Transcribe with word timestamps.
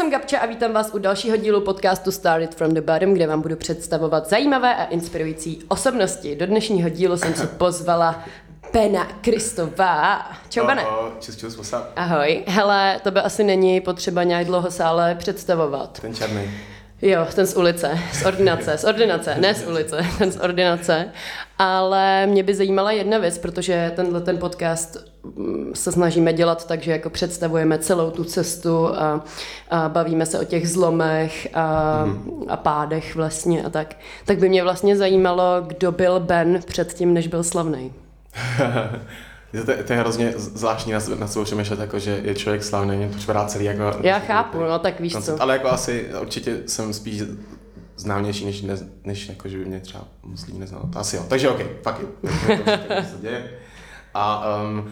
jsem 0.00 0.10
Gabča 0.10 0.38
a 0.38 0.46
vítám 0.46 0.72
vás 0.72 0.90
u 0.94 0.98
dalšího 0.98 1.36
dílu 1.36 1.60
podcastu 1.60 2.12
Started 2.12 2.54
from 2.54 2.74
the 2.74 2.80
Bottom, 2.80 3.14
kde 3.14 3.26
vám 3.26 3.42
budu 3.42 3.56
představovat 3.56 4.28
zajímavé 4.28 4.74
a 4.74 4.84
inspirující 4.84 5.64
osobnosti. 5.68 6.36
Do 6.36 6.46
dnešního 6.46 6.88
dílu 6.88 7.16
jsem 7.16 7.34
si 7.34 7.46
pozvala 7.58 8.24
Bena 8.72 9.04
Kristová. 9.20 10.30
Čau, 10.48 10.66
Bene. 10.66 10.84
Čus, 11.20 11.36
čus, 11.36 11.56
what's 11.56 11.72
up? 11.72 11.92
Ahoj. 11.96 12.44
Hele, 12.46 13.00
to 13.02 13.10
by 13.10 13.20
asi 13.20 13.44
není 13.44 13.80
potřeba 13.80 14.22
nějak 14.22 14.46
dlouho 14.46 14.70
sále 14.70 15.14
představovat. 15.14 16.00
Ten 16.00 16.14
černý. 16.14 16.50
Jo, 17.02 17.26
ten 17.34 17.46
z 17.46 17.56
ulice, 17.56 17.98
z 18.12 18.24
ordinace, 18.26 18.78
z 18.78 18.84
ordinace, 18.84 19.36
ne 19.38 19.54
z 19.54 19.66
ulice, 19.66 20.06
ten 20.18 20.32
z 20.32 20.36
ordinace. 20.36 21.08
Ale 21.58 22.26
mě 22.26 22.42
by 22.42 22.54
zajímala 22.54 22.92
jedna 22.92 23.18
věc, 23.18 23.38
protože 23.38 23.92
tenhle 23.96 24.20
ten 24.20 24.38
podcast 24.38 24.96
mm, 25.36 25.72
se 25.74 25.92
snažíme 25.92 26.32
dělat 26.32 26.66
tak, 26.66 26.82
že 26.82 26.92
jako 26.92 27.10
představujeme 27.10 27.78
celou 27.78 28.10
tu 28.10 28.24
cestu 28.24 28.88
a, 28.88 29.24
a 29.70 29.88
bavíme 29.88 30.26
se 30.26 30.40
o 30.40 30.44
těch 30.44 30.68
zlomech 30.68 31.48
a, 31.54 32.04
mm. 32.04 32.44
a 32.48 32.56
pádech 32.56 33.14
vlastně 33.14 33.64
a 33.64 33.70
tak. 33.70 33.94
Tak 34.24 34.38
by 34.38 34.48
mě 34.48 34.62
vlastně 34.62 34.96
zajímalo, 34.96 35.62
kdo 35.66 35.92
byl 35.92 36.20
Ben 36.20 36.60
předtím, 36.66 37.14
než 37.14 37.26
byl 37.26 37.44
slavný. 37.44 37.92
to, 39.52 39.72
to, 39.86 39.92
je 39.92 39.98
hrozně 39.98 40.32
zvláštní 40.36 40.92
na, 40.92 40.98
na 41.18 41.26
svou 41.26 41.44
přemýšlet, 41.44 41.80
jako, 41.80 41.98
že 41.98 42.20
je 42.22 42.34
člověk 42.34 42.64
slavný, 42.64 42.96
mě 42.96 43.08
to 43.08 43.16
připadá 43.16 43.44
celý 43.44 43.64
jako... 43.64 43.82
Já 44.00 44.18
chápu, 44.18 44.60
no 44.60 44.78
tak 44.78 45.00
víš 45.00 45.12
koncept, 45.12 45.36
co. 45.36 45.42
Ale 45.42 45.52
jako 45.54 45.68
asi 45.68 46.06
určitě 46.20 46.56
jsem 46.66 46.92
spíš 46.92 47.22
známější, 47.96 48.44
než, 48.44 48.62
než, 48.62 48.80
než 49.04 49.28
jako, 49.28 49.48
že 49.48 49.58
by 49.58 49.64
mě 49.64 49.80
třeba 49.80 50.04
moc 50.22 50.46
lidí 50.46 50.58
neznalo. 50.58 50.84
To 50.92 50.98
asi 50.98 51.16
jo. 51.16 51.24
Takže 51.28 51.50
OK, 51.50 51.58
fuck 51.58 52.00
it. 52.00 52.08
Tak 52.88 53.06
se 53.06 53.16
děje. 53.20 53.50
A 54.14 54.44
um, 54.64 54.90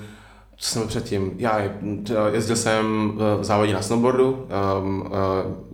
co 0.56 0.68
jsem 0.70 0.88
předtím? 0.88 1.32
Já 1.36 1.62
jezdil 2.32 2.56
jsem 2.56 3.12
v 3.40 3.44
závodě 3.44 3.72
na 3.72 3.82
snowboardu, 3.82 4.46
um, 4.80 5.00
uh, 5.00 5.10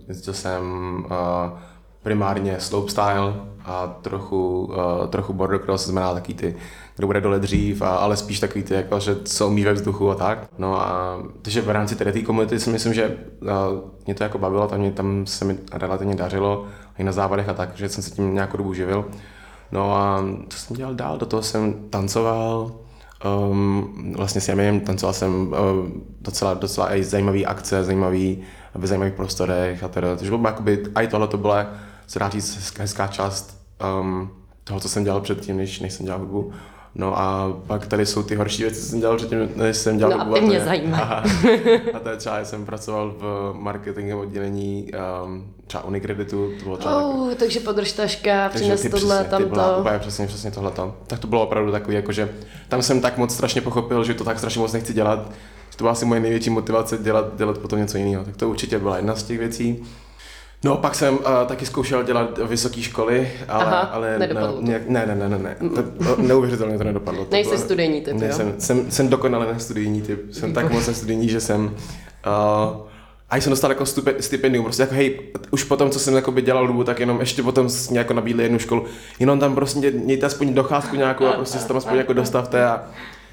jezdil 0.07 0.33
jsem 0.33 0.63
uh, 1.05 1.59
primárně 2.03 2.59
slopestyle 2.59 3.33
a 3.65 3.87
trochu, 3.87 4.65
uh, 4.65 5.07
trochu 5.07 5.33
border 5.33 5.59
cross, 5.59 5.85
znamená 5.85 6.13
taky 6.13 6.33
ty 6.33 6.55
kdo 6.95 7.07
bude 7.07 7.21
dole 7.21 7.39
dřív, 7.39 7.81
a, 7.81 7.95
ale 7.95 8.17
spíš 8.17 8.39
takový 8.39 8.63
ty, 8.63 8.73
jako, 8.73 8.99
že 8.99 9.15
co 9.15 9.47
umí 9.47 9.63
ve 9.63 9.73
vzduchu 9.73 10.11
a 10.11 10.15
tak. 10.15 10.47
No 10.57 10.81
a 10.81 11.19
takže 11.41 11.61
v 11.61 11.69
rámci 11.69 11.95
té 11.95 12.21
komunity 12.21 12.59
si 12.59 12.69
myslím, 12.69 12.93
že 12.93 13.17
uh, 13.41 13.49
mě 14.05 14.15
to 14.15 14.23
jako 14.23 14.37
bavilo, 14.37 14.67
tam, 14.67 14.79
mě, 14.79 14.91
tam 14.91 15.25
se 15.25 15.45
mi 15.45 15.57
relativně 15.73 16.15
dařilo, 16.15 16.65
i 16.97 17.03
na 17.03 17.11
závodech 17.11 17.49
a 17.49 17.53
tak, 17.53 17.69
že 17.75 17.89
jsem 17.89 18.03
se 18.03 18.11
tím 18.11 18.33
nějakou 18.33 18.57
dobu 18.57 18.73
živil. 18.73 19.05
No 19.71 19.95
a 19.95 20.23
co 20.49 20.57
jsem 20.57 20.75
dělal 20.75 20.95
dál? 20.95 21.17
Do 21.17 21.25
toho 21.25 21.43
jsem 21.43 21.73
tancoval, 21.89 22.71
um, 23.49 24.13
vlastně 24.17 24.41
s 24.41 24.47
Jamiem 24.47 24.79
tancoval 24.79 25.13
jsem 25.13 25.47
uh, 25.47 25.55
docela, 26.21 26.53
docela 26.53 26.95
i 26.95 27.03
zajímavý 27.03 27.45
akce, 27.45 27.83
zajímavý, 27.83 28.41
ve 28.75 28.87
zajímavých 28.87 29.13
prostorech 29.13 29.83
a 29.83 29.87
teda, 29.87 30.15
takže 30.15 30.31
bylo 30.31 30.47
jakoby, 30.47 30.83
a 30.95 31.01
i 31.01 31.07
tohle 31.07 31.27
to 31.27 31.37
byla, 31.37 31.67
se 32.07 32.19
dá 32.19 32.29
říct, 32.29 32.79
hezká 32.79 33.07
část 33.07 33.61
um, 34.01 34.29
toho, 34.63 34.79
co 34.79 34.89
jsem 34.89 35.03
dělal 35.03 35.21
předtím, 35.21 35.57
než, 35.57 35.79
než 35.79 35.93
jsem 35.93 36.05
dělal 36.05 36.19
hudbu. 36.19 36.51
No 36.97 37.19
a 37.19 37.53
pak 37.67 37.87
tady 37.87 38.05
jsou 38.05 38.23
ty 38.23 38.35
horší 38.35 38.63
věci, 38.63 38.81
co 38.81 38.87
jsem 38.87 38.99
dělal 38.99 39.17
předtím, 39.17 39.49
než 39.55 39.77
jsem 39.77 39.97
dělal 39.97 40.17
No 40.17 40.35
a 40.35 40.39
ty 40.39 40.41
mě 40.41 40.59
zajímá. 40.59 40.97
A, 40.97 41.23
a 41.93 41.99
to 41.99 42.09
je 42.09 42.15
třeba, 42.17 42.45
jsem 42.45 42.65
pracoval 42.65 43.15
v 43.17 43.53
marketingovém 43.53 44.27
oddělení 44.27 44.91
um, 45.25 45.53
třeba 45.67 45.83
Unikreditu, 45.83 46.51
to 46.59 46.63
bylo 46.63 46.77
třeba 46.77 47.03
oh, 47.03 47.29
tak... 47.29 47.37
takže 47.37 47.59
podržtaška, 47.59 48.49
přines 48.49 48.81
tohle, 48.81 49.15
přesně, 49.15 49.29
tamto. 49.29 49.49
Byla, 49.49 49.77
úplně 49.77 49.99
přesně, 49.99 50.27
přesně 50.27 50.51
tohleto. 50.51 50.95
Tak 51.07 51.19
to 51.19 51.27
bylo 51.27 51.43
opravdu 51.43 51.71
takový, 51.71 51.95
jakože 51.95 52.29
tam 52.69 52.81
jsem 52.81 53.01
tak 53.01 53.17
moc 53.17 53.33
strašně 53.33 53.61
pochopil, 53.61 54.03
že 54.03 54.13
to 54.13 54.23
tak 54.23 54.37
strašně 54.37 54.61
moc 54.61 54.73
nechci 54.73 54.93
dělat, 54.93 55.31
že 55.69 55.77
to 55.77 55.83
byla 55.83 55.91
asi 55.91 56.05
moje 56.05 56.21
největší 56.21 56.49
motivace 56.49 56.97
dělat, 56.97 57.25
dělat 57.37 57.57
potom 57.57 57.79
něco 57.79 57.97
jiného. 57.97 58.23
Tak 58.23 58.37
to 58.37 58.49
určitě 58.49 58.79
byla 58.79 58.97
jedna 58.97 59.15
z 59.15 59.23
těch 59.23 59.39
věcí. 59.39 59.83
No, 60.65 60.77
pak 60.77 60.95
jsem 60.95 61.13
uh, 61.13 61.21
taky 61.45 61.65
zkoušel 61.65 62.03
dělat 62.03 62.37
vysoké 62.37 62.81
školy, 62.81 63.31
ale, 63.47 63.65
Aha, 63.65 63.79
ale 63.79 64.19
nedopadlo 64.19 64.61
ne, 64.61 64.81
ne, 64.87 65.05
ne, 65.05 65.15
ne, 65.15 65.29
ne, 65.29 65.37
ne, 65.37 65.55
to, 66.05 66.21
neuvěřitelně 66.21 66.77
to 66.77 66.83
nedopadlo. 66.83 67.25
To 67.25 67.31
Nejsi 67.31 67.49
bylo, 67.49 67.61
studijní 67.61 68.01
typ, 68.01 68.13
ne, 68.13 68.27
jo? 68.27 68.33
Jsem, 68.33 68.53
jsem, 68.57 68.91
jsem 68.91 69.09
dokonale 69.09 69.59
studijní 69.59 70.01
typ, 70.01 70.33
jsem 70.33 70.53
tak 70.53 70.71
moc 70.71 70.89
studijní, 70.91 71.29
že 71.29 71.41
jsem 71.41 71.65
uh, 71.65 71.71
a 73.29 73.37
jsem 73.37 73.49
dostal 73.49 73.71
jako 73.71 73.85
stupe, 73.85 74.13
stipendium, 74.19 74.65
prostě 74.65 74.83
jako 74.83 74.95
hej, 74.95 75.19
už 75.51 75.63
potom, 75.63 75.89
co 75.89 75.99
jsem 75.99 76.15
jako 76.15 76.31
by 76.31 76.41
dělal 76.41 76.67
dobu, 76.67 76.83
tak 76.83 76.99
jenom 76.99 77.19
ještě 77.19 77.43
potom 77.43 77.67
mě 77.89 77.99
jako 77.99 78.13
nabídli 78.13 78.43
jednu 78.43 78.59
školu, 78.59 78.85
jenom 79.19 79.39
tam 79.39 79.55
prostě 79.55 79.91
mějte 79.91 80.25
aspoň 80.25 80.53
docházku 80.53 80.95
nějakou 80.95 81.25
a 81.25 81.33
prostě 81.33 81.57
se 81.57 81.67
tam 81.67 81.77
aspoň 81.77 81.97
jako 81.97 82.13
dostavte 82.13 82.65
a 82.65 82.83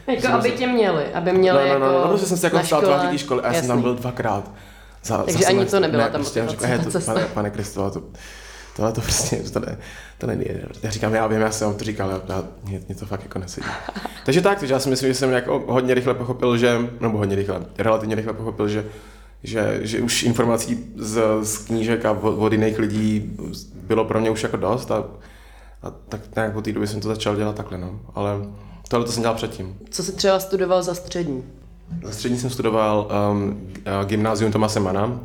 Jako 0.07 0.29
aby 0.29 0.51
tě 0.51 0.67
měli, 0.67 1.05
aby 1.15 1.33
měli 1.33 1.69
no, 1.69 1.75
no, 1.75 1.79
no, 1.79 1.87
jako 1.87 1.99
no, 1.99 2.03
no, 2.03 2.09
prostě 2.09 2.27
jsem 2.27 2.37
se 2.37 2.47
jako 2.47 2.57
na 2.57 2.81
tváří 2.81 3.09
té 3.09 3.19
školy 3.19 3.43
a 3.43 3.47
já 3.47 3.55
jsem 3.55 3.69
tam 3.69 3.83
byl 3.83 3.95
dvakrát. 3.95 4.51
Za, 5.05 5.19
Takže 5.19 5.45
za 5.45 5.49
ani 5.49 5.67
to 5.67 5.81
nebyla 5.81 6.05
ne, 6.05 6.11
ta 6.11 6.19
prostě 6.19 6.43
motivace, 6.43 6.77
říkám, 6.77 6.93
to, 6.93 7.01
pane, 7.01 7.25
pane 7.25 7.51
Kristo, 7.51 7.91
to, 7.91 8.03
tohle 8.77 8.93
to 8.93 9.01
prostě, 9.01 9.37
to, 9.37 9.61
ne, 9.61 9.79
to 10.19 10.27
není, 10.27 10.45
já 10.83 10.91
říkám, 10.91 11.15
já 11.15 11.27
vím, 11.27 11.41
já 11.41 11.53
jsem 11.53 11.69
vám 11.69 11.77
to 11.77 11.85
říkal, 11.85 12.23
já, 12.29 12.45
mě, 12.65 12.83
mě 12.89 12.95
to 12.95 13.07
fakt 13.07 13.23
jako 13.23 13.39
nesedí. 13.39 13.67
takže 14.25 14.41
tak, 14.41 14.59
takže 14.59 14.75
já 14.75 14.81
si 14.81 14.89
myslím, 14.89 15.11
že 15.11 15.15
jsem 15.15 15.31
jako 15.31 15.65
hodně 15.69 15.95
rychle 15.95 16.15
pochopil, 16.15 16.57
že, 16.57 16.91
nebo 17.01 17.19
hodně 17.19 17.37
rychle, 17.37 17.61
relativně 17.79 18.15
rychle 18.15 18.33
pochopil, 18.33 18.69
že 18.69 18.85
že, 19.45 19.81
že 19.83 20.01
už 20.01 20.23
informací 20.23 20.93
z, 20.97 21.23
z 21.43 21.59
knížek 21.59 22.05
a 22.05 22.11
od, 22.13 22.39
od 22.39 22.53
jiných 22.53 22.79
lidí 22.79 23.37
bylo 23.75 24.05
pro 24.05 24.21
mě 24.21 24.31
už 24.31 24.43
jako 24.43 24.57
dost 24.57 24.91
a, 24.91 25.05
a 25.83 25.91
tak 25.91 26.21
nějak 26.37 26.53
po 26.53 26.63
té 26.63 26.73
době 26.73 26.89
jsem 26.89 27.01
to 27.01 27.09
začal 27.09 27.37
dělat 27.37 27.57
takhle, 27.57 27.79
no. 27.79 28.01
Ale 28.15 28.33
tohle 28.89 29.07
to 29.07 29.13
jsem 29.13 29.23
dělal 29.23 29.37
předtím. 29.37 29.79
Co 29.91 30.03
jsi 30.03 30.13
třeba 30.13 30.41
studoval 30.41 30.83
za 30.83 30.95
střední? 30.95 31.45
Za 32.05 32.13
střední 32.13 32.39
jsem 32.39 32.51
studoval 32.51 33.09
um, 33.33 33.71
gymnázium 34.05 34.53
Tomase 34.53 34.81
Mana. 34.81 35.21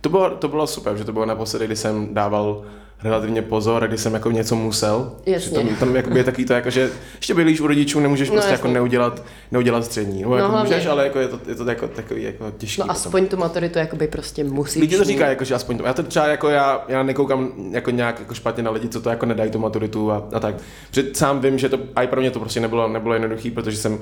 To 0.00 0.08
bylo, 0.08 0.30
to 0.30 0.48
bylo 0.48 0.66
super, 0.66 0.96
že 0.96 1.04
to 1.04 1.12
bylo 1.12 1.26
naposledy, 1.26 1.66
kdy 1.66 1.76
jsem 1.76 2.14
dával 2.14 2.62
relativně 3.02 3.42
pozor, 3.42 3.86
kdy 3.88 3.98
jsem 3.98 4.14
jako 4.14 4.30
něco 4.30 4.56
musel. 4.56 5.12
Jasně. 5.26 5.58
Tam, 5.58 5.76
tam 5.76 5.96
jakoby 5.96 6.18
je 6.20 6.24
takový 6.24 6.44
to, 6.44 6.52
jako, 6.52 6.70
že 6.70 6.90
ještě 7.16 7.34
bydlíš 7.34 7.60
u 7.60 7.66
rodičů, 7.66 8.00
nemůžeš 8.00 8.28
No, 8.28 8.32
prostě 8.34 8.50
jasně. 8.52 8.62
jako 8.68 8.74
neudělat, 8.74 9.22
neudělat 9.52 9.84
střední. 9.84 10.22
No, 10.22 10.28
No, 10.30 10.36
jako 10.36 10.50
hlavně. 10.50 10.70
můžeš, 10.74 10.86
ale 10.86 11.04
jako 11.04 11.18
je 11.18 11.28
to, 11.28 11.40
je 11.48 11.54
to 11.54 11.64
jako, 11.70 11.88
takový 11.88 12.22
jako 12.22 12.50
těžký. 12.58 12.80
No 12.80 12.86
potom. 12.86 12.96
aspoň 12.96 13.26
tu 13.26 13.36
maturitu 13.36 13.78
jakoby 13.78 14.08
prostě 14.08 14.44
musíš. 14.44 14.80
Lidi 14.80 14.96
to 14.98 15.04
říkají, 15.04 15.30
jako, 15.30 15.44
že 15.44 15.54
aspoň 15.54 15.78
to. 15.78 15.84
Já 15.86 15.92
to 15.94 16.02
třeba 16.02 16.26
jako 16.26 16.48
já, 16.48 16.84
já 16.88 17.02
nekoukám 17.02 17.52
jako 17.70 17.90
nějak 17.90 18.18
jako 18.20 18.34
špatně 18.34 18.62
na 18.62 18.70
lidi, 18.70 18.88
co 18.88 19.00
to 19.00 19.10
jako 19.10 19.26
nedají 19.26 19.50
tu 19.50 19.58
maturitu 19.58 20.12
a, 20.12 20.28
a 20.32 20.40
tak. 20.40 20.54
Protože 20.90 21.04
sám 21.14 21.40
vím, 21.40 21.58
že 21.58 21.68
to, 21.68 21.78
a 21.96 22.02
i 22.02 22.06
pro 22.06 22.20
mě 22.20 22.30
to 22.30 22.40
prostě 22.40 22.60
nebylo, 22.60 22.88
nebylo 22.88 23.14
jednoduchý, 23.14 23.50
protože 23.50 23.76
jsem 23.76 23.98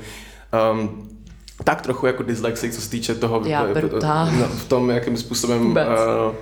um, 0.72 1.08
tak 1.64 1.82
trochu 1.82 2.06
jako 2.06 2.22
dyslexik, 2.22 2.72
co 2.74 2.80
se 2.80 2.90
týče 2.90 3.14
toho, 3.14 3.42
Já 3.44 3.62
v- 3.64 4.38
no, 4.40 4.46
tom, 4.68 4.90
jakým 4.90 5.16
způsobem 5.16 5.64
Vůbec. 5.64 5.88
uh, 5.88 6.34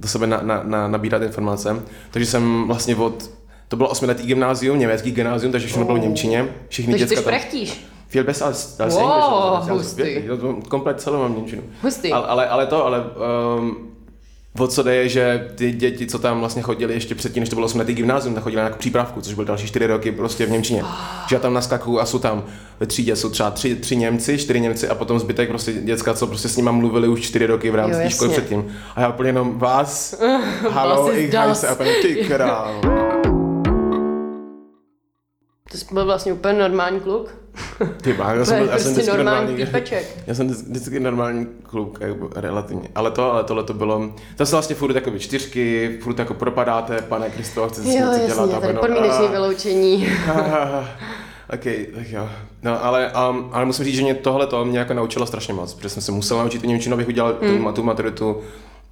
do 0.00 0.08
sebe 0.08 0.26
na, 0.26 0.40
na, 0.42 0.60
na, 0.64 0.88
nabírat 0.88 1.22
informace. 1.22 1.82
Takže 2.10 2.26
jsem 2.26 2.64
vlastně 2.66 2.96
od, 2.96 3.30
to 3.68 3.76
bylo 3.76 3.88
osmiletý 3.88 4.26
gymnázium, 4.26 4.78
německý 4.78 5.10
gymnázium, 5.10 5.52
takže 5.52 5.66
všechno 5.66 5.84
bylo 5.84 5.98
v 5.98 6.00
Němčině. 6.00 6.48
Všichni 6.68 6.92
Takže 6.92 7.06
ty 7.06 7.14
děcka 7.14 7.30
tam. 7.30 7.32
šprechtíš. 7.40 7.86
Viel 8.12 8.24
besser 8.24 8.46
als, 8.46 8.80
als 8.80 8.94
Wow, 8.94 9.02
Englisch. 9.54 9.68
hustý. 9.70 10.02
komplet 10.68 11.00
celou 11.00 11.18
mám 11.18 11.36
Němčinu. 11.36 11.62
Hustý. 11.82 12.12
Ale, 12.12 12.26
ale, 12.26 12.48
ale 12.48 12.66
to, 12.66 12.86
ale 12.86 13.04
um, 13.58 13.76
o 14.58 14.66
co 14.66 14.82
jde 14.82 14.94
je, 14.94 15.08
že 15.08 15.48
ty 15.54 15.72
děti, 15.72 16.06
co 16.06 16.18
tam 16.18 16.40
vlastně 16.40 16.62
chodili 16.62 16.94
ještě 16.94 17.14
předtím, 17.14 17.40
než 17.40 17.48
to 17.48 17.56
bylo 17.56 17.66
8 17.66 17.78
letý 17.78 17.94
gymnázium, 17.94 18.34
tak 18.34 18.44
chodili 18.44 18.56
na 18.56 18.62
nějakou 18.62 18.78
přípravku, 18.78 19.20
což 19.20 19.34
byl 19.34 19.44
další 19.44 19.66
4 19.66 19.86
roky 19.86 20.12
prostě 20.12 20.46
v 20.46 20.50
Němčině. 20.50 20.82
Že 21.28 21.36
já 21.36 21.40
tam 21.40 21.54
naskakuju 21.54 21.98
a 21.98 22.06
jsou 22.06 22.18
tam 22.18 22.44
ve 22.80 22.86
třídě 22.86 23.16
jsou 23.16 23.30
třeba 23.30 23.50
tři, 23.50 23.76
tři 23.76 23.96
Němci, 23.96 24.38
čtyři 24.38 24.60
Němci 24.60 24.88
a 24.88 24.94
potom 24.94 25.18
zbytek 25.18 25.48
prostě 25.48 25.72
děcka, 25.72 26.14
co 26.14 26.26
prostě 26.26 26.48
s 26.48 26.56
nima 26.56 26.72
mluvili 26.72 27.08
už 27.08 27.20
4 27.20 27.46
roky 27.46 27.70
v 27.70 27.74
rámci 27.74 28.02
Jo, 28.02 28.10
školy 28.10 28.30
předtím. 28.30 28.64
A 28.96 29.00
já 29.00 29.08
úplně 29.08 29.28
jenom 29.28 29.58
vás, 29.58 30.14
halo, 30.70 31.12
ich 31.12 31.30
das? 31.30 31.46
heiße, 31.46 31.68
a 31.68 31.72
úplně 31.72 31.94
ty 32.02 32.14
král. 32.14 32.80
To 35.72 35.78
jsi 35.78 35.86
byl 35.92 36.04
vlastně 36.04 36.32
úplně 36.32 36.54
normální 36.58 37.00
kluk. 37.00 37.34
Ty 38.02 38.12
bá, 38.12 38.32
já 38.32 38.44
jsem, 38.44 38.58
byl- 38.58 38.66
já 38.66 38.78
jsem 38.78 38.84
prostě 38.84 38.90
vždycky 38.90 39.16
normální 39.16 39.56
normální. 39.56 40.06
Já 40.26 40.34
jsem 40.34 40.48
vždy- 40.48 40.62
vždycky 40.70 41.00
normální 41.00 41.46
kluk, 41.62 41.98
jako 42.00 42.30
relativně. 42.36 42.88
Ale 42.94 43.10
to, 43.10 43.32
ale 43.32 43.44
tohle 43.44 43.62
to 43.62 43.74
bylo, 43.74 44.12
to 44.36 44.46
se 44.46 44.54
vlastně 44.54 44.76
furt 44.76 44.94
jako 44.94 45.18
čtyřky, 45.18 45.98
furt 46.02 46.18
jako 46.18 46.34
propadáte, 46.34 47.02
pane 47.02 47.30
Kristo, 47.30 47.68
chcete 47.68 47.88
si 47.88 47.96
Jo, 47.98 48.04
něco 48.12 48.26
dělat. 48.26 48.50
jasně, 48.50 48.68
ono, 48.70 48.80
podmínečné 48.80 49.26
a- 49.28 49.30
vyloučení. 49.30 50.08
OK, 51.54 51.64
tak 51.94 52.10
jo. 52.10 52.28
No, 52.62 52.84
ale, 52.84 53.12
um, 53.30 53.48
ale 53.52 53.64
musím 53.64 53.84
říct, 53.84 53.94
že 53.96 54.02
mě 54.02 54.14
tohle 54.14 54.46
to 54.46 54.64
mě 54.64 54.78
jako 54.78 54.94
naučilo 54.94 55.26
strašně 55.26 55.54
moc, 55.54 55.74
protože 55.74 55.88
jsem 55.88 56.02
se 56.02 56.12
musel 56.12 56.38
naučit 56.38 56.58
tu 56.62 56.68
Němčinu, 56.68 56.94
abych 56.94 57.08
udělal 57.08 57.34
Hmm. 57.42 57.64
tu, 57.66 57.72
tu 57.72 57.82
maturitu 57.82 58.40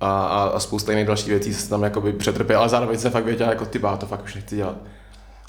a, 0.01 0.21
a, 0.27 0.45
a 0.55 0.61
spousta 0.61 0.93
jiných 0.93 1.07
dalších 1.07 1.29
věcí 1.29 1.55
se 1.55 1.69
tam 1.71 1.83
jakoby 1.83 2.13
přetrpěl, 2.13 2.59
ale 2.61 2.69
zároveň 2.69 2.99
jsem 2.99 3.13
fakt 3.13 3.25
věděl, 3.25 3.49
jako 3.49 3.65
ty 3.67 3.79
bá, 3.79 3.97
to 3.97 4.07
fakt 4.07 4.25
už 4.25 4.35
nechci 4.35 4.57
dělat. 4.57 4.77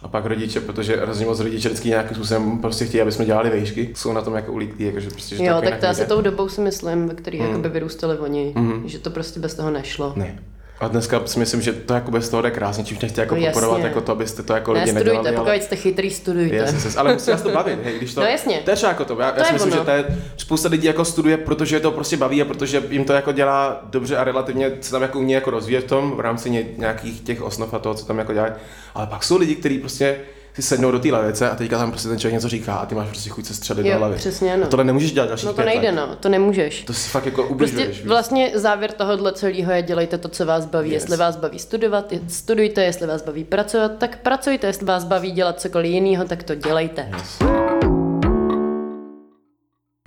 A 0.04 0.08
pak 0.08 0.26
rodiče, 0.26 0.60
protože 0.60 0.96
hrozně 0.96 1.26
moc 1.26 1.40
rodiče 1.40 1.70
vždycky 1.70 1.90
nějakým 1.90 2.16
způsobem 2.16 2.58
prostě 2.58 2.86
chtějí, 2.86 3.02
aby 3.02 3.12
jsme 3.12 3.26
dělali 3.26 3.50
vejšky, 3.50 3.94
jsou 3.96 4.14
na 4.14 4.22
tom 4.22 4.36
jako 4.36 4.54
ulítlí, 4.54 4.86
jakože 4.86 5.10
prostě, 5.10 5.36
že 5.36 5.44
Jo, 5.44 5.56
jako 5.56 5.70
tak 5.70 5.80
to 5.80 5.88
asi 5.88 6.06
tou 6.06 6.22
dobou 6.22 6.50
si 6.50 6.62
myslím, 6.62 7.08
ve 7.08 7.16
který 7.16 7.38
jakoby 7.38 7.70
vyrůstali 7.70 8.18
oni, 8.18 8.54
že 8.86 9.00
to 9.00 9.10
prostě 9.10 9.40
bez 9.40 9.56
toho 9.56 9.72
nešlo. 9.72 10.14
Ne. 10.16 10.40
A 10.80 10.88
dneska 10.88 11.22
si 11.26 11.40
myslím, 11.40 11.62
že 11.62 11.74
to 11.74 11.94
jako 11.94 12.12
bez 12.12 12.30
toho 12.30 12.42
jde 12.42 12.52
krásně, 12.52 12.84
čím 12.84 12.98
chtějí 12.98 13.14
jako 13.18 13.36
No 13.36 13.42
podporovat, 13.42 13.74
jasně. 13.78 13.88
jako 13.88 14.02
to, 14.02 14.12
abyste 14.12 14.44
to 14.44 14.54
jako 14.54 14.74
Ne, 14.74 14.80
lidi 14.80 14.92
studujte, 14.92 15.18
nedělali. 15.24 15.38
pokud 15.52 15.64
jste 15.64 15.76
chytrý, 15.76 16.12
studujte. 16.12 16.56
Yes. 16.56 16.98
Ale 16.98 17.14
musí 17.14 17.32
vás 17.32 17.42
to 17.42 17.50
bavit, 17.50 17.80
hej, 17.84 17.98
když 17.98 18.14
to, 18.14 18.22
No 18.22 18.28
jasně. 18.28 18.58
to 18.66 18.72
je 18.72 18.78
jako 18.84 19.06
to, 19.06 19.20
já, 19.22 19.32
To 19.32 19.40
já 19.40 19.46
si 19.46 19.54
myslím, 19.54 19.72
ono. 19.72 19.82
že 19.82 19.86
to 19.86 19.92
je, 19.92 20.06
spousta 20.38 20.70
lidí 20.70 20.88
jako 20.88 21.06
studuje, 21.06 21.38
protože 21.38 21.76
je 21.76 21.80
to 21.80 21.92
prostě 21.92 22.18
baví 22.18 22.42
a 22.42 22.46
protože 22.46 22.84
jim 22.90 23.06
to 23.06 23.14
jako 23.14 23.32
dělá 23.32 23.80
dobře 23.84 24.18
a 24.18 24.24
relativně 24.24 24.72
se 24.82 24.92
tam 24.92 25.02
jako 25.02 25.20
umí 25.20 25.32
jako 25.32 25.52
rozvíjet 25.52 25.82
v 25.84 25.88
tom 25.88 26.12
v 26.12 26.20
rámci 26.20 26.50
ně, 26.50 26.66
nějakých 26.78 27.22
těch 27.22 27.42
osnov 27.42 27.74
a 27.74 27.80
toho, 27.80 27.96
co 27.96 28.06
tam 28.06 28.18
jako 28.20 28.34
dělají. 28.34 28.54
Ale 28.96 29.08
pak 29.08 29.24
jsou 29.24 29.38
lidi, 29.38 29.56
kteří 29.56 29.78
prostě 29.80 30.18
si 30.58 30.64
sednou 30.64 30.92
do 30.92 31.00
té 31.00 31.12
lavice 31.12 31.50
a 31.50 31.56
teďka 31.56 31.78
tam 31.78 31.92
prostě 31.92 32.10
ten 32.10 32.20
člověk 32.20 32.34
něco 32.34 32.50
říká 32.50 32.76
a 32.76 32.86
ty 32.86 32.96
máš 32.96 33.08
prostě 33.08 33.30
chuť 33.30 33.46
se 33.46 33.54
střelit 33.54 33.86
Jo, 33.86 33.94
do 33.94 34.00
hlavy. 34.00 34.16
přesně, 34.16 34.58
no. 34.58 34.64
A 34.66 34.68
tohle 34.68 34.84
nemůžeš 34.84 35.12
dělat 35.12 35.28
dalších 35.28 35.46
No 35.48 35.54
to 35.54 35.62
nejde, 35.62 35.88
let. 35.90 35.96
no, 35.96 36.16
to 36.16 36.30
nemůžeš. 36.30 36.84
To 36.84 36.94
si 36.94 37.10
fakt 37.10 37.26
jako 37.26 37.36
Prostě 37.42 37.54
ubližuješ. 37.54 37.88
víš. 37.98 38.06
vlastně 38.08 38.52
závěr 38.54 38.92
tohohle 38.92 39.34
celého 39.34 39.72
je 39.72 39.82
dělejte 39.82 40.18
to, 40.18 40.28
co 40.28 40.46
vás 40.46 40.66
baví. 40.66 40.92
Yes. 40.92 41.04
Jestli 41.04 41.18
vás 41.18 41.36
baví 41.36 41.60
studovat, 41.60 42.14
studujte, 42.28 42.84
jestli 42.84 43.08
vás 43.08 43.22
baví 43.22 43.44
pracovat, 43.44 43.92
tak 43.98 44.22
pracujte, 44.22 44.68
jestli 44.68 44.86
vás 44.86 45.04
baví 45.04 45.32
dělat 45.32 45.60
cokoliv 45.62 45.92
jiného, 45.92 46.26
tak 46.26 46.44
to 46.44 46.56
dělejte. 46.56 47.10
Yes. 47.18 47.40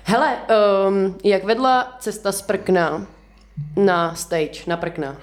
Hele, 0.05 0.35
um, 0.87 1.15
jak 1.23 1.43
vedla 1.43 1.95
cesta 1.99 2.31
z 2.31 2.41
Prkna 2.41 3.05
na 3.75 4.15
stage, 4.15 4.61
na 4.67 4.77
Prkna? 4.77 5.15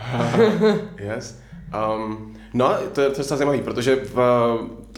Yes. 0.98 1.38
Um, 1.96 2.34
no, 2.54 2.74
to 2.92 3.00
je 3.00 3.10
to 3.10 3.20
je 3.20 3.24
zajímavé, 3.24 3.58
protože 3.58 3.96
v, 3.96 4.14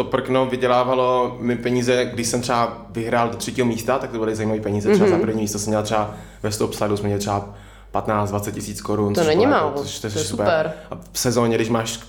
to 0.00 0.05
prkno 0.05 0.47
vydělávalo 0.47 1.37
mi 1.41 1.56
peníze, 1.56 2.05
když 2.05 2.26
jsem 2.26 2.41
třeba 2.41 2.87
vyhrál 2.91 3.29
do 3.29 3.37
třetího 3.37 3.67
místa, 3.67 3.99
tak 3.99 4.11
to 4.11 4.19
byly 4.19 4.37
zajímavé 4.37 4.61
peníze. 4.61 4.93
Třeba 4.93 5.06
mm-hmm. 5.06 5.11
za 5.11 5.19
první 5.19 5.41
místo 5.41 5.58
jsem 5.58 5.70
měl 5.70 5.82
třeba 5.82 6.14
ve 6.43 6.52
stop 6.52 6.75
sladu 6.75 6.97
jsme 6.97 7.06
měli 7.06 7.20
třeba 7.20 7.55
15-20 7.94 8.52
tisíc 8.52 8.81
korun. 8.81 9.14
To 9.14 9.25
není 9.25 9.47
bylo 9.47 9.58
málo, 9.58 9.73
což- 9.76 10.00
to 10.00 10.06
je 10.06 10.12
super. 10.12 10.73
A 10.91 10.94
v 11.12 11.19
sezóně, 11.19 11.56
když 11.56 11.69
máš 11.69 12.00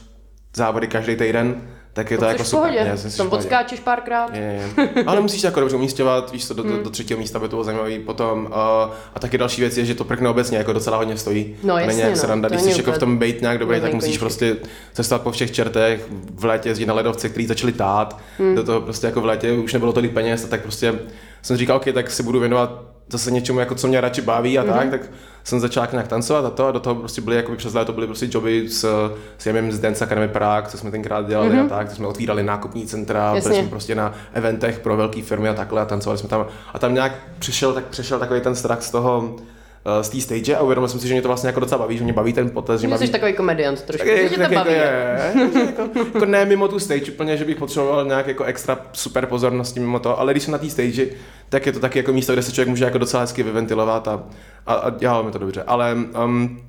závody 0.55 0.87
každý 0.87 1.15
týden, 1.15 1.61
tak 1.93 2.11
je 2.11 2.17
to, 2.17 2.23
To 2.23 2.29
jako 2.29 2.43
super. 2.43 2.69
pohodě, 2.73 2.97
jsi 2.97 3.09
v 3.09 3.17
tam 3.17 3.27
pohodě. 3.29 3.39
odskáčeš 3.45 3.79
párkrát. 3.79 4.35
Je, 4.35 4.41
je. 4.77 5.03
Ale 5.05 5.21
musíš 5.21 5.43
jako 5.43 5.59
dobře 5.59 5.75
umístěvat, 5.75 6.31
víš 6.31 6.47
co, 6.47 6.53
do, 6.53 6.63
do, 6.63 6.83
do 6.83 6.89
třetího 6.89 7.19
místa 7.19 7.39
by 7.39 7.45
to 7.45 7.49
bylo 7.55 7.63
zajímavý. 7.63 7.99
Potom, 7.99 8.45
uh, 8.45 8.51
a 9.15 9.19
taky 9.19 9.37
další 9.37 9.61
věc 9.61 9.77
je, 9.77 9.85
že 9.85 9.95
to 9.95 10.03
prkno 10.03 10.31
obecně 10.31 10.57
jako 10.57 10.73
docela 10.73 10.97
hodně 10.97 11.17
stojí. 11.17 11.55
No, 11.63 11.73
To 11.73 11.77
není 11.77 11.87
jasně, 11.87 12.01
jak 12.03 12.11
no, 12.11 12.17
sranda, 12.17 12.49
to 12.49 12.55
když 12.55 12.61
chceš 12.65 12.77
jako 12.77 12.91
v 12.91 12.97
tom 12.97 13.17
být 13.17 13.41
nějak 13.41 13.57
dobrý, 13.57 13.81
tak 13.81 13.93
musíš 13.93 14.17
prostě 14.17 14.57
cestovat 14.93 15.21
po 15.21 15.31
všech 15.31 15.51
čertech, 15.51 16.05
v 16.35 16.45
létě 16.45 16.69
jezdit 16.69 16.85
na 16.85 16.93
ledovce, 16.93 17.29
který 17.29 17.47
začali 17.47 17.71
tát, 17.73 18.19
Hmm. 18.39 18.55
do 18.55 18.63
toho 18.63 18.81
prostě 18.81 19.07
jako 19.07 19.21
v 19.21 19.25
létě 19.25 19.51
už 19.51 19.73
nebylo 19.73 19.93
tolik 19.93 20.11
peněz, 20.13 20.45
a 20.45 20.47
tak 20.47 20.61
prostě 20.61 20.99
jsem 21.41 21.57
říkal, 21.57 21.77
OK, 21.77 21.85
tak 21.93 22.11
si 22.11 22.23
budu 22.23 22.39
věnovat 22.39 22.81
zase 23.11 23.31
něčemu, 23.31 23.59
jako 23.59 23.75
co 23.75 23.87
mě 23.87 24.01
radši 24.01 24.21
baví 24.21 24.59
a 24.59 24.63
Mhm. 24.63 24.73
tak, 24.73 24.89
tak 24.89 25.01
jsem 25.43 25.59
začal 25.59 25.87
nějak 25.91 26.07
tancovat 26.07 26.45
a 26.45 26.49
to 26.49 26.67
a 26.67 26.71
do 26.71 26.79
toho 26.79 26.95
prostě 26.95 27.21
byly 27.21 27.35
jako 27.35 27.55
přes 27.55 27.73
léto 27.73 27.93
byly 27.93 28.07
prostě 28.07 28.27
joby 28.31 28.69
s, 28.69 29.09
s 29.37 29.45
Jemem 29.45 29.71
z 29.71 29.79
Dance 29.79 30.05
Academy 30.05 30.27
Prague, 30.27 30.69
co 30.71 30.77
jsme 30.77 30.91
tenkrát 30.91 31.27
dělali 31.27 31.59
a 31.59 31.63
tak, 31.67 31.87
tak 31.87 31.91
jsme 31.95 32.07
otvírali 32.07 32.43
nákupní 32.43 32.85
centra, 32.85 33.19
byli 33.31 33.41
Mhm. 33.41 33.47
Jasně. 33.51 33.61
jsme 33.61 33.69
prostě 33.69 33.95
na 33.95 34.13
eventech 34.33 34.79
pro 34.79 34.97
velké 34.97 35.21
firmy 35.21 35.49
a 35.49 35.53
takhle 35.53 35.81
a 35.81 35.85
tancovali 35.85 36.17
jsme 36.17 36.29
tam 36.29 36.45
a 36.73 36.79
tam 36.79 36.93
nějak 36.93 37.11
přišel, 37.39 37.73
tak 37.73 37.85
přišel 37.85 38.19
takový 38.19 38.41
ten 38.41 38.55
strach 38.55 38.81
z 38.81 38.91
toho, 38.91 39.35
z 40.01 40.09
té 40.09 40.21
stage 40.21 40.55
a 40.55 40.61
uvědomil 40.61 40.87
jsem 40.87 40.99
si, 40.99 41.07
že 41.07 41.13
mě 41.13 41.21
to 41.21 41.27
vlastně 41.27 41.47
jako 41.47 41.59
docela 41.59 41.79
baví, 41.79 41.97
že 41.97 42.03
mě 42.03 42.13
baví 42.13 42.33
ten 42.33 42.49
potaz, 42.49 42.81
že 42.81 42.87
mě 42.87 42.95
baví 42.95 43.07
jsi 43.07 43.11
takový 43.11 43.33
komediant 43.33 43.81
trošku, 43.81 44.07
tak 44.07 44.17
že 44.17 44.23
je, 44.23 44.29
tě 44.29 44.37
to 44.37 44.55
baví. 44.55 44.71
je, 44.71 45.33
jako, 45.65 45.89
jako 46.13 46.25
ne 46.25 46.45
mimo 46.45 46.67
tu 46.67 46.79
stage 46.79 47.11
úplně, 47.11 47.37
že 47.37 47.45
bych 47.45 47.57
potřeboval 47.57 48.05
nějak 48.05 48.27
jako 48.27 48.43
extra 48.43 48.77
super 48.93 49.25
pozornosti 49.25 49.79
mimo 49.79 49.99
to, 49.99 50.19
ale 50.19 50.33
když 50.33 50.43
jsem 50.43 50.51
na 50.51 50.57
té 50.57 50.69
stage, 50.69 51.07
tak 51.49 51.65
je 51.65 51.71
to 51.71 51.79
taky 51.79 51.99
jako 51.99 52.13
místo, 52.13 52.33
kde 52.33 52.41
se 52.41 52.51
člověk 52.51 52.69
může 52.69 52.85
jako 52.85 52.97
docela 52.97 53.21
hezky 53.21 53.43
vyventilovat 53.43 54.07
a, 54.07 54.23
a, 54.65 54.73
a 54.73 54.89
dělalo 54.89 55.23
mi 55.23 55.31
to 55.31 55.37
dobře. 55.37 55.63
Ale 55.67 55.97
um, 56.25 56.61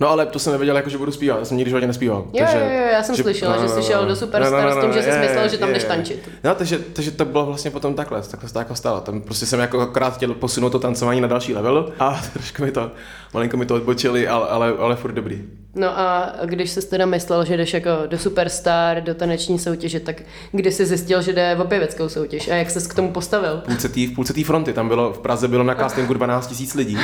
No 0.00 0.10
ale 0.10 0.26
to 0.26 0.38
jsem 0.38 0.52
nevěděl, 0.52 0.76
jako, 0.76 0.90
že 0.90 0.98
budu 0.98 1.12
zpívat, 1.12 1.38
já 1.38 1.44
jsem 1.44 1.56
nikdy 1.56 1.70
životě 1.70 1.86
nespíval. 1.86 2.24
Jo, 2.32 2.46
jo, 2.54 2.60
jo, 2.60 2.86
já 2.92 3.02
jsem 3.02 3.16
slyšela, 3.16 3.62
že 3.62 3.68
jsi 3.68 3.82
šel 3.82 4.06
do 4.06 4.16
Superstar 4.16 4.72
s 4.72 4.80
tím, 4.80 4.92
že 4.92 5.02
jsi 5.02 5.08
je, 5.08 5.18
myslel, 5.20 5.48
že 5.48 5.58
tam 5.58 5.68
je, 5.68 5.74
jdeš 5.74 5.84
tančit. 5.84 6.30
No, 6.44 6.54
takže, 6.54 6.78
takže 6.78 7.10
to 7.10 7.24
bylo 7.24 7.46
vlastně 7.46 7.70
potom 7.70 7.94
takhle, 7.94 8.22
takhle 8.22 8.48
se 8.48 8.52
to 8.52 8.58
jako 8.58 8.74
stalo. 8.74 9.00
Tam 9.00 9.20
prostě 9.20 9.46
jsem 9.46 9.60
jako 9.60 9.80
akorát 9.80 10.14
chtěl 10.14 10.34
posunout 10.34 10.70
to 10.70 10.78
tancování 10.78 11.20
na 11.20 11.28
další 11.28 11.54
level 11.54 11.92
a 11.98 12.20
trošku 12.32 12.62
mi 12.62 12.72
to, 12.72 12.90
malinko 13.34 13.56
mi 13.56 13.66
to 13.66 13.74
odbočili, 13.74 14.28
ale, 14.28 14.48
ale, 14.48 14.72
ale 14.78 14.96
furt 14.96 15.12
dobrý. 15.12 15.42
No 15.74 15.98
a 15.98 16.32
když 16.44 16.70
jsi 16.70 16.88
teda 16.88 17.06
myslel, 17.06 17.44
že 17.44 17.56
jdeš 17.56 17.74
jako 17.74 17.90
do 18.06 18.18
Superstar, 18.18 19.00
do 19.00 19.14
taneční 19.14 19.58
soutěže, 19.58 20.00
tak 20.00 20.22
kdy 20.52 20.72
jsi 20.72 20.86
zjistil, 20.86 21.22
že 21.22 21.32
jde 21.32 21.56
o 21.56 21.64
pěveckou 21.64 22.08
soutěž 22.08 22.48
a 22.48 22.54
jak 22.54 22.70
ses 22.70 22.86
k 22.86 22.94
tomu 22.94 23.12
postavil? 23.12 23.62
v 23.94 24.14
půlce 24.14 24.32
té 24.32 24.44
fronty, 24.44 24.72
tam 24.72 24.88
bylo, 24.88 25.12
v 25.12 25.18
Praze 25.18 25.48
bylo 25.48 25.64
na 25.64 25.74
castingu 25.74 26.14
12 26.14 26.46
tisíc 26.46 26.74
lidí 26.74 26.98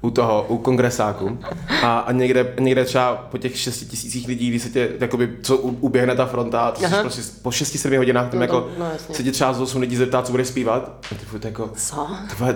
u 0.00 0.10
toho, 0.10 0.46
u 0.48 0.58
kongresáku. 0.58 1.38
A, 1.82 1.98
a 1.98 2.12
někde, 2.12 2.54
někde 2.60 2.84
třeba 2.84 3.14
po 3.30 3.38
těch 3.38 3.56
6 3.58 3.76
tisících 3.84 4.28
lidí, 4.28 4.50
když 4.50 4.62
se 4.62 4.68
tě, 4.68 4.88
jakoby, 5.00 5.36
co 5.42 5.56
u- 5.56 5.76
uběhne 5.80 6.14
ta 6.14 6.26
fronta 6.26 6.60
a 6.60 6.70
ty 6.72 6.84
jsi 6.86 6.94
prostě 7.00 7.22
po 7.42 7.50
6-7 7.50 7.96
hodinách 7.98 8.30
tam 8.30 8.38
No 8.38 8.44
jako 8.44 8.68
no 8.78 8.84
jasně. 8.92 9.14
se 9.14 9.22
tě 9.22 9.32
třeba 9.32 9.52
z 9.52 9.60
8 9.60 9.80
lidí 9.80 9.96
zeptá, 9.96 10.22
co 10.22 10.30
budeš 10.32 10.48
zpívat? 10.48 10.88
A 11.12 11.14
ty 11.14 11.24
furt 11.26 11.44
jako, 11.44 11.70
Co? 11.76 12.08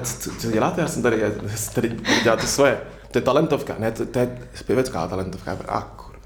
co, 0.02 0.30
co, 0.38 0.50
děláte, 0.50 0.80
já 0.80 0.88
jsem 0.88 1.02
tady, 1.02 1.20
já 1.20 1.30
tady 1.74 1.96
děláte 2.22 2.46
svoje, 2.46 2.80
to 3.10 3.18
je 3.18 3.22
talentovka, 3.22 3.74
ne, 3.78 3.92
to, 3.92 4.06
to 4.06 4.18
je 4.18 4.38
zpěvecká 4.54 5.06
talentovka, 5.08 5.58
a 5.68 5.80
kurva. 5.80 6.20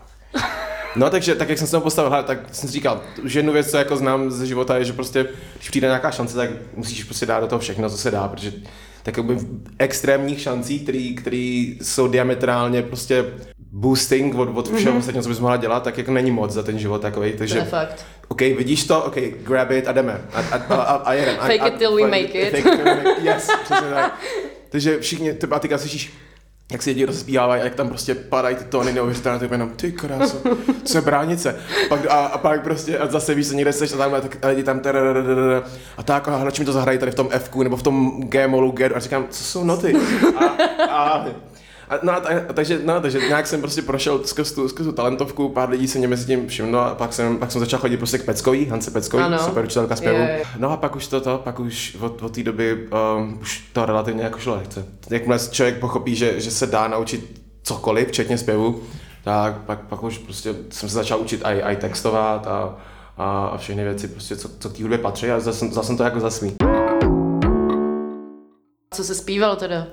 No 0.96 1.10
takže, 1.10 1.34
tak 1.34 1.48
jak 1.48 1.58
jsem 1.58 1.66
se 1.66 1.70
tam 1.72 1.82
postavil, 1.82 2.22
tak 2.22 2.38
jsem 2.52 2.68
si 2.68 2.72
říkal, 2.72 3.00
už 3.24 3.34
jednu 3.34 3.52
věc, 3.52 3.70
co 3.70 3.76
jako 3.76 3.96
znám 3.96 4.30
ze 4.30 4.46
života, 4.46 4.76
je, 4.76 4.84
že 4.84 4.92
prostě, 4.92 5.26
když 5.56 5.70
přijde 5.70 5.86
nějaká 5.88 6.10
šance, 6.10 6.36
tak 6.36 6.50
musíš 6.76 7.04
prostě 7.04 7.26
dát 7.26 7.40
do 7.40 7.46
toho 7.46 7.58
všechno, 7.60 7.90
co 7.90 7.98
se 7.98 8.10
dá, 8.10 8.28
protože 8.28 8.52
tak 9.04 9.16
jakoby 9.16 9.34
v 9.34 9.46
extrémních 9.78 10.40
šancí, 10.40 10.80
který, 10.80 11.14
který 11.14 11.78
jsou 11.82 12.08
diametrálně 12.08 12.82
prostě 12.82 13.24
boosting 13.72 14.34
od, 14.34 14.48
od 14.54 14.74
všeho 14.74 14.94
mm-hmm. 14.94 14.98
ostatního, 14.98 15.22
co 15.22 15.28
bys 15.28 15.38
mohla 15.38 15.56
dělat, 15.56 15.82
tak 15.82 15.98
jako 15.98 16.12
není 16.12 16.30
moc 16.30 16.52
za 16.52 16.62
ten 16.62 16.78
život 16.78 17.02
takový, 17.02 17.32
To 17.32 17.38
takže 17.38 17.58
je 17.58 17.64
fakt. 17.64 18.06
OK, 18.28 18.40
vidíš 18.40 18.84
to, 18.84 19.02
OK, 19.02 19.16
grab 19.42 19.70
it 19.70 19.88
a 19.88 19.92
jdeme. 19.92 20.20
A, 20.34 20.40
a, 20.40 20.56
a, 20.56 20.74
a, 20.74 20.94
a 20.94 21.12
jedem. 21.12 21.36
A, 21.40 21.46
Fake 21.46 21.60
a, 21.60 21.66
it 21.66 21.74
till 21.78 21.96
we 21.96 22.02
make 22.02 22.20
it. 22.20 22.50
Fake 22.50 22.58
it 22.58 22.76
till 22.76 22.84
we 22.84 22.94
make 22.94 23.10
it. 23.10 23.24
Yes, 23.24 23.50
přesně 23.64 23.88
tak. 23.94 24.20
Takže 24.68 25.00
všichni, 25.00 25.32
ty 25.32 25.46
a 25.50 25.58
teďka 25.58 25.78
slyšíš, 25.78 26.12
jak 26.72 26.82
si 26.82 26.90
lidi 26.90 27.04
rozpívávají 27.04 27.62
a 27.62 27.64
jak 27.64 27.74
tam 27.74 27.88
prostě 27.88 28.14
padají 28.14 28.56
ty 28.56 28.64
tóny 28.64 28.92
neuvěřitelné, 28.92 29.38
ty 29.38 29.54
jenom 29.54 29.70
ty 29.70 29.92
kráso, 29.92 30.40
co 30.84 30.98
je 30.98 31.02
bránice. 31.02 31.56
Pak, 31.88 32.06
a, 32.06 32.26
a, 32.26 32.38
pak 32.38 32.62
prostě 32.62 32.98
a 32.98 33.06
zase 33.06 33.34
víš, 33.34 33.46
že 33.46 33.54
někde 33.54 33.72
seš 33.72 33.92
a 33.92 33.96
tam 33.96 34.10
tak, 34.10 34.44
a 34.44 34.48
lidi 34.48 34.62
tam 34.62 34.80
a 35.96 36.02
tak 36.02 36.28
a 36.28 36.44
radši 36.44 36.62
mi 36.62 36.66
to 36.66 36.72
zahrají 36.72 36.98
tady 36.98 37.12
v 37.12 37.14
tom 37.14 37.28
F 37.30 37.54
nebo 37.54 37.76
v 37.76 37.82
tom 37.82 38.20
G 38.20 38.48
molu, 38.48 38.70
G 38.70 38.88
a 38.88 39.00
říkám, 39.00 39.26
co 39.30 39.44
jsou 39.44 39.64
noty? 39.64 39.96
A, 40.36 40.44
a, 40.84 41.26
a, 41.88 41.94
no, 42.02 42.12
a, 42.12 42.16
a, 42.16 42.52
takže, 42.52 42.80
no, 42.84 43.00
takže 43.00 43.18
nějak 43.18 43.46
jsem 43.46 43.60
prostě 43.60 43.82
prošel 43.82 44.24
skrz 44.24 44.52
tu, 44.52 44.68
skrz 44.68 44.86
tu 44.86 44.92
talentovku, 44.92 45.48
pár 45.48 45.70
lidí 45.70 45.88
se 45.88 45.98
mě 45.98 46.08
mezi 46.08 46.26
tím 46.26 46.48
všimlo 46.48 46.80
a 46.80 46.94
pak 46.94 47.12
jsem, 47.12 47.38
pak 47.38 47.52
jsem 47.52 47.60
začal 47.60 47.80
chodit 47.80 47.96
prostě 47.96 48.18
k 48.18 48.24
Peckový, 48.24 48.66
Hance 48.66 48.90
Peckový, 48.90 49.22
Ano. 49.22 49.38
super 49.38 49.64
učitelka 49.64 49.96
zpěvu. 49.96 50.18
Je, 50.18 50.24
je. 50.24 50.42
No 50.58 50.70
a 50.70 50.76
pak 50.76 50.96
už 50.96 51.06
to, 51.06 51.20
to 51.20 51.40
pak 51.44 51.60
už 51.60 51.96
od, 52.00 52.22
od 52.22 52.34
té 52.34 52.42
doby 52.42 52.88
um, 53.16 53.38
už 53.42 53.64
to 53.72 53.86
relativně 53.86 54.24
jako 54.24 54.38
šlo 54.38 54.54
lehce. 54.54 54.86
Jakmile 55.10 55.38
člověk 55.50 55.78
pochopí, 55.78 56.14
že, 56.16 56.40
že 56.40 56.50
se 56.50 56.66
dá 56.66 56.88
naučit 56.88 57.42
cokoliv, 57.62 58.08
včetně 58.08 58.38
zpěvu, 58.38 58.82
tak 59.24 59.58
pak, 59.58 59.80
pak 59.80 60.02
už 60.02 60.18
prostě 60.18 60.54
jsem 60.70 60.88
se 60.88 60.94
začal 60.94 61.20
učit 61.20 61.42
i, 61.44 61.72
i 61.72 61.76
textovat 61.76 62.46
a, 62.46 62.76
a, 63.16 63.46
a 63.46 63.56
všechny 63.56 63.84
věci, 63.84 64.08
prostě, 64.08 64.36
co, 64.36 64.48
co 64.58 64.68
k 64.68 64.72
té 64.72 64.82
hudbě 64.82 64.98
patří 64.98 65.30
a 65.30 65.40
zase, 65.40 65.68
zase 65.68 65.86
jsem 65.86 65.96
to 65.96 66.02
jako 66.02 66.20
za 66.20 66.30
svý. 66.30 66.54
Co 68.94 69.04
se 69.04 69.14
zpíval 69.14 69.56
teda? 69.56 69.86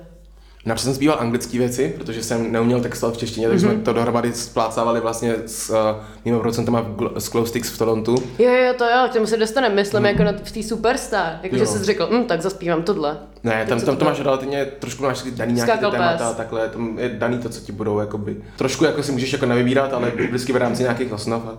Napřed 0.66 0.84
jsem 0.84 0.94
zpíval 0.94 1.16
anglické 1.20 1.58
věci, 1.58 1.94
protože 1.96 2.22
jsem 2.22 2.52
neuměl 2.52 2.80
textovat 2.80 3.14
v 3.14 3.18
češtině, 3.18 3.48
takže 3.48 3.66
Mhm. 3.66 3.74
jsme 3.76 3.84
to 3.84 3.92
dohromady 3.92 4.32
splácávali 4.32 5.00
vlastně 5.00 5.34
s 5.46 5.70
uh, 5.70 5.76
mými 6.24 6.38
producentama 6.38 6.80
v 6.80 6.96
Gl- 6.96 7.12
z 7.20 7.30
Glow 7.30 7.46
Sticks 7.46 7.70
v 7.70 7.78
Torontu. 7.78 8.14
Jo, 8.38 8.50
jo, 8.52 8.74
to 8.78 8.84
jo, 8.84 9.08
k 9.10 9.12
tomu 9.12 9.26
se 9.26 9.36
dostaneme, 9.36 9.74
myslím, 9.74 10.04
jako 10.04 10.22
na, 10.24 10.32
v 10.44 10.52
té 10.52 10.62
Superstar. 10.62 11.38
Jakože 11.42 11.66
jsi 11.66 11.84
řekl, 11.84 12.08
hm, 12.12 12.24
tak 12.24 12.42
zaspívám 12.42 12.82
tohle. 12.82 13.18
Ne, 13.42 13.66
tam, 13.68 13.80
tam 13.80 13.96
to 13.96 14.04
máš 14.04 14.20
relativně, 14.20 14.64
trošku 14.64 15.02
máš 15.02 15.22
daný 15.22 15.52
nějaký 15.52 15.72
ty 15.72 15.78
témata, 15.90 16.28
pes. 16.28 16.36
takhle, 16.36 16.68
tam 16.68 16.98
je 16.98 17.08
daný 17.08 17.38
to, 17.38 17.48
co 17.48 17.60
ti 17.60 17.72
budou, 17.72 17.98
jakoby, 18.00 18.36
trošku 18.56 18.84
jako 18.84 19.02
si 19.02 19.12
můžeš 19.12 19.32
jako 19.32 19.46
nevybírat, 19.46 19.92
ale 19.92 20.10
vždycky 20.10 20.52
v 20.52 20.56
rámci 20.56 20.82
nějakých 20.82 21.12
osnov 21.12 21.42
a 21.46 21.58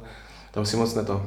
tam 0.51 0.65
si 0.65 0.77
moc 0.77 0.95
ne 0.95 1.03
to. 1.03 1.21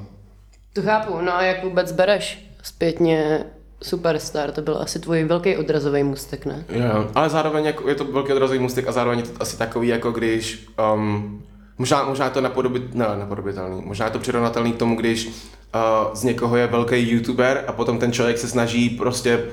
To 0.73 0.83
chápu, 0.83 1.21
no 1.21 1.37
a 1.37 1.43
jak 1.43 1.65
vůbec 1.65 1.93
bereš 1.93 2.51
zpětně 2.63 3.45
Superstar, 3.83 4.53
to 4.53 4.63
byl 4.63 4.79
asi 4.81 4.99
tvůj 4.99 5.25
velký 5.25 5.57
odrazový 5.57 6.03
můstek, 6.03 6.47
ne? 6.47 6.65
Jo, 6.69 6.85
jo. 6.95 7.11
ale 7.15 7.29
zároveň 7.29 7.65
jako, 7.65 7.89
je 7.89 7.95
to 7.95 8.05
velký 8.05 8.33
odrazový 8.33 8.59
můstek 8.59 8.89
a 8.89 8.93
zároveň 8.93 9.19
je 9.19 9.25
to 9.25 9.43
asi 9.43 9.59
takový, 9.59 9.89
jako 9.89 10.11
když, 10.11 10.69
um, 10.95 11.43
možná, 11.79 12.05
možná 12.05 12.25
je 12.25 12.31
to 12.31 12.41
napodobit, 12.41 12.95
ne, 12.95 13.07
napodobitelný, 13.19 13.83
možná 13.85 14.07
je 14.07 14.13
to 14.13 14.19
přirovnatelný 14.19 14.73
k 14.73 14.79
tomu, 14.79 14.97
když 14.97 15.27
uh, 15.27 16.15
z 16.15 16.23
někoho 16.23 16.57
je 16.57 16.67
velký 16.67 17.11
youtuber 17.11 17.65
a 17.67 17.73
potom 17.73 17.99
ten 17.99 18.13
člověk 18.13 18.39
se 18.39 18.49
snaží 18.49 18.91
prostě 18.91 19.45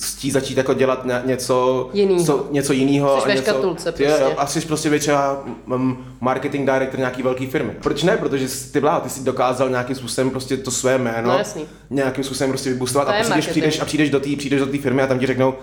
chtít 0.00 0.30
začít 0.30 0.56
jako 0.56 0.74
dělat 0.74 1.04
ně- 1.04 1.22
něco 1.24 1.90
Jinýho. 1.92 2.24
Co, 2.24 2.46
něco 2.50 2.72
jiného. 2.72 3.20
Jsi 3.20 3.28
ve 3.28 3.36
škatulce 3.36 3.92
prostě. 3.92 4.22
jo, 4.22 4.34
a 4.36 4.46
jsi 4.46 4.60
prostě 4.60 4.98
třeba 4.98 5.44
um, 5.74 6.04
marketing 6.20 6.70
director 6.70 6.98
nějaký 6.98 7.22
velký 7.22 7.46
firmy. 7.46 7.72
Proč 7.82 8.02
ne? 8.02 8.16
Protože 8.16 8.48
jsi- 8.48 8.72
ty 8.72 8.80
vlá, 8.80 9.00
ty 9.00 9.10
jsi 9.10 9.24
dokázal 9.24 9.68
nějakým 9.70 9.96
způsobem 9.96 10.30
prostě 10.30 10.56
to 10.56 10.70
své 10.70 10.98
jméno 10.98 11.28
No, 11.32 11.38
jasný. 11.38 11.64
nějakým 11.90 12.24
způsobem 12.24 12.50
prostě 12.50 12.70
vybustovat 12.70 13.08
To 13.08 13.12
a 13.12 13.16
je 13.36 13.42
přijdeš, 13.42 13.80
a 13.80 13.84
přijdeš 13.84 14.10
do 14.10 14.20
té 14.20 14.36
přijdeš 14.36 14.60
do 14.60 14.66
té 14.66 14.78
firmy 14.78 15.02
a 15.02 15.06
tam 15.06 15.18
ti 15.18 15.26
řeknou, 15.26 15.54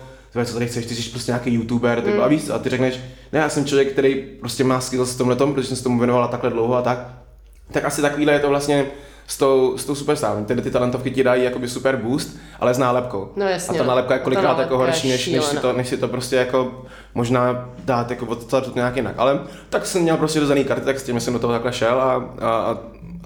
co 0.45 0.53
tady 0.53 0.67
chceš, 0.67 0.85
ty 0.85 0.95
jsi 0.95 1.09
prostě 1.09 1.31
nějaký 1.31 1.53
youtuber, 1.53 2.01
ty, 2.01 2.11
mm. 2.11 2.21
a 2.21 2.27
víš, 2.27 2.49
a 2.53 2.59
ty 2.59 2.69
řekneš, 2.69 2.99
ne, 3.33 3.39
já 3.39 3.49
jsem 3.49 3.65
člověk, 3.65 3.91
který 3.91 4.15
prostě 4.39 4.63
má 4.63 4.81
skills 4.81 5.13
v 5.13 5.17
tomhle 5.17 5.35
tom, 5.35 5.53
protože 5.53 5.67
jsem 5.67 5.77
se 5.77 5.83
tomu 5.83 5.99
věnovala 5.99 6.27
takhle 6.27 6.49
dlouho 6.49 6.75
a 6.75 6.81
tak, 6.81 7.07
tak 7.71 7.85
asi 7.85 8.01
takovýhle 8.01 8.33
je 8.33 8.39
to 8.39 8.49
vlastně 8.49 8.85
s 9.27 9.37
tou, 9.37 9.77
s 9.77 9.85
tou 9.85 9.95
superstar. 9.95 10.43
Tyhle 10.45 10.63
ty 10.63 10.71
talentovky 10.71 11.11
ti 11.11 11.23
dají 11.23 11.43
jakoby 11.43 11.67
super 11.67 11.95
boost, 11.95 12.37
ale 12.59 12.73
s 12.73 12.77
nálepkou. 12.77 13.31
No 13.35 13.45
jasně. 13.47 13.79
A 13.79 13.83
ta 13.83 13.87
nálepka 13.87 14.13
je 14.13 14.19
kolikrát 14.19 14.43
nálepka 14.43 14.61
jako 14.63 14.77
horší, 14.77 15.09
než, 15.09 15.27
než, 15.27 15.43
si 15.43 15.57
to, 15.57 15.73
než 15.73 15.87
si 15.87 15.97
to 15.97 16.07
prostě 16.07 16.35
jako 16.35 16.85
možná 17.13 17.69
dát 17.85 18.09
jako 18.09 18.25
odstartovat 18.25 18.75
nějak 18.75 18.95
jinak. 18.95 19.15
Ale 19.17 19.39
tak 19.69 19.85
jsem 19.85 20.01
měl 20.01 20.17
prostě 20.17 20.39
dozaný 20.39 20.63
karty, 20.63 20.85
tak 20.85 20.99
s 20.99 21.03
tím 21.03 21.19
jsem 21.19 21.33
do 21.33 21.39
toho 21.39 21.53
takhle 21.53 21.73
šel 21.73 22.01
a, 22.01 22.13
a, 22.39 22.49
a, 22.49 22.77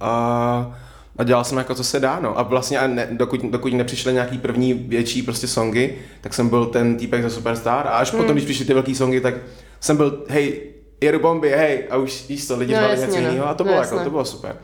a 0.02 0.76
a 1.18 1.24
dělal 1.24 1.44
jsem 1.44 1.58
jako 1.58 1.76
co 1.76 1.84
se 1.84 2.00
dá, 2.00 2.20
no. 2.20 2.40
A 2.40 2.44
vlastně 2.44 2.80
a 2.80 2.88
ne, 2.88 3.08
dokud, 3.12 3.42
dokud 3.46 3.74
nepřišly 3.74 4.14
nějaký 4.14 4.38
první 4.38 4.74
větší 4.74 5.22
prostě 5.24 5.48
songy, 5.48 5.96
tak 6.22 6.34
jsem 6.34 6.50
byl 6.50 6.66
ten 6.66 6.98
týpek 6.98 7.24
za 7.24 7.30
Superstar 7.30 7.88
a 7.88 7.90
až 7.90 8.12
hmm. 8.12 8.22
potom, 8.22 8.36
když 8.36 8.46
přišly 8.46 8.66
ty 8.66 8.74
velké 8.74 8.96
songy, 8.96 9.22
tak 9.22 9.34
jsem 9.80 9.98
byl, 9.98 10.24
hej, 10.28 10.62
jedu 11.02 11.20
bomby, 11.20 11.50
hej, 11.50 11.84
a 11.90 11.98
už 11.98 12.26
víš 12.30 12.48
to, 12.48 12.58
lidi 12.58 12.74
No, 12.74 12.80
jasně, 12.82 13.06
něco 13.06 13.22
no. 13.22 13.30
jiného 13.30 13.48
a 13.48 13.54
to 13.54 13.64
No, 13.64 13.68
bylo 13.68 13.82
jako, 13.82 13.96
jasně. 13.96 14.06
to 14.06 14.10
bylo 14.10 14.26
super. 14.26 14.56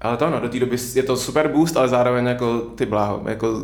Ale 0.00 0.16
to 0.16 0.26
ano, 0.26 0.40
do 0.40 0.48
té 0.48 0.58
doby 0.60 0.76
je 0.94 1.02
to 1.02 1.16
super 1.16 1.48
boost, 1.48 1.76
ale 1.76 1.88
zároveň 1.88 2.26
jako 2.26 2.58
ty 2.60 2.86
bláho, 2.86 3.22
jako 3.28 3.62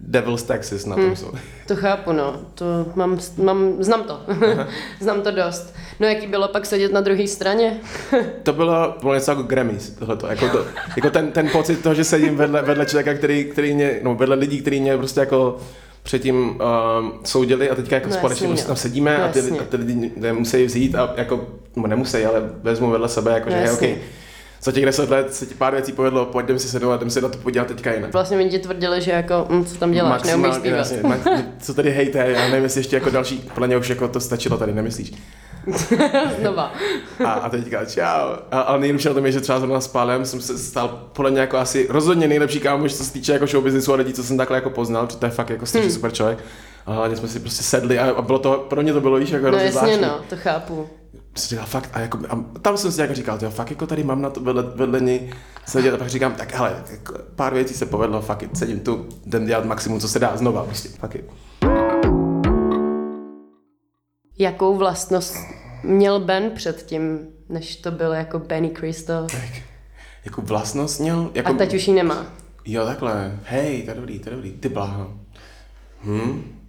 Devil's 0.00 0.42
Texas 0.42 0.86
na 0.86 0.94
tom 0.96 1.04
Hmm. 1.04 1.16
jsou. 1.16 1.32
To 1.66 1.76
chápu, 1.76 2.12
no. 2.12 2.40
To 2.54 2.64
mám, 2.94 3.18
mám 3.42 3.72
znám 3.78 4.02
to. 4.04 4.20
znám 5.00 5.22
to 5.22 5.30
dost. 5.30 5.74
No 6.00 6.06
jaký 6.08 6.26
bylo 6.26 6.48
pak 6.48 6.66
sedět 6.66 6.92
na 6.92 7.00
druhé 7.00 7.26
straně? 7.28 7.80
To 8.42 8.52
bylo, 8.52 8.94
bylo 9.00 9.14
něco 9.14 9.30
jako 9.30 9.42
Grammys, 9.42 9.90
tohleto, 9.90 10.26
jako, 10.26 10.48
to, 10.48 10.64
jako 10.96 11.10
ten, 11.10 11.32
ten 11.32 11.48
pocit 11.48 11.82
toho, 11.82 11.94
že 11.94 12.04
sedím 12.04 12.36
vedle, 12.36 12.62
vedle 12.62 12.86
člověka, 12.86 13.14
který, 13.14 13.44
který 13.44 13.74
mě, 13.74 14.00
no 14.02 14.14
vedle 14.14 14.36
lidí, 14.36 14.60
který 14.60 14.80
mě 14.80 14.96
prostě 14.96 15.20
jako 15.20 15.56
předtím 16.02 16.36
um, 16.36 16.58
soudili 17.24 17.70
a 17.70 17.74
teďka 17.74 17.96
jako 17.96 18.08
No 18.08 18.14
společně 18.14 18.48
jasný, 18.48 18.66
tam 18.66 18.76
sedíme 18.76 19.18
No 19.18 19.24
a 19.24 19.28
ty, 19.28 19.40
a 19.40 19.64
ty 19.64 19.76
lidi 19.76 20.12
nemusí 20.16 20.64
vzít 20.64 20.94
a 20.94 21.14
jako, 21.16 21.46
no 21.76 21.86
nemusí, 21.86 22.24
ale 22.24 22.50
vezmu 22.62 22.90
vedle 22.90 23.08
sebe, 23.08 23.32
jako 23.32 23.50
No 23.50 23.56
že 23.56 23.62
jasně. 23.62 23.88
okay, 23.88 24.02
za 24.64 24.72
těch 24.72 24.84
deset 24.84 25.10
let 25.10 25.34
se 25.34 25.46
ti 25.46 25.54
pár 25.54 25.72
věcí 25.74 25.92
povedlo, 25.92 26.26
pojďme 26.26 26.58
si 26.58 26.68
sednout 26.68 26.92
a 26.92 26.96
jdem 26.96 27.10
se 27.10 27.20
na 27.20 27.28
to 27.28 27.38
podívat 27.38 27.66
teďka 27.68 27.92
jinak. 27.94 28.12
Vlastně 28.12 28.36
mi 28.36 28.48
ti 28.50 28.58
tvrdili, 28.58 29.00
že 29.02 29.10
jako, 29.10 29.46
hm, 29.50 29.64
co 29.64 29.74
tam 29.78 29.92
děláš, 29.92 30.22
neumíš 30.22 30.46
Maximálně, 30.48 30.58
zpívat. 30.60 30.78
jasně, 30.78 31.02
ma- 31.32 31.44
co 31.60 31.74
tady 31.74 31.90
hejte, 31.90 32.18
já 32.18 32.48
nevím, 32.48 32.62
jestli 32.64 32.80
ještě 32.80 32.96
jako 32.96 33.10
další, 33.10 33.50
podle 33.54 33.66
mě 33.66 33.76
už 33.76 33.88
jako 33.88 34.08
to 34.08 34.20
stačilo 34.20 34.56
tady, 34.58 34.72
nemyslíš? 34.74 35.12
Znova. 36.40 36.72
A, 37.24 37.30
a 37.32 37.48
teďka 37.48 37.84
čau. 37.84 38.32
A, 38.50 38.60
ale 38.60 38.78
nejlepší 38.80 39.08
na 39.08 39.14
tom 39.14 39.26
je, 39.26 39.32
že 39.32 39.40
třeba 39.40 39.58
zrovna 39.58 39.80
s 39.80 39.88
Pálem 39.88 40.24
jsem 40.26 40.40
se 40.40 40.58
stal 40.58 40.88
podle 41.12 41.30
mě 41.30 41.40
jako 41.40 41.56
asi 41.58 41.86
rozhodně 41.90 42.28
nejlepší 42.28 42.60
kámoš, 42.60 42.94
co 42.96 43.04
se 43.04 43.12
týče 43.12 43.32
jako 43.32 43.46
show 43.46 43.62
businessu 43.64 43.92
a 43.92 43.96
lidí, 43.96 44.12
co 44.12 44.22
jsem 44.22 44.36
takhle 44.36 44.56
jako 44.56 44.70
poznal, 44.70 45.06
protože 45.06 45.18
to 45.18 45.26
je 45.26 45.30
fakt 45.32 45.50
jako 45.50 45.66
strašně 45.66 45.86
Hmm. 45.86 45.94
super 45.94 46.10
člověk. 46.12 46.38
A 46.86 46.92
hlavně 46.92 47.16
jsme 47.16 47.28
si 47.28 47.40
prostě 47.40 47.62
sedli 47.62 47.98
a, 47.98 48.10
a 48.10 48.22
bylo 48.22 48.38
to, 48.38 48.66
pro 48.68 48.82
mě 48.82 48.92
to 48.92 49.00
bylo 49.00 49.16
víš, 49.18 49.30
jako 49.30 49.50
No 49.50 49.58
jasně, 49.58 49.96
no, 49.96 50.20
to 50.28 50.36
chápu. 50.36 50.88
Jsem 51.34 51.48
říkal, 51.48 51.66
fakt, 51.66 51.90
a, 51.92 52.00
jako, 52.00 52.18
a 52.28 52.44
tam 52.62 52.76
jsem 52.76 52.92
si 52.92 53.00
jako 53.00 53.14
říkal, 53.14 53.38
jo, 53.42 53.50
fakt 53.50 53.70
jako 53.70 53.86
tady 53.86 54.04
mám 54.04 54.22
na 54.22 54.30
to 54.30 54.40
vedle, 54.40 54.62
vedle 54.62 55.00
ní 55.00 55.30
sedět 55.66 55.94
a 55.94 55.96
pak 55.96 56.08
říkám, 56.08 56.34
tak 56.34 56.54
hele, 56.54 56.84
jako, 56.90 57.14
pár 57.36 57.54
věcí 57.54 57.74
se 57.74 57.86
povedlo, 57.86 58.22
fakt 58.22 58.42
it, 58.42 58.56
sedím 58.56 58.80
tu, 58.80 59.06
jdem 59.26 59.46
dělat 59.46 59.64
maximum, 59.64 60.00
co 60.00 60.08
se 60.08 60.18
dá 60.18 60.36
znova, 60.36 60.64
prostě, 60.64 60.88
fakt 60.88 61.14
it. 61.14 61.24
Jakou 64.38 64.76
vlastnost 64.76 65.36
měl 65.82 66.20
Ben 66.20 66.50
předtím, 66.50 67.28
než 67.48 67.76
to 67.76 67.90
byl 67.90 68.12
jako 68.12 68.38
Benny 68.38 68.70
Crystal? 68.70 69.26
Jako 70.24 70.42
vlastnost 70.42 71.00
měl, 71.00 71.30
jako, 71.34 71.52
A 71.52 71.54
teď 71.54 71.74
už 71.74 71.88
ji 71.88 71.94
nemá. 71.94 72.26
Jo, 72.64 72.86
takhle. 72.86 73.38
Hej, 73.44 73.82
to 73.82 73.90
je 73.90 73.94
dobrý, 73.94 74.18
to 74.18 74.30
je 74.30 74.36
dobrý. 74.36 74.52
Ty 74.52 74.68
bláho. 74.68 75.14
Hm? 76.04 76.61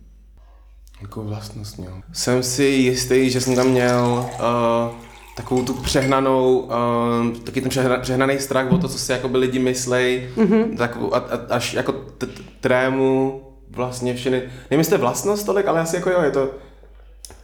Jakou 1.04 1.22
vlastnost 1.24 1.78
měl? 1.78 2.02
Jsem 2.14 2.44
si 2.44 2.64
jistý, 2.64 3.30
že 3.30 3.42
jsem 3.42 3.56
tam 3.56 3.68
měl 3.68 4.26
uh, 4.34 4.96
takovou 5.36 5.64
tu 5.64 5.74
přehnanou, 5.74 6.60
uh, 6.60 7.38
taky 7.44 7.62
ten 7.62 7.70
přehna, 7.70 7.98
přehnaný 7.98 8.40
strach 8.40 8.72
o 8.72 8.78
to, 8.78 8.88
co 8.88 8.98
si 8.98 9.12
jako 9.12 9.30
by 9.30 9.38
lidi 9.38 9.60
myslej, 9.60 10.30
mm-hmm. 10.36 10.78
takovou, 10.78 11.16
a, 11.16 11.18
a, 11.18 11.56
až 11.56 11.74
jako 11.74 11.92
t- 11.92 12.28
trému 12.62 13.42
vlastně 13.70 14.14
všechny, 14.16 14.38
nevím, 14.40 14.80
jestli 14.80 14.90
to 14.90 14.96
je 14.96 15.00
vlastnost 15.00 15.46
tolik, 15.46 15.68
ale 15.68 15.80
asi 15.80 15.96
jako 15.96 16.10
jo, 16.10 16.22
je 16.22 16.32
to, 16.32 16.50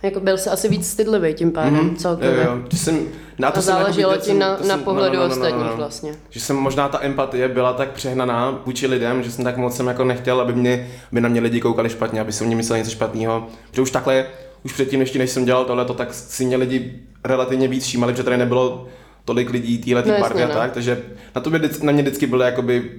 Jako 0.03 0.19
byl 0.19 0.38
se 0.38 0.50
asi 0.50 0.69
víc 0.69 0.88
stydlivý 0.89 1.33
tím 1.33 1.51
pádem 1.51 1.74
Mhm, 1.74 1.95
celkově. 1.95 2.36
Jo, 2.36 2.41
jo. 2.43 2.59
Že 2.71 2.77
jsem, 2.77 3.00
na 3.39 3.51
to 3.51 3.57
A 3.57 3.62
záleželo 3.62 4.17
ti 4.17 4.33
na, 4.33 4.50
na 4.50 4.57
jsem- 4.57 4.79
pohledu 4.83 5.15
no, 5.15 5.21
no, 5.21 5.27
no, 5.27 5.36
no, 5.36 5.36
ostatních 5.36 5.63
no, 5.65 5.71
no. 5.71 5.77
vlastně. 5.77 6.12
Že 6.29 6.39
jsem 6.39 6.55
možná 6.55 6.89
ta 6.89 7.00
empatie 7.03 7.48
byla 7.48 7.74
tak 7.74 7.91
přehnaná 7.91 8.62
vůči 8.65 8.88
lidem, 8.88 9.24
že 9.24 9.31
jsem 9.31 9.45
tak 9.45 9.57
moc 9.57 9.75
jsem 9.75 9.88
jako 9.88 10.03
nechtěl, 10.03 10.41
aby, 10.41 10.53
mě, 10.53 10.88
aby 11.12 11.21
na 11.21 11.29
mě 11.29 11.41
lidi 11.41 11.62
koukali 11.62 11.89
špatně, 11.89 12.21
aby 12.21 12.31
se 12.31 12.43
mě 12.43 12.55
mysleli 12.55 12.79
něco 12.79 12.91
špatného. 12.91 13.48
Protože 13.69 13.81
už 13.81 13.91
takhle, 13.91 14.25
už 14.65 14.74
předtím, 14.74 15.00
ještě 15.00 15.19
než 15.19 15.29
jsem 15.31 15.45
dělal 15.45 15.65
tohleto, 15.65 15.93
tak 15.93 16.13
si 16.13 16.45
mě 16.45 16.57
lidi 16.57 17.00
relativně 17.24 17.67
víc 17.67 17.83
všímali, 17.83 18.13
protože 18.13 18.24
tady 18.24 18.38
nebylo 18.38 18.88
tolik 19.25 19.50
lidí 19.50 19.77
téhle 19.77 20.03
No 20.05 20.13
no, 20.13 20.19
barvy 20.19 20.43
a 20.43 20.48
no. 20.48 20.53
tak, 20.53 20.71
takže 20.71 21.01
na, 21.36 21.41
to 21.41 21.50
by, 21.50 21.59
na 21.83 21.91
mě 21.91 22.01
vždycky 22.01 22.27
byly 22.27 22.45
jakoby 22.45 22.91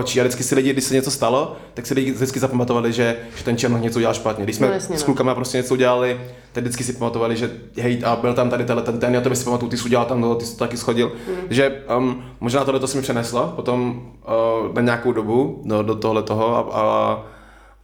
oči 0.00 0.20
a 0.20 0.22
vždycky 0.22 0.42
si 0.42 0.54
lidi, 0.54 0.72
když 0.72 0.84
se 0.84 0.94
něco 0.94 1.10
stalo, 1.10 1.56
tak 1.74 1.86
si 1.86 1.94
lidi 1.94 2.12
vždycky 2.12 2.40
zapamatovali, 2.40 2.92
že, 2.92 3.16
že 3.36 3.44
ten 3.44 3.56
černoch 3.56 3.80
něco 3.80 3.98
udělal 3.98 4.14
špatně. 4.14 4.44
Když 4.44 4.56
jsme 4.56 4.66
No 4.66 4.70
no, 4.70 4.74
jasně, 4.74 4.96
s 4.96 5.00
no. 5.00 5.04
klukama 5.04 5.34
prostě 5.34 5.58
něco 5.58 5.74
udělali, 5.74 6.20
tak 6.52 6.64
vždycky 6.64 6.84
si 6.84 6.92
pamatovali, 6.92 7.36
že 7.36 7.50
hej, 7.76 8.02
a 8.04 8.16
byl 8.16 8.34
tam 8.34 8.50
tady 8.50 8.64
tenhle 8.64 8.84
ten, 8.84 8.98
ten, 8.98 9.14
já 9.14 9.20
to 9.20 9.34
si 9.34 9.44
pamatuju, 9.44 9.70
ty 9.70 9.76
jsi 9.76 9.84
udělal 9.84 10.06
tam 10.06 10.36
ty 10.38 10.44
jsi 10.44 10.52
to 10.52 10.58
taky 10.58 10.76
schodil. 10.76 11.12
Hmm. 11.26 11.36
Takže 11.46 11.82
um, 11.96 12.22
možná 12.40 12.64
tohle 12.64 12.80
to 12.80 12.86
se 12.86 12.96
mi 12.96 13.02
přeneslo 13.02 13.52
potom 13.56 14.02
uh, 14.68 14.74
na 14.74 14.82
nějakou 14.82 15.12
dobu 15.12 15.62
do, 15.64 15.82
do 15.82 15.94
tohle 15.94 16.22
toho, 16.22 16.56
a, 16.56 16.80
a, 16.80 17.22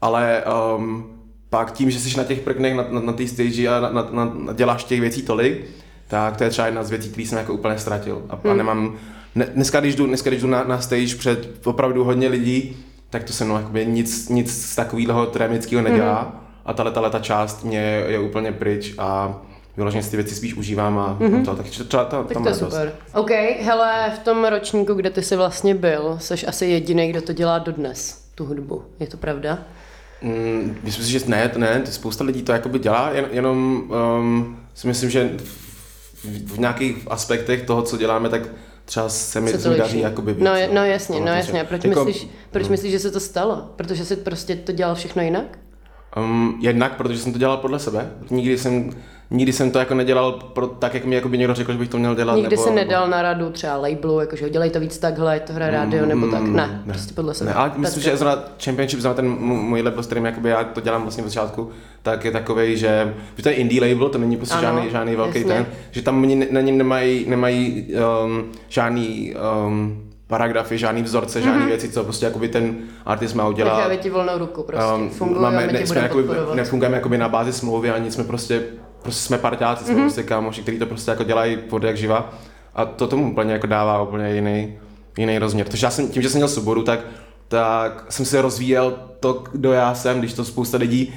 ale 0.01 0.45
um, 0.77 1.07
pak 1.51 1.73
tím, 1.73 1.91
že 1.91 2.01
jsi 2.01 2.17
na 2.17 2.25
těch 2.25 2.41
prknech, 2.41 2.75
na, 2.75 2.85
na, 2.91 3.01
na 3.01 3.13
té 3.13 3.27
stage 3.27 3.69
a 3.69 3.81
na, 3.81 3.91
na, 3.91 4.09
na, 4.13 4.53
děláš 4.53 4.85
těch 4.85 5.01
věcí 5.01 5.23
tolik, 5.23 5.65
tak 6.09 6.37
to 6.37 6.45
je 6.45 6.51
třeba 6.51 6.67
jedna 6.67 6.83
z 6.83 6.91
věcí, 6.91 7.09
které 7.09 7.27
jsem 7.27 7.39
jako 7.39 7.53
úplně 7.53 7.79
ztratil. 7.79 8.23
A, 8.29 8.37
Hmm. 8.37 8.53
a 8.53 8.55
nemám, 8.55 8.85
ne, 8.85 8.91
dneska, 9.45 9.81
když 9.81 9.95
jdu, 9.95 10.07
dneska, 10.07 10.31
když 10.31 10.43
jdu 10.43 10.49
na, 10.49 10.65
na 10.65 10.81
stage 10.81 11.17
před 11.17 11.67
opravdu 11.67 12.05
hodně 12.05 12.29
lidí, 12.29 12.77
tak 13.11 13.25
to 13.25 13.33
se 13.33 13.45
mnou 13.45 13.57
jakoby 13.57 13.87
nic, 13.87 14.29
nic 14.29 14.63
z 14.71 14.77
takového 14.77 15.27
trémického 15.27 15.83
nedělá. 15.83 16.23
Mhm. 16.23 16.41
A 16.67 16.73
tahle, 16.73 16.93
tahle 16.93 17.11
ta 17.11 17.19
část 17.19 17.65
mě 17.65 17.79
je 18.09 18.19
úplně 18.19 18.53
pryč 18.53 18.95
a 18.99 19.39
vyloženě 19.77 20.03
si 20.03 20.11
ty 20.11 20.17
věci 20.17 20.35
spíš 20.35 20.55
užívám 20.55 20.99
a 20.99 21.19
to, 21.45 21.57
tak 21.57 21.67
třeba 21.67 22.05
ta, 22.05 22.19
Mhm. 22.19 22.27
Tak 22.27 22.35
tam 22.35 22.43
to 22.43 22.49
je 22.49 22.55
je 22.55 22.61
dost. 22.61 22.71
super. 22.73 22.93
OK, 23.15 23.31
hele, 23.61 24.13
v 24.17 24.19
tom 24.19 24.45
ročníku, 24.45 24.95
kde 24.95 25.11
ty 25.11 25.23
jsi 25.23 25.37
vlastně 25.37 25.75
byl, 25.75 26.17
jsi 26.21 26.47
asi 26.47 26.67
jediný, 26.67 27.11
kdo 27.11 27.23
to 27.23 27.33
dělá 27.33 27.59
dodnes, 27.59 28.25
tu 28.35 28.45
hudbu. 28.45 28.83
Je 29.01 29.07
to 29.07 29.17
pravda? 29.17 29.59
Mm, 30.23 30.77
myslím 30.83 31.05
si, 31.05 31.11
že 31.13 31.21
ne, 31.27 31.49
to 31.49 31.59
ne, 31.59 31.81
to 31.85 31.91
spousta 31.91 32.25
lidí 32.25 32.43
to 32.43 32.53
jakoby 32.53 32.79
dělá, 32.79 33.11
jen, 33.11 33.25
jenom 33.31 33.83
um, 34.19 34.59
si 34.75 34.87
myslím, 34.87 35.11
že 35.11 35.31
v, 35.39 36.55
v, 36.55 36.59
nějakých 36.59 36.97
aspektech 37.11 37.63
toho, 37.63 37.83
co 37.83 37.97
děláme, 37.97 38.29
tak 38.29 38.43
třeba 38.87 39.09
se 39.09 39.41
mi 39.41 39.51
Se 39.51 39.69
daří 39.77 40.01
jakoby. 40.01 40.37
No, 40.39 40.55
je- 40.55 40.69
no 40.73 40.85
jasně, 40.85 41.21
no 41.21 41.27
jasně. 41.27 41.53
že- 41.53 41.61
A 41.61 41.65
proč, 41.65 41.85
jako, 41.85 42.05
myslíš, 42.05 42.29
proč 42.51 42.69
myslíš, 42.69 42.93
že 42.93 42.99
se 42.99 43.11
to 43.11 43.21
stalo? 43.21 43.73
Protože 43.77 44.05
jsi 44.05 44.17
prostě 44.17 44.57
to 44.57 44.73
dělal 44.73 44.95
všechno 44.95 45.23
jinak? 45.23 45.59
Um, 46.17 46.59
jednak, 46.63 46.97
protože 46.97 47.19
jsem 47.19 47.33
to 47.33 47.39
dělal 47.39 47.57
podle 47.57 47.79
sebe. 47.79 48.11
Nikdy 48.31 48.59
jsem, 48.59 48.91
nikdy 49.31 49.53
jsem 49.53 49.71
to 49.71 49.79
jako 49.79 49.95
nedělal 49.95 50.33
pro, 50.33 50.67
tak, 50.67 50.95
jak 50.95 51.05
mi 51.05 51.15
jako 51.15 51.29
by 51.29 51.39
někdo 51.39 51.55
řekl, 51.55 51.73
že 51.73 51.79
bych 51.79 51.89
to 51.89 51.99
měl 51.99 52.15
dělat. 52.15 52.35
Nikdy 52.37 52.57
nebo, 52.57 52.63
jsi 52.63 52.71
nedal 52.75 53.09
na 53.09 53.23
radu 53.23 53.51
třeba 53.51 53.77
labelu, 53.77 54.21
jakože 54.21 54.51
dělej 54.51 54.71
to 54.71 54.81
víc 54.81 54.99
takhle, 54.99 55.41
to 55.41 55.53
hraje 55.53 55.73
rádio, 55.73 56.07
nebo 56.07 56.27
tak. 56.27 56.43
Mm, 56.43 56.57
Ne, 56.57 56.83
prostě 56.89 57.15
podle 57.15 57.35
sebe. 57.35 57.51
Ne, 57.51 57.55
ale 57.55 57.73
myslím, 57.77 58.03
že 58.03 58.17
zrovna 58.17 58.45
Championship, 58.65 59.01
zrovna 59.01 59.15
ten 59.17 59.29
můj 59.41 59.83
label, 59.83 60.03
s 60.03 60.07
kterým 60.07 60.25
jakoby 60.25 60.49
já 60.49 60.65
to 60.65 60.81
dělám 60.81 61.03
vlastně 61.03 61.25
od 61.25 61.29
začátku, 61.29 61.71
tak 62.03 62.25
je 62.25 62.31
takový, 62.31 62.77
že, 62.77 63.15
že 63.37 63.43
to 63.43 63.49
je 63.49 63.55
indie 63.55 63.81
label, 63.95 64.09
to 64.09 64.19
není 64.19 64.37
prostě 64.37 64.55
Ano, 64.55 64.63
žádný, 64.63 64.91
žádný 64.91 65.17
velký 65.17 65.39
jasně. 65.39 65.55
ten, 65.55 65.67
že 65.91 66.03
tam 66.03 66.23
oni 66.23 66.37
ne- 66.37 66.47
na 66.51 66.61
něm 66.61 66.79
nemají, 66.79 67.25
nemají 67.29 67.87
um, 68.25 68.45
žádný 68.69 69.35
um, 69.67 70.03
paragrafy, 70.27 70.79
žádný 70.79 71.03
vzorce, 71.03 71.41
žádný 71.43 71.59
Mhm. 71.59 71.69
věci, 71.69 71.89
co 71.89 72.05
prostě 72.05 72.27
jakoby 72.27 72.49
ten 72.49 72.77
artist 73.07 73.35
má 73.35 73.49
udělat. 73.49 73.77
Necháme 73.77 73.97
ti 73.97 74.11
volnou 74.11 74.39
ruku 74.39 74.63
prostě. 74.63 74.93
Um, 74.95 75.11
Funguje 75.11 75.47
a 75.47 75.51
my 75.51 75.73
ne, 75.73 75.87
jsme 75.87 76.01
jakoby, 76.01 76.25
nefungujeme 76.55 76.97
jakoby 76.97 77.19
na 77.19 77.29
bázi 77.29 77.53
smlouvy 77.53 77.91
ani 77.91 78.11
jsme 78.11 78.25
prostě, 78.25 78.63
prostě 79.03 79.27
jsme 79.27 79.39
parťáci, 79.39 79.85
jsme 79.85 79.95
Mhm. 79.95 80.03
prostě 80.03 80.23
kámoši, 80.23 80.63
kteří 80.63 80.79
to 80.79 80.87
prostě 80.87 81.11
jako 81.11 81.25
dělají 81.25 81.57
pod 81.57 81.83
jak 81.83 81.97
živa 81.97 82.33
a 82.75 82.85
to 82.85 83.07
tomu 83.07 83.31
úplně 83.33 83.53
jako 83.53 83.67
dává 83.67 84.03
úplně 84.03 84.35
jiný, 84.35 84.79
jiný 85.19 85.39
rozměr. 85.39 85.69
Takže 85.69 85.87
já 85.87 85.91
jsem, 85.91 86.09
tím, 86.09 86.23
že 86.23 86.31
jsem 86.31 86.39
měl 86.39 86.49
svobodu, 86.49 86.83
tak, 86.83 87.01
tak 87.49 88.07
jsem 88.09 88.27
se 88.27 88.43
rozvíjel 88.43 88.95
to, 89.21 89.45
kdo 89.53 89.73
já 89.73 89.95
jsem, 89.95 90.19
když 90.19 90.33
to 90.33 90.45
spousta 90.45 90.79
lidí 90.79 91.15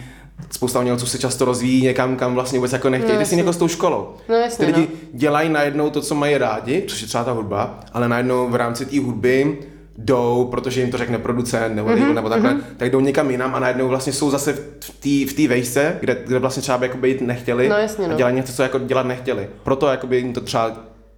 Spousta 0.52 0.80
umělců 0.80 1.06
se 1.06 1.20
často 1.20 1.46
rozvíjí 1.46 1.84
někam, 1.84 2.16
kam 2.16 2.34
vlastně 2.34 2.60
vůbec 2.60 2.72
jako 2.74 2.90
nechtějí. 2.90 3.14
No, 3.14 3.20
Ty 3.20 3.26
jsi 3.26 3.34
jasně. 3.34 3.38
jako 3.42 3.54
s 3.54 3.58
tou 3.58 3.68
školou. 3.68 4.10
No 4.30 4.36
jasně, 4.36 4.66
Ty 4.66 4.72
lidi 4.72 4.88
no. 4.92 4.98
dělají 5.14 5.50
najednou 5.50 5.90
to, 5.90 6.02
co 6.02 6.16
mají 6.16 6.38
rádi, 6.38 6.84
což 6.88 7.02
je 7.02 7.08
třeba 7.08 7.24
ta 7.24 7.32
hudba, 7.32 7.80
ale 7.94 8.10
najednou 8.10 8.48
v 8.50 8.56
rámci 8.56 8.86
té 8.86 9.00
hudby 9.00 9.58
jdou, 10.04 10.48
protože 10.52 10.82
jim 10.82 10.92
to 10.92 10.98
řekne 10.98 11.18
producent 11.18 11.76
nebo, 11.76 11.90
Mhm, 11.90 12.00
mm-hmm, 12.00 12.14
nebo 12.14 12.30
takhle, 12.30 12.54
mm-hmm. 12.54 12.62
tak 12.78 12.92
jdou 12.92 13.00
někam 13.00 13.32
jinam 13.32 13.56
a 13.56 13.60
najednou 13.60 13.88
vlastně 13.88 14.14
jsou 14.14 14.30
zase 14.32 14.54
v 14.82 14.90
té 15.26 15.32
v 15.32 15.36
té 15.36 15.48
vejšce, 15.48 15.98
kde, 16.00 16.18
kde 16.28 16.40
vlastně 16.40 16.62
třeba 16.62 16.78
by 16.78 16.86
jako 16.86 16.98
být 16.98 17.22
nechtěli 17.22 17.70
No 17.70 17.76
jasně, 17.78 18.06
a 18.06 18.10
no. 18.10 18.16
dělají 18.18 18.36
něco, 18.36 18.54
co 18.54 18.64
jako 18.64 18.80
dělat 18.80 19.06
nechtěli. 19.06 19.50
Proto 19.64 19.88
jakoby 19.88 20.18
jim 20.18 20.34
to 20.34 20.42
třeba 20.42 20.72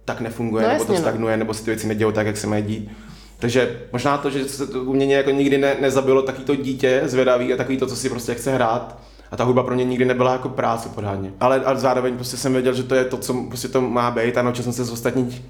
tak 0.04 0.20
nefunguje, 0.20 0.62
No 0.62 0.68
nebo 0.68 0.74
jasně, 0.82 0.86
to 0.86 0.92
no. 0.92 0.98
stagnuje, 0.98 1.36
nebo 1.36 1.54
si 1.54 1.64
ty 1.64 1.70
věci 1.70 1.86
nedějou 1.86 2.12
tak, 2.12 2.26
jak 2.26 2.36
se 2.36 2.46
mají 2.46 2.62
dít. 2.62 2.90
Takže 3.38 3.80
možná 3.92 4.18
to, 4.18 4.30
že 4.30 4.44
se 4.44 4.66
to 4.66 4.82
umění 4.84 5.12
jako 5.12 5.30
nikdy 5.30 5.58
ne, 5.58 5.76
nezabilo 5.80 6.22
takový 6.22 6.44
to 6.44 6.56
dítě 6.56 7.02
zvědavý 7.04 7.52
a 7.52 7.56
takový 7.56 7.76
to, 7.78 7.86
co 7.86 7.96
si 7.96 8.08
prostě 8.10 8.34
chce 8.34 8.54
hrát 8.54 8.98
A 9.30 9.36
ta 9.36 9.44
hudba 9.44 9.62
pro 9.62 9.74
mě 9.74 9.84
nikdy 9.84 10.04
nebyla 10.04 10.32
jako 10.32 10.48
práce 10.48 10.88
pořádně. 10.88 11.32
Ale, 11.40 11.60
ale 11.64 11.78
zároveň 11.80 12.14
prostě 12.14 12.36
jsem 12.36 12.52
věděl, 12.52 12.74
že 12.74 12.82
to 12.82 12.94
je 12.94 13.04
to, 13.04 13.16
co 13.16 13.34
prostě 13.48 13.68
to 13.68 13.80
má 13.80 14.10
být 14.10 14.36
a 14.38 14.42
naučil 14.42 14.64
jsem 14.64 14.72
se 14.72 14.84
z 14.84 14.90
ostatních 14.92 15.42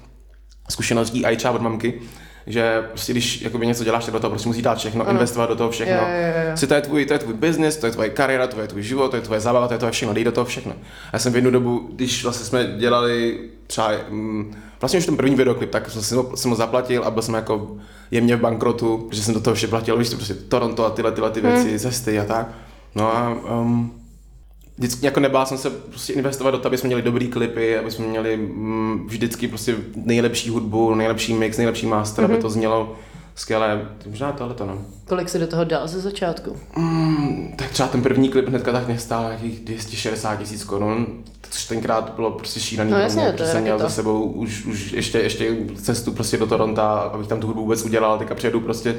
zkušeností 0.69 1.25
i 1.25 1.37
třeba 1.37 1.53
od 1.53 1.61
mamky, 1.61 2.01
že 2.47 2.81
prostě 2.87 3.13
když 3.13 3.41
jakoby 3.41 3.67
něco 3.67 3.83
děláš, 3.83 4.05
tak 4.05 4.13
do 4.13 4.19
toho 4.19 4.31
prostě 4.31 4.49
musíš 4.49 4.63
dát 4.63 4.77
všechno, 4.77 5.01
ano. 5.01 5.11
investovat 5.11 5.49
do 5.49 5.55
toho 5.55 5.69
všechno. 5.69 5.95
Jo, 5.95 6.01
jo, 6.01 6.49
jo. 6.49 6.57
Si 6.57 6.67
to 6.67 6.73
je 6.73 6.81
tvůj, 6.81 7.05
to 7.05 7.13
je 7.13 7.19
tvůj 7.19 7.33
business, 7.33 7.77
to 7.77 7.85
je 7.85 7.91
tvoje 7.91 8.09
kariéra, 8.09 8.47
to 8.47 8.61
je 8.61 8.67
tvůj 8.67 8.83
život, 8.83 9.09
to 9.11 9.15
je 9.15 9.21
tvoje 9.21 9.39
zábava, 9.39 9.67
to 9.67 9.73
je 9.73 9.77
tvoje 9.77 9.91
všechno, 9.91 10.13
dej 10.13 10.23
do 10.23 10.31
toho 10.31 10.45
všechno. 10.45 10.73
Já 11.13 11.19
jsem 11.19 11.33
v 11.33 11.35
jednu 11.35 11.51
dobu, 11.51 11.89
když 11.93 12.23
vlastně 12.23 12.45
jsme 12.45 12.65
dělali 12.77 13.39
třeba, 13.67 13.91
mm, 14.09 14.55
vlastně 14.81 14.99
už 14.99 15.05
ten 15.05 15.17
první 15.17 15.35
videoklip, 15.35 15.69
tak 15.69 15.89
jsem, 15.89 16.17
ho, 16.17 16.37
jsem 16.37 16.51
ho 16.51 16.57
zaplatil 16.57 17.03
a 17.03 17.11
byl 17.11 17.21
jsem 17.21 17.35
jako 17.35 17.77
jemně 18.11 18.35
v 18.35 18.39
bankrotu, 18.39 18.97
protože 19.09 19.23
jsem 19.23 19.33
do 19.33 19.41
toho 19.41 19.55
vše 19.55 19.67
platil, 19.67 19.97
víš, 19.97 20.09
to 20.09 20.15
prostě 20.15 20.33
Toronto 20.33 20.85
a 20.85 20.89
tyhle, 20.89 21.11
tyhle 21.11 21.31
ty 21.31 21.41
věci, 21.41 21.69
hmm. 21.69 21.79
cesty 21.79 22.19
a 22.19 22.25
tak. 22.25 22.47
No 22.95 23.15
a 23.15 23.29
um, 23.59 24.02
vždycky 24.77 25.05
jako 25.05 25.19
nebál 25.19 25.45
jsem 25.45 25.57
se 25.57 25.69
prostě 25.69 26.13
investovat 26.13 26.51
do 26.51 26.57
toho, 26.57 26.67
aby 26.67 26.77
jsme 26.77 26.87
měli 26.87 27.01
dobrý 27.01 27.27
klipy, 27.27 27.77
aby 27.77 27.91
jsme 27.91 28.05
měli 28.05 28.37
mm, 28.37 29.07
vždycky 29.07 29.47
prostě 29.47 29.75
nejlepší 29.95 30.49
hudbu, 30.49 30.95
nejlepší 30.95 31.33
mix, 31.33 31.57
nejlepší 31.57 31.85
master, 31.85 32.25
mm-hmm. 32.25 32.33
aby 32.33 32.41
to 32.41 32.49
znělo 32.49 32.95
skvěle. 33.35 33.87
Možná 34.09 34.31
tohle 34.31 34.53
to 34.53 34.65
no. 34.65 34.77
Kolik 35.07 35.29
si 35.29 35.39
do 35.39 35.47
toho 35.47 35.63
dal 35.63 35.87
ze 35.87 35.99
začátku? 35.99 36.57
Mm, 36.77 37.53
tak 37.55 37.71
třeba 37.71 37.89
ten 37.89 38.01
první 38.01 38.29
klip 38.29 38.47
hnedka 38.47 38.71
tak 38.71 38.87
mě 38.87 38.99
stál 38.99 39.23
nějakých 39.23 39.59
260 39.59 40.35
tisíc 40.35 40.63
korun, 40.63 41.07
což 41.49 41.65
tenkrát 41.65 42.13
bylo 42.15 42.31
prostě 42.31 42.59
šílený 42.59 42.91
No 42.91 42.99
jasně, 42.99 43.23
mě, 43.23 43.33
to 43.33 43.45
jsem 43.45 43.61
měl 43.61 43.79
za 43.79 43.89
sebou 43.89 44.23
už, 44.23 44.65
už 44.65 44.91
ještě, 44.91 45.19
ještě 45.19 45.55
cestu 45.75 46.11
prostě 46.11 46.37
do 46.37 46.47
Toronto, 46.47 46.81
abych 46.81 47.27
tam 47.27 47.39
tu 47.39 47.47
hudbu 47.47 47.61
vůbec 47.61 47.85
udělal, 47.85 48.17
teďka 48.17 48.35
přijedu 48.35 48.59
prostě 48.59 48.95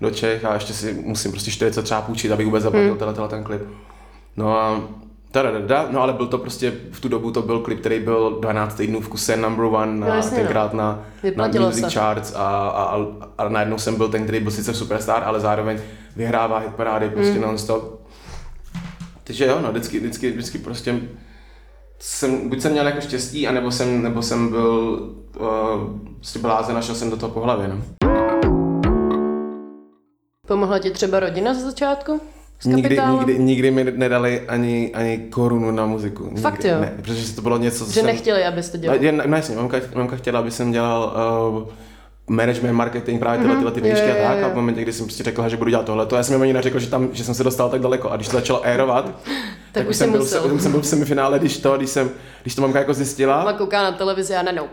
do 0.00 0.10
Čech 0.10 0.44
a 0.44 0.54
ještě 0.54 0.72
si 0.72 0.92
musím 1.04 1.30
prostě 1.30 1.50
40 1.50 1.82
třeba 1.82 2.00
půjčit, 2.00 2.32
abych 2.32 2.46
vůbec 2.46 2.62
zaplatil 2.62 2.90
hmm. 2.90 2.98
tenhle 2.98 3.28
ten 3.28 3.44
klip. 3.44 3.62
No 4.36 4.58
a 4.58 4.80
Tadadada, 5.36 5.88
no 5.90 6.02
ale 6.02 6.12
byl 6.12 6.26
to 6.26 6.38
prostě, 6.38 6.72
v 6.90 7.00
tu 7.00 7.08
dobu 7.08 7.30
to 7.30 7.42
byl 7.42 7.60
klip, 7.60 7.80
který 7.80 8.00
byl 8.00 8.38
12 8.40 8.74
týdnů 8.74 9.00
v 9.00 9.08
kuse 9.08 9.36
number 9.36 9.64
one 9.64 9.96
No 9.96 10.06
na, 10.06 10.14
jasně, 10.14 10.36
tenkrát 10.36 10.74
na, 10.74 10.84
na 10.84 11.04
Vyplatilo 11.22 11.66
Music 11.66 11.84
se. 11.84 11.90
Charts 11.90 12.34
a, 12.34 12.68
a, 12.68 12.96
a, 12.96 13.06
a, 13.38 13.48
najednou 13.48 13.78
jsem 13.78 13.96
byl 13.96 14.08
ten, 14.08 14.22
který 14.22 14.40
byl 14.40 14.50
sice 14.50 14.74
superstar, 14.74 15.24
ale 15.24 15.40
zároveň 15.40 15.78
vyhrává 16.16 16.58
hitparády 16.58 17.10
prostě 17.10 17.34
mm. 17.34 17.40
non-stop. 17.40 18.06
Takže 19.24 19.46
jo, 19.46 19.58
no, 19.62 19.70
vždycky, 19.70 19.98
vždycky, 19.98 20.30
vždycky 20.30 20.58
prostě 20.58 21.00
jsem, 21.98 22.48
buď 22.48 22.60
jsem 22.60 22.72
měl 22.72 22.86
jako 22.86 23.00
štěstí, 23.00 23.48
anebo 23.48 23.70
jsem, 23.70 24.02
nebo 24.02 24.22
jsem 24.22 24.48
byl 24.48 24.98
uh, 25.40 25.48
prostě 26.14 26.38
blázen 26.38 26.76
a 26.76 26.82
šel 26.82 26.94
jsem 26.94 27.10
do 27.10 27.16
toho 27.16 27.32
po 27.32 27.40
hlavě, 27.40 27.68
no. 27.68 27.82
Pomohla 30.46 30.78
ti 30.78 30.90
třeba 30.90 31.20
rodina 31.20 31.54
ze 31.54 31.60
začátku? 31.60 32.20
Nikdy, 32.64 32.98
nikdy, 33.10 33.38
nikdy 33.38 33.70
mi 33.70 33.84
nedali 33.84 34.40
ani, 34.40 34.90
ani 34.94 35.18
korunu 35.18 35.70
na 35.70 35.86
muziku. 35.86 36.24
Nikdy, 36.24 36.40
Fakt 36.40 36.64
jo? 36.64 36.80
Ne, 36.80 36.92
protože 36.96 37.34
to 37.34 37.42
bylo 37.42 37.58
něco, 37.58 37.86
co 37.86 37.92
Že 37.92 38.00
jsem... 38.00 38.06
nechtěli, 38.06 38.44
abyste 38.44 38.78
dělali. 38.78 39.12
No, 39.12 39.22
no 39.26 39.36
jasně, 39.36 39.56
mamka, 39.56 39.80
mamka 39.94 40.16
chtěla, 40.16 40.40
aby 40.40 40.50
jsem 40.50 40.72
dělal 40.72 41.12
uh, 41.62 41.68
management, 42.28 42.72
marketing, 42.72 43.18
právě 43.20 43.38
tyhle, 43.40 43.56
tyhle 43.56 43.72
ty 43.72 43.80
Mhm. 43.80 43.90
Výšky 43.90 44.08
jo, 44.08 44.14
a 44.24 44.34
tak. 44.34 44.42
A 44.42 44.48
v 44.48 44.54
momentě, 44.54 44.82
kdy 44.82 44.92
jsem 44.92 45.06
prostě 45.06 45.24
řekl, 45.24 45.48
že 45.48 45.56
budu 45.56 45.70
dělat 45.70 45.86
tohle, 45.86 46.06
to 46.06 46.16
já 46.16 46.22
jsem 46.22 46.34
jim 46.34 46.42
ani 46.42 46.52
neřekl, 46.52 46.78
že, 46.78 46.86
tam, 46.90 47.08
že 47.12 47.24
jsem 47.24 47.34
se 47.34 47.44
dostal 47.44 47.68
tak 47.68 47.80
daleko. 47.80 48.10
A 48.10 48.16
když 48.16 48.28
to 48.28 48.36
začalo 48.36 48.64
aérovat, 48.64 49.10
tak, 49.72 49.88
už 49.88 49.96
jsem, 49.96 50.06
jsi 50.06 50.12
byl, 50.12 50.20
musel. 50.20 50.42
jsem, 50.48 50.60
jsem 50.60 50.72
byl 50.72 50.80
v 50.80 50.86
semifinále, 50.86 51.38
když 51.38 51.58
to, 51.58 51.76
když 51.76 51.90
jsem, 51.90 52.10
když 52.42 52.54
to 52.54 52.62
mamka 52.62 52.78
jako 52.78 52.94
zjistila, 52.94 53.38
Mama 53.38 53.52
kouká 53.52 53.82
na 53.82 53.92
televizi 53.92 54.34
a 54.34 54.42
najednou, 54.42 54.66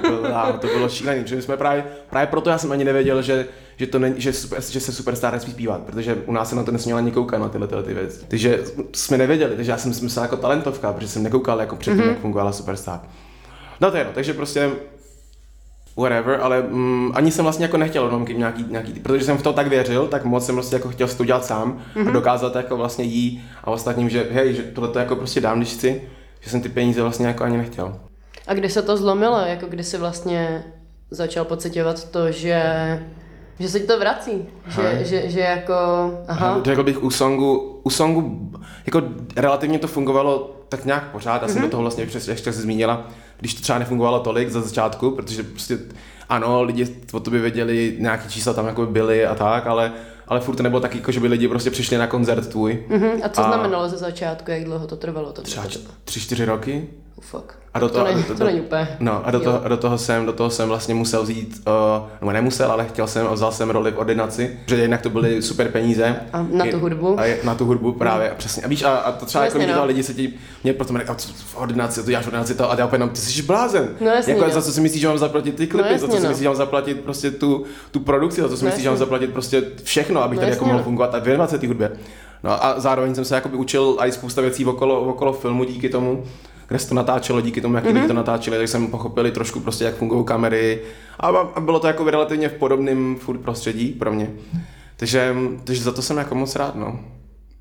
byla, 0.00 0.52
to 0.52 0.66
bylo 0.66 0.88
šílený, 0.88 1.22
protože 1.22 1.42
jsme 1.42 1.56
právě, 1.56 1.84
právě 2.10 2.26
proto 2.26 2.50
já 2.50 2.58
jsem 2.58 2.72
ani 2.72 2.84
nevěděl, 2.84 3.22
že, 3.22 3.46
že, 3.76 3.86
to 3.86 3.98
není, 3.98 4.14
že, 4.18 4.32
super, 4.32 4.62
že 4.62 4.80
se 4.80 4.92
superstar 4.92 5.32
nesmí 5.32 5.52
zpívat, 5.52 5.80
protože 5.80 6.18
u 6.26 6.32
nás 6.32 6.48
se 6.48 6.56
na 6.56 6.62
to 6.62 6.70
nesměla 6.70 6.98
ani 6.98 7.10
koukat 7.10 7.40
na 7.40 7.48
tyhle, 7.48 7.66
tyhle 7.66 7.82
ty 7.82 7.94
věci. 7.94 8.20
Takže 8.28 8.60
jsme 8.92 9.18
nevěděli, 9.18 9.56
takže 9.56 9.70
já 9.70 9.78
jsem 9.78 9.94
si 9.94 10.04
myslel 10.04 10.24
jako 10.24 10.36
talentovka, 10.36 10.92
protože 10.92 11.08
jsem 11.08 11.22
nekoukal 11.22 11.60
jako 11.60 11.76
předtím, 11.76 12.02
mm-hmm. 12.02 12.08
jak 12.08 12.18
fungovala 12.18 12.52
superstar. 12.52 13.00
No 13.80 13.90
to 13.90 13.96
je 13.96 14.00
jedno, 14.00 14.12
takže 14.14 14.34
prostě 14.34 14.70
whatever, 15.96 16.38
ale 16.42 16.62
mm, 16.62 17.12
ani 17.14 17.30
jsem 17.30 17.44
vlastně 17.44 17.64
jako 17.64 17.76
nechtěl 17.76 18.04
od 18.04 18.12
mamky 18.12 18.34
nějaký, 18.34 18.64
nějaký, 18.70 18.92
protože 18.92 19.24
jsem 19.24 19.38
v 19.38 19.42
to 19.42 19.52
tak 19.52 19.66
věřil, 19.66 20.06
tak 20.06 20.24
moc 20.24 20.46
jsem 20.46 20.54
prostě 20.54 20.76
jako 20.76 20.88
chtěl 20.88 21.08
si 21.08 21.16
to 21.16 21.22
udělat 21.22 21.44
sám 21.44 21.78
mm-hmm. 21.96 22.08
a 22.08 22.12
dokázat 22.12 22.56
jako 22.56 22.76
vlastně 22.76 23.04
jí 23.04 23.44
a 23.64 23.70
ostatním, 23.70 24.08
že 24.10 24.26
hej, 24.32 24.54
že 24.54 24.62
tohle 24.62 24.90
to 24.90 24.98
jako 24.98 25.16
prostě 25.16 25.40
dám, 25.40 25.58
když 25.58 25.72
chci, 25.72 26.02
že 26.40 26.50
jsem 26.50 26.60
ty 26.60 26.68
peníze 26.68 27.02
vlastně 27.02 27.26
jako 27.26 27.44
ani 27.44 27.56
nechtěl. 27.56 27.96
A 28.46 28.54
kdy 28.54 28.68
se 28.70 28.82
to 28.82 28.96
zlomilo, 28.96 29.38
jako 29.38 29.66
kdy 29.66 29.84
si 29.84 29.98
vlastně 29.98 30.64
začal 31.10 31.44
pocitovat 31.44 32.10
to, 32.10 32.30
že, 32.32 32.62
že 33.58 33.68
se 33.68 33.80
ti 33.80 33.86
to 33.86 33.98
vrací, 33.98 34.44
že, 34.68 35.00
že, 35.04 35.30
že 35.30 35.40
jako, 35.40 35.74
aha, 36.28 36.60
Řekl 36.64 36.82
bych 36.82 37.02
u 37.02 37.10
songu, 37.10 37.80
u 37.84 37.90
songu, 37.90 38.50
jako 38.86 39.02
relativně 39.36 39.78
to 39.78 39.86
fungovalo 39.88 40.50
tak 40.68 40.84
nějak 40.84 41.10
pořád, 41.10 41.42
já 41.42 41.48
jsem 41.48 41.56
Mhm. 41.56 41.64
do 41.64 41.70
toho 41.70 41.80
vlastně 41.80 42.06
přes, 42.06 42.28
ještě 42.28 42.52
se 42.52 42.60
zmínila, 42.62 43.06
když 43.40 43.54
to 43.54 43.62
třeba 43.62 43.78
nefungovalo 43.78 44.20
tolik 44.20 44.50
za 44.50 44.60
začátku, 44.60 45.10
protože 45.10 45.42
prostě 45.42 45.78
ano, 46.28 46.62
lidi 46.62 46.86
o 47.12 47.20
tobě 47.20 47.40
věděli, 47.40 47.96
nějaký 48.00 48.28
čísla 48.28 48.52
tam 48.52 48.66
jako 48.66 48.86
byly 48.86 49.26
a 49.26 49.34
tak, 49.34 49.66
ale, 49.66 49.92
ale 50.28 50.40
furt 50.40 50.56
to 50.56 50.62
nebylo 50.62 50.80
tak, 50.80 50.94
jako, 50.94 51.12
že 51.12 51.20
by 51.20 51.28
lidi 51.28 51.48
prostě 51.48 51.70
přišli 51.70 51.96
na 51.98 52.06
koncert 52.06 52.46
tvůj. 52.48 52.84
mhm. 52.88 53.10
a 53.22 53.28
co 53.28 53.40
A- 53.40 53.48
znamenalo 53.52 53.88
ze 53.88 53.96
začátku, 53.96 54.50
jak 54.50 54.64
dlouho 54.64 54.86
to 54.86 54.96
trvalo? 54.96 55.32
To 55.32 55.42
Třeba 55.42 55.66
tři, 56.04 56.20
čtyři 56.20 56.44
roky. 56.44 56.88
Fuck. 57.20 57.52
A 57.74 57.78
do 57.78 57.88
to, 57.88 57.94
toho, 57.94 58.06
není, 58.06 58.24
do, 58.28 58.34
to 58.34 58.44
není 58.44 58.60
úplně. 58.60 58.88
No 59.00 59.26
a 59.26 59.30
do 59.30 59.38
Jo. 59.38 59.44
toho, 59.44 59.64
a 59.64 59.68
do 59.68 59.76
toho 59.76 59.98
jsem, 59.98 60.26
do 60.26 60.32
toho 60.32 60.50
jsem 60.50 60.68
vlastně 60.68 60.94
musel 60.94 61.22
vzít, 61.22 61.62
uh, 61.66 62.06
nebo 62.20 62.32
nemusel, 62.32 62.72
ale 62.72 62.84
chtěl 62.84 63.06
jsem 63.06 63.26
a 63.26 63.32
vzal 63.32 63.52
jsem 63.52 63.70
roli 63.70 63.90
v 63.90 63.98
ordinaci, 63.98 64.58
protože 64.64 64.82
jednak 64.82 65.02
to 65.02 65.10
byly 65.10 65.42
super 65.42 65.68
peníze. 65.68 66.16
A 66.32 66.46
na 66.52 66.64
tu 66.70 66.78
hudbu? 66.78 67.20
A 67.20 67.24
je, 67.24 67.38
na 67.44 67.54
tu 67.54 67.64
hudbu 67.64 67.92
právě, 67.92 68.30
a 68.30 68.34
přesně. 68.34 68.62
A 68.62 68.68
víš, 68.68 68.82
a, 68.82 68.96
a 68.96 69.12
to 69.12 69.26
třeba 69.26 69.44
Jasně, 69.44 69.60
jako 69.62 69.72
no. 69.72 69.78
no. 69.78 69.86
lidi 69.86 70.02
se 70.02 70.14
ti, 70.14 70.32
mě 70.64 70.72
proto 70.72 70.98
říkají, 70.98 71.18
v 71.46 71.56
ordinaci, 71.56 72.02
to 72.02 72.10
děláš 72.10 72.24
v 72.24 72.28
ordinaci 72.28 72.54
to, 72.54 72.70
a 72.72 72.76
já 72.78 72.88
jenom, 72.92 73.08
ty 73.08 73.16
jsi 73.16 73.42
blázen. 73.42 73.88
No 74.00 74.06
jasně, 74.10 74.32
jako, 74.32 74.44
no. 74.46 74.52
za 74.52 74.62
co 74.62 74.72
si 74.72 74.80
myslíš, 74.80 75.00
že 75.00 75.08
mám 75.08 75.18
zaplatit 75.18 75.54
ty 75.54 75.66
klipy, 75.66 75.92
No 75.92 75.98
za 75.98 76.06
co 76.06 76.14
jasně, 76.14 76.18
si 76.20 76.24
no. 76.24 76.28
myslíš, 76.28 76.42
že 76.42 76.48
mám 76.48 76.56
zaplatit 76.56 77.00
prostě 77.00 77.30
tu, 77.30 77.64
tu 77.90 78.00
produkci, 78.00 78.40
za 78.40 78.48
co 78.48 78.56
si 78.56 78.64
No 78.64 78.68
myslíš, 78.68 78.82
že 78.82 78.88
mám 78.88 78.94
jasně. 78.94 79.04
zaplatit 79.04 79.32
prostě 79.32 79.62
všechno, 79.82 80.22
abych 80.22 80.36
No 80.36 80.40
tady 80.40 80.50
jasně, 80.50 80.56
jako 80.56 80.64
mohl 80.64 80.78
no. 80.78 80.84
fungovat 80.84 81.14
a 81.14 81.18
věnovat 81.18 81.50
se 81.50 81.58
té 81.58 81.66
hudbě. 81.66 81.90
No 82.44 82.64
a 82.64 82.74
zároveň 82.80 83.14
jsem 83.14 83.24
se 83.24 83.34
jakoby 83.34 83.56
učil 83.56 83.96
i 84.00 84.12
spousta 84.12 84.40
věcí 84.40 84.64
okolo, 84.66 85.00
okolo 85.00 85.32
filmu 85.32 85.64
díky 85.64 85.88
tomu, 85.88 86.24
kde 86.68 86.78
se 86.78 86.88
to 86.88 86.94
natáčelo, 86.94 87.40
díky 87.40 87.60
tomu, 87.60 87.74
jak 87.74 87.84
mm-hmm. 87.84 87.94
lidi 87.94 88.06
to 88.06 88.12
natáčeli, 88.12 88.58
tak 88.58 88.68
jsem 88.68 88.86
pochopil 88.86 89.26
i 89.26 89.30
trošku 89.30 89.60
prostě, 89.60 89.84
jak 89.84 89.94
fungují 89.94 90.24
kamery 90.24 90.80
a, 91.20 91.32
bylo 91.60 91.80
to 91.80 91.86
jako 91.86 92.10
relativně 92.10 92.48
v 92.48 92.52
podobném 92.54 93.16
furt 93.20 93.38
prostředí 93.38 93.88
pro 93.88 94.12
mě. 94.12 94.30
Takže, 94.96 95.34
takže 95.64 95.82
za 95.82 95.92
to 95.92 96.02
jsem 96.02 96.16
jako 96.16 96.34
moc 96.34 96.56
rád, 96.56 96.74
no. 96.74 97.00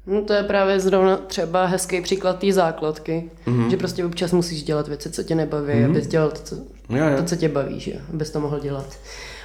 No 0.07 0.21
to 0.21 0.33
je 0.33 0.43
právě 0.43 0.79
zrovna 0.79 1.17
třeba 1.17 1.65
hezký 1.65 2.01
příklad 2.01 2.39
té 2.39 2.51
základky, 2.53 3.29
Mhm. 3.45 3.59
mm-hmm. 3.65 3.69
že 3.69 3.77
prostě 3.77 4.05
občas 4.05 4.31
musíš 4.31 4.63
dělat 4.63 4.87
věci, 4.87 5.09
co 5.11 5.23
tě 5.23 5.35
nebaví, 5.35 5.73
mm-hmm. 5.73 5.89
abys 5.89 6.07
dělal 6.07 6.31
to, 6.31 6.41
co, 6.43 6.55
Jo, 6.89 7.07
jo. 7.07 7.17
to, 7.17 7.23
co 7.23 7.35
tě 7.35 7.49
baví, 7.49 7.79
že 7.79 7.91
abys 8.13 8.29
to 8.29 8.39
mohl 8.39 8.59
dělat. 8.59 8.85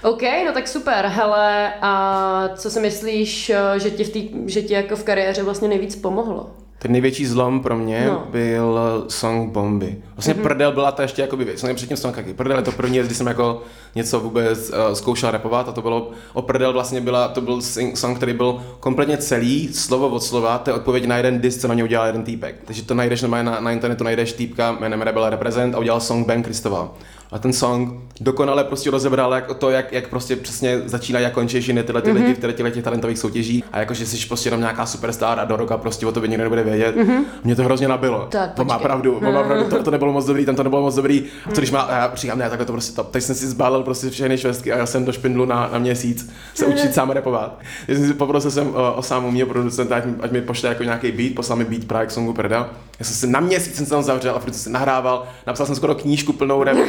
OK, 0.03 0.23
no 0.23 0.53
tak 0.55 0.69
super, 0.69 1.07
hele, 1.07 1.73
a 1.83 2.49
co 2.57 2.71
si 2.71 2.81
myslíš, 2.81 3.51
eh, 3.51 3.79
že 3.81 3.91
ti, 3.91 4.05
v 4.05 4.09
tý, 4.11 4.31
že 4.47 4.63
ti 4.63 4.75
jako 4.75 4.97
v 4.97 5.05
kariéře 5.05 5.43
vlastně 5.43 5.69
nejvíc 5.69 5.97
pomohlo? 5.97 6.51
Ten 6.79 6.93
největší 6.93 7.27
zlom 7.27 7.61
pro 7.61 7.77
mě 7.77 8.05
No. 8.07 8.13
no. 8.13 8.27
byl 8.31 8.79
song 9.09 9.53
Bomby. 9.53 9.97
Vlastně 10.17 10.35
mm-hmm. 10.35 10.43
Prdel 10.43 10.73
byla 10.73 10.93
to 10.93 11.03
ještě 11.03 11.23
jakoby 11.23 11.45
věc. 11.45 11.61
Jsem 11.61 11.77
předtím 11.77 11.97
song 11.97 12.15
taky. 12.15 12.35
Prdel 12.35 12.57
je 12.57 12.63
to 12.63 12.73
první, 12.73 12.99
věc, 12.99 13.07
kdy 13.07 13.15
jsem 13.15 13.27
jako 13.27 13.63
něco 13.95 14.21
vůbec 14.21 14.71
uh, 14.71 14.77
zkoušel 14.93 15.31
rapovat 15.31 15.69
a 15.69 15.73
to 15.73 15.83
bylo, 15.83 16.11
o 16.33 16.43
Prdel 16.43 16.73
vlastně 16.73 17.01
byla, 17.01 17.29
to 17.29 17.41
byl 17.41 17.59
sing- 17.59 17.95
song, 17.95 18.17
který 18.17 18.33
byl 18.33 18.61
kompletně 18.81 19.17
celý, 19.17 19.73
slovo 19.73 20.09
od 20.09 20.23
slova, 20.23 20.59
to 20.59 20.71
je 20.71 20.75
odpověď 20.75 21.07
na 21.07 21.17
jeden 21.17 21.41
disk, 21.41 21.61
co 21.61 21.69
na 21.69 21.75
něj 21.75 21.85
udělal 21.85 22.07
jeden 22.07 22.23
týpek. 22.23 22.57
Takže 22.65 22.83
to 22.83 22.95
najdeš 22.95 23.23
na, 23.23 23.43
na 23.43 23.73
internetu, 23.73 24.05
najdeš 24.05 24.33
týpka 24.33 24.73
jménem 24.81 25.03
Rebel 25.03 25.31
Represent 25.31 25.75
a 25.75 25.79
udělal 25.79 26.01
song 26.01 26.27
Ben 26.27 26.43
Kristoval. 26.43 26.91
A 27.33 27.39
ten 27.39 27.53
song 27.53 27.89
dokonale 28.21 28.65
prostě 28.65 28.91
rozebral 28.91 29.33
jak 29.35 29.55
to, 29.55 29.71
jak, 29.71 29.93
jak 29.93 30.09
prostě 30.09 30.37
přesně 30.37 30.81
začínají 30.85 31.27
a 31.27 31.31
končí 31.31 31.63
ženy 31.63 31.83
tyhle 31.83 32.03
ty 32.03 32.11
mm-hmm. 32.11 32.15
lidi 32.15 32.35
v 32.35 32.55
těch- 32.55 32.75
těch 32.75 32.85
talentových 32.85 33.19
soutěží 33.19 33.65
a 33.73 33.79
jakože 33.81 34.07
jsi 34.07 34.27
prostě 34.27 34.47
jenom 34.47 34.61
nějaká 34.61 34.87
superstar 34.87 35.41
a 35.41 35.45
do 35.45 35.57
roka 35.57 35.77
prostě 35.77 36.07
o 36.07 36.13
tobě 36.13 36.29
nikdo 36.29 36.45
nebude 36.45 36.63
vědět. 36.63 36.97
Mm-hmm. 36.97 37.21
Mě 37.45 37.57
to 37.57 37.63
hrozně 37.63 37.89
nabilo. 37.89 38.27
Tak, 38.31 38.55
to 38.55 38.65
má 38.65 38.79
pravdu, 38.79 39.21
to 39.25 39.33
má 39.33 39.43
pravdu, 39.43 39.65
to, 39.65 39.83
to, 39.83 39.91
nebylo 39.91 40.13
moc 40.13 40.27
dobrý, 40.27 40.47
tam 40.47 40.57
to 40.57 40.63
nebylo 40.63 40.83
moc 40.83 40.95
dobrý. 40.95 41.25
A 41.47 41.51
co 41.53 41.61
když 41.61 41.71
má, 41.71 41.81
a 41.81 41.97
já 41.97 42.13
říkám, 42.15 42.39
ne, 42.39 42.49
takhle 42.49 42.67
to 42.67 42.73
prostě 42.73 42.97
top. 42.97 43.11
Teď 43.11 43.23
jsem 43.23 43.35
si 43.35 43.47
zbalil 43.47 43.83
prostě 43.83 44.11
všechny 44.11 44.39
švestky 44.39 44.73
a 44.73 44.79
já 44.79 44.87
jsem 44.87 45.05
do 45.05 45.13
špindlu 45.13 45.45
na, 45.45 45.69
na 45.73 45.79
měsíc 45.79 46.31
se 46.55 46.67
učit 46.67 46.95
sám 46.95 47.11
repovat. 47.11 47.59
Já 47.89 47.95
jsem 47.95 48.07
si 48.07 48.15
poprosil 48.15 48.51
jsem 48.51 48.75
o, 48.75 48.95
o 48.95 49.03
sámu 49.03 49.31
mě 49.31 49.47
producenta, 49.47 49.97
ať, 49.97 50.05
mi- 50.05 50.15
ať 50.21 50.31
mi 50.31 50.43
pošle 50.43 50.69
jako 50.69 50.83
nějaký 50.83 51.13
beat, 51.13 51.35
poslal 51.35 51.59
mi 51.59 51.65
beat 51.65 51.85
právě 51.85 52.07
k 52.07 52.11
songu 52.11 52.33
Prdel. 52.33 52.67
Já 52.99 53.05
jsem 53.05 53.15
si 53.15 53.27
na 53.27 53.41
měsíc 53.41 53.77
jsem 53.77 53.87
se 53.87 53.91
tam 53.91 54.03
zavřel 54.03 54.35
a 54.37 54.39
furt 54.39 54.53
jsem 54.53 54.63
se 54.63 54.71
nahrával, 54.71 55.27
napsal 55.47 55.67
jsem 55.67 55.77
skoro 55.77 55.95
knížku 55.95 56.33
plnou 56.33 56.63
repu 56.63 56.83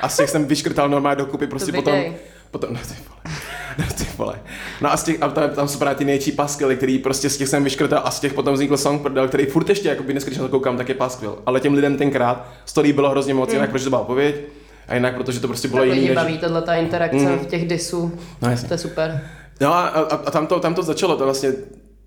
a 0.00 0.08
z 0.08 0.16
těch 0.16 0.30
jsem 0.30 0.44
vyškrtal 0.44 0.88
normálně 0.88 1.16
dokupy 1.16 1.46
prostě 1.46 1.72
To 1.72 1.76
potom, 1.82 2.04
potom, 2.50 2.72
no 2.74 2.80
ty 2.88 2.94
vole, 3.08 3.36
no 3.78 3.84
ty 3.98 4.06
vole. 4.18 4.40
No 4.80 4.92
a, 4.92 4.96
z 4.96 5.02
těch, 5.02 5.22
a 5.22 5.28
tam, 5.28 5.50
tam 5.50 5.68
jsou 5.68 5.78
právě 5.78 5.94
ty 5.96 6.04
největší 6.04 6.32
paskvily, 6.32 6.76
který 6.76 6.98
prostě 6.98 7.30
z 7.30 7.36
těch 7.36 7.48
jsem 7.48 7.64
vyškrtal 7.64 8.00
a 8.04 8.10
z 8.10 8.20
těch 8.20 8.34
potom 8.34 8.54
vznikl 8.54 8.76
song 8.76 9.02
prdel, 9.02 9.28
který 9.28 9.46
furt 9.46 9.68
ještě, 9.68 9.88
jako 9.88 10.02
dneska, 10.02 10.28
když 10.28 10.38
na 10.38 10.44
to 10.44 10.50
koukám, 10.50 10.76
tak 10.76 10.88
je 10.88 10.94
paskvil. 10.94 11.38
Ale 11.46 11.60
těm 11.60 11.74
lidem 11.74 11.96
tenkrát 11.96 12.48
story 12.64 12.92
bylo 12.92 13.10
hrozně 13.10 13.34
moc, 13.34 13.52
jinak 13.52 13.70
protože 13.70 13.84
to 13.84 13.90
byla 13.90 14.00
odpověď, 14.00 14.36
a 14.88 14.94
jinak 14.94 15.16
protože 15.16 15.40
to 15.40 15.48
prostě 15.48 15.68
bylo 15.68 15.82
lidi 15.82 16.06
Než... 16.06 16.14
baví 16.14 16.38
tahle 16.38 16.62
ta 16.62 16.74
interakce 16.74 17.16
Mm. 17.16 17.38
v 17.38 17.46
těch 17.46 17.68
disů, 17.68 18.12
No 18.42 18.50
jasně. 18.50 18.68
to 18.68 18.74
je 18.74 18.78
super. 18.78 19.20
No 19.60 19.74
a, 19.74 19.88
a, 19.88 20.00
a 20.00 20.30
tam, 20.30 20.46
to, 20.46 20.60
tam 20.60 20.74
to 20.74 20.82
začalo, 20.82 21.16
to 21.16 21.24
vlastně 21.24 21.52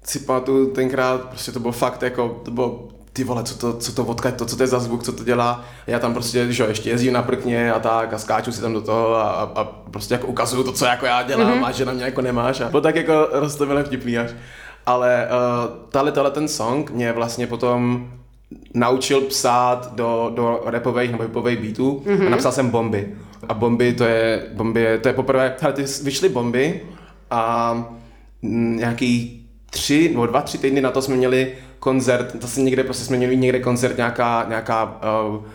si 0.04 0.20
pamatuju 0.20 0.72
tenkrát, 0.72 1.30
prostě 1.30 1.52
to 1.52 1.60
bylo 1.60 1.74
fakt 1.74 2.02
jako, 2.04 2.42
to 2.46 2.52
bylo 2.52 2.88
ty 3.13 3.24
vole, 3.24 3.43
co 3.43 3.58
to, 3.58 3.78
co 3.78 3.91
to 3.91 4.06
odkud, 4.06 4.34
to, 4.36 4.45
co 4.45 4.56
to 4.56 4.63
je 4.63 4.67
za 4.67 4.80
zvuk, 4.80 5.04
co 5.04 5.12
to 5.12 5.24
dělá. 5.24 5.65
Já 5.88 6.00
tam 6.00 6.13
prostě, 6.13 6.54
že 6.54 6.63
jo, 6.63 6.69
ještě 6.69 6.89
jezdím 6.89 7.13
na 7.13 7.21
prkně 7.21 7.71
a 7.71 7.80
tak 7.80 8.13
a 8.13 8.17
skáču 8.17 8.52
si 8.52 8.62
tam 8.62 8.74
do 8.74 8.82
toho 8.82 9.15
a, 9.15 9.32
a, 9.32 9.63
prostě 9.63 10.13
jako 10.13 10.28
ukazuju 10.28 10.63
to, 10.63 10.71
co 10.71 10.86
jako 10.86 11.06
já 11.06 11.24
dělám 11.24 11.52
mm-hmm. 11.52 11.65
a 11.65 11.71
že 11.71 11.86
na 11.86 11.93
mě 11.93 12.04
jako 12.04 12.21
nemáš. 12.21 12.62
A 12.62 12.69
bylo 12.69 12.82
tak 12.82 12.95
jako 12.95 13.28
roztomilé 13.32 13.84
vtipný 13.84 14.17
až. 14.17 14.32
Ale 14.86 15.28
uh, 15.28 15.89
tahle, 15.89 16.12
tahle 16.12 16.32
ten 16.32 16.47
song 16.47 16.91
mě 16.91 17.12
vlastně 17.12 17.47
potom 17.47 18.10
naučil 18.74 19.21
psát 19.21 19.93
do, 19.95 20.32
do 20.36 20.62
rapových 20.65 21.12
nebo 21.12 21.24
hipových 21.24 21.60
beatů 21.60 22.04
mm-hmm. 22.06 22.13
a 22.13 22.24
mhm. 22.24 22.32
napsal 22.32 22.52
jsem 22.52 22.69
bomby. 22.69 23.13
A 23.50 23.54
bomby 23.54 23.93
to 23.93 24.04
je, 24.04 24.47
bomby 24.54 24.82
je, 24.82 24.97
to 24.97 25.08
je 25.08 25.13
poprvé, 25.13 25.56
hele, 25.60 25.74
ty 25.74 25.86
vyšly 26.04 26.30
bomby 26.30 26.82
a 27.32 27.76
nějaký 28.41 29.41
tři 29.69 30.10
nebo 30.10 30.26
dva, 30.26 30.41
tři 30.41 30.58
týdny 30.58 30.82
na 30.82 30.91
to 30.91 31.02
jsme 31.02 31.15
měli 31.15 31.54
koncert, 31.82 32.36
zase 32.41 32.62
někde 32.62 32.84
prostě 32.84 33.06
jsme 33.06 33.17
měli 33.17 33.38
někde 33.38 33.60
koncert, 33.60 33.98
nějaká, 33.98 34.46
nějaká 34.50 35.02
uh, 35.30 35.46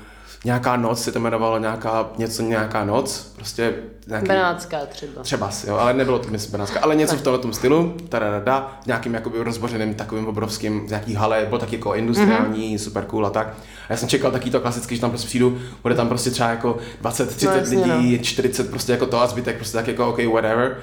nějaká 0.44 0.76
noc 0.76 1.02
se 1.02 1.12
to 1.12 1.18
jmenovalo, 1.18 1.58
nějaká, 1.58 2.10
něco, 2.18 2.42
nějaká 2.42 2.84
noc, 2.84 3.32
prostě 3.36 3.74
nějaký, 4.06 4.26
Benátská 4.26 4.78
třeba. 4.86 5.22
Třeba 5.22 5.50
si, 5.50 5.68
jo, 5.68 5.76
ale 5.76 5.94
nebylo 5.94 6.18
to 6.18 6.30
myslím 6.30 6.52
Benátská, 6.52 6.80
ale 6.80 6.94
něco 6.94 7.16
v 7.16 7.22
tomhle 7.22 7.52
stylu, 7.52 7.94
tarada, 8.08 8.78
v 8.82 8.86
nějakým 8.86 9.14
jakoby 9.14 9.42
rozbořeným 9.42 9.94
takovým 9.94 10.26
obrovským, 10.26 10.86
nějaký 10.88 11.14
hale, 11.14 11.46
byl 11.48 11.58
taky 11.58 11.76
jako 11.76 11.94
industriální, 11.94 12.76
mm-hmm. 12.76 12.82
super 12.82 13.04
cool 13.04 13.26
a 13.26 13.30
tak. 13.30 13.46
A 13.88 13.92
já 13.92 13.96
jsem 13.96 14.08
čekal 14.08 14.30
taky 14.30 14.50
to 14.50 14.60
klasicky, 14.60 14.94
že 14.94 15.00
tam 15.00 15.10
prostě 15.10 15.28
přijdu, 15.28 15.58
bude 15.82 15.94
tam 15.94 16.08
prostě 16.08 16.30
třeba 16.30 16.48
jako 16.48 16.76
20, 17.00 17.36
30 17.36 17.46
no, 17.46 17.56
jasně, 17.56 17.94
lidí, 17.94 18.16
no. 18.16 18.24
40 18.24 18.70
prostě 18.70 18.92
jako 18.92 19.06
to 19.06 19.20
a 19.20 19.26
zbytek 19.26 19.56
prostě 19.56 19.76
tak 19.76 19.88
jako 19.88 20.08
OK, 20.08 20.18
whatever. 20.32 20.76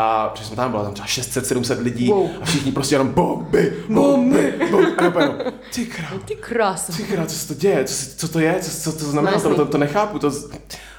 A 0.00 0.28
protože 0.28 0.44
jsme 0.44 0.56
tam 0.56 0.70
bylo 0.70 0.84
tam 0.84 0.94
třeba 0.94 1.06
600, 1.06 1.46
700 1.46 1.80
lidí 1.80 2.08
wow. 2.08 2.30
a 2.42 2.44
všichni 2.44 2.72
prostě 2.72 2.94
jenom 2.94 3.08
bomby, 3.08 3.72
bomby, 3.88 4.54
bomby. 4.70 4.94
A 4.96 5.04
jenom, 5.04 5.38
ty 5.74 5.84
krás, 5.86 6.22
ty 6.24 6.34
krás, 6.34 6.86
ty 6.96 7.02
krás, 7.02 7.28
co 7.28 7.38
se 7.38 7.48
to 7.48 7.60
děje, 7.60 7.84
co, 7.84 8.16
co 8.16 8.28
to 8.28 8.38
je, 8.38 8.58
co, 8.60 8.92
co 8.92 8.98
to 8.98 9.04
znamená, 9.10 9.40
to, 9.40 9.54
to, 9.54 9.66
to, 9.66 9.78
nechápu. 9.78 10.18
To, 10.18 10.32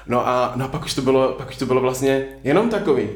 no 0.06 0.28
a, 0.28 0.52
no 0.56 0.64
a 0.64 0.68
pak 0.68 0.84
už 0.84 0.94
to 0.94 1.02
bylo, 1.02 1.32
pak 1.32 1.48
už 1.48 1.56
to 1.56 1.66
bylo 1.66 1.80
vlastně 1.80 2.24
jenom 2.44 2.68
takový. 2.68 3.08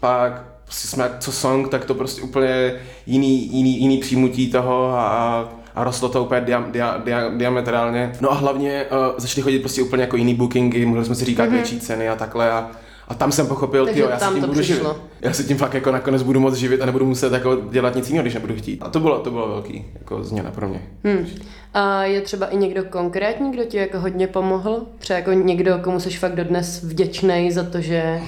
Pak 0.00 0.44
prostě 0.64 0.88
jsme 0.88 1.10
co 1.20 1.32
song, 1.32 1.68
tak 1.68 1.84
to 1.84 1.94
prostě 1.94 2.22
úplně 2.22 2.74
jiný, 3.06 3.56
jiný, 3.56 3.80
jiný 3.80 3.98
přijmutí 3.98 4.50
toho 4.50 4.90
a, 4.90 5.48
a 5.74 5.84
rostlo 5.84 6.08
to 6.08 6.24
úplně 6.24 6.40
dia, 6.40 6.64
dia, 6.70 6.98
dia, 7.04 7.28
diametrálně. 7.28 8.12
No 8.20 8.32
a 8.32 8.34
hlavně 8.34 8.84
uh, 8.84 9.14
začaly 9.18 9.42
chodit 9.42 9.58
prostě 9.58 9.82
úplně 9.82 10.02
jako 10.02 10.16
jiný 10.16 10.34
bookingy, 10.34 10.86
mohli 10.86 11.04
jsme 11.04 11.14
si 11.14 11.24
říkat 11.24 11.44
mm-hmm. 11.44 11.52
větší 11.52 11.80
ceny 11.80 12.08
a 12.08 12.16
takhle 12.16 12.50
a 12.50 12.70
a 13.08 13.14
tam 13.14 13.32
jsem 13.32 13.46
pochopil, 13.46 13.94
že 13.94 14.00
já 14.00 14.18
se 14.18 14.34
tím 14.34 14.46
budu 14.46 14.62
živit. 14.62 14.86
Já 15.20 15.32
se 15.32 15.44
tím 15.44 15.56
fakt 15.56 15.74
jako 15.74 15.92
nakonec 15.92 16.22
budu 16.22 16.40
moc 16.40 16.54
živit 16.54 16.82
a 16.82 16.86
nebudu 16.86 17.06
muset 17.06 17.32
jako 17.32 17.56
dělat 17.70 17.94
nic 17.94 18.08
jiného, 18.08 18.22
když 18.22 18.34
nebudu 18.34 18.54
chtít. 18.54 18.82
A 18.82 18.88
to 18.88 19.00
bylo, 19.00 19.18
to 19.18 19.30
bylo 19.30 19.48
velký 19.48 19.84
jako 19.98 20.24
změna 20.24 20.50
pro 20.50 20.68
mě. 20.68 20.82
Hmm. 21.04 21.26
A 21.74 22.04
je 22.04 22.20
třeba 22.20 22.46
i 22.46 22.56
někdo 22.56 22.84
konkrétní, 22.84 23.52
kdo 23.52 23.64
ti 23.64 23.76
jako 23.76 24.00
hodně 24.00 24.26
pomohl? 24.26 24.86
Třeba 24.98 25.18
jako 25.18 25.32
někdo, 25.32 25.78
komu 25.78 26.00
jsi 26.00 26.10
fakt 26.10 26.34
dodnes 26.34 26.82
vděčný 26.82 27.52
za 27.52 27.62
to, 27.62 27.80
že 27.80 28.20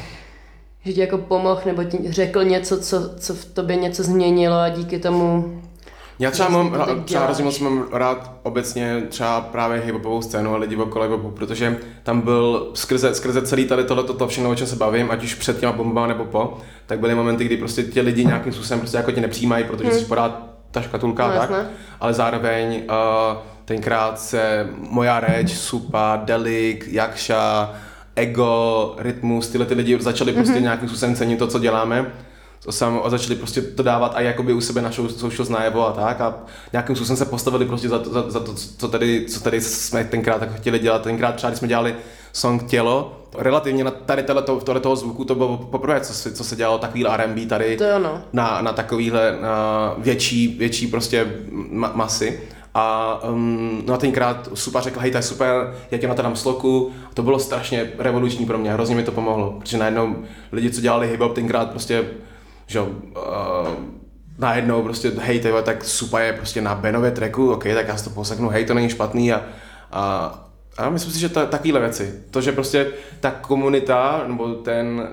že 0.85 0.93
ti 0.93 1.01
jako 1.01 1.19
pomohl 1.19 1.61
nebo 1.67 1.85
ti 1.85 1.99
řekl 2.13 2.45
něco, 2.45 2.81
co, 2.81 3.15
co 3.19 3.35
v 3.35 3.45
tobě 3.45 3.77
něco 3.77 4.03
změnilo 4.03 4.57
a 4.57 4.69
díky 4.69 4.99
tomu 4.99 5.61
já 6.19 6.31
třeba 6.31 6.49
mám, 6.49 6.77
třeba 7.05 7.25
hrozně 7.25 7.45
moc 7.45 7.59
mám 7.59 7.87
rád 7.93 8.33
obecně 8.43 9.03
třeba 9.09 9.41
právě 9.41 9.81
hiphopovou 9.81 10.23
scénu 10.23 10.55
a 10.55 10.57
lidi 10.57 10.77
okolo 10.77 11.05
hiphopu, 11.05 11.31
protože 11.31 11.79
tam 12.03 12.21
byl 12.21 12.71
skrze, 12.75 13.15
skrze 13.15 13.43
celý 13.43 13.65
tady 13.65 13.85
tohleto, 13.85 14.15
to 14.15 14.29
všechno, 14.29 14.51
o 14.51 14.55
čem 14.55 14.67
se 14.67 14.77
bavím, 14.77 15.11
ať 15.11 15.25
už 15.25 15.35
před 15.35 15.61
těma 15.61 15.73
bombama 15.73 16.07
nebo 16.07 16.25
po, 16.25 16.59
tak 16.87 17.01
byly 17.01 17.15
momenty, 17.15 17.45
kdy 17.45 17.57
prostě 17.57 17.83
ti 17.83 18.01
lidi 18.01 18.25
nějakým 18.25 18.53
způsobem 18.53 18.81
prostě 18.81 18.97
jako 18.97 19.13
tě 19.13 19.21
nepřijímají, 19.21 19.65
protože 19.65 19.91
hmm. 19.91 19.99
jsi 19.99 20.05
podá 20.05 20.43
ta 20.71 20.81
škatulka 20.81 21.29
no, 21.29 21.39
tak, 21.39 21.51
ale 22.01 22.15
zároveň 22.15 22.69
uh, 22.77 23.37
tenkrát 23.65 24.21
se 24.21 24.69
moja 24.91 25.21
reč, 25.21 25.55
Supa, 25.55 26.21
Delik, 26.25 26.89
Jakša, 26.89 27.75
Ego, 28.17 28.95
Rytmus, 28.99 29.49
tyhle 29.49 29.67
ty 29.67 29.75
lidi 29.75 29.99
začali 30.01 30.33
prostě 30.33 30.55
mm-hmm. 30.55 30.63
nějakým 30.63 30.89
způsobem 30.89 31.15
cenit 31.15 31.39
to, 31.39 31.47
co 31.47 31.59
děláme 31.59 32.13
to 32.65 32.73
sam, 32.73 33.01
a 33.05 33.11
začali 33.11 33.37
prostě 33.37 33.63
to 33.63 33.83
dávat 33.83 34.13
a 34.15 34.21
jakoby 34.21 34.53
u 34.53 34.61
sebe 34.61 34.83
na 34.83 34.93
social 34.93 35.49
najevo 35.49 35.89
a 35.89 35.93
tak 35.93 36.21
a 36.21 36.35
nějakým 36.73 36.97
způsobem 36.97 37.17
se 37.17 37.25
postavili 37.25 37.65
prostě 37.65 37.89
za 37.89 37.99
to, 37.99 38.11
za, 38.11 38.31
za 38.31 38.41
to 38.41 38.55
co, 38.55 38.89
tady, 38.89 39.27
co 39.29 39.41
tady 39.41 39.61
jsme 39.61 40.05
tenkrát 40.05 40.39
tak 40.39 40.55
chtěli 40.55 40.79
dělat. 40.79 41.03
Tenkrát 41.03 41.35
třeba, 41.35 41.51
když 41.51 41.59
jsme 41.59 41.69
dělali 41.69 41.95
song 42.33 42.67
Tělo, 42.67 43.19
relativně 43.39 43.85
na 43.85 43.91
tady 43.91 44.23
tohle, 44.23 44.43
tohle 44.43 44.81
toho 44.81 44.97
zvuku 44.97 45.25
to 45.25 45.35
bylo 45.35 45.57
poprvé, 45.57 46.01
co 46.01 46.15
se, 46.15 46.33
co 46.33 46.45
se 46.45 46.57
dělalo 46.57 46.79
takový 46.79 47.07
R&B 47.07 47.47
tady 47.47 47.77
to 47.77 47.95
ano. 47.95 48.23
na, 48.33 48.61
na 48.61 48.73
takovýhle 48.73 49.39
na 49.41 49.95
větší, 49.99 50.57
větší 50.59 50.87
prostě 50.87 51.27
ma- 51.53 51.95
masy. 51.95 52.41
A 52.75 53.19
um, 53.31 53.83
no 53.87 53.95
a 53.95 53.97
tenkrát 53.97 54.49
super 54.55 54.83
řekl, 54.83 55.01
hej, 55.01 55.11
to 55.11 55.17
je 55.17 55.23
super, 55.23 55.75
já 55.91 55.99
tě 55.99 56.09
na 56.09 56.15
to 56.15 56.23
dám 56.23 56.37
sloku. 56.37 56.91
A 57.11 57.15
to 57.15 57.23
bylo 57.23 57.39
strašně 57.39 57.93
revoluční 57.99 58.47
pro 58.47 58.59
mě, 58.59 58.73
hrozně 58.73 58.97
mi 58.97 59.03
to 59.03 59.13
pomohlo, 59.13 59.57
protože 59.59 59.79
najednou 59.79 60.17
lidi, 60.53 60.71
co 60.71 60.81
dělali 60.81 61.17
hip-hop, 61.17 61.33
tenkrát 61.33 61.71
prostě 61.71 62.05
že 62.69 62.81
uh, 62.81 62.89
najednou 64.39 64.83
prostě, 64.83 65.13
hej, 65.21 65.41
tyhle, 65.41 65.63
tak 65.63 65.85
Supa 65.85 66.21
je 66.21 66.33
prostě 66.33 66.61
na 66.61 66.75
Benově 66.75 67.11
tracku, 67.11 67.53
ok, 67.53 67.65
tak 67.75 67.89
já 67.89 67.97
si 67.97 68.05
to 68.05 68.11
poseknu, 68.11 68.49
hej, 68.49 68.65
to 68.65 68.75
není 68.75 68.89
špatný 68.89 69.33
a, 69.33 69.43
a, 69.93 70.35
a 70.79 70.91
myslím 70.91 71.13
si, 71.13 71.19
že 71.19 71.29
to, 71.29 71.47
takovéhle 71.47 71.81
věci, 71.81 72.15
to, 72.31 72.41
že 72.41 72.53
prostě 72.53 72.87
ta 73.21 73.31
komunita, 73.31 74.25
nebo 74.27 74.55
ten, 74.55 75.09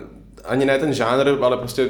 ani 0.45 0.65
ne 0.65 0.79
ten 0.79 0.93
žánr, 0.93 1.27
ale 1.41 1.57
prostě 1.57 1.89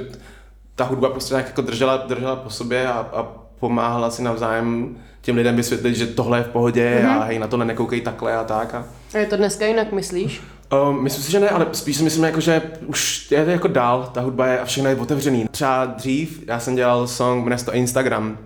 ta 0.76 0.84
hudba 0.84 1.10
prostě 1.10 1.34
nějak 1.34 1.48
jako 1.48 1.62
držela, 1.62 1.98
držela 1.98 2.36
po 2.36 2.50
sobě 2.50 2.88
a, 2.88 3.10
a 3.14 3.24
pomáhala 3.60 4.10
si 4.10 4.24
navzájem 4.24 4.96
těm 5.22 5.36
lidem 5.36 5.56
vysvětlit, 5.56 5.96
že 5.96 6.08
tohle 6.08 6.38
je 6.38 6.44
v 6.44 6.50
pohodě 6.50 7.02
mm-hmm. 7.04 7.20
a 7.20 7.24
hej, 7.24 7.40
na 7.40 7.48
tohle 7.48 7.66
nekoukej 7.66 8.02
takhle 8.02 8.36
a 8.36 8.44
tak. 8.44 8.74
A... 8.74 8.86
a 9.14 9.18
je 9.18 9.26
to 9.26 9.38
dneska 9.38 9.66
jinak, 9.66 9.92
myslíš? 9.92 10.42
Um, 10.74 11.04
myslím 11.04 11.24
si, 11.24 11.32
že 11.32 11.40
ne, 11.40 11.50
ale 11.50 11.68
spíš 11.72 11.98
si 11.98 12.04
myslím, 12.04 12.24
jako, 12.24 12.40
že 12.40 12.62
už 12.86 13.32
je 13.32 13.46
to 13.46 13.52
jako 13.52 13.68
dál, 13.68 14.10
ta 14.14 14.22
hudba 14.22 14.48
je 14.48 14.60
a 14.60 14.66
všechno 14.66 14.90
je 14.90 14.96
otevřený. 14.96 15.48
Třeba 15.52 15.86
dřív, 15.86 16.44
já 16.48 16.60
jsem 16.60 16.76
dělal 16.76 17.08
song, 17.08 17.44
jmenuje 17.44 17.64
to 17.64 17.74
Instagram. 17.74 18.38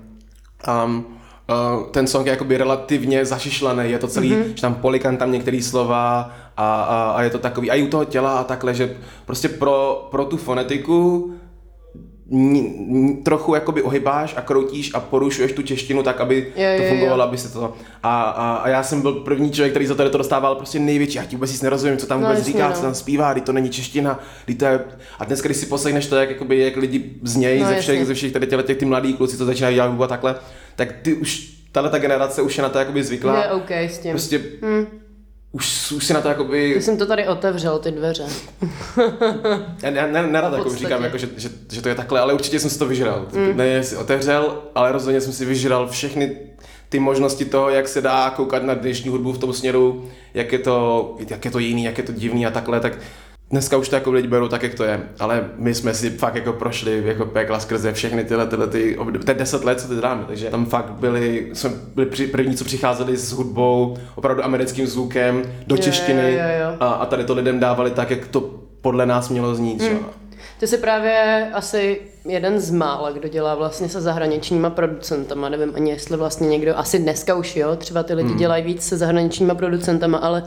Um, 0.85 1.05
uh, 1.49 1.85
ten 1.91 2.07
song 2.07 2.25
je 2.25 2.31
jakoby 2.31 2.57
relativně 2.57 3.25
zašišlený, 3.25 3.91
je 3.91 3.99
to 3.99 4.07
celý, 4.07 4.31
mm-hmm. 4.31 4.53
že 4.55 4.61
tam 4.61 4.75
polikan 4.75 5.17
tam 5.17 5.31
některé 5.31 5.61
slova 5.61 6.31
a, 6.57 6.81
a, 6.81 7.11
a, 7.11 7.21
je 7.21 7.29
to 7.29 7.39
takový, 7.39 7.71
a 7.71 7.75
i 7.75 7.83
u 7.83 7.87
toho 7.87 8.05
těla 8.05 8.39
a 8.39 8.43
takhle, 8.43 8.73
že 8.73 8.97
prostě 9.25 9.49
pro, 9.49 10.07
pro 10.11 10.25
tu 10.25 10.37
fonetiku 10.37 11.33
trochu 13.23 13.55
jakoby 13.55 13.81
ohybáš 13.81 14.33
a 14.37 14.41
kroutíš 14.41 14.91
a 14.93 14.99
porušuješ 14.99 15.51
tu 15.51 15.61
češtinu 15.61 16.03
tak, 16.03 16.21
aby 16.21 16.53
jo, 16.55 16.67
to 16.77 16.83
fungovalo, 16.83 17.23
jo. 17.23 17.27
aby 17.27 17.37
se 17.37 17.53
to... 17.53 17.73
A, 18.03 18.23
a, 18.23 18.55
a, 18.55 18.69
já 18.69 18.83
jsem 18.83 19.01
byl 19.01 19.13
první 19.13 19.51
člověk, 19.51 19.73
který 19.73 19.85
za 19.85 19.95
to 19.95 20.17
dostával 20.17 20.55
prostě 20.55 20.79
největší, 20.79 21.17
já 21.17 21.25
ti 21.25 21.35
vůbec 21.35 21.51
nic 21.51 21.61
nerozumím, 21.61 21.97
co 21.97 22.07
tam 22.07 22.21
no, 22.21 22.27
vůbec 22.27 22.45
říká, 22.45 22.69
no. 22.69 22.75
co 22.75 22.81
tam 22.81 22.95
zpívá, 22.95 23.33
kdy 23.33 23.41
to 23.41 23.53
není 23.53 23.69
čeština, 23.69 24.19
kdy 24.45 24.55
to 24.55 24.65
je... 24.65 24.79
A 25.19 25.25
dneska, 25.25 25.47
když 25.47 25.57
si 25.57 25.65
poslechneš 25.65 26.07
to, 26.07 26.15
jak, 26.15 26.29
jakoby, 26.29 26.59
jak 26.59 26.77
lidi 26.77 27.11
znějí 27.23 27.61
no, 27.61 27.67
ze 27.67 27.75
všech, 27.75 28.05
ze 28.05 28.13
všech 28.13 28.31
tady 28.31 28.47
těch, 28.47 28.65
těch 28.65 28.77
ty 28.77 28.85
mladí 28.85 29.13
kluci, 29.13 29.37
co 29.37 29.45
začínají 29.45 29.75
dělat 29.75 30.01
a 30.01 30.07
takhle, 30.07 30.35
tak 30.75 30.95
ty 31.01 31.13
už, 31.13 31.49
tahle 31.71 31.89
ta 31.89 31.97
generace 31.97 32.41
už 32.41 32.57
je 32.57 32.63
na 32.63 32.69
to 32.69 32.79
jakoby 32.79 33.03
zvyklá. 33.03 33.43
Je 33.43 33.51
OK 33.51 33.71
s 33.71 33.99
tím. 33.99 34.11
Prostě 34.11 34.41
hmm 34.61 35.08
už, 35.51 35.91
už 35.91 36.05
si 36.05 36.13
na 36.13 36.21
to 36.21 36.27
jakoby... 36.27 36.73
Ty 36.73 36.81
jsem 36.81 36.97
to 36.97 37.05
tady 37.05 37.27
otevřel, 37.27 37.79
ty 37.79 37.91
dveře. 37.91 38.25
já 39.81 39.91
ne, 39.91 40.11
ne, 40.11 40.27
nerad 40.27 40.53
jako 40.53 40.75
říkám, 40.75 41.03
jako, 41.03 41.17
že, 41.17 41.29
že, 41.37 41.49
že, 41.71 41.81
to 41.81 41.89
je 41.89 41.95
takhle, 41.95 42.19
ale 42.19 42.33
určitě 42.33 42.59
jsem 42.59 42.69
si 42.69 42.79
to 42.79 42.85
vyžral. 42.85 43.27
Mm. 43.31 43.57
Ne, 43.57 43.83
si 43.83 43.95
otevřel, 43.95 44.63
ale 44.75 44.91
rozhodně 44.91 45.21
jsem 45.21 45.33
si 45.33 45.45
vyžral 45.45 45.87
všechny 45.87 46.35
ty 46.89 46.99
možnosti 46.99 47.45
toho, 47.45 47.69
jak 47.69 47.87
se 47.87 48.01
dá 48.01 48.29
koukat 48.29 48.63
na 48.63 48.73
dnešní 48.73 49.09
hudbu 49.09 49.31
v 49.31 49.37
tom 49.37 49.53
směru, 49.53 50.09
jak 50.33 50.51
je 50.51 50.59
to, 50.59 51.15
jak 51.29 51.45
je 51.45 51.51
to 51.51 51.59
jiný, 51.59 51.83
jak 51.83 51.97
je 51.97 52.03
to 52.03 52.11
divný 52.11 52.45
a 52.45 52.51
takhle, 52.51 52.79
tak 52.79 52.97
Dneska 53.51 53.77
už 53.77 53.89
to 53.89 53.95
jako 53.95 54.11
lidi 54.11 54.27
berou 54.27 54.47
tak, 54.47 54.63
jak 54.63 54.73
to 54.73 54.83
je, 54.83 54.99
ale 55.19 55.49
my 55.55 55.75
jsme 55.75 55.93
si 55.93 56.09
fakt 56.09 56.35
jako 56.35 56.53
prošli 56.53 57.03
jako 57.05 57.25
pekla 57.25 57.59
skrze 57.59 57.93
všechny 57.93 58.23
tyhle, 58.23 58.47
tyhle 58.47 58.67
ty, 58.67 58.97
ty 59.25 59.33
deset 59.33 59.63
let, 59.63 59.81
co 59.81 59.87
ty 59.87 59.95
dáme, 59.95 60.23
takže 60.27 60.49
tam 60.49 60.65
fakt 60.65 60.91
byli, 60.91 61.49
jsme 61.53 61.69
byli 61.95 62.27
první, 62.27 62.55
co 62.55 62.65
přicházeli 62.65 63.17
s 63.17 63.31
hudbou, 63.31 63.97
opravdu 64.15 64.45
americkým 64.45 64.87
zvukem, 64.87 65.43
do 65.67 65.77
češtiny 65.77 66.33
jo, 66.33 66.39
jo, 66.39 66.69
jo. 66.69 66.77
A, 66.79 66.89
a 66.89 67.05
tady 67.05 67.23
to 67.23 67.33
lidem 67.33 67.59
dávali 67.59 67.91
tak, 67.91 68.11
jak 68.11 68.27
to 68.27 68.41
podle 68.81 69.05
nás 69.05 69.29
mělo 69.29 69.55
znít. 69.55 69.81
Mm. 69.81 69.99
Ty 70.59 70.67
jsi 70.67 70.77
právě 70.77 71.47
asi 71.53 72.01
jeden 72.25 72.59
z 72.59 72.71
mála, 72.71 73.11
kdo 73.11 73.27
dělá 73.27 73.55
vlastně 73.55 73.89
se 73.89 74.01
zahraničníma 74.01 74.69
producentama. 74.69 75.49
Nevím 75.49 75.71
ani, 75.75 75.91
jestli 75.91 76.17
vlastně 76.17 76.47
někdo, 76.47 76.77
asi 76.77 76.99
dneska 76.99 77.35
už 77.35 77.55
jo, 77.55 77.75
třeba 77.75 78.03
ty 78.03 78.13
lidi 78.13 78.29
mm. 78.29 78.37
dělají 78.37 78.63
víc 78.63 78.87
se 78.87 78.97
zahraničníma 78.97 79.55
producentama, 79.55 80.17
ale 80.17 80.43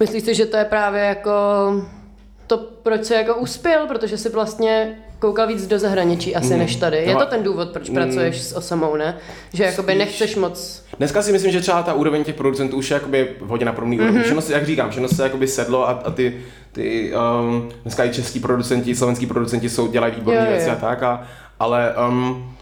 Myslíš 0.00 0.24
si, 0.24 0.34
že 0.34 0.46
to 0.46 0.56
je 0.56 0.64
právě 0.64 1.00
jako 1.00 1.32
to, 2.46 2.58
proč 2.82 3.04
se 3.04 3.14
jako 3.14 3.34
uspěl, 3.34 3.86
protože 3.86 4.18
si 4.18 4.28
vlastně 4.28 4.98
koukal 5.18 5.46
víc 5.46 5.66
do 5.66 5.78
zahraničí 5.78 6.36
asi 6.36 6.52
mm. 6.52 6.58
než 6.58 6.76
tady. 6.76 6.96
Je 6.96 7.16
to 7.16 7.26
ten 7.26 7.42
důvod, 7.42 7.70
proč 7.70 7.88
mm. 7.88 7.94
pracuješ 7.94 8.40
s 8.42 8.52
Osamou, 8.56 8.96
ne? 8.96 9.16
Že 9.52 9.64
jakoby 9.64 9.94
nechceš 9.94 10.36
moc... 10.36 10.84
Dneska 10.98 11.22
si 11.22 11.32
myslím, 11.32 11.52
že 11.52 11.60
třeba 11.60 11.82
ta 11.82 11.94
úroveň 11.94 12.24
těch 12.24 12.34
producentů 12.34 12.76
už 12.76 12.90
je 12.90 12.94
jakoby 12.94 13.28
hodně 13.40 13.66
na 13.66 13.72
podobný 13.72 13.98
mm-hmm. 13.98 14.22
Všechno 14.22 14.40
si, 14.40 14.52
jak 14.52 14.66
říkám, 14.66 14.90
všechno 14.90 15.08
se 15.08 15.22
jakoby 15.22 15.48
sedlo 15.48 15.88
a, 15.88 15.92
a 15.92 16.10
ty, 16.10 16.40
ty 16.72 17.12
um, 17.40 17.70
dneska 17.82 18.04
i 18.04 18.10
český 18.10 18.40
producenti, 18.40 18.94
slovenský 18.94 19.26
producenti 19.26 19.68
jsou, 19.68 19.86
dělají 19.86 20.14
výborné 20.14 20.46
věci 20.48 20.70
a 20.70 20.76
tak, 20.76 21.02
a, 21.02 21.26
ale 21.58 21.94
um, 22.08 22.54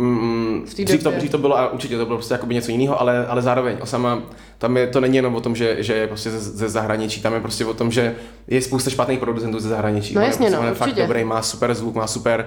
Mm, 0.00 0.64
V 0.66 0.74
té 0.74 0.84
dřív, 0.84 1.02
to, 1.02 1.10
dřív 1.10 1.30
to 1.30 1.38
bylo, 1.38 1.58
a 1.58 1.72
určitě 1.72 1.98
to 1.98 2.06
bylo 2.06 2.18
prostě 2.18 2.34
jakoby 2.34 2.54
něco 2.54 2.70
jiného, 2.70 3.00
ale, 3.00 3.26
ale 3.26 3.42
zároveň 3.42 3.76
Osama, 3.80 4.22
tam 4.58 4.76
je, 4.76 4.86
to 4.86 5.00
není 5.00 5.16
jenom 5.16 5.34
o 5.34 5.40
tom, 5.40 5.56
že, 5.56 5.76
že 5.82 5.94
je 5.94 6.06
prostě 6.06 6.30
ze, 6.30 6.38
ze 6.40 6.68
zahraničí, 6.68 7.22
tam 7.22 7.34
je 7.34 7.40
prostě 7.40 7.64
o 7.64 7.74
tom, 7.74 7.90
že 7.90 8.14
je 8.48 8.62
spousta 8.62 8.90
špatných 8.90 9.18
producentů 9.18 9.58
ze 9.58 9.68
zahraničí. 9.68 10.14
No 10.14 10.18
On 10.18 10.22
je 10.22 10.28
jasně, 10.28 10.46
prostě, 10.46 10.56
no, 10.56 10.62
on 10.62 10.68
je 10.68 10.74
fakt 10.74 10.94
dobrý, 10.94 11.24
má 11.24 11.42
super 11.42 11.74
zvuk, 11.74 11.94
má 11.94 12.06
super 12.06 12.46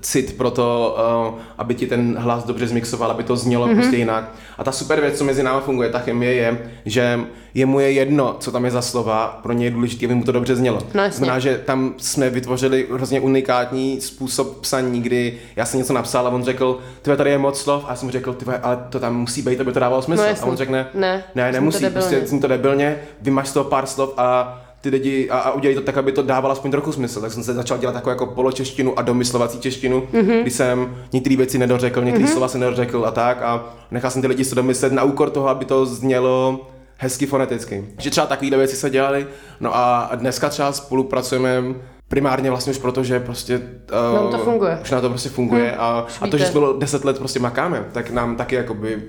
cit 0.00 0.36
pro 0.36 0.50
to, 0.50 0.96
uh, 1.28 1.38
aby 1.58 1.74
ti 1.74 1.86
ten 1.86 2.16
hlas 2.18 2.44
dobře 2.44 2.66
zmixoval, 2.66 3.10
aby 3.10 3.22
to 3.22 3.36
znělo 3.36 3.66
Mhm. 3.66 3.74
mm-hmm. 3.76 3.80
prostě 3.80 3.96
jinak. 3.96 4.30
A 4.58 4.64
ta 4.64 4.72
super 4.72 5.00
věc, 5.00 5.18
co 5.18 5.24
mezi 5.24 5.42
námi 5.42 5.60
funguje, 5.64 5.88
ta 5.90 5.98
chemie 5.98 6.32
je, 6.34 6.58
že 6.84 7.20
jemu 7.54 7.80
je 7.80 7.90
jedno, 7.92 8.36
co 8.40 8.52
tam 8.52 8.64
je 8.64 8.70
za 8.70 8.82
slova, 8.82 9.40
pro 9.42 9.52
ně 9.52 9.66
je 9.66 9.70
důležité, 9.70 10.06
aby 10.06 10.14
mu 10.14 10.24
to 10.24 10.32
dobře 10.32 10.56
znělo. 10.56 10.78
No 10.94 11.02
jasně. 11.02 11.16
Znamená, 11.18 11.38
že 11.38 11.58
tam 11.66 11.94
jsme 11.96 12.30
vytvořili 12.30 12.86
hrozně 12.92 13.20
unikátní 13.20 14.00
způsob 14.00 14.58
psaní, 14.60 15.02
kdy 15.02 15.38
já 15.56 15.64
jsem 15.64 15.78
něco 15.80 15.92
napsal 15.92 16.26
a 16.26 16.30
on 16.30 16.44
řekl, 16.44 16.78
ty 17.02 17.16
tady 17.16 17.30
je 17.30 17.38
moc 17.38 17.60
slov 17.60 17.84
a 17.86 17.90
já 17.90 17.96
jsem 17.96 18.06
mu 18.06 18.12
řekl, 18.12 18.32
ty 18.34 18.44
ale 18.62 18.78
to 18.90 19.00
tam 19.00 19.16
musí 19.16 19.42
být, 19.42 19.60
aby 19.60 19.72
to 19.72 19.80
dávalo 19.80 20.02
smysl. 20.02 20.22
No 20.22 20.42
a 20.42 20.46
on 20.50 20.56
řekne, 20.56 20.86
Ne, 20.94 21.24
ne, 21.34 21.48
to 21.50 21.54
nemusí, 21.54 21.82
debilně. 21.82 22.08
prostě 22.08 22.26
zní 22.26 22.40
to 22.40 22.46
debilně, 22.48 22.98
vymaž 23.22 23.48
z 23.48 23.52
toho 23.52 23.64
pár 23.64 23.86
slov 23.86 24.10
a 24.16 24.60
ty 24.84 24.90
lidi 24.90 25.30
a, 25.30 25.38
a 25.38 25.52
udělej 25.52 25.74
to 25.74 25.80
tak, 25.80 25.96
aby 25.96 26.12
to 26.12 26.22
dávalo 26.22 26.52
aspoň 26.52 26.70
trochu 26.70 26.92
smysl. 26.92 27.20
Tak 27.20 27.32
jsem 27.32 27.42
se 27.42 27.54
začal 27.54 27.78
dělat 27.78 27.92
takovou 27.92 28.10
jako 28.10 28.26
poločeštinu 28.26 28.98
a 28.98 29.02
domyslovací 29.02 29.60
češtinu, 29.60 30.08
Mhm. 30.12 30.22
mm-hmm. 30.22 30.40
kdy 30.42 30.50
jsem 30.50 30.96
některé 31.12 31.36
věci 31.36 31.58
nedořekl, 31.58 32.04
některé 32.04 32.24
mm-hmm. 32.26 32.32
slova 32.32 32.48
jsem 32.48 32.60
nedořekl 32.60 33.04
a 33.06 33.10
tak 33.10 33.42
a 33.42 33.64
nechal 33.90 34.10
jsem 34.10 34.22
ty 34.22 34.28
lidi 34.28 34.44
si 34.44 34.54
domyslet 34.54 34.92
na 34.92 35.02
úkor 35.02 35.30
toho, 35.30 35.48
aby 35.48 35.64
to 35.64 35.86
znělo 35.86 36.60
hezky 36.98 37.26
foneticky. 37.26 37.84
Že 37.98 38.10
třeba 38.10 38.26
takovéhle 38.26 38.58
věci 38.58 38.76
se 38.76 38.90
dělaly, 38.90 39.26
no 39.60 39.76
a 39.76 40.10
dneska 40.14 40.48
třeba 40.48 40.72
spolupracujeme 40.72 41.62
primárně 42.08 42.50
vlastně 42.50 42.70
už 42.70 42.78
proto, 42.78 43.04
že 43.04 43.20
prostě 43.20 43.58
uh, 43.58 44.14
Nám 44.16 44.28
to 44.30 44.38
funguje. 44.38 44.78
už 44.82 44.90
na 44.90 45.00
to 45.00 45.08
prostě 45.08 45.28
funguje 45.28 45.70
Hm, 45.70 45.80
a, 45.80 46.06
a 46.20 46.26
to, 46.26 46.38
že 46.38 46.46
spolu 46.46 46.78
deset 46.78 47.04
let 47.04 47.18
prostě 47.18 47.40
makáme, 47.40 47.84
tak 47.92 48.10
nám 48.10 48.36
taky 48.36 48.54
jakoby 48.54 49.02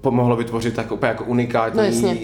pomohlo 0.00 0.36
vytvořit 0.36 0.74
tak 0.74 0.92
úplně 0.92 1.08
jako 1.08 1.24
unikátní 1.24 1.78
No 1.78 1.84
jasně. 1.84 2.16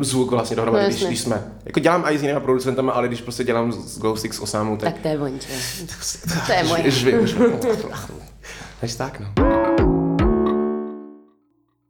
zvuk 0.00 0.30
vlastně 0.30 0.56
dohromady, 0.56 0.84
No 0.84 0.90
když, 0.90 1.04
když 1.04 1.20
jsme. 1.20 1.52
Jako 1.64 1.80
dělám 1.80 2.04
i 2.08 2.18
s 2.18 2.22
jinými 2.22 2.40
producentama, 2.40 2.92
ale 2.92 3.08
když 3.08 3.20
prostě 3.20 3.44
dělám 3.44 3.72
s 3.72 3.98
Ghost 3.98 4.24
X 4.24 4.40
Osamu, 4.40 4.76
tak... 4.76 4.92
Tak 4.92 5.02
to 5.02 5.08
je 5.08 5.18
vonče. 5.18 5.48
To 6.46 6.52
je 6.52 6.64
moje. 6.64 6.82
Už 6.82 7.04
vím, 7.04 7.20
už 7.20 7.34
vím. 7.34 7.52
Takže 8.80 8.96
tak, 8.96 9.20
no. 9.20 9.26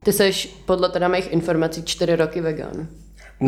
Ty 0.05 0.13
jsi 0.13 0.33
podle 0.67 0.89
teda 0.89 1.09
mých 1.09 1.33
informací 1.33 1.83
čtyři 1.83 2.17
roky 2.17 2.41
vegan. 2.41 2.87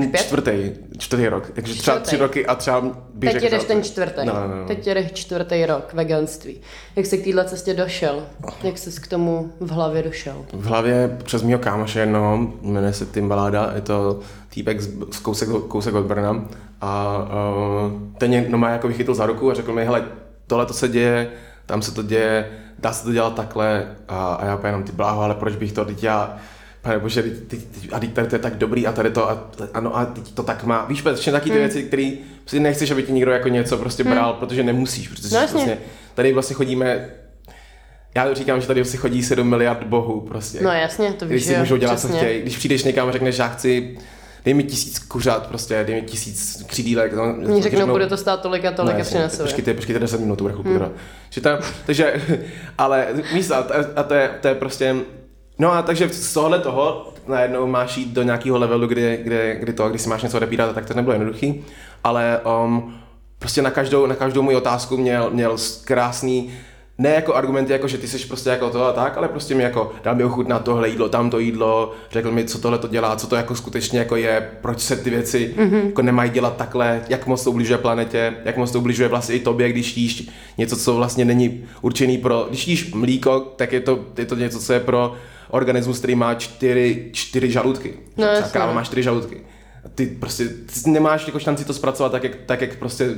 Pět? 0.00 0.20
Čtvrtý, 0.22 0.72
čtvrtý 0.98 1.28
rok. 1.28 1.50
Takže 1.54 1.74
třeba 1.74 1.96
Čtvrtý. 1.96 2.06
tři 2.06 2.16
roky 2.16 2.46
a 2.46 2.54
třeba 2.54 2.80
bych 3.14 3.32
Teď 3.32 3.42
jedeš 3.42 3.58
třeba- 3.64 3.74
ten 3.74 3.84
čtvrtý. 3.84 4.20
No, 4.26 4.34
no, 4.34 4.56
no. 4.60 4.66
Teď 4.66 4.86
jedeš 4.86 5.12
čtvrtý 5.12 5.66
rok 5.66 5.94
veganství. 5.94 6.60
Jak 6.96 7.06
jsi 7.06 7.18
k 7.18 7.24
téhle 7.24 7.44
cestě 7.44 7.74
došel? 7.74 8.22
Jak 8.62 8.78
jsi 8.78 9.00
k 9.00 9.06
tomu 9.06 9.52
v 9.60 9.70
hlavě 9.70 10.02
došel? 10.02 10.44
V 10.52 10.64
hlavě 10.66 11.16
přes 11.24 11.42
mýho 11.42 11.58
kámoše 11.58 12.00
jednoho, 12.00 12.52
jmenuje 12.62 12.92
se 12.92 13.06
Tim 13.06 13.28
Balada, 13.28 13.72
je 13.74 13.80
to 13.80 14.20
týpek 14.48 14.80
z, 14.80 14.90
z 15.12 15.18
kousek, 15.18 15.48
kousek 15.68 15.94
od 15.94 16.04
Brna 16.04 16.44
a 16.80 17.18
uh, 17.86 17.92
ten 18.18 18.28
mě 18.28 18.46
no, 18.48 18.58
má 18.58 18.70
jako 18.70 18.88
vychytil 18.88 19.14
za 19.14 19.26
ruku 19.26 19.50
a 19.50 19.54
řekl 19.54 19.72
mi, 19.72 19.84
hele, 19.84 20.04
tohle 20.46 20.66
to 20.66 20.72
se 20.72 20.88
děje, 20.88 21.30
tam 21.66 21.82
se 21.82 21.94
to 21.94 22.02
děje, 22.02 22.50
dá 22.78 22.92
se 22.92 23.04
to 23.04 23.12
dělat 23.12 23.34
takhle 23.34 23.86
a, 24.08 24.34
a 24.34 24.46
já 24.46 24.60
jenom 24.64 24.82
ty 24.82 24.92
bláho, 24.92 25.22
ale 25.22 25.34
proč 25.34 25.56
bych 25.56 25.72
to, 25.72 25.84
teď 25.84 26.02
já, 26.02 26.36
pane 26.84 26.98
bože, 26.98 27.22
teď, 27.22 27.32
teď, 27.48 27.60
teď, 27.64 27.92
a 27.92 28.00
tady 28.00 28.08
to 28.28 28.34
je 28.34 28.38
tak 28.38 28.56
dobrý 28.56 28.86
a 28.86 28.92
tady 28.92 29.10
to, 29.10 29.30
a, 29.30 29.50
ano 29.74 29.96
a 29.96 30.04
teď 30.04 30.32
to 30.34 30.42
tak 30.42 30.64
má. 30.64 30.84
Víš, 30.84 31.02
všechny 31.14 31.32
taky 31.32 31.44
ty 31.44 31.50
Hmm. 31.50 31.58
věci, 31.58 31.82
které 31.82 32.12
si 32.46 32.60
nechceš, 32.60 32.90
aby 32.90 33.02
ti 33.02 33.12
někdo 33.12 33.32
jako 33.32 33.48
něco 33.48 33.78
prostě 33.78 34.04
bral, 34.04 34.32
protože 34.32 34.62
nemusíš, 34.62 35.08
protože 35.08 35.28
No 35.32 35.40
vlastně, 35.40 35.78
tady 36.14 36.32
vlastně 36.32 36.54
chodíme 36.54 37.10
já 38.16 38.34
říkám, 38.34 38.60
že 38.60 38.66
tady 38.66 38.80
vlastně 38.80 38.98
chodí 38.98 39.22
7 39.22 39.48
miliard 39.48 39.84
bohů 39.84 40.20
prostě. 40.20 40.58
No 40.62 40.70
jasně, 40.70 41.12
to 41.12 41.26
Když 41.26 41.34
víš, 41.34 41.42
si 41.42 41.48
že 41.48 41.54
jo, 41.54 41.60
můžou 41.60 41.76
dělat, 41.76 42.00
co 42.00 42.08
chtějí. 42.08 42.42
Když 42.42 42.56
přijdeš 42.56 42.84
někam 42.84 43.08
a 43.08 43.12
řekneš, 43.12 43.38
já 43.38 43.48
chci, 43.48 43.98
dej 44.44 44.54
mi 44.54 44.62
tisíc 44.62 44.98
kuřat, 44.98 45.46
prostě, 45.46 45.84
dej 45.86 45.94
mi 45.94 46.02
tisíc 46.02 46.64
křídílek. 46.66 47.12
No, 47.12 47.22
Oni 47.22 47.62
řeknou, 47.62 47.86
bude 47.86 48.06
to 48.06 48.16
stát 48.16 48.40
tolik 48.40 48.64
a 48.64 48.72
tolik 48.72 48.94
a 48.94 48.98
jasně, 48.98 49.18
přinesou. 49.18 49.42
je. 49.42 49.46
Počkejte, 49.46 49.74
počkejte 49.74 49.98
10 49.98 50.20
minut, 50.20 50.36
to 50.36 50.44
bude 50.44 50.54
chvilku 50.54 50.78
hmm. 50.78 50.92
Že 51.30 51.40
ta, 51.40 51.58
takže, 51.86 52.22
ale 52.78 53.08
místa, 53.32 53.56
a, 53.56 54.00
a 54.00 54.02
to, 54.02 54.14
je, 54.14 54.30
to 54.40 54.48
je 54.48 54.54
prostě, 54.54 54.96
no 55.58 55.72
a 55.72 55.82
takže 55.82 56.08
z 56.08 56.32
tohohle 56.34 56.58
toho 56.58 57.12
najednou 57.28 57.66
máš 57.66 57.96
jít 57.96 58.08
do 58.08 58.22
nějakého 58.22 58.58
levelu, 58.58 58.86
kde, 58.86 59.16
kde, 59.16 59.56
kde 59.56 59.72
to, 59.72 59.88
když 59.88 60.02
si 60.02 60.08
máš 60.08 60.22
něco 60.22 60.36
odebírat, 60.36 60.74
tak 60.74 60.86
to 60.86 60.94
nebylo 60.94 61.14
jednoduchý, 61.14 61.64
ale 62.04 62.40
um, 62.64 62.94
prostě 63.38 63.62
na 63.62 63.70
každou, 63.70 64.06
na 64.06 64.14
každou 64.14 64.42
moji 64.42 64.56
otázku 64.56 64.96
měl, 64.96 65.30
měl 65.30 65.56
krásný, 65.84 66.50
ne 66.98 67.10
jako 67.10 67.34
argumenty, 67.34 67.72
jako 67.72 67.88
že 67.88 67.98
ty 67.98 68.08
jsi 68.08 68.26
prostě 68.26 68.50
jako 68.50 68.70
to 68.70 68.84
a 68.84 68.92
tak, 68.92 69.18
ale 69.18 69.28
prostě 69.28 69.54
mi 69.54 69.62
jako 69.62 69.92
dal 70.04 70.14
mi 70.14 70.24
ochutnat 70.24 70.64
tohle 70.64 70.88
jídlo, 70.88 71.08
tamto 71.08 71.38
jídlo, 71.38 71.92
řekl 72.10 72.30
mi, 72.30 72.44
co 72.44 72.58
tohle 72.58 72.78
to 72.78 72.88
dělá, 72.88 73.16
co 73.16 73.26
to 73.26 73.36
jako 73.36 73.54
skutečně 73.54 73.98
jako 73.98 74.16
je, 74.16 74.50
proč 74.60 74.80
se 74.80 74.96
ty 74.96 75.10
věci 75.10 75.54
mm-hmm. 75.56 75.86
jako 75.86 76.02
nemají 76.02 76.30
dělat 76.30 76.56
takhle, 76.56 77.02
jak 77.08 77.26
moc 77.26 77.44
to 77.44 77.50
ubližuje 77.50 77.78
planetě, 77.78 78.34
jak 78.44 78.56
moc 78.56 78.70
to 78.70 78.78
ubližuje 78.78 79.08
vlastně 79.08 79.34
i 79.34 79.40
tobě, 79.40 79.68
když 79.68 79.96
jíš 79.96 80.28
něco, 80.58 80.76
co 80.76 80.94
vlastně 80.94 81.24
není 81.24 81.64
určený 81.82 82.18
pro, 82.18 82.46
když 82.48 82.68
jíš 82.68 82.94
mlíko, 82.94 83.40
tak 83.40 83.72
je 83.72 83.80
to, 83.80 83.98
je 84.18 84.24
to 84.24 84.34
něco, 84.34 84.60
co 84.60 84.72
je 84.72 84.80
pro 84.80 85.14
organismus, 85.50 85.98
který 85.98 86.14
má 86.14 86.34
čtyři, 86.34 87.10
čtyři 87.12 87.50
žaludky. 87.50 87.94
No 88.16 88.26
Třeba 88.32 88.48
káva 88.48 88.66
no. 88.66 88.74
má 88.74 88.84
čtyři 88.84 89.02
žaludky. 89.02 89.40
Ty 89.94 90.06
prostě 90.06 90.48
ty 90.48 90.90
nemáš 90.90 91.26
jako 91.26 91.38
šanci 91.38 91.64
to 91.64 91.74
zpracovat 91.74 92.12
tak, 92.12 92.24
jak, 92.24 92.32
tak, 92.46 92.60
jak 92.60 92.76
prostě 92.76 93.10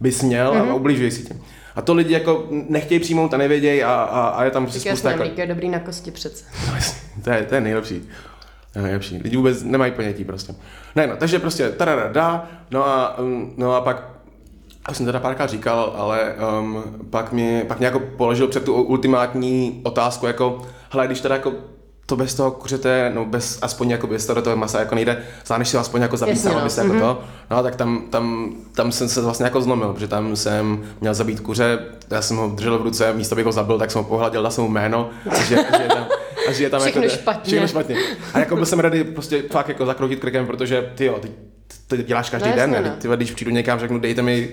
bys 0.00 0.22
měl 0.22 0.52
mm-hmm. 0.52 0.70
a 0.70 0.74
ubližuješ 0.74 1.14
si 1.14 1.22
tím. 1.22 1.42
A 1.74 1.82
to 1.82 1.94
lidi 1.94 2.14
jako 2.14 2.46
nechtějí 2.50 3.00
přijmout 3.00 3.34
a 3.34 3.36
nevědějí 3.36 3.82
a, 3.82 3.92
a, 3.94 4.28
a 4.28 4.44
je 4.44 4.50
tam 4.50 4.64
prostě 4.64 4.78
Tak 4.78 4.88
spousta 4.88 5.10
jasně, 5.10 5.24
jako... 5.24 5.40
je 5.40 5.46
dobrý 5.46 5.68
na 5.68 5.78
kosti 5.78 6.10
přece. 6.10 6.44
No, 7.16 7.22
to, 7.24 7.30
je, 7.30 7.42
to 7.42 7.54
je 7.54 7.60
nejlepší. 7.60 8.08
Nejlepší. 8.82 9.20
Lidi 9.24 9.36
vůbec 9.36 9.62
nemají 9.62 9.92
ponětí 9.92 10.24
prostě. 10.24 10.54
Ne, 10.96 11.06
no, 11.06 11.16
takže 11.16 11.38
prostě 11.38 11.68
tararada, 11.68 12.48
no 12.70 12.86
a, 12.86 13.18
um, 13.18 13.54
no 13.56 13.74
a 13.74 13.80
pak 13.80 14.16
já 14.88 14.94
jsem 14.94 15.06
teda 15.06 15.20
párkrát 15.20 15.50
říkal, 15.50 15.92
ale 15.96 16.34
um, 16.60 16.84
pak, 17.10 17.32
mě, 17.32 17.64
pak 17.68 17.78
mě 17.78 17.86
jako 17.86 18.00
položil 18.00 18.48
před 18.48 18.64
tu 18.64 18.74
ultimátní 18.74 19.80
otázku, 19.84 20.26
jako, 20.26 20.62
hele, 20.96 21.06
když 21.06 21.20
teda 21.20 21.34
jako 21.34 21.52
to 22.06 22.16
bez 22.16 22.34
toho 22.34 22.50
kuřete, 22.50 23.12
no 23.14 23.24
bez, 23.24 23.58
aspoň 23.62 23.90
jako 23.90 24.06
bez 24.06 24.26
toho, 24.26 24.42
toho 24.42 24.56
masa 24.56 24.80
jako 24.80 24.94
nejde, 24.94 25.22
stáneš 25.44 25.68
si 25.68 25.76
aspoň 25.76 26.02
jako 26.02 26.16
zabít 26.16 26.40
sám, 26.40 26.54
no. 26.54 26.84
jako 26.84 27.00
to, 27.00 27.22
no 27.50 27.62
tak 27.62 27.76
tam, 27.76 28.02
tam, 28.10 28.54
tam 28.74 28.92
jsem 28.92 29.08
se 29.08 29.20
vlastně 29.20 29.44
jako 29.44 29.60
zlomil, 29.60 29.92
protože 29.92 30.08
tam 30.08 30.36
jsem 30.36 30.84
měl 31.00 31.14
zabít 31.14 31.40
kuře, 31.40 31.78
já 32.10 32.22
jsem 32.22 32.36
ho 32.36 32.48
držel 32.48 32.78
v 32.78 32.82
ruce, 32.82 33.12
místo 33.12 33.34
abych 33.34 33.44
ho 33.44 33.52
zabil, 33.52 33.78
tak 33.78 33.90
jsem 33.90 34.02
ho 34.02 34.08
pohladil, 34.08 34.42
dal 34.42 34.50
jsem 34.50 34.64
mu 34.64 34.70
jméno, 34.70 35.10
a 35.30 35.42
že, 35.42 35.56
a 35.56 35.76
že 35.76 35.82
je 35.82 35.88
tam, 35.88 36.06
a 36.48 36.52
že 36.52 36.64
je 36.64 36.70
tam 36.70 36.80
Všechno 36.80 37.02
jako, 37.02 37.14
špatně. 37.14 37.44
Všechno 37.44 37.68
špatně. 37.68 37.96
A 38.34 38.38
jako 38.38 38.56
byl 38.56 38.66
jsem 38.66 38.80
ready 38.80 39.04
prostě 39.04 39.42
fakt 39.50 39.68
jako 39.68 39.86
zakroutit 39.86 40.20
krkem, 40.20 40.46
protože 40.46 40.92
ty 40.94 41.04
jo, 41.04 41.18
ty, 41.20 41.28
ty 41.86 42.02
děláš 42.02 42.30
každý 42.30 42.50
No 42.50 42.56
den, 42.56 42.70
ne? 42.70 42.80
no. 42.80 42.90
Ty, 42.98 43.08
když 43.16 43.30
přijdu 43.30 43.50
někam, 43.50 43.78
řeknu, 43.78 43.98
dejte 43.98 44.22
mi, 44.22 44.48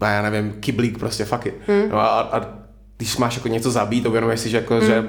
no, 0.00 0.06
já 0.06 0.22
nevím, 0.22 0.52
kyblík 0.60 0.98
prostě, 0.98 1.24
fuck 1.24 1.46
it. 1.46 1.54
Hmm. 1.66 1.88
No 1.90 1.98
a, 1.98 2.20
a, 2.20 2.48
když 2.96 3.16
máš 3.16 3.36
jako 3.36 3.48
něco 3.48 3.70
zabít, 3.70 4.06
uvědomuješ 4.06 4.40
si, 4.40 4.50
že 4.50 4.56
jako, 4.56 4.74
hmm. 4.74 4.86
že 4.86 5.04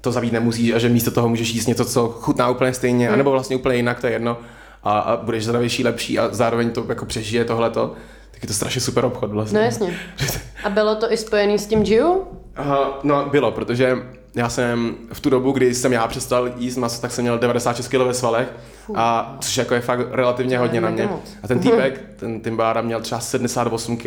to 0.00 0.12
zabít 0.12 0.32
nemusíš 0.32 0.72
a 0.72 0.78
že 0.78 0.88
místo 0.88 1.10
toho 1.10 1.28
můžeš 1.28 1.54
jíst 1.54 1.66
něco, 1.66 1.84
co 1.84 2.08
chutná 2.08 2.48
úplně 2.48 2.74
stejně, 2.74 3.06
hmm. 3.06 3.14
anebo 3.14 3.30
vlastně 3.30 3.56
úplně 3.56 3.76
jinak, 3.76 4.00
to 4.00 4.06
je 4.06 4.12
jedno. 4.12 4.38
A, 4.82 4.98
a 4.98 5.16
budeš 5.16 5.44
zdravější, 5.44 5.84
lepší 5.84 6.18
a 6.18 6.28
zároveň 6.32 6.70
to 6.70 6.86
jako 6.88 7.06
přežije 7.06 7.44
tohleto. 7.44 7.92
Tak 8.30 8.42
je 8.42 8.46
to 8.46 8.54
strašně 8.54 8.80
super 8.80 9.04
obchod 9.04 9.30
vlastně. 9.30 9.58
No 9.58 9.64
jasně. 9.64 9.98
A 10.64 10.70
bylo 10.70 10.94
to 10.94 11.12
i 11.12 11.16
spojený 11.16 11.58
s 11.58 11.66
tím 11.66 11.82
Jiu? 11.82 12.26
Aha, 12.56 12.98
no 13.02 13.28
bylo, 13.30 13.52
protože 13.52 13.98
já 14.34 14.48
jsem 14.48 14.94
v 15.12 15.20
tu 15.20 15.30
dobu, 15.30 15.52
kdy 15.52 15.74
jsem 15.74 15.92
já 15.92 16.06
přestal 16.06 16.50
jíst 16.56 16.76
maso, 16.76 17.02
tak 17.02 17.10
jsem 17.10 17.22
měl 17.22 17.38
96 17.38 17.88
kg 17.88 17.94
ve 17.94 18.14
svalech, 18.14 18.52
a 18.94 19.36
což 19.40 19.56
jako 19.56 19.74
je 19.74 19.80
fakt 19.80 20.00
relativně 20.10 20.58
hodně 20.58 20.80
na 20.80 20.90
mě. 20.90 21.08
A 21.42 21.48
ten 21.48 21.58
týpek, 21.60 22.00
ten 22.16 22.40
Timbára 22.40 22.80
měl 22.80 23.00
třeba 23.00 23.20
78 23.20 23.96
kg. 23.96 24.06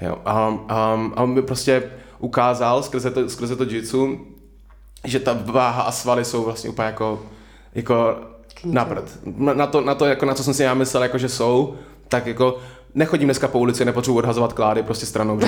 Jo, 0.00 0.18
a, 0.24 0.58
a, 0.68 1.10
a 1.14 1.22
on 1.22 1.34
mi 1.34 1.42
prostě 1.42 1.82
ukázal 2.18 2.82
skrze 2.82 3.10
to, 3.10 3.28
skrze 3.28 3.56
to 3.56 3.64
jitsu, 3.64 4.18
že 5.06 5.20
ta 5.20 5.38
váha 5.44 5.82
a 5.82 5.92
svaly 5.92 6.24
jsou 6.24 6.44
vlastně 6.44 6.70
úplně 6.70 6.86
jako, 6.86 7.22
jako 7.74 8.16
na 8.64 8.84
prd. 8.84 9.18
Na 9.36 9.66
to, 9.66 9.80
na 9.80 9.94
to, 9.94 10.06
jako 10.06 10.26
na 10.26 10.34
co 10.34 10.44
jsem 10.44 10.54
si 10.54 10.62
já 10.62 10.74
myslel, 10.74 11.02
jako 11.02 11.18
že 11.18 11.28
jsou, 11.28 11.74
tak 12.08 12.26
jako 12.26 12.58
nechodím 12.94 13.26
dneska 13.26 13.48
po 13.48 13.58
ulici, 13.58 13.84
nepotřebuji 13.84 14.18
odhazovat 14.18 14.52
klády 14.52 14.82
prostě 14.82 15.06
stranou, 15.06 15.40
že. 15.40 15.46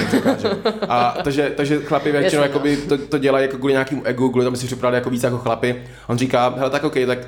A 0.88 1.16
takže, 1.24 1.52
takže 1.56 1.80
chlapi 1.80 2.12
většinou 2.12 2.40
no. 2.40 2.46
jakoby 2.46 2.76
to, 2.76 2.98
to, 2.98 3.18
dělají 3.18 3.44
jako 3.44 3.56
kvůli 3.56 3.72
nějakému 3.72 4.02
egu, 4.04 4.30
kvůli 4.30 4.44
tomu 4.44 4.56
si 4.56 4.66
připravili 4.66 4.96
jako 4.96 5.10
víc 5.10 5.22
jako 5.22 5.38
chlapi. 5.38 5.82
On 6.06 6.18
říká, 6.18 6.54
hele 6.56 6.70
tak 6.70 6.84
OK, 6.84 6.94
tak, 7.06 7.18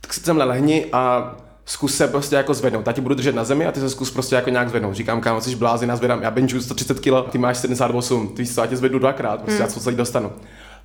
tak 0.00 0.14
si 0.14 0.20
semhle 0.20 0.44
lehni 0.44 0.86
a 0.92 1.34
zkus 1.64 1.94
se 1.94 2.08
prostě 2.08 2.36
jako 2.36 2.54
zvednout. 2.54 2.86
Já 2.86 2.92
ti 2.92 3.00
budu 3.00 3.14
držet 3.14 3.34
na 3.34 3.44
zemi 3.44 3.66
a 3.66 3.72
ty 3.72 3.80
se 3.80 3.90
zkus 3.90 4.10
prostě 4.10 4.34
jako 4.34 4.50
nějak 4.50 4.68
zvednout. 4.68 4.94
Říkám, 4.94 5.20
kámo, 5.20 5.40
jsi 5.40 5.56
blázy, 5.56 5.86
já 5.88 5.96
zvedám, 5.96 6.22
já 6.22 6.30
benčuju 6.30 6.62
130 6.62 7.00
kg, 7.00 7.30
ty 7.30 7.38
máš 7.38 7.58
78, 7.58 8.28
ty 8.28 8.42
víš 8.42 8.54
co, 8.54 8.60
já 8.60 8.66
tě 8.66 8.76
zvednu 8.76 8.98
dvakrát, 8.98 9.42
prostě 9.42 9.62
já 9.62 9.68
co 9.68 9.80
celý 9.80 9.96
dostanu. 9.96 10.32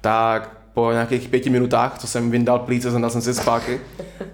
Tak 0.01 0.60
po 0.73 0.91
nějakých 0.91 1.29
pěti 1.29 1.49
minutách, 1.49 1.97
co 1.99 2.07
jsem 2.07 2.31
vyndal 2.31 2.59
plíce, 2.59 2.91
zandal 2.91 3.09
jsem 3.09 3.21
si 3.21 3.33
spáky, 3.33 3.81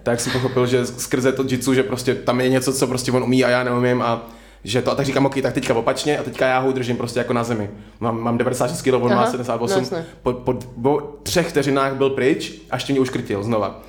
tak 0.02 0.20
jsem 0.20 0.32
pochopil, 0.32 0.66
že 0.66 0.86
skrze 0.86 1.32
to 1.32 1.44
jitsu, 1.48 1.74
že 1.74 1.82
prostě 1.82 2.14
tam 2.14 2.40
je 2.40 2.48
něco, 2.48 2.72
co 2.72 2.86
prostě 2.86 3.12
on 3.12 3.22
umí 3.22 3.44
a 3.44 3.48
já 3.50 3.64
neumím 3.64 4.02
a 4.02 4.28
že 4.64 4.82
to, 4.82 4.92
a 4.92 4.94
tak 4.94 5.06
říkám, 5.06 5.26
ok, 5.26 5.34
tak 5.42 5.52
teďka 5.54 5.74
opačně 5.74 6.18
a 6.18 6.22
teďka 6.22 6.46
já 6.46 6.58
ho 6.58 6.72
držím 6.72 6.96
prostě 6.96 7.18
jako 7.18 7.32
na 7.32 7.44
zemi. 7.44 7.70
Mám, 8.00 8.20
mám 8.20 8.38
96 8.38 8.82
kg, 8.82 8.92
on 8.94 9.14
má 9.14 9.22
Aha, 9.22 9.30
78, 9.30 9.74
no 9.74 9.80
jasně. 9.80 10.06
po, 10.22 10.32
po, 10.32 10.54
po, 10.82 11.00
třech 11.22 11.48
vteřinách 11.48 11.94
byl 11.94 12.10
pryč 12.10 12.52
a 12.70 12.76
ještě 12.76 12.92
mě 12.92 13.00
uškrtil 13.00 13.42
znova. 13.42 13.80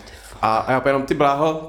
A, 0.42 0.58
a 0.58 0.72
já 0.72 0.82
jenom 0.86 1.02
ty 1.02 1.14
bláho, 1.14 1.68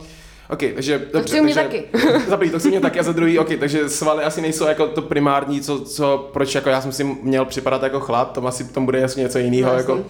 OK, 0.51 0.59
takže 0.75 0.99
dobře, 1.13 1.29
chci 1.29 1.41
mě 1.41 1.55
takže, 1.55 1.83
taky. 1.83 2.09
za 2.29 2.37
prvý, 2.37 2.51
to 2.51 2.59
chci 2.59 2.69
mě 2.69 2.81
taky 2.81 3.01
a 3.01 3.03
za 3.03 3.13
druhý, 3.13 3.39
OK, 3.39 3.49
takže 3.61 3.89
svaly 3.89 4.25
asi 4.25 4.41
nejsou 4.41 4.67
jako 4.67 4.87
to 4.87 5.03
primární, 5.03 5.61
co, 5.61 5.81
co, 5.81 6.31
proč 6.33 6.55
jako 6.55 6.69
já 6.69 6.81
jsem 6.81 6.93
si 6.93 7.05
měl 7.05 7.45
připadat 7.45 7.83
jako 7.83 8.01
chlap, 8.01 8.33
to 8.33 8.47
asi 8.47 8.65
tom 8.65 8.85
bude 8.85 9.01
jasně 9.01 9.23
něco 9.23 9.39
jiného, 9.39 9.73
No, 9.73 9.79
jako, 9.79 9.93
jasně. 9.93 10.07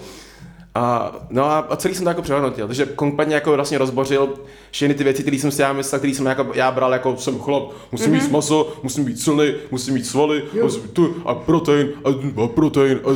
A, 0.75 1.13
no 1.31 1.45
a, 1.45 1.59
a 1.59 1.77
celý 1.77 1.95
jsem 1.95 2.05
to 2.05 2.11
jako 2.11 2.23
přehodnotil, 2.23 2.67
takže 2.67 2.87
kompletně 2.87 3.35
jako 3.35 3.53
vlastně 3.53 3.79
rozbořil 3.79 4.35
všechny 4.71 4.95
ty 4.95 5.05
věci, 5.05 5.23
které 5.23 5.37
jsem 5.37 5.51
si 5.51 5.63
já 5.63 5.73
myslel, 5.73 5.99
které 5.99 6.15
jsem 6.15 6.27
jako 6.27 6.47
já 6.55 6.71
bral 6.71 6.93
jako 6.93 7.17
jsem 7.17 7.39
chlap, 7.39 7.63
musím 7.93 8.13
mm-hmm. 8.13 8.23
mít 8.23 8.31
maso, 8.31 8.73
musím 8.83 9.05
být 9.05 9.21
silný, 9.21 9.53
musím 9.71 9.95
mít 9.95 10.07
svaly, 10.07 10.43
musím 10.63 10.83
mít 10.83 10.93
tu 10.93 11.15
a 11.25 11.35
protein 11.35 11.89
a, 12.05 12.09
a 12.45 12.49
protein 12.49 13.01
a, 13.05 13.11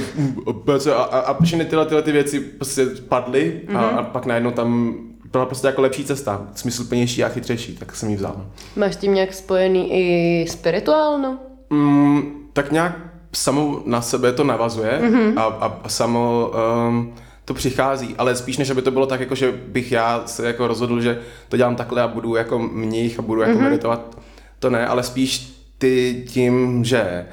a, 0.50 0.52
BC 0.52 0.86
a, 0.86 0.94
a, 0.94 1.18
a 1.18 1.42
všechny 1.42 1.64
tyhle, 1.64 1.86
tyhle 1.86 2.02
ty 2.02 2.12
věci 2.12 2.40
prostě 2.40 2.86
padly 3.08 3.60
a, 3.68 3.72
Mhm. 3.72 3.98
a 3.98 4.02
pak 4.02 4.26
najednou 4.26 4.50
tam 4.50 4.94
byla 5.32 5.46
prostě 5.46 5.66
jako 5.66 5.82
lepší 5.82 6.04
cesta, 6.04 6.46
smysluplnější 6.54 7.24
a 7.24 7.28
chytřejší, 7.28 7.76
tak 7.76 7.96
jsem 7.96 8.10
ji 8.10 8.16
vzal. 8.16 8.46
Máš 8.76 8.96
tím 8.96 9.14
nějak 9.14 9.34
spojený 9.34 9.92
i 9.92 10.46
spirituálno? 10.48 11.38
Mm, 11.70 12.22
tak 12.52 12.72
nějak 12.72 12.98
samo 13.32 13.82
na 13.86 14.00
sebe 14.02 14.32
to 14.32 14.44
navazuje 14.44 15.00
mm-hmm. 15.02 15.32
a, 15.36 15.42
a, 15.42 15.80
a 15.84 15.88
samo 15.88 16.50
um, 16.88 17.14
to 17.44 17.54
přichází, 17.54 18.14
ale 18.18 18.36
spíš 18.36 18.58
než 18.58 18.70
aby 18.70 18.82
to 18.82 18.90
bylo 18.90 19.06
tak, 19.06 19.20
jako 19.20 19.34
že 19.34 19.52
bych 19.52 19.92
já 19.92 20.22
se 20.26 20.46
jako 20.46 20.68
rozhodl, 20.68 21.00
že 21.00 21.20
to 21.48 21.56
dělám 21.56 21.76
takhle 21.76 22.02
a 22.02 22.08
budu 22.08 22.34
jako 22.34 22.58
mnich 22.58 23.18
a 23.18 23.22
budu 23.22 23.40
jako 23.40 23.58
mm-hmm. 23.58 23.62
meditovat, 23.62 24.18
to 24.58 24.70
ne, 24.70 24.86
ale 24.86 25.02
spíš 25.02 25.54
ty 25.78 26.24
tím, 26.28 26.84
že 26.84 27.26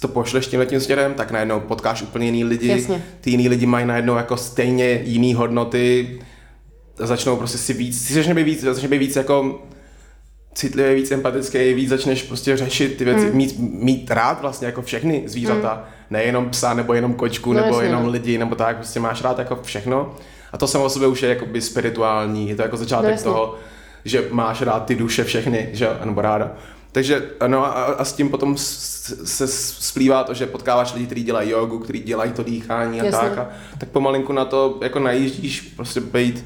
to 0.00 0.08
pošleš 0.08 0.46
tímhle 0.46 0.66
tím 0.66 0.80
směrem, 0.80 1.14
tak 1.14 1.30
najednou 1.30 1.60
potkáš 1.60 2.02
úplně 2.02 2.26
jiný 2.26 2.44
lidi, 2.44 2.68
Jasně. 2.68 3.04
ty 3.20 3.30
jiný 3.30 3.48
lidi 3.48 3.66
mají 3.66 3.86
najednou 3.86 4.16
jako 4.16 4.36
stejně 4.36 5.02
jiný 5.04 5.34
hodnoty, 5.34 6.18
začnou 6.98 7.36
prostě 7.36 7.58
si 7.58 7.72
víc, 7.72 8.06
si 8.06 8.14
začne 8.14 8.34
být 8.34 8.44
víc, 8.44 8.60
začne 8.60 8.88
být 8.88 8.98
víc 8.98 9.16
jako 9.16 9.62
citlivý, 10.54 10.94
víc 10.94 11.10
empatický, 11.10 11.74
víc 11.74 11.88
začneš 11.88 12.22
prostě 12.22 12.56
řešit 12.56 12.96
ty 12.96 13.04
věci, 13.04 13.26
mm. 13.26 13.36
mít, 13.36 13.58
mít 13.58 14.10
rád 14.10 14.40
vlastně 14.40 14.66
jako 14.66 14.82
všechny 14.82 15.22
zvířata, 15.26 15.74
mm. 15.74 15.95
Nejenom 16.10 16.50
psa, 16.50 16.74
nebo 16.74 16.94
jenom 16.94 17.14
kočku, 17.14 17.52
No 17.52 17.60
nebo 17.60 17.74
jasně, 17.74 17.88
jenom 17.88 18.02
no. 18.04 18.10
lidi, 18.10 18.38
nebo 18.38 18.54
tak, 18.54 18.76
prostě 18.76 19.00
máš 19.00 19.22
rád 19.22 19.38
jako 19.38 19.58
všechno. 19.62 20.14
A 20.52 20.58
to 20.58 20.66
samo 20.66 20.84
o 20.84 20.88
sobě 20.90 21.08
už 21.08 21.22
je 21.22 21.28
jakoby 21.28 21.60
spirituální, 21.60 22.48
je 22.48 22.56
to 22.56 22.62
jako 22.62 22.76
No 22.76 22.80
začátek 22.82 23.10
jasně. 23.10 23.24
toho, 23.24 23.54
že 24.04 24.28
máš 24.30 24.62
rád 24.62 24.84
ty 24.84 24.94
duše 24.94 25.24
všechny, 25.24 25.68
že 25.72 25.84
jo, 25.84 25.92
nebo 26.04 26.20
ráda. 26.20 26.50
Takže 26.92 27.22
no 27.46 27.64
a, 27.64 27.68
a 27.70 28.04
s 28.04 28.12
tím 28.12 28.28
potom 28.28 28.56
se 28.56 29.46
splývá 29.82 30.24
to, 30.24 30.34
že 30.34 30.46
potkáváš 30.46 30.94
lidi, 30.94 31.06
kteří 31.06 31.22
dělají 31.24 31.50
jogu, 31.50 31.78
kteří 31.78 32.00
dělají 32.00 32.32
to 32.32 32.42
dýchání 32.42 33.00
a 33.00 33.04
Jasně. 33.04 33.28
tak. 33.28 33.38
A, 33.38 33.48
tak 33.78 33.88
pomalinku 33.88 34.32
na 34.32 34.44
to 34.44 34.78
jako 34.82 34.98
najíždíš, 34.98 35.60
prostě 35.76 36.00
být 36.00 36.44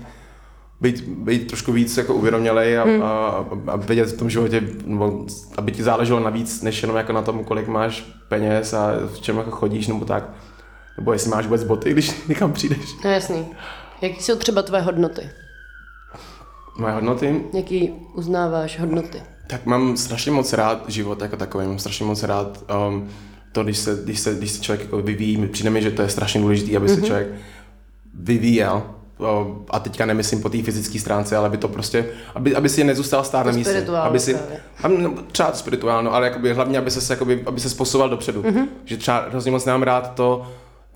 být, 0.80 1.00
být 1.00 1.46
trošku 1.46 1.72
víc 1.72 1.96
jako 1.96 2.14
uvědomělej 2.14 2.78
a, 2.78 2.84
hmm. 2.84 3.02
a, 3.02 3.46
a, 3.66 3.76
vědět 3.76 4.08
v 4.08 4.18
tom 4.18 4.30
životě, 4.30 4.62
nebo 4.84 5.26
aby 5.56 5.72
ti 5.72 5.82
záleželo 5.82 6.20
na 6.20 6.30
víc, 6.30 6.62
než 6.62 6.82
jenom 6.82 6.96
jako 6.96 7.12
na 7.12 7.22
tom, 7.22 7.44
kolik 7.44 7.68
máš 7.68 8.04
peněz 8.28 8.74
a 8.74 8.92
v 9.14 9.20
čem 9.20 9.36
jako 9.36 9.50
chodíš, 9.50 9.86
nebo 9.86 10.04
tak. 10.04 10.30
Nebo 10.98 11.12
jestli 11.12 11.30
máš 11.30 11.44
vůbec 11.44 11.64
boty, 11.64 11.90
když 11.90 12.12
někam 12.28 12.52
přijdeš. 12.52 12.96
No 13.04 13.10
jasný. 13.10 13.46
Jaký 14.02 14.22
jsou 14.22 14.36
třeba 14.36 14.62
tvé 14.62 14.80
hodnoty? 14.80 15.30
Moje 16.78 16.92
hodnoty? 16.92 17.44
Jaký 17.54 17.92
uznáváš 18.14 18.78
hodnoty? 18.78 19.22
Tak 19.46 19.66
mám 19.66 19.96
strašně 19.96 20.32
moc 20.32 20.52
rád 20.52 20.84
život 20.88 21.22
jako 21.22 21.36
takový, 21.36 21.66
mám 21.66 21.78
strašně 21.78 22.06
moc 22.06 22.22
rád 22.22 22.64
um, 22.88 23.08
to, 23.52 23.64
když 23.64 23.78
se, 23.78 24.00
když, 24.04 24.20
se, 24.20 24.34
když 24.34 24.50
se 24.50 24.62
člověk 24.62 24.84
jako 24.84 25.02
vyvíjí, 25.02 25.46
přijde 25.46 25.70
mi, 25.70 25.82
že 25.82 25.90
to 25.90 26.02
je 26.02 26.08
strašně 26.08 26.40
důležité, 26.40 26.76
aby 26.76 26.88
se 26.88 26.94
mm-hmm. 26.94 27.06
člověk 27.06 27.28
vyvíjel. 28.14 28.82
A 29.70 29.78
teďka 29.78 30.06
nemyslím 30.06 30.42
po 30.42 30.48
té 30.48 30.62
fyzické 30.62 30.98
stránce, 30.98 31.36
ale 31.36 31.46
aby 31.46 31.56
to 31.56 31.68
prostě, 31.68 32.06
aby, 32.34 32.56
aby 32.56 32.68
si 32.68 32.84
nezůstal 32.84 33.24
stát 33.24 33.46
na 33.46 33.52
místě. 33.52 33.86
Aby 34.02 34.20
si, 34.20 34.34
právě. 34.34 34.60
a, 34.82 34.88
no, 34.88 35.14
třeba 35.32 35.50
to 35.50 35.56
spirituálno, 35.56 36.14
ale 36.14 36.26
jakoby, 36.26 36.52
hlavně, 36.52 36.78
aby 36.78 36.90
se, 36.90 37.12
jakoby, 37.12 37.42
aby 37.46 37.60
se 37.60 37.76
posouval 37.76 38.08
dopředu. 38.08 38.42
Mm-hmm. 38.42 38.66
Že 38.84 38.96
třeba 38.96 39.26
hrozně 39.30 39.50
moc 39.50 39.64
nemám 39.64 39.82
rád 39.82 40.14
to, 40.14 40.46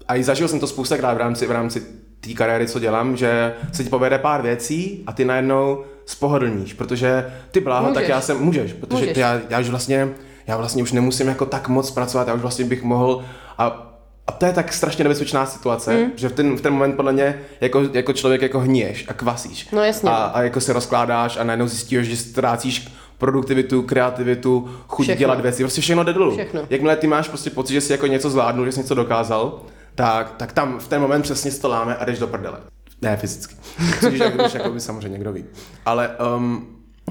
a 0.09 0.17
i 0.17 0.25
zažil 0.25 0.49
jsem 0.49 0.61
to 0.61 0.67
spoustakrát 0.67 1.15
v 1.15 1.19
rámci, 1.19 1.47
v 1.47 1.51
rámci 1.51 1.83
té 2.21 2.33
kariéry, 2.33 2.69
co 2.69 2.79
dělám, 2.79 3.17
že 3.17 3.55
se 3.73 3.85
ti 3.85 3.91
povede 3.91 4.19
pár 4.19 4.43
věcí 4.43 5.05
a 5.07 5.13
ty 5.13 5.25
najednou 5.25 5.85
spohodlníš, 6.07 6.73
protože 6.73 7.33
ty 7.51 7.61
bláho, 7.61 7.87
tak 7.87 7.95
Můžeš. 7.95 8.09
já 8.09 8.21
jsem, 8.21 8.39
můžeš, 8.39 8.73
protože 8.73 9.01
Můžeš. 9.01 9.17
já, 9.17 9.41
já 9.51 9.61
už 9.61 9.69
vlastně, 9.69 10.09
já 10.47 10.57
vlastně 10.57 10.83
už 10.83 10.93
nemusím 10.93 11.29
jako 11.29 11.47
tak 11.47 11.69
moc 11.69 11.91
pracovat, 11.91 12.29
já 12.29 12.35
už 12.35 12.41
vlastně 12.41 12.65
bych 12.65 12.83
mohl 12.83 13.25
a 13.59 13.94
a 14.27 14.33
to 14.33 14.47
je 14.47 14.53
tak 14.53 14.73
strašně 14.73 15.05
nebezpečná 15.05 15.47
situace, 15.47 15.97
mm. 15.97 16.13
že 16.17 16.29
v 16.29 16.33
ten, 16.33 16.57
v 16.57 16.61
ten 16.61 16.73
moment 16.73 16.97
podle 16.97 17.13
mě 17.13 17.41
jako, 17.61 17.83
jako 17.93 18.13
člověk 18.13 18.43
jako 18.43 18.61
hníješ 18.61 19.05
a 19.09 19.13
kvasíš. 19.13 19.69
No 19.73 19.85
jasně. 19.85 20.11
A, 20.11 20.15
a 20.15 20.43
jako 20.43 20.61
se 20.61 20.73
rozkládáš 20.73 21.37
a 21.37 21.45
najednou 21.45 21.67
zjistíš, 21.67 22.07
že 22.07 22.17
ztrácíš 22.17 22.89
produktivitu, 23.19 23.83
kreativitu, 23.83 24.71
chuť 24.89 25.07
Všechno. 25.07 25.19
dělat 25.19 25.41
věci, 25.41 25.63
prostě 25.63 25.81
všechno 25.81 26.05
jde 26.05 26.13
dolů. 26.13 26.33
Všechno. 26.33 26.67
Jakmile 26.71 26.97
ty 26.97 27.07
máš 27.07 27.29
prostě 27.29 27.51
pocit, 27.51 27.73
že 27.73 27.81
jsi 27.81 27.93
jako 27.93 28.07
něco 28.07 28.31
zvládnul, 28.31 28.67
že 28.67 28.73
jsi 28.73 28.81
něco 28.81 28.95
dokázal, 28.95 29.63
tak, 29.95 30.35
tak 30.37 30.53
tam 30.53 30.79
v 30.79 30.89
ten 30.89 31.01
moment 31.01 31.23
přesně 31.23 31.51
to 31.51 31.69
láme 31.69 31.97
a 31.97 32.05
jdeš 32.05 32.19
do 32.19 32.27
prdele. 32.27 32.59
Ne 33.03 33.17
fyzicky. 33.17 33.55
Což 34.01 34.19
jak, 34.19 34.35
když 34.37 34.55
jako 34.55 34.71
by 34.71 34.81
samozřejmě 34.81 35.09
někdo 35.09 35.33
ví. 35.33 35.45
Ale 35.87 36.11
um, 36.37 36.67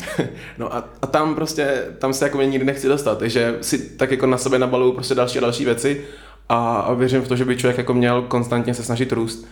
no 0.57 0.75
a, 0.75 0.89
a, 1.01 1.07
tam 1.07 1.35
prostě, 1.35 1.85
tam 1.99 2.13
se 2.13 2.25
jako 2.25 2.41
nikdy 2.41 2.65
nechci 2.65 2.87
dostat, 2.87 3.17
takže 3.17 3.57
si 3.61 3.79
tak 3.79 4.11
jako 4.11 4.25
na 4.25 4.37
sebe 4.37 4.59
nabaluju 4.59 4.93
prostě 4.93 5.15
další 5.15 5.37
a 5.37 5.41
další 5.41 5.65
věci 5.65 6.05
a, 6.53 6.93
věřím 6.93 7.21
v 7.21 7.27
to, 7.27 7.35
že 7.35 7.45
by 7.45 7.57
člověk 7.57 7.77
jako 7.77 7.93
měl 7.93 8.21
konstantně 8.21 8.73
se 8.73 8.83
snažit 8.83 9.11
růst. 9.11 9.47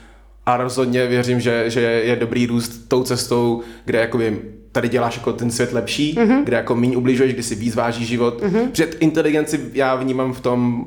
A 0.46 0.58
rozhodně 0.58 1.08
věřím, 1.08 1.40
že, 1.40 1.70
že 1.70 1.82
je 1.82 2.16
dobrý 2.16 2.48
růst 2.48 2.88
tou 2.88 3.04
cestou, 3.04 3.62
kde 3.86 4.00
jakoby 4.00 4.42
tady 4.72 4.90
děláš 4.90 5.18
jako 5.18 5.34
ten 5.34 5.52
svět 5.52 5.74
lepší, 5.74 6.16
mm-hmm. 6.16 6.44
kde 6.44 6.58
jako 6.58 6.76
méně 6.76 6.98
ubližuješ, 6.98 7.34
kdy 7.34 7.44
si 7.44 7.56
víc 7.56 7.76
vážíš 7.76 8.08
život. 8.08 8.42
Mm-hmm. 8.42 8.68
Protože 8.70 8.84
inteligenci 8.84 9.60
já 9.74 9.96
vnímám 9.96 10.34
v 10.34 10.40
tom 10.40 10.86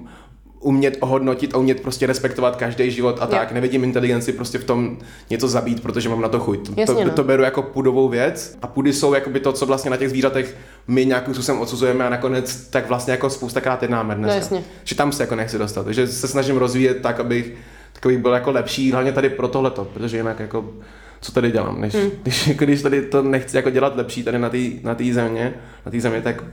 umět 0.64 0.96
ohodnotit 1.00 1.54
a 1.54 1.58
umět 1.58 1.80
prostě 1.80 2.06
respektovat 2.06 2.56
každý 2.56 2.90
život 2.90 3.18
a 3.20 3.26
tak. 3.26 3.50
Jo. 3.50 3.54
Nevidím 3.54 3.84
inteligenci 3.84 4.32
prostě 4.32 4.58
v 4.58 4.64
tom 4.64 4.98
něco 5.30 5.48
zabít, 5.48 5.82
protože 5.82 6.08
mám 6.08 6.20
na 6.20 6.28
to 6.28 6.40
chuť. 6.40 6.66
To, 6.66 6.80
Jasně, 6.80 6.94
to, 6.94 7.04
no. 7.04 7.10
to 7.10 7.24
beru 7.24 7.42
jako 7.42 7.62
pudovou 7.62 8.08
věc 8.08 8.58
a 8.62 8.66
pudy 8.66 8.92
jsou 8.92 9.14
jakoby 9.14 9.40
to, 9.40 9.52
co 9.52 9.66
vlastně 9.66 9.90
na 9.90 9.96
těch 9.96 10.10
zvířatech 10.10 10.56
my 10.88 11.06
nějakým 11.06 11.34
způsobem 11.34 11.60
odsuzujeme 11.60 12.06
a 12.06 12.10
nakonec 12.10 12.56
tak 12.70 12.88
vlastně 12.88 13.10
jako 13.10 13.30
spoustakrát 13.30 13.82
jednáme 13.82 14.14
dneska. 14.14 14.34
No 14.34 14.40
jasně. 14.40 14.64
Že 14.84 14.94
tam 14.94 15.12
se 15.12 15.22
jako 15.22 15.36
nechci 15.36 15.58
dostat. 15.58 15.84
Takže 15.84 16.06
se 16.06 16.28
snažím 16.28 16.56
rozvíjet 16.56 17.02
tak, 17.02 17.20
abych, 17.20 17.52
tak 17.92 18.06
abych 18.06 18.18
byl 18.18 18.32
jako 18.32 18.52
lepší, 18.52 18.92
hlavně 18.92 19.12
tady 19.12 19.28
pro 19.28 19.48
tohleto, 19.48 19.84
protože 19.84 20.16
jinak 20.16 20.40
jako 20.40 20.64
co 21.20 21.32
tady 21.32 21.50
dělám, 21.50 21.80
než, 21.80 21.94
hmm. 21.94 22.10
když, 22.22 22.48
když 22.48 22.82
tady 22.82 23.02
to 23.02 23.22
nechci 23.22 23.56
jako 23.56 23.70
dělat 23.70 23.96
lepší 23.96 24.22
tady 24.22 24.38
na 24.38 24.50
té 24.50 24.58
na 24.82 24.94
tý 24.94 25.12
země, 25.12 25.54
na 25.86 25.92
té 25.92 26.00
země, 26.00 26.20
tak 26.20 26.44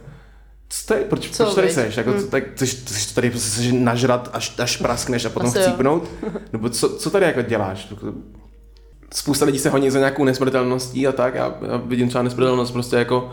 co 0.71 0.87
tady, 0.87 1.01
proč, 1.05 1.29
Co, 1.29 1.43
proč 1.43 1.55
tady 1.55 1.67
viď? 1.67 1.75
seš? 1.75 1.97
Jako, 1.97 2.11
hmm. 2.11 2.27
tak 2.27 2.43
chceš, 2.53 2.73
chceš 2.73 3.05
tady 3.05 3.29
prostě 3.29 3.49
seš 3.49 3.71
nažrat, 3.71 4.29
až, 4.33 4.53
až 4.59 4.77
praskneš 4.77 5.25
a 5.25 5.29
potom 5.29 5.49
Asi 5.49 5.59
chcípnout? 5.59 6.09
Nebo 6.53 6.69
co, 6.69 6.89
co 6.89 7.09
tady 7.09 7.25
jako 7.25 7.41
děláš? 7.41 7.87
Jako, 7.91 8.07
Spousta 9.13 9.45
lidí 9.45 9.59
se 9.59 9.69
honí 9.69 9.89
za 9.91 9.99
nějakou 9.99 10.23
nesmrtelností 10.23 11.07
a 11.07 11.11
tak. 11.11 11.35
Já, 11.35 11.53
já 11.71 11.77
vidím 11.77 12.07
třeba 12.07 12.23
nesmrtelnost 12.23 12.73
prostě 12.73 12.95
jako 12.95 13.31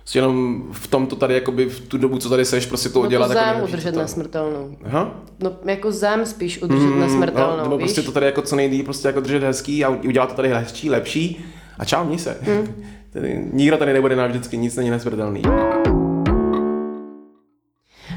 prostě 0.00 0.18
jenom 0.18 0.62
v 0.72 0.86
tomto 0.86 1.16
tady, 1.16 1.34
jakoby 1.34 1.66
v 1.68 1.80
tu 1.80 1.98
dobu, 1.98 2.18
co 2.18 2.28
tady 2.28 2.44
seš, 2.44 2.66
prostě 2.66 2.88
to 2.88 2.98
No 3.00 3.06
udělat. 3.06 3.26
to 3.26 3.32
jako 3.32 3.44
zám 3.44 3.52
nejlepší, 3.54 3.72
udržet 3.72 3.88
co 3.90 3.94
to- 3.94 4.02
nesmrtelnou. 4.02 4.76
Aha. 4.84 5.14
No 5.42 5.52
jako 5.64 5.92
zám 5.92 6.26
spíš 6.26 6.62
udržet 6.62 6.84
Mm, 6.86 7.00
nesmrtelnou, 7.00 7.56
no, 7.56 7.62
nebo 7.62 7.76
víš? 7.76 7.84
prostě 7.84 8.02
to 8.02 8.12
tady 8.12 8.26
jako 8.26 8.42
co 8.42 8.56
nejdý 8.56 8.82
prostě 8.82 9.08
jako 9.08 9.20
držet 9.20 9.42
hezký 9.42 9.84
a 9.84 9.88
udělat 9.88 10.26
to 10.28 10.34
tady 10.34 10.48
hezčí, 10.48 10.90
lepší 10.90 11.44
a 11.78 11.84
čau, 11.84 12.04
měj 12.04 12.18
se. 12.18 12.36
Mm. 12.46 12.84
Tady, 13.12 13.48
nikdo 13.52 13.76
tady 13.76 13.92
nebude 13.92 14.16
navždycky, 14.16 14.56
nic 14.56 14.76
není 14.76 14.90
nesmrtelný. 14.90 15.42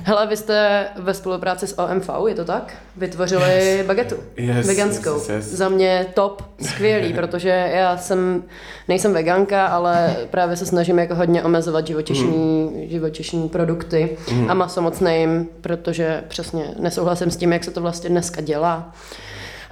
Hele, 0.06 0.28
vy 0.28 0.38
jste 0.38 0.86
ve 0.96 1.14
spolupráci 1.14 1.68
s 1.68 1.80
OMV, 1.80 2.10
je 2.28 2.36
to 2.36 2.46
tak? 2.46 2.74
Vytvořili 2.98 3.66
yes. 3.66 3.88
bagetu 3.88 4.16
Yes, 4.38 4.68
veganskou. 4.68 5.14
yes, 5.14 5.30
yes. 5.30 5.46
Za 5.46 5.70
mě 5.70 6.06
top, 6.14 6.42
skvělý, 6.62 7.14
protože 7.20 7.50
já 7.74 7.98
jsem, 7.98 8.44
nejsem 8.88 9.14
veganka, 9.14 9.66
ale 9.68 10.16
právě 10.32 10.56
se 10.56 10.66
snažím 10.66 11.00
jako 11.00 11.16
hodně 11.16 11.44
omezovat 11.44 11.88
živočišní, 11.88 12.64
Hmm. 12.74 12.90
živočišní 12.90 13.50
produkty 13.50 14.18
a 14.48 14.54
maso 14.54 14.82
moc 14.82 15.00
nejím, 15.00 15.48
protože 15.62 16.24
přesně 16.28 16.66
nesouhlasím 16.80 17.32
s 17.32 17.38
tím, 17.38 17.54
jak 17.54 17.64
se 17.64 17.72
to 17.72 17.82
vlastně 17.82 18.10
dneska 18.10 18.42
dělá. 18.42 18.92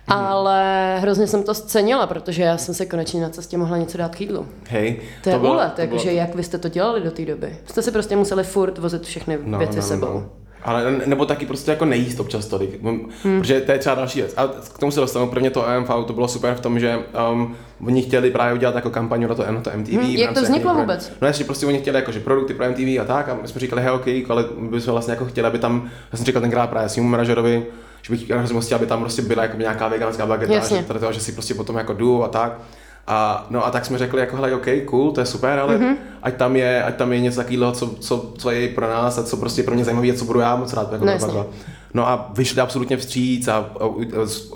Hmm. 0.07 0.19
Ale 0.25 0.97
hrozně 0.99 1.27
jsem 1.27 1.43
to 1.43 1.53
scenila, 1.53 2.07
protože 2.07 2.43
já 2.43 2.57
jsem 2.57 2.75
se 2.75 2.85
konečně 2.85 3.21
na 3.21 3.29
cestě 3.29 3.57
mohla 3.57 3.77
něco 3.77 3.97
dát 3.97 4.15
k 4.15 4.21
jídlu. 4.21 4.45
Hej, 4.69 4.99
To 5.23 5.29
je 5.29 5.39
bylo- 5.39 5.53
úlet, 5.53 5.79
jakože 5.79 6.03
bylo- 6.09 6.17
jak 6.17 6.35
vy 6.35 6.43
jste 6.43 6.57
to 6.57 6.69
dělali 6.69 7.01
do 7.01 7.11
té 7.11 7.25
doby. 7.25 7.55
Jste 7.65 7.81
si 7.81 7.91
prostě 7.91 8.15
museli 8.15 8.43
furt 8.43 8.77
vozit 8.77 9.03
všechny 9.03 9.37
No, 9.45 9.57
věci 9.57 9.75
no, 9.75 9.81
no, 9.81 9.87
sebou. 9.87 10.05
no. 10.13 10.29
Ale 10.63 10.91
ne- 10.91 11.01
nebo 11.05 11.25
taky 11.25 11.45
prostě 11.45 11.71
jako 11.71 11.85
nejíst 11.85 12.19
občas 12.19 12.45
tolik, 12.47 12.83
hmm. 12.83 13.09
protože 13.41 13.61
to 13.61 13.71
je 13.71 13.77
třeba 13.79 13.95
další 13.95 14.19
věc. 14.19 14.33
A 14.37 14.47
k 14.73 14.77
tomu 14.79 14.91
se 14.91 14.99
dostanu, 14.99 15.27
pro 15.29 15.39
mě 15.39 15.49
to 15.49 15.69
EMV 15.69 15.89
to 16.07 16.13
bylo 16.13 16.27
super 16.27 16.55
v 16.55 16.59
tom, 16.59 16.79
že 16.79 16.99
um, 17.31 17.55
oni 17.87 18.01
chtěli 18.01 18.31
právě 18.31 18.53
udělat 18.53 18.75
jako 18.75 18.89
kampaň 18.89 19.27
na 19.27 19.35
to, 19.35 19.51
na 19.51 19.61
to 19.61 19.71
MTV. 19.77 19.93
Hmm, 19.93 20.05
jak 20.15 20.33
to 20.33 20.41
vzniklo 20.41 20.71
MTV. 20.73 20.79
vůbec? 20.81 21.11
No 21.21 21.27
jasně, 21.27 21.45
prostě 21.45 21.65
oni 21.65 21.77
chtěli 21.79 21.95
jako, 21.97 22.11
že 22.11 22.19
produkty 22.19 22.53
pro 22.53 22.65
MTV 22.65 22.99
a 22.99 23.03
tak 23.05 23.29
a 23.29 23.37
my 23.41 23.47
jsme 23.47 23.59
říkali, 23.61 23.81
hej, 23.81 23.91
OK, 23.91 24.07
ale 24.31 24.45
my 24.57 24.69
bychom 24.69 24.91
vlastně 24.91 25.11
jako 25.13 25.25
chtěli, 25.25 25.47
aby 25.47 25.59
tam, 25.59 25.89
já 26.11 26.17
jsem 26.17 26.25
říkal 26.25 26.41
tenkrát 26.41 26.69
právě 26.69 26.89
svým 26.89 27.05
manažerovi, 27.05 27.65
že 28.01 28.13
bych 28.13 28.29
hrozně 28.29 28.53
moc 28.53 28.65
chtěl, 28.65 28.75
aby 28.75 28.85
tam 28.85 28.99
prostě 28.99 29.21
byla 29.21 29.43
jako 29.43 29.57
nějaká 29.57 29.87
veganská 29.87 30.25
bageta, 30.25 30.53
Jasně. 30.53 30.77
že, 30.77 30.83
tady 30.83 30.99
to, 30.99 31.11
že 31.11 31.19
si 31.19 31.31
prostě 31.31 31.53
potom 31.53 31.77
jako 31.77 31.93
jdu 31.93 32.23
a 32.23 32.27
tak. 32.27 32.59
A, 33.07 33.47
no 33.49 33.65
a 33.65 33.71
tak 33.71 33.85
jsme 33.85 33.97
řekli, 33.97 34.19
jako 34.19 34.35
hele, 34.35 34.55
OK, 34.55 34.65
cool, 34.85 35.11
to 35.11 35.19
je 35.19 35.25
super, 35.25 35.59
ale 35.59 35.77
Mhm. 35.77 35.85
mm-hmm. 35.87 35.95
ať, 36.23 36.35
tam 36.35 36.55
je, 36.55 36.83
ať 36.83 36.95
tam 36.95 37.13
je 37.13 37.19
něco 37.19 37.37
takového, 37.41 37.71
co, 37.71 37.87
co, 37.99 38.33
co, 38.37 38.51
je 38.51 38.67
pro 38.69 38.87
nás 38.87 39.17
a 39.17 39.23
co 39.23 39.37
prostě 39.37 39.63
pro 39.63 39.75
mě 39.75 39.83
zajímavé 39.85 40.07
a 40.07 40.13
co 40.15 40.25
budu 40.25 40.39
já 40.39 40.55
moc 40.55 40.73
rád. 40.73 40.91
Jako 40.91 41.05
No, 41.05 41.17
no, 41.27 41.45
no 41.93 42.07
a 42.07 42.31
vyšli 42.33 42.61
absolutně 42.61 42.97
vstříc 42.97 43.47
a, 43.47 43.53
a, 43.55 43.65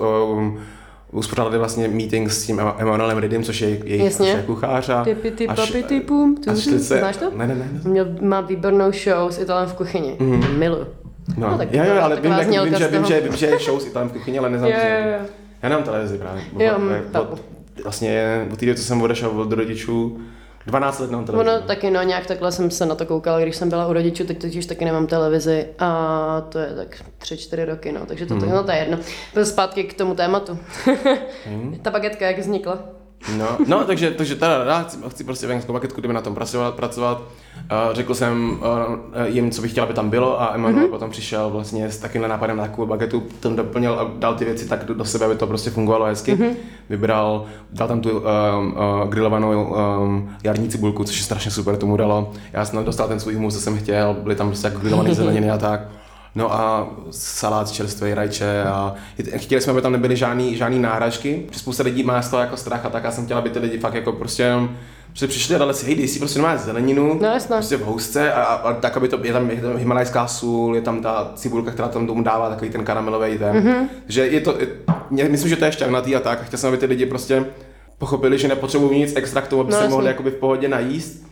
a 0.04 0.22
um, 0.24 0.58
uspořádali 1.12 1.58
vlastně 1.58 1.88
meeting 1.88 2.30
s 2.30 2.46
tím 2.46 2.56
Ema- 2.58 2.74
Emanuelem 2.78 3.18
Riddim, 3.18 3.42
což 3.42 3.60
je 3.60 3.68
jejich 3.68 4.20
je 4.20 4.42
kuchař. 4.46 4.88
A, 4.88 5.04
Ty 5.04 5.14
ty 5.14 5.46
a 5.48 5.52
š- 5.54 5.56
papi 5.66 5.82
ty 5.82 6.00
pum. 6.00 6.36
tu, 6.36 6.56
se, 6.56 6.78
Znáš 6.78 7.16
to? 7.16 7.30
Ne, 7.36 7.46
ne, 7.46 7.54
ne. 7.54 7.68
Měl, 7.84 8.06
má 8.20 8.40
výbornou 8.40 8.92
show 8.92 9.30
s 9.30 9.38
Italem 9.38 9.68
v 9.68 9.74
kuchyni. 9.74 10.16
Mm. 10.20 10.58
Miluju. 10.58 10.86
No, 11.36 11.50
No, 11.50 11.58
tak 11.58 11.72
jo, 11.74 11.84
jo, 11.84 12.02
ale 12.02 12.20
vím, 12.20 12.32
jak, 12.32 12.48
vím, 12.48 12.74
že, 12.74 12.88
vím, 12.88 13.04
že, 13.04 13.20
vím, 13.20 13.36
že 13.36 13.46
je 13.46 13.58
show 13.58 13.80
s 13.80 13.86
Italem 13.86 14.08
v 14.08 14.12
kuchyni, 14.12 14.38
ale 14.38 14.50
neznám 14.50 14.70
Jo, 14.70 14.76
jo, 14.78 15.10
jo. 15.20 15.26
Já 15.62 15.68
nemám 15.68 15.84
televizi 15.84 16.18
právě. 16.18 16.42
Jo, 16.58 16.74
Od- 16.76 16.82
od- 16.82 17.12
chápu. 17.12 17.38
vlastně 17.84 18.46
od 18.52 18.58
té 18.58 18.66
doby, 18.66 18.78
co 18.78 18.84
jsem 18.84 19.02
odešel 19.02 19.40
od 19.40 19.52
rodičů, 19.52 20.20
12 20.66 20.98
let 20.98 21.10
nemám 21.10 21.26
televizi. 21.26 21.50
Ono 21.50 21.60
taky, 21.66 21.90
no 21.90 22.02
nějak 22.02 22.26
takhle 22.26 22.52
jsem 22.52 22.70
se 22.70 22.86
na 22.86 22.94
to 22.94 23.06
koukala, 23.06 23.40
když 23.40 23.56
jsem 23.56 23.68
byla 23.68 23.86
u 23.86 23.92
rodičů, 23.92 24.24
teď 24.26 24.38
totiž 24.40 24.66
taky 24.66 24.84
nemám 24.84 25.06
televizi 25.06 25.66
a 25.78 26.40
to 26.48 26.58
je 26.58 26.66
tak 26.76 26.96
tři, 27.18 27.36
čtyři 27.36 27.64
roky, 27.64 27.92
no, 27.92 28.06
takže 28.06 28.26
to, 28.26 28.34
Mhm. 28.34 28.42
to, 28.48 28.56
no, 28.56 28.64
to 28.64 28.70
je 28.70 28.78
jedno. 28.78 28.98
Zpátky 29.44 29.84
k 29.84 29.94
tomu 29.94 30.14
tématu. 30.14 30.58
Ta 31.82 31.90
bagetka, 31.90 32.26
jak 32.26 32.38
vznikla? 32.38 32.78
No, 33.38 33.58
no 33.66 33.84
takže, 33.84 34.10
takže 34.10 34.34
teda 34.34 34.64
já 34.64 34.82
chci, 34.82 34.98
chci 35.08 35.24
prostě 35.24 35.46
veganskou 35.46 35.72
baketku, 35.72 36.00
jdeme 36.00 36.14
na 36.14 36.20
tom 36.20 36.34
pracovat, 36.34 36.74
pracovat. 36.74 37.22
Uh, 37.56 37.94
řekl 37.94 38.14
jsem 38.14 38.50
uh, 38.50 39.24
jim, 39.24 39.50
co 39.50 39.62
bych 39.62 39.70
chtěl, 39.70 39.84
aby 39.84 39.94
tam 39.94 40.10
bylo 40.10 40.42
a 40.42 40.54
Emanuel 40.54 40.86
mm-hmm. 40.86 40.90
potom 40.90 41.10
přišel 41.10 41.50
vlastně 41.50 41.90
s 41.90 41.98
takovým 41.98 42.28
nápadem 42.28 42.56
na 42.56 42.62
takovou 42.62 42.86
bagetu, 42.86 43.22
ten 43.40 43.56
doplnil 43.56 43.92
a 44.00 44.10
dal 44.18 44.34
ty 44.34 44.44
věci 44.44 44.68
tak 44.68 44.84
do, 44.84 44.94
do 44.94 45.04
sebe, 45.04 45.26
aby 45.26 45.34
to 45.34 45.46
prostě 45.46 45.70
fungovalo 45.70 46.04
hezky. 46.04 46.34
Mm-hmm. 46.34 46.54
Vybral, 46.90 47.46
dal 47.72 47.88
tam 47.88 48.00
tu 48.00 48.10
um, 48.10 48.22
uh, 48.22 49.08
grillovanou 49.08 49.74
um, 50.02 50.30
jarní 50.44 50.68
cibulku, 50.68 51.04
což 51.04 51.16
je 51.16 51.24
strašně 51.24 51.50
super, 51.50 51.76
tomu 51.76 51.96
dalo. 51.96 52.32
Já 52.52 52.64
jsem 52.64 52.84
dostal 52.84 53.08
ten 53.08 53.20
svůj 53.20 53.34
humus, 53.34 53.54
co 53.54 53.60
jsem 53.60 53.78
chtěl, 53.78 54.16
byly 54.22 54.36
tam 54.36 54.46
prostě 54.48 54.66
jako 54.66 54.80
grillované 54.80 55.14
zeleniny 55.14 55.50
a 55.50 55.58
tak. 55.58 55.80
No 56.36 56.54
a 56.54 56.88
salát 57.10 57.70
čerstvý, 57.70 58.14
rajče 58.14 58.62
a 58.64 58.94
chtěli 59.36 59.60
jsme, 59.60 59.70
aby 59.72 59.82
tam 59.82 59.92
nebyly 59.92 60.16
žádný, 60.16 60.56
žádný 60.56 60.78
náhražky, 60.78 61.42
spousta 61.52 61.82
lidí 61.82 62.02
má 62.02 62.22
z 62.22 62.30
toho 62.30 62.40
jako 62.40 62.56
strach 62.56 62.84
a 62.86 62.90
tak 62.90 63.04
já 63.04 63.10
jsem 63.10 63.24
chtěla, 63.24 63.40
aby 63.40 63.50
ty 63.50 63.58
lidi 63.58 63.78
fakt 63.78 63.94
jako 63.94 64.12
prostě 64.12 64.42
jenom 64.42 64.70
že 65.12 65.26
přišli 65.26 65.54
a 65.54 65.58
dali 65.58 65.74
si, 65.74 65.86
hej, 65.86 65.94
dej 65.94 66.08
si 66.08 66.18
prostě 66.18 66.38
normálně 66.38 66.62
zeleninu, 66.62 67.18
No, 67.22 67.28
jasně. 67.28 67.48
prostě 67.48 67.76
v 67.76 67.84
housce 67.84 68.32
a, 68.32 68.42
a, 68.42 68.54
a, 68.54 68.72
tak, 68.72 68.96
aby 68.96 69.08
to, 69.08 69.18
je 69.22 69.32
tam, 69.32 69.50
je 69.50 69.56
tam 69.60 69.76
himalajská 69.76 70.26
sůl, 70.26 70.74
je 70.74 70.80
tam 70.82 71.02
ta 71.02 71.32
cibulka, 71.34 71.70
která 71.70 71.88
tam 71.88 72.06
tomu 72.06 72.22
dává 72.22 72.48
takový 72.48 72.70
ten 72.70 72.84
karamelový 72.84 73.38
ten, 73.38 73.56
mm-hmm. 73.56 73.88
že 74.08 74.26
je 74.26 74.40
to, 74.40 74.54
je, 75.10 75.28
myslím, 75.28 75.48
že 75.50 75.56
to 75.56 75.64
je 75.64 75.72
šťavnatý 75.72 76.16
a 76.16 76.20
tak, 76.20 76.40
a 76.40 76.44
chtěl 76.44 76.58
jsem, 76.58 76.68
aby 76.68 76.76
ty 76.78 76.86
lidi 76.86 77.06
prostě 77.06 77.44
pochopili, 77.98 78.38
že 78.38 78.48
nepotřebují 78.48 78.98
nic 79.00 79.12
extra 79.16 79.40
k 79.40 79.48
tomu, 79.48 79.62
aby 79.62 79.70
No, 79.72 79.76
se 79.76 79.82
jasně. 79.84 79.92
mohli 79.92 80.06
jakoby 80.08 80.30
v 80.30 80.34
pohodě 80.34 80.68
najíst, 80.68 81.25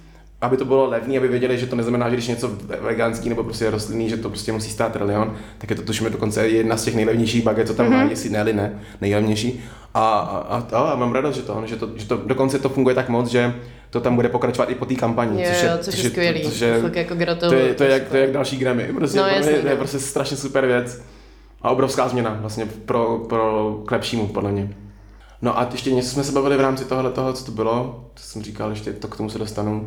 aby 0.44 0.56
to 0.56 0.64
bylo 0.64 0.88
levný, 0.88 1.18
aby 1.18 1.28
věděli, 1.28 1.58
že 1.58 1.66
to 1.66 1.76
neznamená, 1.76 2.08
že 2.08 2.16
když 2.16 2.28
něco 2.28 2.50
veganský 2.80 3.28
nebo 3.28 3.44
prostě 3.44 3.70
rostlinný, 3.70 4.08
že 4.08 4.16
to 4.16 4.28
prostě 4.28 4.52
musí 4.52 4.70
stát 4.70 4.92
trilion, 4.92 5.36
tak 5.58 5.70
je 5.70 5.76
to 5.76 5.82
tušíme 5.82 6.10
dokonce 6.10 6.48
jedna 6.48 6.76
z 6.76 6.84
těch 6.84 6.94
nejlevnějších 6.94 7.44
baget, 7.44 7.66
co 7.66 7.74
tam 7.74 7.86
mm-hmm. 7.86 8.04
má, 8.04 8.10
jestli 8.10 8.30
ne, 8.30 8.44
ne, 8.44 8.80
nejlevnější. 9.00 9.64
A, 9.94 10.08
a, 10.18 10.66
a, 10.72 10.78
a, 10.78 10.96
mám 10.96 11.12
radost, 11.12 11.36
že 11.36 11.42
to, 11.42 11.62
že 11.64 11.76
to, 11.76 11.90
že 11.96 12.08
to 12.08 12.16
dokonce 12.16 12.58
to 12.58 12.68
funguje 12.68 12.94
tak 12.94 13.08
moc, 13.08 13.28
že 13.28 13.54
to 13.90 14.00
tam 14.00 14.14
bude 14.14 14.28
pokračovat 14.28 14.70
i 14.70 14.74
po 14.74 14.84
té 14.84 14.94
kampani. 14.94 15.42
Jo, 15.42 15.50
jo, 15.62 15.70
což 15.80 16.04
je 16.04 16.10
skvělý. 16.10 16.42
Což 16.42 16.60
je, 16.60 16.82
jako 16.94 17.14
to, 17.14 17.18
gratuluju. 17.18 17.66
je, 17.66 17.74
to, 17.74 17.84
je, 17.84 17.90
jak, 17.90 18.08
to 18.08 18.16
je 18.16 18.22
jak 18.22 18.32
další 18.32 18.56
Grammy. 18.56 18.92
Prostě, 18.94 19.18
No, 19.18 19.26
jasně, 19.26 19.52
to 19.52 19.66
je 19.66 19.72
no. 19.72 19.76
prostě 19.76 19.98
strašně 19.98 20.36
super 20.36 20.66
věc. 20.66 21.02
A 21.62 21.70
obrovská 21.70 22.08
změna 22.08 22.36
vlastně 22.40 22.66
pro, 22.66 23.18
pro 23.28 23.72
k 23.86 23.90
lepšímu, 23.90 24.26
podle 24.26 24.52
mě. 24.52 24.74
No 25.42 25.58
a 25.58 25.68
ještě 25.72 25.90
něco 25.90 26.08
jsme 26.08 26.24
se 26.24 26.32
bavili 26.32 26.56
v 26.56 26.60
rámci 26.60 26.84
tohohle 26.84 27.10
toho, 27.10 27.32
co 27.32 27.44
to 27.44 27.52
bylo. 27.52 28.04
To 28.14 28.20
jsem 28.22 28.42
říkal, 28.42 28.70
ještě 28.70 28.92
to 28.92 29.08
k 29.08 29.16
tomu 29.16 29.30
se 29.30 29.38
dostanu. 29.38 29.86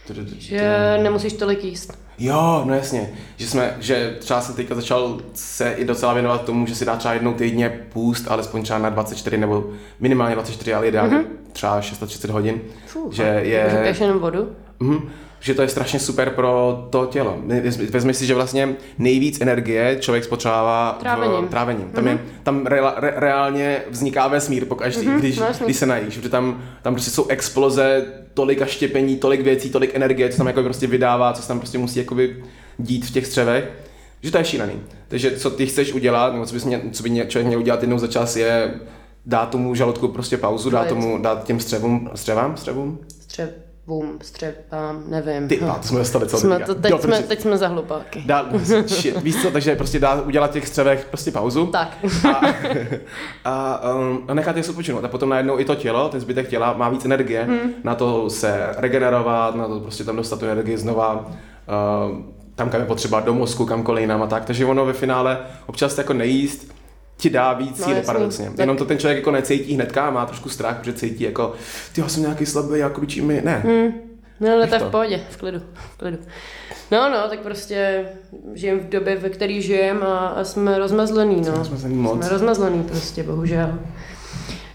Že 0.39 0.97
nemusíš 1.03 1.33
tolik 1.33 1.63
jíst. 1.63 1.97
Jo, 2.19 2.63
no 2.65 2.73
jasně, 2.73 3.09
že 3.37 3.47
jsme, 3.47 3.75
že 3.79 4.15
třeba 4.19 4.41
jsem 4.41 4.55
teďka 4.55 4.75
začal 4.75 5.19
se 5.33 5.71
i 5.77 5.85
docela 5.85 6.13
věnovat 6.13 6.45
tomu, 6.45 6.67
že 6.67 6.75
si 6.75 6.85
dá 6.85 6.95
třeba 6.95 7.13
jednou 7.13 7.33
týdně 7.33 7.69
půst, 7.93 8.25
alespoň 8.27 8.63
třeba 8.63 8.79
na 8.79 8.89
24 8.89 9.37
nebo 9.37 9.69
minimálně 9.99 10.35
24, 10.35 10.73
ale 10.73 10.87
ideálně 10.87 11.17
mm-hmm. 11.17 11.25
třeba 11.53 11.81
630 11.81 12.29
hodin. 12.29 12.61
Fuh, 12.87 13.13
že 13.13 13.23
je, 13.43 13.77
Piješ 13.81 13.99
jenom 13.99 14.19
vodu? 14.19 14.49
Mhm. 14.79 15.09
Že 15.39 15.53
to 15.53 15.61
je 15.61 15.67
strašně 15.67 15.99
super 15.99 16.29
pro 16.29 16.87
to 16.89 17.05
tělo. 17.05 17.37
Vezmi 17.89 18.13
si, 18.13 18.25
že 18.25 18.35
vlastně 18.35 18.75
nejvíc 18.97 19.41
energie 19.41 19.97
člověk 19.99 20.23
spotřebává 20.23 20.97
Trávením. 20.99 21.47
V, 21.47 21.49
trávením. 21.49 21.89
Tam, 21.93 22.07
je, 22.07 22.19
tam 22.43 22.65
re, 22.65 22.81
re, 22.97 23.13
reálně 23.15 23.81
vzniká 23.89 24.27
vesmír 24.27 24.65
pokaždý, 24.65 25.07
Mhm, 25.07 25.19
když, 25.19 25.37
jasně. 25.37 25.65
když 25.65 25.77
se 25.77 25.85
najíš, 25.85 26.15
protože 26.17 26.29
tam, 26.29 26.61
tam 26.81 26.93
prostě 26.93 27.11
jsou 27.11 27.27
exploze, 27.27 28.05
tolika 28.33 28.65
štěpení, 28.65 29.17
tolik 29.17 29.41
věcí, 29.41 29.69
tolik 29.69 29.95
energie, 29.95 30.00
co 30.29 30.37
tam 30.37 30.47
jako 30.47 30.63
prostě 30.63 30.87
vydává, 30.87 31.33
co 31.33 31.41
se 31.41 31.47
tam 31.47 31.59
prostě 31.59 31.77
musí 31.77 31.99
jakoby 31.99 32.43
dít 32.77 33.05
v 33.05 33.11
těch 33.11 33.25
střevech. 33.25 33.71
Že 34.21 34.31
to 34.31 34.37
je 34.37 34.45
šílený. 34.45 34.73
Takže 35.07 35.31
co 35.31 35.49
ty 35.49 35.65
chceš 35.65 35.93
udělat, 35.93 36.33
nebo 36.33 36.45
co, 36.45 36.53
bys 36.53 36.65
mě, 36.65 36.81
co 36.91 37.03
by 37.03 37.09
mě, 37.09 37.25
člověk 37.25 37.47
měl 37.47 37.59
udělat 37.59 37.81
jednou 37.81 37.97
za 37.97 38.07
čas, 38.07 38.35
je 38.35 38.73
dát 39.25 39.49
tomu 39.49 39.75
žaludku 39.75 40.07
prostě 40.07 40.37
pauzu, 40.37 40.69
dát 40.69 40.87
tomu, 40.87 41.17
dát 41.17 41.43
těm 41.43 41.59
střevům, 41.59 42.09
střevám, 42.15 42.57
střevům? 42.57 42.99
Střevům, 43.91 44.17
střepám, 44.21 45.03
nevím. 45.07 45.47
Ty, 45.47 45.57
to 45.57 45.75
jsme 45.81 45.99
dostali 45.99 46.27
co 46.27 46.37
jsme 46.37 46.59
to, 46.59 46.75
teď, 46.75 47.01
jsme, 47.01 47.19
teď 47.19 47.41
jsme 47.41 47.57
za 47.57 47.67
hlupáky. 47.67 48.23
Dá, 48.25 48.45
shit, 48.85 49.21
víš 49.21 49.41
co, 49.41 49.51
takže 49.51 49.75
prostě 49.75 49.99
dá 49.99 50.21
udělat 50.21 50.51
těch 50.51 50.67
střevech 50.67 51.05
prostě 51.05 51.31
pauzu 51.31 51.65
Tak. 51.65 51.97
a, 52.29 52.41
a, 53.49 53.93
um, 53.93 54.23
a 54.27 54.33
nechat 54.33 54.57
je 54.57 54.63
se 54.63 54.69
odpočinout. 54.69 55.05
A 55.05 55.07
potom 55.07 55.29
najednou 55.29 55.59
i 55.59 55.65
to 55.65 55.75
tělo, 55.75 56.09
ten 56.09 56.19
zbytek 56.19 56.47
těla 56.47 56.73
má 56.73 56.89
víc 56.89 57.05
energie 57.05 57.43
hmm. 57.43 57.73
na 57.83 57.95
to 57.95 58.29
se 58.29 58.67
regenerovat, 58.77 59.55
na 59.55 59.67
to 59.67 59.79
prostě 59.79 60.03
tam 60.03 60.15
dostat 60.15 60.39
tu 60.39 60.45
energii 60.45 60.77
znova, 60.77 61.15
uh, 61.15 62.17
tam, 62.55 62.69
kam 62.69 62.81
je 62.81 62.87
potřeba, 62.87 63.19
do 63.19 63.33
mozku, 63.33 63.65
kamkoliv 63.65 64.01
jinam 64.01 64.23
a 64.23 64.27
tak. 64.27 64.45
Takže 64.45 64.65
ono 64.65 64.85
ve 64.85 64.93
finále 64.93 65.37
občas 65.67 65.97
jako 65.97 66.13
nejíst 66.13 66.73
ti 67.21 67.29
dá 67.29 67.53
víc 67.53 67.79
No, 67.79 67.85
síly 67.85 68.01
paradoxně. 68.05 68.45
Tak- 68.49 68.59
Jenom 68.59 68.77
to 68.77 68.85
ten 68.85 68.97
člověk 68.97 69.17
jako 69.17 69.31
necítí 69.31 69.73
hnedka, 69.73 70.09
má 70.11 70.25
trošku 70.25 70.49
strach, 70.49 70.77
protože 70.79 70.93
cítí 70.93 71.23
jako, 71.23 71.53
ty 71.93 72.01
já 72.01 72.07
jsem 72.07 72.23
nějaký 72.23 72.45
slabý, 72.45 72.79
já 72.79 72.89
kručí 72.89 73.21
mi. 73.21 73.41
Ne, 73.45 73.61
Hmm. 73.65 73.91
No, 74.39 74.53
ale 74.53 74.67
to 74.67 74.75
je 74.75 74.79
v 74.79 74.83
pohodě, 74.91 75.21
v 75.29 75.37
klidu, 75.37 75.59
v 75.93 75.97
klidu. 75.97 76.17
No, 76.91 77.09
no, 77.09 77.17
tak 77.29 77.39
prostě 77.39 78.05
žijeme 78.53 78.79
v 78.79 78.89
době, 78.89 79.15
ve 79.17 79.29
které 79.29 79.61
žijeme 79.61 80.01
a, 80.05 80.17
a 80.17 80.43
jsme 80.43 80.79
rozmazlený, 80.79 81.35
no. 81.35 81.43
Jsme 81.43 81.57
rozmazlený 81.57 81.95
moc. 81.95 82.19
Jsme 82.19 82.29
rozmazlený 82.29 82.83
prostě, 82.83 83.23
bohužel. 83.23 83.69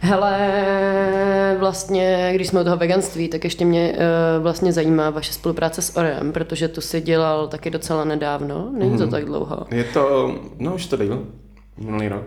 Hele, 0.01 1.57
vlastně, 1.59 2.31
když 2.35 2.49
jsme 2.49 2.61
u 2.61 2.65
toho 2.65 2.77
veganství, 2.77 3.29
tak 3.29 3.45
ještě 3.45 3.65
mě 3.65 3.93
uh, 3.93 4.43
vlastně 4.43 4.73
zajímá 4.73 5.11
vaše 5.11 5.33
spolupráce 5.33 5.83
s 5.83 5.97
Orem, 5.97 6.33
protože 6.33 6.69
tu 6.69 6.81
si 6.81 7.01
dělal 7.01 7.49
taky 7.49 7.71
docela 7.71 8.05
nedávno, 8.05 8.71
není 8.79 8.91
Mhm. 8.91 8.99
to 8.99 9.07
tak 9.09 9.25
dlouho. 9.25 9.67
je 9.71 9.85
to, 9.85 10.35
no 10.59 10.75
už 10.75 10.87
to 10.87 10.97
díl, 10.97 11.27
minulý 11.79 12.09
rok. 12.09 12.23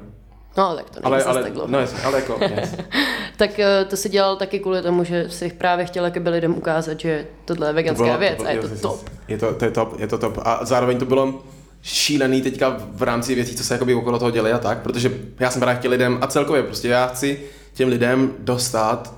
No, 0.59 0.75
tak 0.75 0.89
to 0.89 0.99
Ale, 1.03 1.23
ale, 1.23 1.43
tak 1.43 1.53
dlouho. 1.53 1.67
no 1.67 1.79
jasně, 1.79 2.01
ale 2.03 2.15
jako, 2.19 2.39
yes. 2.41 2.75
Tak 3.37 3.59
eh, 3.59 3.85
to 3.85 3.97
si 3.97 4.09
dělal 4.09 4.35
taky 4.35 4.59
kvůli 4.59 4.81
tomu, 4.81 5.03
že 5.03 5.29
si 5.29 5.49
právě 5.49 5.85
chtěl 5.85 6.05
jakoby 6.05 6.29
lidem 6.29 6.55
ukázat, 6.57 6.99
že 6.99 7.25
tohle 7.45 7.67
je 7.69 7.73
veganská 7.73 8.03
bylo- 8.05 8.17
věc 8.17 8.35
bylo- 8.37 8.47
a 8.47 8.51
je 8.51 8.59
to 8.59 8.67
yes, 8.67 8.81
top. 8.81 9.09
Je 9.27 9.37
to, 9.37 9.53
to 9.53 9.65
je 9.65 9.71
top, 9.71 9.99
je 9.99 10.07
to 10.07 10.17
top. 10.17 10.37
A 10.45 10.59
zároveň 10.65 10.97
to 10.99 11.05
bylo 11.05 11.43
šílený 11.81 12.41
teďka 12.41 12.77
v 12.91 13.03
rámci 13.03 13.35
věcí, 13.35 13.55
co 13.55 13.63
se 13.63 13.73
jakoby 13.73 13.93
okolo 13.93 14.19
toho 14.19 14.31
dělají 14.31 14.53
a 14.53 14.57
tak, 14.59 14.81
protože 14.81 15.11
já 15.39 15.49
jsem 15.51 15.59
právě 15.59 15.79
chtěl 15.79 15.91
lidem 15.91 16.17
a 16.21 16.27
celkově 16.27 16.63
prostě 16.63 16.87
já 16.87 17.07
chci 17.07 17.39
těm 17.73 17.89
lidem 17.89 18.33
dostat 18.39 19.13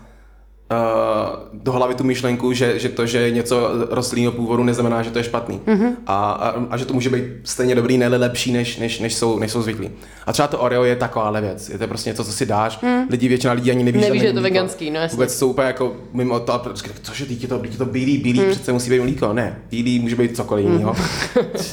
do 1.54 1.72
hlavy 1.72 1.96
tu 1.96 2.04
myšlenku, 2.04 2.54
že, 2.54 2.80
že 2.80 2.90
to, 2.90 3.06
že 3.06 3.18
je 3.18 3.32
něco 3.32 3.70
rostlinného 3.90 4.32
původu, 4.32 4.64
neznamená, 4.64 5.02
že 5.02 5.12
to 5.12 5.18
je 5.18 5.24
špatný. 5.24 5.62
Mm-hmm. 5.66 5.92
A, 6.08 6.32
a, 6.32 6.50
a, 6.70 6.78
že 6.78 6.86
to 6.86 6.94
může 6.94 7.10
být 7.10 7.24
stejně 7.44 7.76
dobrý, 7.76 7.98
ne 7.98 8.08
lepší, 8.08 8.52
než, 8.52 8.78
než, 8.78 9.00
než, 9.00 9.14
jsou, 9.14 9.40
než 9.40 9.52
jsou 9.52 9.62
zvyklí. 9.62 9.90
A 10.26 10.34
třeba 10.34 10.48
to 10.48 10.60
Oreo 10.60 10.84
je 10.84 10.96
takováhle 10.96 11.42
věc. 11.42 11.70
Je 11.70 11.78
to 11.78 11.88
prostě 11.88 12.10
něco, 12.10 12.24
co 12.24 12.32
si 12.32 12.46
dáš. 12.46 12.80
Mm. 12.82 13.04
Lidi, 13.10 13.28
většina 13.28 13.54
lidí 13.54 13.72
ani 13.72 13.84
neví, 13.84 14.00
Neví, 14.00 14.20
že 14.20 14.26
je 14.26 14.34
to 14.34 14.42
veganský, 14.42 14.92
no 14.92 15.00
jasně. 15.00 15.16
Vůbec 15.16 15.38
jsou 15.38 15.50
úplně 15.50 15.68
jako 15.68 15.96
mimo 16.14 16.40
to, 16.40 16.54
a 16.54 16.64
říkají, 16.74 16.96
cože, 17.02 17.26
je 17.30 17.48
to, 17.48 17.62
to 17.78 17.86
bílý, 17.86 18.18
bílý, 18.18 18.40
hmm. 18.40 18.52
přece 18.52 18.74
musí 18.74 18.90
být 18.90 19.00
mlíko. 19.00 19.34
Ne, 19.34 19.60
bílý 19.72 20.00
může 20.00 20.16
být 20.16 20.36
cokoliv 20.36 20.66
jiného. 20.66 20.96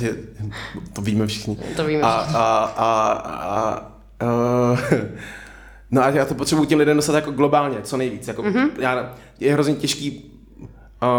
to 0.92 1.02
víme 1.02 1.26
všichni. 1.26 1.58
To 1.76 1.84
víme 1.84 2.02
a, 2.02 2.10
a, 2.10 2.64
a, 2.76 3.12
a, 4.20 4.72
uh, 4.72 4.78
No 5.90 6.04
a 6.04 6.08
já 6.10 6.24
to 6.24 6.34
potřebuji 6.34 6.64
těm 6.64 6.78
lidem 6.78 6.96
dostat 6.96 7.14
jako 7.14 7.30
globálně, 7.30 7.76
co 7.82 7.96
nejvíc. 7.96 8.28
Jako, 8.28 8.42
mm-hmm. 8.42 8.70
já, 8.78 9.14
je 9.40 9.52
hrozně 9.52 9.74
těžký 9.74 10.32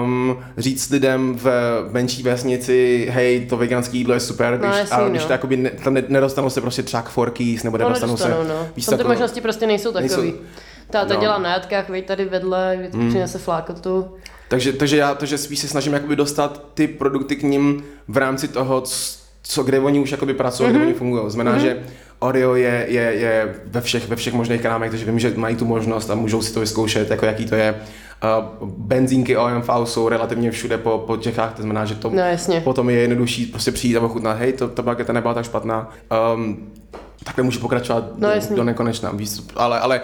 um, 0.02 0.38
říct 0.58 0.90
lidem 0.90 1.36
v 1.38 1.48
menší 1.92 2.24
vesnici, 2.24 3.08
hej, 3.12 3.46
to 3.46 3.58
veganské 3.58 3.98
jídlo 3.98 4.14
je 4.14 4.20
super, 4.20 4.60
No, 4.62 4.68
když, 4.68 4.80
jasný, 4.80 4.98
a 4.98 5.10
když 5.10 5.22
no. 5.22 5.28
to 5.28 5.34
jakoby 5.34 5.58
ne, 5.58 5.70
tam 5.70 5.94
ne, 5.94 6.04
nedostanou 6.08 6.50
se 6.50 6.62
prostě 6.62 6.84
třeba 6.84 7.04
k 7.04 7.10
forkýs, 7.10 7.64
nebo 7.64 7.78
No, 7.78 7.84
nedostanou 7.84 8.18
se, 8.18 8.30
nedostanou, 8.30 8.60
no. 8.60 8.68
víš, 8.76 8.86
Tam 8.86 8.94
ty 8.94 8.98
takové- 8.98 9.14
možnosti 9.16 9.42
prostě 9.42 9.68
nejsou 9.68 9.92
takový. 9.92 10.10
Nejsou- 10.32 10.38
Táta 10.90 11.14
no. 11.14 11.20
Dělá 11.20 11.38
na 11.38 11.54
jatkách, 11.54 11.90
vej 11.90 12.02
tady 12.02 12.26
vedle, 12.26 12.78
mm. 12.94 13.10
přinese 13.10 13.38
flákotu. 13.40 14.06
Takže, 14.48 14.74
takže 14.74 14.98
já 14.98 15.16
to, 15.16 15.26
že 15.26 15.38
spíš 15.38 15.60
se 15.60 15.68
snažím 15.68 15.94
jakoby 15.94 16.16
dostat 16.16 16.66
ty 16.74 16.88
produkty 16.88 17.36
k 17.36 17.44
ním 17.44 17.84
v 18.08 18.18
rámci 18.18 18.48
toho, 18.48 18.84
co, 19.42 19.64
kde 19.64 19.80
oni 19.80 20.00
už 20.00 20.12
jakoby 20.12 20.34
pracují, 20.34 20.70
mm-hmm. 20.70 20.74
kde 20.76 20.84
oni 20.86 20.94
fungují. 20.94 21.24
Znamená, 21.28 21.58
mm-hmm. 21.58 21.62
že 21.62 21.84
Oreo 22.20 22.56
je, 22.56 22.86
je, 22.90 23.02
je 23.02 23.56
ve, 23.66 23.82
všech, 23.82 24.08
ve 24.08 24.16
všech 24.16 24.34
možných 24.34 24.62
krámech, 24.62 24.90
takže 24.90 25.06
vím, 25.06 25.20
že 25.20 25.34
mají 25.36 25.56
tu 25.56 25.66
možnost 25.66 26.10
a 26.10 26.16
můžou 26.16 26.42
si 26.42 26.54
to 26.54 26.60
vyzkoušet, 26.60 27.12
jako 27.12 27.26
jaký 27.26 27.46
to 27.46 27.56
je. 27.56 27.76
Uh, 28.62 28.70
benzínky 28.70 29.38
OMV 29.38 29.70
jsou 29.84 30.10
relativně 30.10 30.52
všude 30.52 30.78
po, 30.78 31.04
po 31.08 31.18
Čechách, 31.18 31.54
to 31.54 31.62
znamená, 31.62 31.86
že 31.86 31.96
to 31.96 32.10
No 32.10 32.20
jasně. 32.22 32.62
potom 32.62 32.90
je 32.90 33.00
jednodušší 33.00 33.46
prostě 33.46 33.72
přijít 33.72 33.98
a 33.98 34.02
ochutnat, 34.02 34.38
hej, 34.38 34.54
to, 34.54 34.68
ta 34.68 34.82
bageta 34.82 35.14
nebyla 35.14 35.34
tak 35.34 35.46
špatná. 35.46 35.90
Um, 36.36 36.72
takhle 37.24 37.44
můžu 37.44 37.60
pokračovat 37.60 38.04
No, 38.18 38.28
do, 38.30 38.36
jasně. 38.36 38.56
do 38.56 38.64
nekonečna, 38.64 39.12
víc, 39.12 39.48
ale, 39.56 39.80
ale 39.80 40.02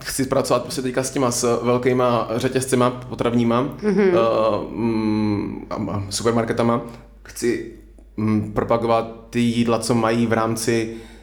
chci 0.00 0.24
pracovat 0.26 0.62
prostě 0.62 0.82
teďka 0.82 1.02
s 1.02 1.10
těma 1.10 1.30
s 1.30 1.60
velkýma 1.62 2.28
řetězcema 2.36 2.90
potravníma, 2.90 3.62
mm-hmm. 3.62 4.08
uh, 4.12 4.72
mm, 4.72 5.66
supermarketama. 6.10 6.80
Chci 7.22 7.72
mm, 8.16 8.52
propagovat 8.52 9.10
ty 9.30 9.40
jídla, 9.40 9.78
co 9.78 9.94
mají 9.94 10.26
v 10.26 10.32
rámci 10.32 10.88
uh, 10.94 11.13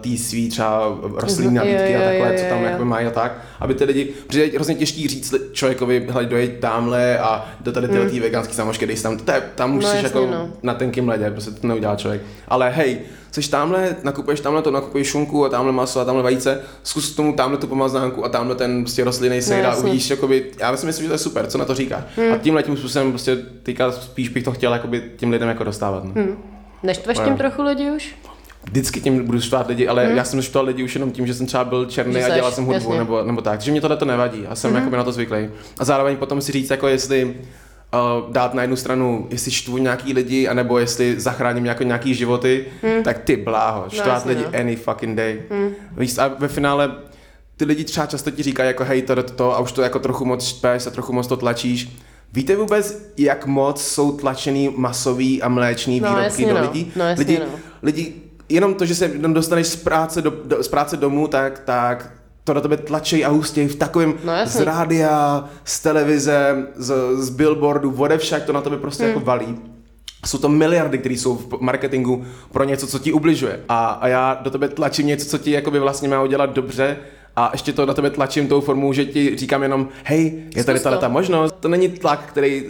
té 0.00 0.16
svý 0.16 0.48
třeba 0.48 0.98
rostlinní 1.14 1.54
Mhm, 1.54 1.66
nabídky 1.66 1.92
jo, 1.92 2.00
a 2.00 2.04
takhle, 2.04 2.28
jo, 2.28 2.38
co 2.38 2.44
tam 2.48 2.64
jako 2.64 2.84
mají 2.84 3.06
a 3.06 3.10
tak, 3.10 3.32
aby 3.60 3.74
ty 3.74 3.84
lidi, 3.84 4.04
protože 4.26 4.44
je 4.44 4.50
hrozně 4.54 4.74
těžký 4.74 5.08
říct 5.08 5.34
člověkovi, 5.52 6.06
hele, 6.10 6.26
dojď 6.26 6.60
tamhle 6.60 7.18
a 7.18 7.48
do 7.60 7.72
tady 7.72 7.88
tyhle 7.88 8.04
mm. 8.04 8.20
veganský 8.20 8.54
samošky, 8.54 8.86
dej 8.86 8.96
tam, 8.96 9.16
to 9.18 9.32
je, 9.32 9.42
tam 9.54 9.76
už 9.76 9.84
No, 9.84 9.90
jsi 9.90 9.96
jasně, 9.96 10.06
jako 10.20 10.26
no. 10.32 10.48
na 10.62 10.74
tenkým 10.74 11.08
ledě, 11.08 11.30
prostě 11.30 11.50
to 11.50 11.66
neudělá 11.66 11.96
člověk. 11.96 12.22
Ale 12.48 12.70
hej, 12.70 12.98
jsi 13.32 13.50
tamhle, 13.50 13.96
nakupuješ 14.02 14.40
tamhle 14.40 14.62
to, 14.62 14.70
nakupuješ 14.70 15.06
šunku 15.08 15.44
a 15.44 15.48
tamhle 15.48 15.72
maso 15.72 16.00
a 16.00 16.04
tamhle 16.04 16.22
vajíce, 16.22 16.60
zkus 16.82 17.14
tomu 17.14 17.32
tamhle 17.32 17.58
tu 17.58 17.66
pomazánku 17.66 18.24
a 18.24 18.28
tamhle 18.28 18.54
ten 18.56 18.82
prostě 18.84 19.04
rostlinný 19.04 19.42
sejr 19.42 19.64
a 19.66 19.68
jasně. 19.68 19.82
uvidíš, 19.82 20.10
jakoby, 20.10 20.44
já 20.60 20.76
si 20.76 20.86
myslím, 20.86 21.02
že 21.04 21.08
to 21.08 21.14
je 21.14 21.18
super, 21.18 21.46
co 21.46 21.58
na 21.58 21.64
to 21.64 21.74
říkáš. 21.74 22.04
Hmm. 22.16 22.32
A 22.32 22.36
tímhle 22.38 22.62
tím 22.62 22.76
způsobem 22.76 23.10
prostě 23.10 23.36
teďka 23.62 23.92
spíš 23.92 24.28
bych 24.28 24.44
to 24.44 24.52
chtěl 24.52 24.72
jakoby 24.72 25.02
těm 25.16 25.30
lidem 25.30 25.48
jako 25.48 25.64
dostávat. 25.64 26.04
No. 26.04 26.10
Hmm. 26.14 26.36
Neštveš 26.82 27.18
No. 27.18 27.24
tím 27.24 27.36
trochu 27.36 27.62
lidi 27.62 27.90
už? 27.90 28.14
Vždycky 28.70 29.00
tím 29.00 29.26
budu 29.26 29.40
štvát 29.40 29.68
lidi, 29.68 29.88
ale 29.88 30.12
já 30.14 30.24
jsem 30.24 30.42
štval 30.42 30.64
lidi 30.64 30.84
už 30.84 30.94
jenom 30.94 31.10
tím, 31.10 31.26
že 31.26 31.34
jsem 31.34 31.46
třeba 31.46 31.64
byl 31.64 31.86
černý 31.86 32.14
Že 32.14 32.24
a 32.24 32.34
dělal 32.34 32.52
jsem 32.52 32.64
hudbu 32.64 32.82
jasně. 32.82 32.98
nebo, 32.98 33.22
nebo 33.22 33.40
tak. 33.40 33.58
Takže 33.58 33.70
mě 33.70 33.80
tohle 33.80 33.96
to 33.96 34.04
nevadí 34.04 34.46
a 34.46 34.54
jsem 34.54 34.74
mm-hmm. 34.74 34.90
na 34.90 35.04
to 35.04 35.12
zvyklý. 35.12 35.48
A 35.78 35.84
zároveň 35.84 36.16
potom 36.16 36.40
si 36.40 36.52
říct, 36.52 36.70
jako 36.70 36.88
jestli 36.88 37.24
uh, 37.24 38.32
dát 38.32 38.54
na 38.54 38.62
jednu 38.62 38.76
stranu, 38.76 39.26
jestli 39.30 39.50
štvu 39.50 39.78
nějaký 39.78 40.12
lidi, 40.12 40.48
anebo 40.48 40.78
jestli 40.78 41.20
zachráním 41.20 41.66
jako 41.66 41.82
nějaký 41.82 42.14
životy, 42.14 42.66
mm. 42.82 43.02
tak 43.02 43.18
ty 43.18 43.36
bláho, 43.36 43.84
štvát 43.88 44.06
jasně, 44.06 44.30
lidi 44.30 44.42
no. 44.44 44.60
any 44.60 44.76
fucking 44.76 45.16
day. 45.16 45.42
Mm. 45.50 45.70
Víš, 45.96 46.18
a 46.18 46.28
ve 46.28 46.48
finále 46.48 46.94
ty 47.56 47.64
lidi 47.64 47.84
třeba 47.84 48.06
často 48.06 48.30
ti 48.30 48.42
říkají 48.42 48.66
jako 48.66 48.84
hej, 48.84 49.02
to, 49.02 49.14
to, 49.14 49.22
to 49.22 49.56
a 49.56 49.58
už 49.58 49.72
to 49.72 49.82
jako 49.82 49.98
trochu 49.98 50.24
moc 50.24 50.46
špeš 50.46 50.86
a 50.86 50.90
trochu 50.90 51.12
moc 51.12 51.26
to 51.26 51.36
tlačíš. 51.36 51.96
Víte 52.32 52.56
vůbec, 52.56 53.12
jak 53.18 53.46
moc 53.46 53.84
jsou 53.84 54.12
tlačený 54.12 54.74
masový 54.76 55.42
a 55.42 55.48
mléčný 55.48 56.00
No, 56.00 56.08
výrobky 56.08 56.24
jasně, 56.24 56.46
do 56.46 56.54
no. 56.54 56.60
lidí? 56.60 56.92
No, 56.96 57.08
jasně, 57.08 57.24
lidi, 57.24 57.38
no. 57.38 57.58
lidi, 57.82 58.14
jenom 58.48 58.74
to, 58.74 58.84
že 58.84 58.94
se 58.94 59.04
jenom 59.04 59.34
dostaneš 59.34 59.66
z 59.66 59.76
práce, 59.76 60.22
do, 60.22 60.32
do, 60.44 60.62
z 60.62 60.68
práce 60.68 60.96
domů, 60.96 61.28
tak, 61.28 61.58
tak 61.58 62.12
to 62.44 62.54
na 62.54 62.60
tebe 62.60 62.76
tlačí 62.76 63.24
a 63.24 63.28
hustějí 63.28 63.68
v 63.68 63.76
takovém 63.76 64.14
No, 64.24 64.32
z 64.44 64.60
rádia, 64.60 65.44
z 65.64 65.80
televize, 65.80 66.66
z, 66.76 66.94
z 67.16 67.30
billboardu, 67.30 67.94
odevšak 67.98 68.42
to 68.44 68.52
na 68.52 68.60
tebe 68.60 68.76
prostě 68.76 69.04
Hmm. 69.04 69.12
jako 69.14 69.26
valí. 69.26 69.58
Jsou 70.26 70.38
to 70.38 70.48
miliardy, 70.48 70.98
které 70.98 71.14
jsou 71.14 71.36
v 71.36 71.60
marketingu 71.60 72.24
pro 72.52 72.64
něco, 72.64 72.86
co 72.86 72.98
ti 72.98 73.12
ubližuje. 73.12 73.60
A, 73.68 73.86
a 73.86 74.08
já 74.08 74.38
do 74.42 74.50
tebe 74.50 74.68
tlačím 74.68 75.06
něco, 75.06 75.26
co 75.26 75.38
ti 75.38 75.50
jakoby 75.50 75.78
vlastně 75.78 76.08
má 76.08 76.22
udělat 76.22 76.50
dobře 76.50 76.96
a 77.36 77.48
ještě 77.52 77.72
to 77.72 77.86
na 77.86 77.94
tebe 77.94 78.10
tlačím 78.10 78.48
tou 78.48 78.60
formou, 78.60 78.92
že 78.92 79.04
ti 79.04 79.36
říkám 79.36 79.62
jenom, 79.62 79.88
hej, 80.04 80.42
je 80.56 80.64
tady 80.64 80.78
Zkus 80.78 80.82
tahle 80.82 80.96
to. 80.98 81.00
ta 81.00 81.08
možnost. 81.08 81.54
To 81.60 81.68
není 81.68 81.88
tlak, 81.88 82.26
který 82.26 82.64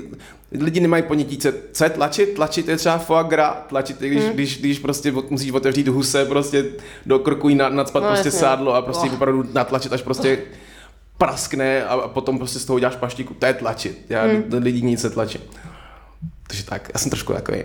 lidi 0.52 0.80
nemají 0.80 1.02
ponětí, 1.02 1.38
co, 1.72 1.84
je 1.84 1.90
tlačit. 1.90 2.26
Tlačit 2.34 2.68
je 2.68 2.76
třeba 2.76 2.98
foie 2.98 3.24
gras, 3.24 3.56
tlačit 3.68 4.02
je, 4.02 4.08
když, 4.08 4.20
Hmm. 4.20 4.28
mm. 4.30 4.34
když, 4.34 4.58
když 4.60 4.78
prostě 4.78 5.12
musíš 5.30 5.50
otevřít 5.52 5.88
huse, 5.88 6.24
prostě 6.24 6.64
do 7.06 7.18
krku 7.18 7.48
na- 7.48 7.68
nadspat 7.68 8.02
No, 8.02 8.08
prostě 8.08 8.28
jasně. 8.28 8.40
sádlo 8.40 8.74
a 8.74 8.82
prostě 8.82 9.06
Oh. 9.08 9.14
opravdu 9.14 9.44
natlačit, 9.52 9.92
až 9.92 10.02
prostě 10.02 10.38
praskne 11.18 11.84
a, 11.84 12.08
potom 12.08 12.38
prostě 12.38 12.58
z 12.58 12.64
toho 12.64 12.74
uděláš 12.74 12.96
paštiku. 12.96 13.34
To 13.34 13.46
je 13.46 13.54
tlačit. 13.54 14.04
Já 14.08 14.22
Hmm. 14.24 14.42
do 14.48 14.58
lidí 14.58 14.82
nic 14.82 15.02
netlačím. 15.02 15.40
Takže 16.48 16.64
tak, 16.64 16.90
já 16.94 17.00
jsem 17.00 17.10
trošku 17.10 17.32
takový. 17.32 17.62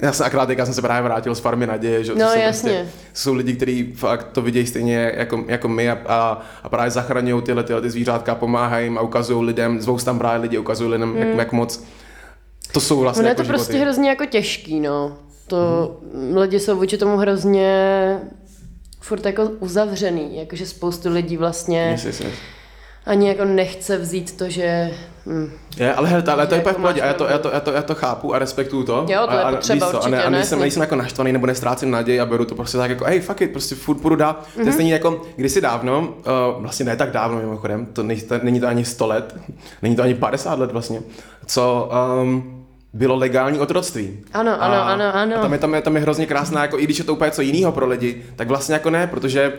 Já 0.00 0.12
jsem 0.12 0.26
akorát, 0.26 0.50
já 0.50 0.64
jsem 0.64 0.74
se 0.74 0.82
právě 0.82 1.02
vrátil 1.02 1.34
z 1.34 1.40
farmy 1.40 1.66
naděje, 1.66 2.04
že 2.04 2.14
No, 2.14 2.28
jsou 2.30 2.38
jasně. 2.38 2.72
Prostě, 2.80 2.98
jsou 3.14 3.34
lidi, 3.34 3.52
kteří 3.52 3.92
fakt 3.96 4.26
to 4.32 4.42
vidějí 4.42 4.66
stejně 4.66 5.12
jako, 5.16 5.44
jako 5.48 5.68
my 5.68 5.90
a, 5.90 5.98
a, 6.06 6.42
a 6.62 6.68
právě 6.68 6.90
zachraňují 6.90 7.42
tyhle, 7.42 7.62
tyhle 7.64 7.82
ty 7.82 7.90
zvířátka, 7.90 8.34
pomáhají 8.34 8.86
jim 8.86 8.98
a 8.98 9.00
ukazují 9.00 9.46
lidem, 9.46 9.80
zvou 9.80 9.98
tam 9.98 10.18
právě 10.18 10.42
lidi, 10.42 10.58
ukazují 10.58 10.90
lidem, 10.90 11.16
jak, 11.16 11.28
jak 11.36 11.52
moc 11.52 11.84
to 12.72 12.80
jsou 12.80 13.00
vlastně 13.00 13.20
Ono 13.20 13.28
je 13.28 13.30
jako 13.30 13.42
to 13.42 13.48
prostě 13.48 13.72
životy. 13.72 13.84
hrozně 13.84 14.08
jako 14.08 14.26
těžký, 14.26 14.80
no. 14.80 15.16
To 15.46 15.96
lidi 16.34 16.60
jsou 16.60 16.76
vůči 16.76 16.98
tomu 16.98 17.16
hrozně 17.16 18.18
furt 19.00 19.26
jako 19.26 19.42
uzavřený, 19.42 20.36
jakože 20.36 20.66
spoustu 20.66 21.08
lidí 21.10 21.36
vlastně 21.36 21.88
Yes, 21.92 22.04
yes, 22.04 22.20
yes. 22.20 22.32
Ani 23.06 23.28
jako 23.28 23.44
nechce 23.44 23.98
vzít 23.98 24.36
to, 24.36 24.50
že... 24.50 24.90
Hm. 25.26 25.50
Je, 25.76 25.94
ale, 25.94 26.08
hele, 26.08 26.22
ale 26.26 26.46
to 26.46 26.54
je 26.54 26.60
úplně 26.60 26.72
v 26.72 26.76
jako 26.76 26.80
pohodě, 26.80 27.00
a 27.00 27.06
já 27.06 27.14
to, 27.14 27.24
já, 27.28 27.38
to, 27.38 27.50
já, 27.50 27.60
to, 27.60 27.72
já 27.72 27.82
to 27.82 27.94
chápu 27.94 28.34
a 28.34 28.38
respektuju 28.38 28.84
to. 28.84 29.06
Jo, 29.08 29.26
to 29.26 29.32
je 29.34 29.42
a, 29.42 29.48
a, 29.48 29.50
potřeba 29.50 29.90
co, 29.90 29.96
určitě, 29.96 30.06
a, 30.06 30.10
ne, 30.10 30.22
a 30.24 30.30
ne, 30.30 30.36
nejsem, 30.36 30.56
jasně. 30.56 30.60
nejsem 30.64 30.80
jako 30.80 30.96
naštvaný 30.96 31.32
nebo 31.32 31.46
nestrácím 31.46 31.90
naději 31.90 32.20
a 32.20 32.26
beru 32.26 32.44
to 32.44 32.54
prostě 32.54 32.78
tak 32.78 32.90
jako, 32.90 33.04
hej, 33.04 33.20
fuck 33.20 33.40
it, 33.40 33.52
prostě 33.52 33.74
furt 33.74 33.96
půjdu 33.96 34.16
dál. 34.16 34.32
Mm-hmm. 34.32 34.52
To 34.54 34.58
Mhm. 34.58 34.66
je 34.66 34.72
stejně 34.72 34.92
jako 34.92 35.22
kdysi 35.36 35.60
dávno, 35.60 36.00
uh, 36.00 36.62
vlastně 36.62 36.86
ne 36.86 36.96
tak 36.96 37.10
dávno 37.10 37.38
mimochodem, 37.38 37.86
to 37.86 38.02
není, 38.02 38.20
to, 38.20 38.34
není 38.42 38.60
to 38.60 38.66
ani 38.66 38.84
100 38.84 39.06
let, 39.06 39.36
není 39.82 39.96
to 39.96 40.02
ani 40.02 40.14
50 40.14 40.58
let 40.58 40.72
vlastně, 40.72 41.00
co 41.46 41.90
um, 42.22 42.64
bylo 42.92 43.16
legální 43.16 43.58
otroctví. 43.58 44.18
Ano, 44.32 44.62
ano, 44.62 44.74
a, 44.74 44.82
ano, 44.82 45.04
ano. 45.14 45.36
A 45.36 45.40
tam 45.42 45.52
je, 45.52 45.58
tam, 45.58 45.74
je, 45.74 45.82
tam 45.82 45.96
je 45.96 46.02
hrozně 46.02 46.26
krásná, 46.26 46.62
jako 46.62 46.78
i 46.78 46.84
když 46.84 46.98
je 46.98 47.04
to 47.04 47.12
úplně 47.14 47.30
co 47.30 47.42
jiného 47.42 47.72
pro 47.72 47.86
lidi, 47.86 48.22
tak 48.36 48.48
vlastně 48.48 48.72
jako 48.72 48.90
ne, 48.90 49.06
protože 49.06 49.52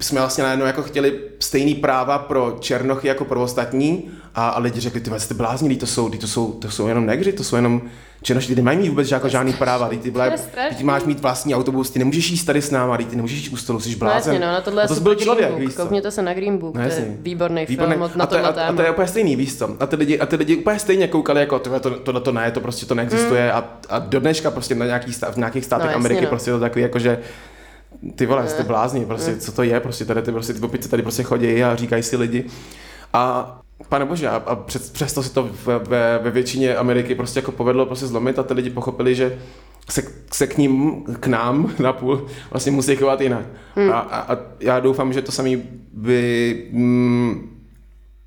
jsme 0.00 0.20
vlastně 0.20 0.44
najednou 0.44 0.66
jako 0.66 0.82
chtěli 0.82 1.18
stejný 1.40 1.74
práva 1.74 2.18
pro 2.18 2.56
černochy 2.60 3.08
jako 3.08 3.24
pro 3.24 3.42
ostatní 3.42 4.10
a, 4.34 4.48
a 4.48 4.58
lidi 4.60 4.80
řekli, 4.80 5.00
ty 5.00 5.10
jste 5.18 5.34
blázni, 5.34 5.76
to 5.76 5.86
jsou, 5.86 6.08
to 6.10 6.26
jsou, 6.26 6.52
to 6.52 6.70
jsou 6.70 6.88
jenom 6.88 7.06
negři, 7.06 7.32
to 7.32 7.44
jsou 7.44 7.56
jenom 7.56 7.82
černoši, 8.22 8.48
ty 8.48 8.54
nemají 8.54 8.78
mít 8.78 8.88
vůbec 8.88 9.10
jako 9.10 9.28
žádný 9.28 9.52
práva, 9.52 9.88
ty, 9.88 10.10
To 10.10 10.20
strašný. 10.36 10.76
ty 10.76 10.84
máš 10.84 11.04
mít 11.04 11.20
vlastní 11.20 11.54
autobus, 11.54 11.90
ty 11.90 11.98
nemůžeš 11.98 12.30
jíst 12.30 12.44
tady 12.44 12.62
s 12.62 12.70
náma, 12.70 12.96
ty 12.96 13.16
nemůžeš 13.16 13.38
jíst 13.38 13.52
u 13.52 13.56
stolu, 13.56 13.80
jsi 13.80 13.90
No 13.90 13.96
blázen. 13.98 14.32
jasně, 14.34 14.46
no, 14.46 14.52
na 14.52 14.60
tohle 14.60 14.82
a 14.82 14.86
to 14.88 14.94
byl 15.00 15.14
člověk, 15.14 15.58
víš 15.58 15.74
co? 15.74 15.82
Koukněte 15.82 16.10
se 16.10 16.22
na 16.22 16.34
Green 16.34 16.58
Book, 16.58 16.74
No, 16.74 16.82
to 16.88 16.94
je 16.94 17.16
výborný, 17.20 17.66
Výborný. 17.66 17.94
film 17.94 18.10
na 18.16 18.24
a, 18.24 18.26
to, 18.26 18.34
je- 18.36 18.42
a, 18.42 18.48
a, 18.68 18.72
to 18.72 18.82
je 18.82 18.90
úplně 18.90 19.08
stejný, 19.08 19.36
víš 19.36 19.56
co? 19.58 19.76
A 19.80 19.86
ty 19.86 19.96
lidi, 19.96 20.18
a 20.18 20.26
ty 20.26 20.36
lidi 20.36 20.56
úplně 20.56 20.78
stejně 20.78 21.08
koukali 21.08 21.40
jako, 21.40 21.58
tohle 21.58 21.80
to, 21.80 21.90
tohle 21.90 22.20
to 22.20 22.32
ne, 22.32 22.50
to 22.50 22.60
prostě 22.60 22.86
to 22.86 22.94
neexistuje 22.94 23.52
a, 23.52 23.64
a 23.88 23.98
do 23.98 24.20
dneška 24.20 24.50
prostě 24.50 24.74
na 24.74 24.86
nějaký 24.86 25.12
stát, 25.12 25.34
v 25.34 25.36
nějakých 25.36 25.64
státech 25.64 25.84
No, 25.86 25.90
jasně, 25.90 26.00
Ameriky 26.00 26.22
no. 26.22 26.28
prostě 26.28 26.50
to 26.50 26.60
takový 26.60 26.82
jako, 26.82 26.98
že 26.98 27.18
ty 28.16 28.26
vole, 28.26 28.48
jste 28.48 28.62
blázni, 28.62 29.06
prostě, 29.06 29.36
co 29.36 29.52
to 29.52 29.62
je, 29.62 29.80
prostě 29.80 30.04
tady 30.04 30.22
ty, 30.22 30.32
prostě 30.32 30.52
ty 30.52 30.60
opice 30.60 30.88
tady 30.88 31.02
prostě 31.02 31.22
chodí 31.22 31.64
a 31.64 31.76
říkají 31.76 32.02
si 32.02 32.16
lidi. 32.16 32.44
A 33.12 33.60
Pane 33.88 34.04
bože, 34.04 34.28
a, 34.28 34.36
a 34.36 34.56
přes, 34.56 34.90
přesto 34.90 35.22
se 35.22 35.34
to 35.34 35.50
ve, 35.64 35.78
ve, 35.78 36.18
ve 36.18 36.30
většině 36.30 36.76
Ameriky 36.76 37.14
prostě 37.14 37.38
jako 37.38 37.52
povedlo 37.52 37.86
prostě 37.86 38.06
zlomit 38.06 38.38
a 38.38 38.42
ty 38.42 38.54
lidi 38.54 38.70
pochopili, 38.70 39.14
že 39.14 39.38
se, 39.90 40.02
se 40.32 40.46
k 40.46 40.58
ním, 40.58 41.02
k 41.20 41.26
nám 41.26 41.72
napůl 41.78 42.26
vlastně 42.50 42.72
musí 42.72 42.96
chovat 42.96 43.20
jinak. 43.20 43.44
Hmm. 43.74 43.90
A, 43.90 43.98
a, 43.98 44.34
a 44.34 44.38
já 44.60 44.80
doufám, 44.80 45.12
že 45.12 45.22
to 45.22 45.32
samý 45.32 45.62
by 45.92 46.68
mm, 46.72 47.53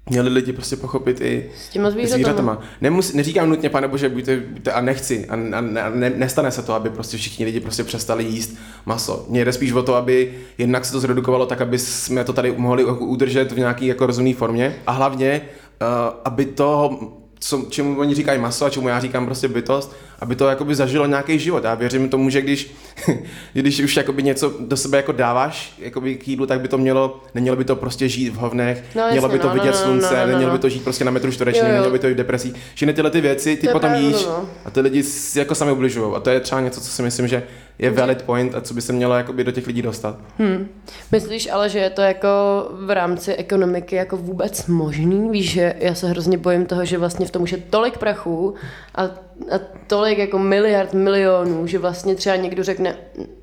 měli 0.10 0.30
lidi 0.30 0.54
prostě 0.54 0.76
pochopit 0.76 1.22
i 1.22 1.50
S 1.58 1.70
těma 1.70 1.92
zvířatama. 1.92 2.16
zvířatama. 2.16 2.62
Nemus, 2.82 3.14
neříkám 3.14 3.50
nutně, 3.50 3.70
pane 3.70 3.88
bože, 3.88 4.10
buďte, 4.10 4.38
buďte 4.38 4.72
a 4.72 4.82
nechci. 4.82 5.26
A, 5.30 5.34
a, 5.34 5.58
a 5.58 5.90
ne, 5.90 6.10
nestane 6.10 6.52
se 6.52 6.62
to, 6.62 6.74
aby 6.74 6.90
prostě 6.90 7.18
všichni 7.18 7.46
lidi 7.46 7.60
prostě 7.60 7.84
přestali 7.84 8.24
jíst 8.24 8.58
maso. 8.86 9.26
Mně 9.30 9.46
jde 9.46 9.54
spíš 9.54 9.72
o 9.72 9.84
to, 9.84 9.96
aby 9.96 10.34
jednak 10.58 10.86
se 10.86 10.92
to 10.92 11.00
zredukovalo 11.00 11.46
tak, 11.46 11.62
aby 11.62 11.80
jsme 11.80 12.24
to 12.24 12.34
tady 12.34 12.54
mohli 12.58 12.86
udržet 12.86 13.52
v 13.52 13.58
nějaký 13.58 13.88
jako 13.88 14.06
rozumné 14.06 14.34
formě. 14.34 14.76
A 14.88 14.92
hlavně, 14.92 15.42
uh, 15.82 15.88
aby 16.26 16.46
to 16.46 17.00
co, 17.40 17.66
čemu 17.70 18.00
oni 18.00 18.16
říkají 18.16 18.40
maso 18.40 18.66
a 18.66 18.70
čemu 18.70 18.88
já 18.88 19.00
říkám 19.00 19.26
prostě 19.26 19.48
bytost, 19.48 19.96
aby 20.20 20.36
to 20.36 20.48
jakoby 20.48 20.76
zažilo 20.76 21.06
nějaký 21.06 21.40
život. 21.40 21.64
Já 21.64 21.76
věřím 21.76 22.10
tomu, 22.10 22.30
že 22.30 22.42
když, 22.42 22.72
když 23.54 23.80
už 23.80 23.98
jakoby 23.98 24.24
něco 24.24 24.54
do 24.60 24.78
sebe 24.78 24.98
jako 24.98 25.12
dáváš 25.12 25.74
jakoby 25.80 26.16
k 26.16 26.28
jídlu, 26.28 26.46
tak 26.46 26.62
by 26.62 26.68
to 26.68 26.78
mělo, 26.78 27.24
nemělo 27.36 27.58
by 27.58 27.66
to 27.66 27.76
prostě 27.76 28.10
žít 28.10 28.30
v 28.30 28.36
hovnech, 28.36 28.84
No, 28.96 29.02
jasně, 29.02 29.12
mělo 29.12 29.30
by 29.30 29.40
to 29.40 29.48
no, 29.48 29.54
vidět 29.54 29.72
no, 29.72 29.78
no, 29.78 29.84
slunce, 29.84 30.14
no, 30.14 30.20
no, 30.22 30.28
nemělo 30.28 30.52
no. 30.52 30.58
by 30.58 30.62
to 30.62 30.70
žít 30.70 30.84
prostě 30.84 31.06
na 31.06 31.12
metru 31.12 31.32
čtverečním, 31.32 31.66
nemělo 31.66 31.92
by 31.92 32.00
to 32.00 32.08
jít 32.08 32.14
v 32.14 32.18
depresí. 32.18 32.54
Všechny 32.76 32.94
tyhle 32.94 33.12
ty 33.12 33.22
věci 33.22 33.56
ty 33.56 33.68
To 33.68 33.74
potom 33.74 33.94
jíš 33.94 34.26
no. 34.26 34.50
a 34.66 34.72
ty 34.72 34.82
lidi 34.82 35.04
si 35.04 35.40
jako 35.40 35.56
sami 35.56 35.72
ubližují. 35.72 36.16
A 36.16 36.20
to 36.20 36.30
je 36.30 36.40
třeba 36.40 36.62
něco, 36.62 36.82
co 36.82 36.92
si 36.92 37.02
myslím, 37.02 37.28
že 37.28 37.44
je 37.80 37.92
valid 37.92 38.22
point 38.22 38.56
a 38.56 38.62
co 38.62 38.74
by 38.74 38.82
se 38.82 38.94
mělo 38.94 39.16
jakoby 39.16 39.44
do 39.44 39.52
těch 39.52 39.68
lidí 39.68 39.82
dostat. 39.82 40.20
Hmm. 40.38 40.68
Myslíš 41.12 41.50
ale, 41.52 41.70
že 41.70 41.80
je 41.80 41.90
to 41.90 42.02
jako 42.02 42.28
v 42.72 42.94
rámci 42.94 43.34
ekonomiky 43.34 43.96
jako 43.96 44.18
vůbec 44.18 44.68
možný? 44.68 45.30
Víš, 45.30 45.52
že 45.52 45.74
já 45.80 45.96
se 45.96 46.10
hrozně 46.10 46.38
bojím 46.38 46.66
toho, 46.66 46.86
že 46.86 46.98
vlastně 46.98 47.26
v 47.26 47.32
tom 47.32 47.42
už 47.42 47.52
je 47.52 47.58
tolik 47.58 47.98
prachů 47.98 48.54
a, 48.96 49.04
a 49.04 49.60
tolik 49.88 50.18
jako 50.18 50.40
miliard 50.40 50.94
milionů, 50.94 51.68
že 51.68 51.80
vlastně 51.80 52.16
třeba 52.16 52.36
někdo 52.36 52.64
řekne, 52.64 52.96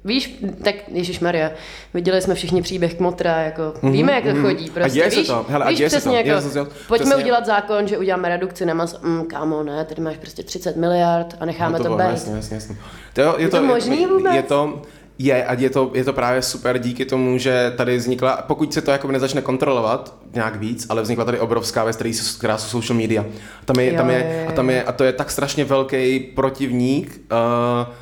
víš, 0.05 0.45
tak 0.65 0.75
Ježíš 0.89 1.21
Maria, 1.21 1.51
viděli 1.95 2.23
jsme 2.23 2.35
všichni 2.35 2.63
příběh 2.63 2.95
Kmotra, 2.95 3.41
jako 3.41 3.63
mm-hmm, 3.63 3.93
víme, 3.93 4.13
jak 4.13 4.25
to 4.25 4.31
mm-hmm. 4.31 4.43
chodí. 4.43 4.71
Prostě, 4.71 4.83
a 4.85 4.89
děje 4.89 5.11
víš, 5.11 5.27
se 5.27 5.33
to, 5.33 5.47
hele, 5.49 5.67
víš, 5.67 5.75
a 5.75 5.79
děje 5.79 5.89
přesně 5.89 6.01
se 6.01 6.11
to. 6.11 6.17
Jako, 6.17 6.29
Já 6.29 6.41
jsem, 6.41 6.67
pojďme 6.89 7.07
přesně. 7.07 7.23
udělat 7.23 7.47
zákon, 7.47 7.89
že 7.89 7.99
uděláme 7.99 8.29
redukci 8.29 8.67
na 8.67 8.75
mas, 8.75 9.01
mm, 9.03 9.25
kámo, 9.25 9.63
ne, 9.63 9.85
tady 9.85 10.03
máš 10.03 10.17
prostě 10.17 10.43
30 10.43 10.77
miliard 10.77 11.37
a 11.41 11.45
necháme 11.45 11.79
No 11.79 11.85
to, 11.85 11.97
bylo, 11.97 11.99
být. 11.99 12.05
Jasně, 12.05 12.37
jasně, 12.37 12.55
jasně. 12.55 12.77
To, 13.15 13.21
je, 13.21 13.29
Je 13.39 13.49
to 13.49 13.63
možný 13.63 14.07
vůbec? 14.07 14.35
Je 14.35 14.43
to, 14.43 14.83
je, 15.19 15.45
a 15.45 15.55
je 15.55 15.71
to, 15.71 15.91
je 15.95 16.05
to 16.05 16.13
právě 16.13 16.43
super 16.43 16.79
díky 16.79 17.05
tomu, 17.05 17.39
že 17.39 17.73
tady 17.77 17.97
vznikla, 17.97 18.37
pokud 18.47 18.75
se 18.75 18.83
to 18.83 18.91
jako 18.91 19.13
nezačne 19.13 19.43
kontrolovat 19.43 20.15
nějak 20.35 20.57
víc, 20.57 20.87
ale 20.89 21.03
vznikla 21.03 21.25
tady 21.25 21.41
obrovská 21.41 21.85
věc, 21.85 21.97
která 22.39 22.59
jsou 22.59 22.81
social 22.81 23.01
media. 23.01 23.25
A 23.63 23.65
tam 23.65 23.77
je, 23.79 23.91
Jo, 23.91 23.97
tam 23.97 24.11
jo, 24.11 24.17
je, 24.17 24.41
jo, 24.43 24.49
a 24.49 24.53
tam 24.53 24.71
je, 24.71 24.83
a 24.83 24.93
to 24.93 25.05
je 25.05 25.13
tak 25.13 25.31
strašně 25.31 25.65
velký 25.65 26.21
protivník 26.21 27.21
uh, 27.33 27.95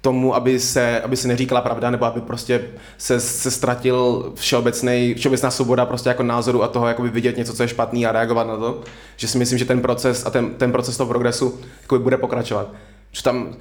tomu, 0.00 0.34
aby 0.34 0.60
se, 0.60 1.00
aby 1.00 1.16
se 1.16 1.28
neříkala 1.28 1.60
pravda, 1.60 1.90
nebo 1.90 2.04
aby 2.04 2.20
prostě 2.20 2.64
se, 2.98 3.20
se 3.20 3.50
ztratil 3.50 4.32
všeobecný, 4.34 5.14
všeobecná 5.14 5.50
svoboda 5.50 5.86
prostě 5.86 6.08
jako 6.08 6.22
názoru 6.22 6.62
a 6.62 6.68
toho 6.68 6.88
jakoby 6.88 7.08
vidět 7.08 7.36
něco, 7.36 7.54
co 7.54 7.62
je 7.62 7.68
špatný 7.68 8.06
a 8.06 8.12
reagovat 8.12 8.46
na 8.46 8.56
to. 8.56 8.80
Že 9.16 9.28
si 9.28 9.38
myslím, 9.38 9.58
že 9.58 9.64
ten 9.64 9.80
proces 9.82 10.26
a 10.26 10.30
ten, 10.30 10.50
ten 10.50 10.72
proces 10.72 10.96
toho 10.96 11.08
progresu 11.08 11.58
jakoby 11.82 12.02
bude 12.02 12.16
pokračovat. 12.16 12.68
Že 13.12 13.22
tam 13.22 13.54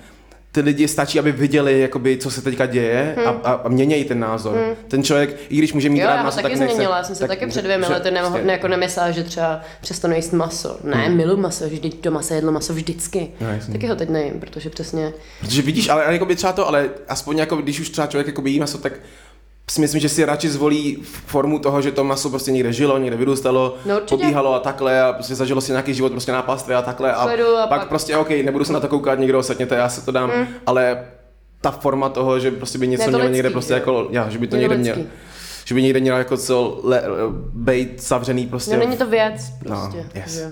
ty 0.51 0.61
lidi 0.61 0.87
stačí, 0.87 1.19
aby 1.19 1.31
viděli, 1.31 1.79
jakoby, 1.79 2.17
co 2.17 2.31
se 2.31 2.41
teďka 2.41 2.65
děje 2.65 3.15
a, 3.25 3.29
a, 3.29 3.51
a 3.53 3.69
měnějí 3.69 4.03
ten 4.05 4.19
názor. 4.19 4.75
Ten 4.87 5.03
člověk, 5.03 5.37
i 5.49 5.55
když 5.57 5.73
může 5.73 5.89
mít 5.89 5.99
Jo, 5.99 6.07
rád 6.07 6.15
já 6.15 6.23
maso, 6.23 6.35
taky 6.35 6.49
tak 6.49 6.59
nechce, 6.59 6.73
změnila, 6.75 6.97
já 6.97 7.03
jsem 7.03 7.15
se 7.15 7.19
tak- 7.19 7.29
taky 7.29 7.47
před 7.47 7.61
dvěmi 7.61 7.85
že- 7.87 7.93
lety 7.93 8.11
ne, 8.11 8.19
prostě- 8.21 8.43
ne, 8.43 8.53
jako 8.53 8.67
nemyslela, 8.67 9.11
že 9.11 9.23
třeba 9.23 9.61
přestanu 9.81 10.15
jíst 10.15 10.33
maso. 10.33 10.77
Ne, 10.83 10.95
hmm. 11.07 11.17
milu 11.17 11.37
maso, 11.37 11.65
vždyť 11.69 12.03
doma 12.03 12.21
se 12.21 12.35
jedlo 12.35 12.51
maso 12.51 12.73
vždycky. 12.73 13.27
No, 13.41 13.47
taky 13.71 13.87
ho 13.87 13.95
teď 13.95 14.09
nejím, 14.09 14.39
protože 14.39 14.69
přesně... 14.69 15.13
Protože 15.39 15.61
vidíš, 15.61 15.89
ale, 15.89 16.03
ale 16.03 16.13
jakoby 16.13 16.35
třeba 16.35 16.53
to, 16.53 16.67
ale 16.67 16.89
aspoň 17.07 17.37
jako, 17.37 17.55
když 17.55 17.79
už 17.79 17.89
třeba 17.89 18.07
člověk 18.07 18.27
jakoby 18.27 18.49
jí 18.51 18.59
maso, 18.59 18.77
tak 18.77 18.93
si 19.71 19.81
myslím, 19.81 20.01
že 20.01 20.09
si 20.09 20.25
radši 20.25 20.49
zvolí 20.49 20.97
formu 21.25 21.59
toho, 21.59 21.81
že 21.81 21.91
to 21.91 22.03
maso 22.03 22.29
prostě 22.29 22.51
někde 22.51 22.73
žilo, 22.73 22.97
někde 22.97 23.17
vyrůstalo, 23.17 23.75
No 23.85 23.95
určitě. 23.95 24.15
pobíhalo 24.17 24.53
a 24.53 24.59
takhle 24.59 25.01
a 25.01 25.13
prostě 25.13 25.35
zažilo 25.35 25.61
si 25.61 25.71
nějaký 25.71 25.93
život 25.93 26.11
prostě 26.11 26.31
na 26.31 26.41
pastvě 26.41 26.75
a 26.75 26.81
takhle 26.81 27.13
a, 27.13 27.25
Klidu 27.25 27.57
a 27.57 27.67
pak, 27.67 27.79
pak- 27.79 27.89
prostě 27.89 28.17
OK, 28.17 28.29
nebudu 28.29 28.65
se 28.65 28.73
na 28.73 28.79
to 28.79 28.87
koukat, 28.87 29.19
někdo 29.19 29.39
osetněte, 29.39 29.75
já 29.75 29.89
se 29.89 30.05
to 30.05 30.11
dám, 30.11 30.31
Mm. 30.37 30.45
ale 30.65 31.03
ta 31.61 31.71
forma 31.71 32.09
toho, 32.09 32.39
že 32.39 32.51
prostě 32.51 32.77
by 32.77 32.87
něco 32.87 33.07
mělo 33.07 33.27
někde 33.29 33.49
prostě 33.49 33.73
jo. 33.73 33.77
jako, 33.77 34.07
já, 34.11 34.29
že 34.29 34.37
by 34.39 34.47
to 34.47 34.55
někde 34.55 34.77
mělo, 34.77 34.97
že 35.65 35.75
by 35.75 35.81
někde 35.83 35.99
mělo 35.99 36.17
jako 36.17 36.37
co 36.37 36.79
le, 36.83 37.03
bejt 37.53 38.03
zavřený 38.03 38.47
prostě. 38.47 38.73
No 38.73 38.79
není 38.79 38.97
to 38.97 39.07
věc, 39.07 39.41
No, 39.69 39.75
prostě. 39.81 40.05
yes. 40.15 40.33
že 40.33 40.41
jo. 40.41 40.49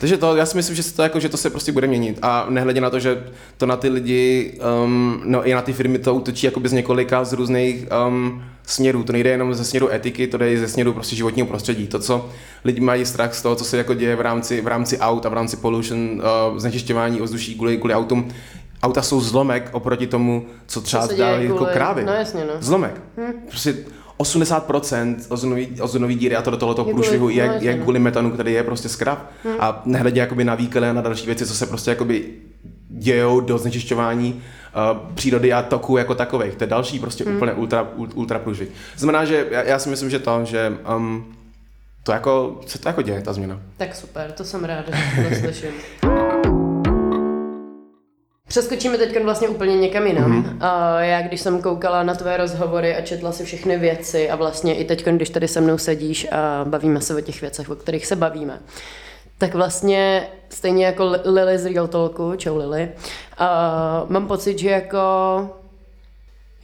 Takže 0.00 0.16
to, 0.16 0.36
já 0.36 0.46
si 0.46 0.56
myslím, 0.56 0.76
že 0.76 0.82
se 0.82 0.94
to, 0.96 1.02
jako, 1.02 1.20
že 1.20 1.28
to 1.28 1.36
se 1.36 1.50
prostě 1.50 1.72
bude 1.72 1.86
měnit 1.86 2.18
a 2.22 2.46
nehledě 2.48 2.80
na 2.80 2.90
to, 2.90 2.98
že 3.00 3.24
to 3.56 3.66
na 3.66 3.76
ty 3.76 3.88
lidi, 3.88 4.52
um, 4.84 5.22
no 5.24 5.48
i 5.48 5.54
na 5.54 5.62
ty 5.62 5.72
firmy 5.72 5.98
to 5.98 6.14
útočí 6.14 6.46
jakoby 6.46 6.68
z 6.68 6.72
několika 6.72 7.24
z 7.24 7.32
různých 7.32 7.84
um, 8.08 8.42
směrů. 8.66 9.02
To 9.04 9.12
nejde 9.12 9.30
jenom 9.30 9.54
ze 9.54 9.64
směru 9.64 9.92
etiky, 9.92 10.26
to 10.26 10.36
jde 10.38 10.52
i 10.52 10.58
ze 10.58 10.68
směru 10.68 10.92
prostě 10.92 11.16
životního 11.16 11.46
prostředí. 11.46 11.86
To, 11.86 11.98
co 11.98 12.28
lidi 12.64 12.80
mají 12.80 13.06
strach 13.06 13.34
z 13.34 13.42
toho, 13.42 13.54
co 13.56 13.64
se 13.64 13.76
jako 13.76 13.94
děje 13.94 14.16
v 14.16 14.20
rámci, 14.20 14.60
v 14.60 14.66
rámci 14.66 14.98
aut 14.98 15.26
a 15.26 15.28
v 15.28 15.32
rámci 15.32 15.56
pollution, 15.56 16.22
uh, 16.52 16.58
znečišťování 16.58 17.20
ovzduší 17.20 17.54
kvůli, 17.54 17.76
kvůli 17.76 17.94
autům. 17.94 18.28
Auta 18.82 19.02
jsou 19.02 19.20
zlomek 19.20 19.68
oproti 19.72 20.06
tomu, 20.06 20.46
co 20.66 20.80
třeba 20.80 21.06
dělají 21.14 21.44
jako 21.44 21.56
kvůli- 21.56 21.72
krávy. 21.72 22.04
no 22.04 22.12
jasně, 22.12 22.44
no. 22.44 22.52
Zlomek. 22.60 23.00
Prostě 23.48 23.76
80% 24.18 25.16
ozonový, 25.28 25.80
ozonový 25.80 26.14
díry 26.14 26.36
a 26.36 26.42
to 26.42 26.50
do 26.50 26.56
tohoto 26.56 26.84
průšvihu 26.84 27.28
je, 27.28 27.58
je 27.60 27.76
no. 27.76 27.82
kvůli 27.82 27.98
metanu, 27.98 28.30
který 28.30 28.52
je 28.52 28.62
prostě 28.62 28.88
z 28.88 28.96
krav. 28.96 29.18
A 29.58 29.82
nehledě 29.84 30.20
jakoby 30.20 30.44
na 30.44 30.54
výkele 30.54 30.90
a 30.90 30.92
na 30.92 31.02
další 31.02 31.26
věci, 31.26 31.46
co 31.46 31.54
se 31.54 31.66
prostě 31.66 31.90
jakoby 31.90 32.24
dějou 32.88 33.40
do 33.40 33.58
znečišťování 33.58 34.34
uh, 34.34 35.10
přírody 35.14 35.52
a 35.52 35.62
toku 35.62 35.96
jako 35.96 36.14
takových. 36.14 36.54
To 36.54 36.64
je 36.64 36.68
další 36.68 36.98
prostě 36.98 37.24
Hmm. 37.24 37.36
úplně 37.36 37.52
ultra, 37.52 37.88
ul- 37.96 38.10
ultra 38.14 38.38
průšvih. 38.38 38.68
Znamená, 38.96 39.24
že 39.24 39.46
já, 39.50 39.62
já 39.62 39.78
si 39.78 39.88
myslím, 39.88 40.10
že 40.10 40.18
to, 40.18 40.40
že 40.44 40.72
um, 40.96 41.24
to 42.02 42.12
jako, 42.12 42.60
se 42.66 42.78
to 42.78 42.88
jako 42.88 43.02
děje, 43.02 43.22
ta 43.22 43.32
změna. 43.32 43.60
Tak 43.76 43.96
super, 43.96 44.32
to 44.32 44.44
jsem 44.44 44.64
ráda, 44.64 44.84
že 45.16 45.28
to 45.28 45.34
slyším. 45.40 45.70
Přeskočíme 48.48 48.98
teď 48.98 49.22
vlastně 49.24 49.48
úplně 49.48 49.76
někam 49.76 50.06
jinam. 50.06 50.30
Mhm. 50.30 50.42
Mm-hmm. 50.42 50.56
A 50.66 51.00
já, 51.00 51.22
když 51.22 51.40
jsem 51.40 51.62
koukala 51.62 52.02
na 52.02 52.14
tvé 52.14 52.36
rozhovory 52.36 52.96
a 52.96 53.00
četla 53.00 53.32
si 53.32 53.44
všechny 53.44 53.78
věci 53.78 54.30
a 54.30 54.36
vlastně 54.36 54.74
i 54.74 54.84
teď, 54.84 55.04
když 55.04 55.30
tady 55.30 55.48
se 55.48 55.60
mnou 55.60 55.78
sedíš 55.78 56.26
a 56.32 56.64
bavíme 56.68 57.00
se 57.00 57.14
o 57.16 57.20
těch 57.20 57.40
věcech, 57.40 57.70
o 57.70 57.74
kterých 57.76 58.06
se 58.06 58.16
bavíme, 58.16 58.58
tak 59.38 59.54
vlastně 59.54 60.26
stejně 60.48 60.86
jako 60.86 61.04
Li- 61.06 61.20
Lily 61.24 61.58
z 61.58 61.66
Real 61.66 61.86
Talku, 61.88 62.32
čau 62.36 62.56
Lily, 62.56 62.88
a 63.38 64.04
mám 64.08 64.26
pocit, 64.26 64.58
že 64.58 64.70
jako 64.70 64.98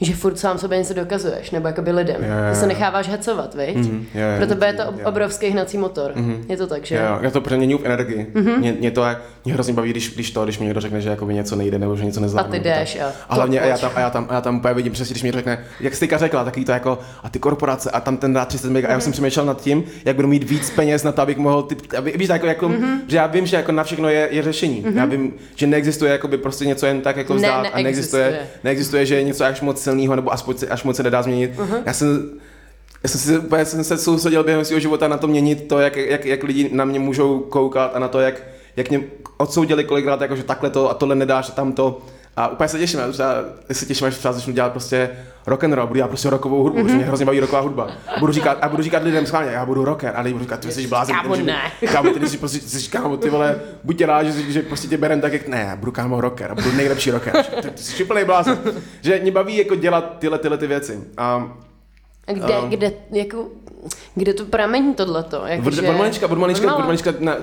že 0.01 0.15
furt 0.15 0.39
sám 0.39 0.59
sobě 0.59 0.79
něco 0.79 0.95
dokazuješ, 0.95 1.51
nebo 1.51 1.67
jakoby 1.69 1.93
lidem. 1.93 2.17
Jo, 2.25 2.29
jo, 2.29 2.51
Ty 2.51 2.57
se 2.57 2.67
necháváš 2.67 3.09
hecovat, 3.09 3.55
viď? 3.55 3.77
Mhm, 3.77 4.07
jo, 4.15 4.21
jo, 4.21 4.37
Pro 4.37 4.47
tebe 4.47 4.67
je 4.67 4.73
to 4.73 4.85
ob- 4.89 5.07
obrovský 5.07 5.49
hnací 5.49 5.79
motor. 5.79 6.13
Je 6.49 6.57
to 6.57 6.67
tak, 6.67 6.85
že? 6.87 6.97
Jo, 6.97 7.19
já 7.21 7.31
to 7.31 7.41
přeměňuji 7.41 7.79
v 7.83 7.87
energii. 7.87 8.27
Mm-hmm. 8.35 8.59
Mě, 8.59 8.73
mě, 8.73 8.91
to 8.91 9.03
mě 9.45 9.55
hrozně 9.55 9.73
baví, 9.75 9.91
když, 9.91 10.15
když 10.15 10.31
to, 10.31 10.45
když 10.45 10.59
mi 10.59 10.65
někdo 10.65 10.81
řekne, 10.81 11.01
že 11.01 11.09
jakoby 11.11 11.35
něco 11.35 11.57
nejde 11.57 11.79
nebo 11.79 11.97
že 11.97 12.05
něco 12.05 12.21
A 12.21 12.23
nezvládnu. 12.23 12.53
ty 12.53 12.59
jdeš 12.61 12.99
a 13.01 13.13
A 13.29 13.35
hlavně 13.35 13.61
a 13.61 13.67
já, 13.67 13.79
tam, 13.79 13.91
a, 13.95 14.01
já 14.01 14.11
tam, 14.11 14.27
a 14.31 14.35
já 14.35 14.41
tam 14.41 14.57
úplně 14.57 14.75
vidím 14.75 14.93
přesně, 14.93 15.13
když 15.13 15.23
mi 15.23 15.33
řekne, 15.33 15.65
jak 15.81 15.95
jsi 15.95 16.01
teďka 16.01 16.19
řekla, 16.19 16.45
takový 16.45 16.65
to 16.65 16.73
jako, 16.73 16.99
a 17.23 17.29
ty 17.29 17.39
korporace, 17.39 17.91
a 17.91 18.01
tam 18.01 18.17
ten 18.17 18.33
dá 18.33 18.45
30 18.45 18.71
mega, 18.71 18.89
a 18.89 18.93
já 18.93 19.01
jsem 19.01 19.13
přemýšlel 19.13 19.47
nad 19.47 19.61
tím, 19.61 19.85
jak 20.05 20.17
budu 20.17 20.29
mít 20.29 20.45
víc 20.51 20.71
peněz 20.71 21.03
na 21.03 21.13
to, 21.13 21.23
abych 21.23 21.37
mohl, 21.39 21.63
ty, 21.63 21.77
aby, 21.97 22.15
víš, 22.17 22.29
jako, 22.29 22.47
jako, 22.47 22.69
mm-hmm. 22.69 22.99
že 23.07 23.17
já 23.17 23.27
vím, 23.27 23.47
že 23.47 23.57
jako 23.57 23.73
na 23.73 23.85
všechno 23.85 24.09
je, 24.09 24.29
je 24.31 24.43
řešení. 24.43 24.83
Mm-hmm. 24.85 24.97
Já 24.97 25.05
vím, 25.05 25.33
že 25.57 25.67
neexistuje 25.67 26.13
jakoby 26.13 26.39
prostě 26.39 26.67
něco 26.67 26.87
jen 26.87 27.01
tak 27.01 27.17
jako 27.17 27.33
Ne, 27.33 27.39
vzdát 27.39 27.67
a 27.73 27.83
neexistuje, 27.83 28.23
neexistuje. 28.23 28.61
neexistuje, 28.65 29.07
že 29.07 29.15
je 29.15 29.23
něco 29.23 29.45
až 29.45 29.61
moc 29.61 29.83
silného, 29.83 30.17
nebo 30.17 30.33
aspoň 30.33 30.55
až 30.71 30.83
moc 30.85 30.97
se 30.97 31.03
nedá 31.03 31.23
změnit. 31.23 31.53
Mm-hmm. 31.59 31.83
Já 31.87 31.93
jsem 31.93 32.31
já 33.05 33.09
jsem, 33.09 33.21
si, 33.21 33.39
úplně 33.39 33.65
jsem 33.65 33.85
se 33.85 33.99
soustředil 33.99 34.45
během 34.45 34.65
svého 34.65 34.81
života 34.81 35.09
na 35.09 35.17
to 35.17 35.27
měnit 35.29 35.69
to, 35.69 35.79
jak, 35.79 35.97
jak, 35.97 36.25
jak 36.27 36.43
lidi 36.43 36.71
na 36.73 36.85
mě 36.85 36.99
můžou 36.99 37.39
koukat 37.41 37.97
a 37.97 37.99
na 37.99 38.09
to, 38.09 38.21
jak, 38.21 38.43
jak 38.77 38.91
mě 38.91 39.01
odsoudili 39.37 39.85
kolikrát, 39.85 40.21
jako, 40.21 40.37
že 40.37 40.43
takhle 40.43 40.71
to 40.71 40.91
a 40.91 40.95
tohle 40.95 41.15
nedáš 41.15 41.49
a 41.49 41.53
tamto. 41.53 41.99
A 42.37 42.49
úplně 42.49 42.69
se 42.69 42.79
těším, 42.79 43.01
já 43.01 43.13
třeba, 43.13 43.35
se 43.73 43.87
těším, 43.87 44.07
až 44.07 44.17
třeba 44.17 44.33
začnu 44.33 44.53
dělat 44.53 44.73
prostě 44.73 45.11
rock 45.47 45.65
and 45.65 45.73
roll, 45.73 45.87
budu 45.87 45.97
dělat 45.97 46.09
prostě 46.09 46.31
rockovou 46.31 46.63
hudbu, 46.63 46.79
mm-hmm. 46.79 46.89
že 46.89 46.95
mě 46.97 47.05
hrozně 47.05 47.27
baví 47.27 47.41
rocková 47.41 47.63
hudba. 47.63 47.89
A 48.17 48.21
budu 48.21 48.33
říkat, 48.33 48.59
a 48.61 48.69
budu 48.69 48.83
říkat 48.83 49.03
lidem 49.03 49.27
schválně, 49.27 49.51
já 49.51 49.67
budu 49.67 49.85
rocker, 49.85 50.13
a 50.17 50.21
lidi 50.21 50.33
budou 50.33 50.45
říkat, 50.45 50.61
ty 50.61 50.73
jsi 50.73 50.87
blázen. 50.87 51.17
Kámo, 51.17 51.37
ne. 51.37 51.61
Kámo, 51.93 52.11
ty 52.11 52.29
jsi 52.29 52.39
prostě, 52.39 52.59
ty 52.59 52.69
jsi, 52.69 52.91
kámo, 52.91 53.17
ty 53.17 53.31
vole, 53.31 53.61
buď 53.85 53.99
tě 53.99 54.07
rád, 54.07 54.23
že, 54.23 54.53
že, 54.53 54.63
prostě 54.63 54.89
tě 54.89 54.97
berem 54.99 55.21
tak, 55.21 55.33
jak, 55.33 55.49
ne, 55.49 55.67
já 55.69 55.77
budu 55.77 55.93
kámo 55.93 56.21
rocker, 56.21 56.51
a 56.53 56.55
budu 56.55 56.73
nejlepší 56.73 57.11
rocker. 57.11 57.45
Ty, 57.63 57.71
ty 57.71 57.83
jsi 57.83 58.05
úplný 58.05 58.25
blázen. 58.25 58.59
Že 59.01 59.19
mě 59.23 59.33
baví 59.33 59.57
jako 59.57 59.75
dělat 59.75 60.17
tyhle, 60.19 60.39
tyhle 60.39 60.59
ty 60.59 60.67
věci. 60.67 61.01
A 61.17 61.53
A 62.29 62.33
kde, 62.33 62.59
Um. 62.59 62.71
kde, 62.71 62.93
jako, 63.13 63.47
kde 64.15 64.35
to 64.35 64.45
pramení 64.45 64.95
tohleto? 64.95 65.43
Jak, 65.47 65.67
Od, 65.67 65.73
že- 65.75 65.83
od 65.91 65.97
malička, 65.97 66.27
od 66.27 66.39
malička, 66.39 66.65
Odmala. 66.65 66.79
od 66.79 66.87
malička 66.87 67.13
na, 67.19 67.37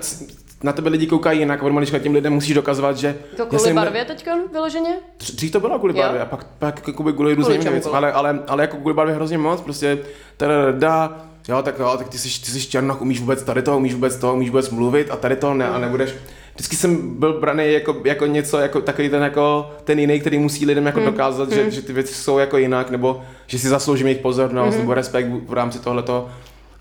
na 0.63 0.73
tebe 0.73 0.89
lidi 0.89 1.07
koukají 1.07 1.39
jinak, 1.39 1.63
od 1.63 1.71
malička 1.71 1.99
těm 1.99 2.13
lidem 2.13 2.33
musíš 2.33 2.53
dokazovat, 2.53 2.97
že... 2.97 3.15
To 3.37 3.45
kvůli 3.45 3.63
jsem- 3.63 3.75
barvě 3.75 4.05
teďka 4.05 4.31
vyloženě? 4.51 4.89
Dř- 5.19 5.35
Dřív 5.35 5.51
to 5.51 5.59
bylo 5.59 5.77
kvůli 5.79 5.97
Jo. 5.97 6.03
barvě, 6.03 6.21
a 6.21 6.25
pak, 6.25 6.43
pak 6.59 6.75
jako 6.77 6.93
kvůli, 6.93 7.13
kvůli 7.13 7.35
různým 7.35 7.61
věcem, 7.61 7.91
ale, 7.95 8.11
ale, 8.13 8.39
ale, 8.47 8.63
jako 8.63 8.77
kvůli 8.77 8.93
barvě 8.95 9.15
hrozně 9.15 9.37
moc, 9.37 9.61
prostě 9.61 9.97
teda 10.37 10.53
dá, 10.71 11.25
jo, 11.49 11.61
tak 11.61 11.79
jo, 11.79 11.95
tak 11.97 12.09
ty 12.09 12.17
jsi, 12.17 12.41
ty 12.41 12.51
jsi 12.51 12.67
černok, 12.67 13.01
umíš 13.01 13.19
vůbec 13.19 13.43
tady 13.43 13.61
to, 13.61 13.77
umíš 13.77 13.93
vůbec 13.93 14.15
to, 14.15 14.33
umíš 14.33 14.49
vůbec 14.49 14.69
mluvit 14.69 15.11
a 15.11 15.15
tady 15.15 15.35
to 15.35 15.53
ne, 15.53 15.69
a 15.69 15.79
nebudeš. 15.79 16.13
Vždycky 16.55 16.75
jsem 16.75 17.19
byl 17.19 17.39
braný 17.39 17.71
jako, 17.73 17.95
jako 18.05 18.25
něco, 18.25 18.57
jako 18.59 18.81
takový 18.81 19.09
ten 19.09 19.23
jako 19.23 19.71
ten 19.83 19.99
jiný, 19.99 20.19
který 20.19 20.39
musí 20.39 20.65
lidem 20.65 20.85
jako 20.85 20.99
dokázat, 20.99 21.51
že, 21.51 21.71
že 21.71 21.81
ty 21.81 21.93
věci 21.93 22.13
jsou 22.13 22.37
jako 22.37 22.57
jinak, 22.57 22.89
nebo 22.89 23.21
že 23.47 23.59
si 23.59 23.67
zasloužím 23.67 24.07
jejich 24.07 24.21
pozornost, 24.21 24.77
nebo 24.77 24.93
respekt 24.93 25.27
v, 25.27 25.45
v 25.49 25.53
rámci 25.53 25.79
tohleto. 25.79 26.29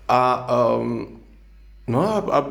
A 0.09 0.47
um, 0.79 1.07
No 1.89 2.15
a, 2.15 2.37
a, 2.37 2.45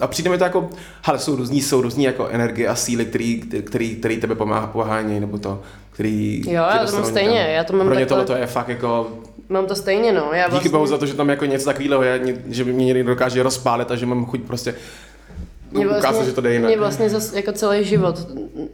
a 0.00 0.06
přijde 0.06 0.30
mi 0.30 0.38
to 0.38 0.44
jako, 0.44 0.68
hele, 1.02 1.18
jsou 1.18 1.36
různý, 1.36 1.62
jsou 1.62 1.80
různý 1.80 2.04
jako 2.04 2.28
energie 2.28 2.68
a 2.68 2.74
síly, 2.74 3.04
který, 3.04 3.40
který, 3.40 3.96
který 3.96 4.16
tebe 4.16 4.34
pomáhá 4.34 4.66
pohánějí, 4.66 5.20
nebo 5.20 5.38
to, 5.38 5.62
který... 5.90 6.42
Jo, 6.46 6.52
já 6.52 6.86
to 6.86 6.92
mám 6.92 7.04
stejně, 7.04 7.30
někam. 7.30 7.50
já 7.50 7.64
to 7.64 7.72
mám 7.72 7.86
Pro 7.86 7.94
mě 7.96 8.06
takhle- 8.06 8.24
tohle 8.26 8.42
je 8.42 8.46
fakt 8.46 8.68
jako, 8.68 9.10
Mám 9.48 9.66
to 9.66 9.74
stejně, 9.74 10.12
no. 10.12 10.28
Já 10.32 10.44
díky 10.44 10.50
vlastně... 10.50 10.70
bohu 10.70 10.86
za 10.86 10.98
to, 10.98 11.06
že 11.06 11.14
tam 11.14 11.28
jako 11.28 11.44
něco 11.44 11.64
takového 11.64 12.02
je, 12.02 12.20
že 12.46 12.64
mě 12.64 12.84
někdo 12.86 13.10
dokáže 13.10 13.42
rozpálit 13.42 13.90
a 13.90 13.96
že 13.96 14.06
mám 14.06 14.26
chuť 14.26 14.40
prostě 14.42 14.74
Mě 15.70 15.86
ukáže, 15.86 16.00
vlastně, 16.02 16.24
že 16.24 16.32
to 16.32 16.40
jde 16.40 16.52
jinak. 16.52 16.68
mě 16.68 16.78
vlastně 16.78 17.10
zas, 17.10 17.32
jako 17.32 17.52
celý 17.52 17.84
život, 17.84 18.26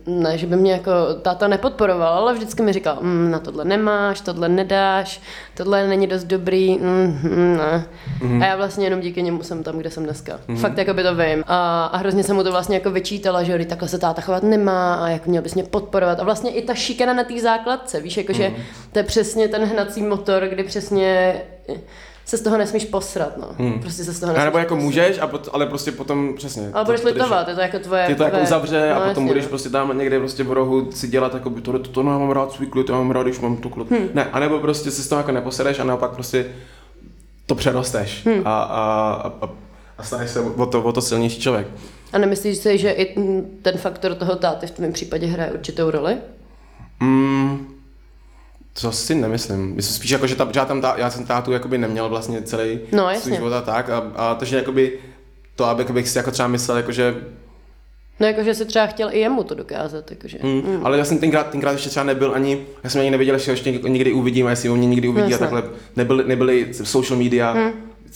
ne, 0.07 0.39
že 0.39 0.47
by 0.47 0.57
mě 0.57 0.73
jako 0.73 0.91
táta 1.23 1.49
nepodporoval, 1.49 2.15
ale 2.15 2.35
vždycky 2.35 2.63
mi 2.63 2.73
říkal, 2.73 2.99
mm, 3.01 3.31
na 3.31 3.39
tohle 3.39 3.65
nemáš, 3.65 4.21
tohle 4.21 4.49
nedáš, 4.49 5.21
tohle 5.57 5.87
není 5.89 6.07
dost 6.07 6.25
dobrý, 6.25 6.79
mm, 6.79 7.21
mm, 7.23 7.57
ne. 7.57 7.87
Mm. 8.23 8.43
A 8.43 8.47
já 8.47 8.57
vlastně 8.57 8.87
jenom 8.87 9.01
díky 9.01 9.23
němu 9.23 9.43
jsem 9.43 9.63
tam, 9.63 9.79
kde 9.79 9.91
jsem 9.91 10.05
dneska. 10.05 10.41
Mm. 10.49 10.57
Fakt 10.57 10.79
jako 10.79 10.95
by 10.95 11.03
to 11.03 11.15
vím. 11.15 11.45
A, 11.47 11.85
a 11.85 11.97
hrozně 11.97 12.23
jsem 12.23 12.37
mu 12.37 12.45
to 12.45 12.51
vlastně 12.51 12.77
jako 12.77 12.91
vyčítala, 12.91 13.43
že 13.43 13.55
"Vždyť 13.55 13.69
takhle 13.69 13.89
se 13.89 13.99
táta 13.99 14.23
chovat 14.23 14.43
nemá 14.43 14.95
a 14.95 15.09
jako 15.09 15.31
měl 15.31 15.43
bys 15.43 15.55
mě 15.55 15.65
podporovat. 15.65 16.21
A 16.21 16.25
vlastně 16.25 16.51
i 16.51 16.63
ta 16.63 16.75
šikana 16.75 17.13
na 17.13 17.25
té 17.25 17.41
základce, 17.41 18.01
víš, 18.01 18.17
jakože 18.17 18.49
mm. 18.49 18.57
to 18.93 18.99
je 18.99 19.03
přesně 19.03 19.49
ten 19.49 19.65
hnací 19.65 20.03
motor, 20.03 20.43
kdy 20.43 20.65
přesně 20.65 21.35
se 22.25 22.37
z 22.37 22.41
toho 22.41 22.59
nesmíš 22.59 22.85
posrat, 22.85 23.37
no. 23.37 23.49
Hmm. 23.59 23.81
Prostě 23.81 24.05
se 24.05 24.13
z 24.13 24.21
toho 24.21 24.31
A 24.31 24.33
nesmíš 24.33 24.45
nebo 24.45 24.59
jako 24.59 24.75
posrat. 24.75 24.85
můžeš, 24.85 25.19
a 25.19 25.27
pot, 25.27 25.49
ale 25.53 25.67
prostě 25.67 25.93
potom 25.93 26.35
přesně. 26.37 26.71
Ale 26.73 26.85
budeš 26.85 27.03
litovat, 27.03 27.49
je 27.49 27.55
to 27.55 27.61
jako 27.61 27.79
tvoje... 27.79 28.07
Ty 28.07 28.15
to 28.15 28.23
jako 28.23 28.39
uzavře 28.39 28.91
a 28.91 28.95
no, 28.95 29.01
potom 29.01 29.09
jasně, 29.09 29.27
budeš 29.27 29.45
no. 29.45 29.49
prostě 29.49 29.69
tam 29.69 29.99
někde 29.99 30.19
prostě 30.19 30.45
v 30.45 30.53
rohu 30.53 30.93
si 30.93 31.09
dělat 31.09 31.35
jako 31.35 31.51
by 31.51 31.61
to, 31.61 31.79
to, 31.79 32.03
no, 32.03 32.13
já 32.13 32.19
mám 32.19 32.31
rád 32.31 32.53
svůj 32.53 32.67
klid, 32.67 32.89
já 32.89 32.95
mám 32.95 33.11
rád, 33.11 33.23
když 33.23 33.41
mám 33.41 33.57
to 33.57 33.69
klid. 33.69 33.91
Hmm. 33.91 34.09
Ne, 34.15 34.25
anebo 34.25 34.59
prostě 34.59 34.91
si 34.91 35.03
z 35.03 35.09
toho 35.09 35.19
jako 35.19 35.33
neposereš 35.33 35.79
a 35.79 35.85
naopak 35.85 36.11
prostě 36.11 36.47
to 37.47 37.55
přerosteš 37.55 38.27
hmm. 38.27 38.43
a, 38.45 38.63
a, 38.63 39.13
a, 39.43 39.51
a 39.99 40.03
staneš 40.03 40.31
se 40.31 40.41
o 40.41 40.67
to, 40.67 40.83
o 40.83 40.93
to 40.93 41.01
silnější 41.01 41.41
člověk. 41.41 41.67
A 42.13 42.19
nemyslíš 42.19 42.59
si, 42.59 42.79
že 42.79 42.91
i 42.91 43.15
ten 43.63 43.79
faktor 43.79 44.15
toho 44.15 44.37
táty 44.37 44.67
v 44.67 44.71
tvém 44.71 44.93
případě 44.93 45.27
hraje 45.27 45.51
určitou 45.51 45.91
roli? 45.91 46.17
Mm, 47.01 47.74
to 48.81 48.93
si 48.93 49.15
nemyslím. 49.15 49.75
Myslím 49.75 49.97
spíš 49.97 50.11
jako, 50.11 50.27
že, 50.27 50.37
ta, 50.37 50.49
že 50.53 50.61
já, 50.61 50.65
tam 50.65 50.81
tá, 50.81 50.95
já 50.99 51.11
jsem 51.11 51.25
tátu 51.25 51.53
jakoby 51.53 51.79
neměl 51.79 52.09
vlastně 52.09 52.43
celý 52.43 52.79
No, 52.93 53.03
svůj 53.03 53.15
jasně. 53.15 53.35
život 53.35 53.53
a 53.53 53.61
tak. 53.61 53.91
A, 53.91 53.99
a 54.17 54.35
takže 54.35 54.57
jakoby 54.57 54.99
to, 55.57 55.65
abych, 55.65 55.91
bych 55.91 56.09
si 56.09 56.19
jako 56.19 56.31
třeba 56.31 56.49
myslel, 56.49 56.77
jako, 56.77 56.93
že 56.93 57.15
No 58.21 58.27
jakože 58.27 58.55
si 58.55 58.65
třeba 58.65 58.87
chtěl 58.87 59.09
i 59.13 59.19
jemu 59.21 59.45
to 59.45 59.55
dokázat, 59.55 60.11
jakože. 60.11 60.39
Hmm. 60.43 60.53
Mm. 60.67 60.87
Ale 60.87 60.99
já 60.99 61.05
jsem 61.05 61.19
tenkrát, 61.19 61.51
tenkrát 61.51 61.73
ještě 61.73 61.91
třeba 61.91 62.05
nebyl 62.05 62.35
ani, 62.35 62.67
já 62.85 62.91
jsem 62.91 63.01
ani 63.01 63.11
nevěděl, 63.11 63.35
jestli 63.35 63.51
ho 63.51 63.53
ještě 63.53 63.89
někdy 63.89 64.13
uvidím, 64.13 64.47
a 64.47 64.51
jestli 64.51 64.69
ho 64.69 64.77
mě 64.77 64.87
někdy 64.87 65.09
uvidí 65.09 65.31
Jasně. 65.31 65.47
a 65.47 65.51
takhle. 65.51 65.73
Nebyly, 65.97 66.25
nebyly 66.27 66.69
social 66.73 67.19
media 67.19 67.55
mm. 67.55 67.71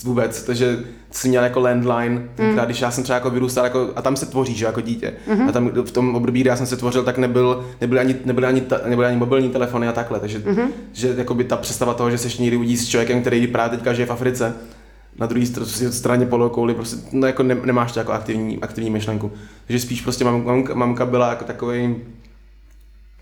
Vůbec, 0.05 0.43
takže 0.43 0.85
jsi 1.11 1.29
měl 1.29 1.45
jako 1.45 1.61
landline, 1.61 2.29
tenkrát, 2.35 2.65
když 2.65 2.81
já 2.81 2.91
jsem 2.91 3.05
třeba 3.05 3.15
jako 3.15 3.31
vyrůstal, 3.31 3.65
jako, 3.65 3.91
a 3.97 4.03
tam 4.03 4.17
se 4.17 4.27
tvoří, 4.27 4.55
že 4.55 4.65
jako 4.65 4.81
dítě. 4.81 5.13
Mm. 5.27 5.49
A 5.49 5.53
tam 5.53 5.69
v 5.69 5.91
tom 5.91 6.15
období, 6.15 6.41
kdy 6.41 6.49
já 6.49 6.57
jsem 6.57 6.67
se 6.67 6.77
tvořil, 6.77 7.03
tak 7.03 7.19
nebyl, 7.19 7.67
nebyly 7.81 8.01
ani, 8.01 8.17
nebyly 8.25 8.47
ani, 8.47 8.61
ta, 8.61 8.77
ani 8.77 9.17
mobilní 9.17 9.49
telefony 9.49 9.89
a 9.89 9.93
takhle, 9.93 10.21
takže 10.21 10.43
mm. 10.47 10.69
že 10.93 11.15
jakoby 11.17 11.45
ta 11.45 11.57
představa 11.57 11.95
toho, 11.95 12.11
že 12.11 12.19
se 12.19 12.43
někdy 12.43 12.57
uvidí 12.57 12.77
s 12.77 12.89
člověkem, 12.89 13.21
který 13.21 13.47
právě 13.47 13.77
teďka 13.77 13.93
žije 13.93 14.07
v 14.07 14.11
Africe, 14.11 14.55
na 15.19 15.27
druhé 15.27 15.45
str- 15.45 15.91
straně 15.91 16.27
polokouli, 16.27 16.75
prostě 16.75 16.97
no, 17.13 17.27
jako 17.27 17.43
ne, 17.43 17.57
nemáš 17.65 17.93
to 17.93 17.99
jako 17.99 18.13
aktivní, 18.13 18.59
aktivní 18.63 18.91
myšlenku. 18.91 19.33
Takže 19.67 19.81
spíš 19.81 20.01
prostě 20.01 20.25
mam, 20.25 20.45
mamka, 20.45 20.75
mamka 20.75 21.07
byla 21.07 21.31
jako 21.31 21.45
takový 21.45 21.97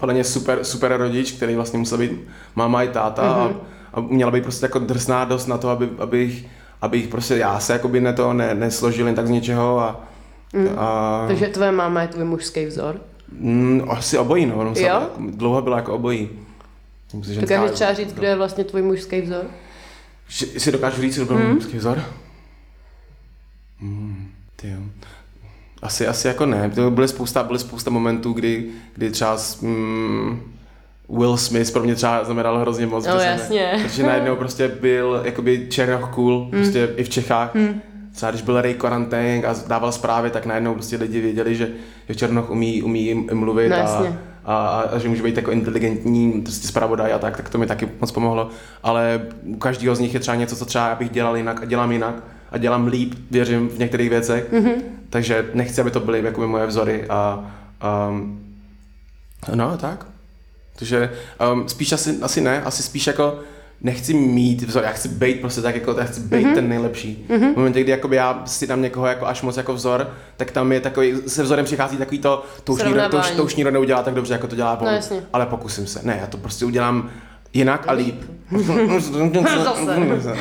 podle 0.00 0.14
mě 0.14 0.24
super, 0.24 0.64
super 0.64 0.96
rodič, 0.96 1.32
který 1.32 1.54
vlastně 1.54 1.78
musel 1.78 1.98
být 1.98 2.12
máma 2.56 2.82
i 2.82 2.88
táta 2.88 3.22
mm-hmm. 3.22 3.56
a, 3.92 3.98
a, 3.98 4.00
měla 4.00 4.30
být 4.30 4.42
prostě 4.42 4.64
jako 4.64 4.78
drsná 4.78 5.24
dost 5.24 5.46
na 5.46 5.58
to, 5.58 5.68
aby, 5.68 5.88
abych, 5.98 6.46
abych 6.86 7.08
prostě 7.08 7.36
já 7.36 7.60
se 7.60 7.72
jakoby 7.72 8.00
ne 8.00 8.12
to 8.12 8.32
ne, 8.32 8.54
nesložil 8.54 9.06
jen 9.06 9.14
tak 9.14 9.26
z 9.26 9.30
něčeho 9.30 9.80
a, 9.80 10.00
mm. 10.52 10.68
a 10.78 11.24
Takže 11.28 11.46
tvoje 11.46 11.72
máma 11.72 12.02
je 12.02 12.08
tvůj 12.08 12.24
mužský 12.24 12.66
vzor. 12.66 13.00
mm, 13.40 13.82
asi 13.88 14.18
obojí, 14.18 14.46
no, 14.46 14.74
Jo? 14.76 15.10
dlouho 15.18 15.62
byla 15.62 15.76
jako 15.76 15.94
obojí. 15.94 16.30
Myslím, 17.14 17.34
že 17.34 17.40
Dokážeš 17.40 17.70
třeba 17.70 17.92
říct, 17.94 18.12
kdo 18.12 18.26
je 18.26 18.36
vlastně 18.36 18.64
tvůj 18.64 18.82
mužský 18.82 19.20
vzor? 19.20 19.44
Že, 20.28 20.46
si 20.46 20.72
dokážu 20.72 21.02
říct, 21.02 21.16
kdo 21.16 21.24
byl 21.24 21.38
mm. 21.38 21.54
mužský 21.54 21.78
vzor? 21.78 22.02
Mm, 23.80 24.28
ty 24.56 24.68
jo. 24.70 24.80
Asi, 25.82 26.06
asi 26.06 26.28
jako 26.28 26.46
ne. 26.46 26.70
To 26.70 26.90
byly 26.90 27.08
spousta, 27.08 27.42
byly 27.42 27.58
spousta 27.58 27.90
momentů, 27.90 28.32
kdy, 28.32 28.70
kdy 28.94 29.10
třeba 29.10 29.36
mm, 29.62 30.55
Will 31.08 31.36
Smith 31.36 31.72
pro 31.72 31.82
mě 31.82 31.94
třeba 31.94 32.24
znamenal 32.24 32.58
hrozně 32.58 32.86
moc. 32.86 33.06
No, 33.06 33.12
protože 33.12 33.24
ne- 33.26 33.32
jasně. 33.32 33.80
Protože 33.82 34.02
najednou 34.02 34.36
prostě 34.42 34.68
byl 34.68 35.20
jakoby 35.24 35.66
černoch 35.70 36.10
cool, 36.14 36.40
Hmm. 36.40 36.50
prostě 36.50 36.88
i 36.96 37.04
v 37.04 37.08
Čechách. 37.08 37.52
Třeba 38.14 38.30
když 38.30 38.42
byl 38.42 38.60
Ray 38.60 38.74
Quarantine 38.74 39.42
a 39.42 39.54
dával 39.66 39.92
zprávy, 39.92 40.30
tak 40.30 40.46
najednou 40.46 40.74
prostě 40.74 40.96
lidi 40.96 41.20
věděli, 41.20 41.54
že, 41.56 41.68
že 42.08 42.14
Černoch 42.14 42.50
umí, 42.50 42.82
umí 42.82 43.26
mluvit 43.32 43.68
No, 43.68 43.76
a, 43.76 43.80
a, 44.44 44.56
a, 44.66 44.80
a, 44.80 44.98
že 44.98 45.08
může 45.08 45.22
být 45.22 45.36
jako 45.36 45.50
inteligentní 45.50 46.32
prostě 46.42 46.68
zpravodaj 46.68 47.12
a 47.12 47.18
tak, 47.18 47.36
tak 47.36 47.48
to 47.48 47.58
mi 47.58 47.66
taky 47.66 47.88
moc 48.00 48.12
pomohlo. 48.12 48.48
Ale 48.82 49.20
u 49.44 49.56
každého 49.56 49.94
z 49.94 49.98
nich 50.00 50.14
je 50.14 50.20
třeba 50.20 50.34
něco, 50.34 50.56
co 50.56 50.64
třeba 50.64 50.88
já 50.88 50.94
bych 50.94 51.10
dělal 51.10 51.36
jinak 51.36 51.62
a 51.62 51.64
dělám 51.64 51.92
jinak 51.92 52.14
a 52.52 52.58
dělám 52.58 52.86
líp, 52.86 53.14
věřím 53.30 53.68
v 53.68 53.78
některých 53.78 54.10
věcech. 54.10 54.52
Mhm. 54.52 54.64
Mm-hmm. 54.64 54.82
Takže 55.10 55.50
nechci, 55.54 55.80
aby 55.80 55.90
to 55.90 56.00
byly 56.00 56.22
jako 56.24 56.48
moje 56.48 56.66
vzory 56.66 57.04
a 57.08 57.50
um, 58.10 58.40
no 59.54 59.76
tak. 59.78 60.06
Takže 60.76 61.12
um, 61.52 61.68
spíš 61.68 61.92
asi, 61.92 62.18
asi 62.22 62.40
ne, 62.40 62.62
asi 62.62 62.82
spíš 62.82 63.06
jako 63.06 63.38
nechci 63.80 64.14
mít 64.14 64.62
vzor, 64.62 64.84
já 64.84 64.90
chci 64.90 65.08
být 65.08 65.40
prostě 65.40 65.60
tak 65.60 65.74
jako, 65.74 65.96
já 65.98 66.04
chci 66.04 66.20
být 66.20 66.36
Mhm. 66.36 66.44
mm-hmm. 66.50 66.54
ten 66.54 66.68
nejlepší. 66.68 67.26
Mm-hmm. 67.28 67.52
V 67.52 67.56
momentě, 67.56 67.80
kdy 67.80 67.90
jakoby 67.90 68.16
já 68.16 68.42
si 68.46 68.66
dám 68.66 68.82
někoho 68.82 69.06
jako 69.06 69.26
až 69.26 69.42
moc 69.42 69.56
jako 69.56 69.74
vzor, 69.74 70.10
tak 70.36 70.50
tam 70.50 70.72
je 70.72 70.80
takový, 70.80 71.14
se 71.26 71.42
vzorem 71.42 71.64
přichází 71.64 71.96
takový 71.96 72.18
to, 72.18 72.44
to 72.64 72.72
už, 72.72 72.82
nikdo, 72.84 73.08
to, 73.10 73.18
už, 73.18 73.30
to 73.30 73.44
už 73.44 73.54
nikdo 73.56 73.70
neudělá 73.70 74.02
tak 74.02 74.14
dobře, 74.14 74.32
jako 74.32 74.46
to 74.46 74.56
dělá 74.56 74.80
on. 74.80 74.86
No, 74.86 74.92
jasně. 74.92 75.22
Ale 75.32 75.46
pokusím 75.46 75.86
se. 75.86 76.00
Ne, 76.02 76.18
já 76.20 76.26
to 76.26 76.36
prostě 76.38 76.64
udělám 76.64 77.10
jinak 77.56 77.84
a 77.88 77.92
líp. 77.92 78.22
Zase. 79.64 80.36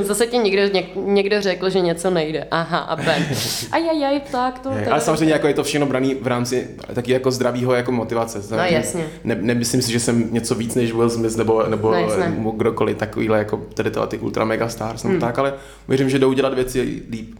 Zase 0.00 0.26
ti 0.26 0.38
někdo, 0.38 0.62
něk, 0.62 0.86
někdo 0.96 1.42
řekl, 1.42 1.70
že 1.70 1.80
něco 1.80 2.10
nejde. 2.10 2.46
Aha, 2.50 2.78
a 2.78 2.96
Ben. 2.96 3.26
Ajajaj, 3.72 4.20
tak 4.30 4.58
to... 4.58 4.70
Ale 4.90 5.00
samozřejmě 5.00 5.32
jako 5.32 5.46
je 5.46 5.54
to 5.54 5.64
všechno 5.64 5.86
braný 5.86 6.14
v 6.14 6.26
rámci 6.26 6.68
taky 6.94 7.12
jako 7.12 7.30
zdravýho 7.30 7.74
jako 7.74 7.92
motivace. 7.92 8.42
No, 8.50 8.56
jasně. 8.56 9.06
Ne, 9.24 9.34
nemyslím 9.40 9.82
si, 9.82 9.92
že 9.92 10.00
jsem 10.00 10.28
něco 10.34 10.54
víc 10.54 10.74
než 10.74 10.92
Will 10.92 11.10
Smith 11.10 11.36
nebo, 11.36 11.62
nebo 11.62 11.94
No, 12.38 12.50
kdokoliv 12.50 12.96
takovýhle 12.96 13.38
jako 13.38 13.56
tady 13.74 13.90
tyhle 13.90 14.06
ty 14.06 14.18
ultra 14.18 14.44
mega 14.44 14.68
stars 14.68 15.04
hmm. 15.04 15.20
tak, 15.20 15.38
ale 15.38 15.54
věřím, 15.88 16.10
že 16.10 16.18
jdou 16.18 16.32
dělat 16.32 16.54
věci 16.54 17.02
líp. 17.10 17.34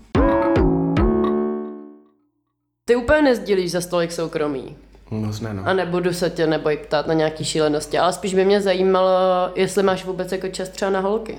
Ty 2.84 2.96
úplně 2.96 3.22
nezdílíš 3.22 3.70
za 3.70 3.80
stolik 3.80 4.12
soukromí. 4.12 4.76
No, 5.11 5.30
ne, 5.40 5.54
no. 5.54 5.62
A 5.66 5.72
nebudu 5.72 6.12
se 6.12 6.30
tě 6.30 6.46
neboj 6.46 6.76
ptát 6.76 7.07
na 7.07 7.14
nějaký 7.14 7.44
šílenosti, 7.44 7.98
ale 7.98 8.12
spíš 8.12 8.34
by 8.34 8.44
mě 8.44 8.61
zajímalo, 8.61 9.11
jestli 9.54 9.82
máš 9.82 10.04
vůbec 10.04 10.32
jako 10.32 10.48
čas 10.48 10.68
třeba 10.68 10.90
na 10.90 11.00
holky. 11.00 11.38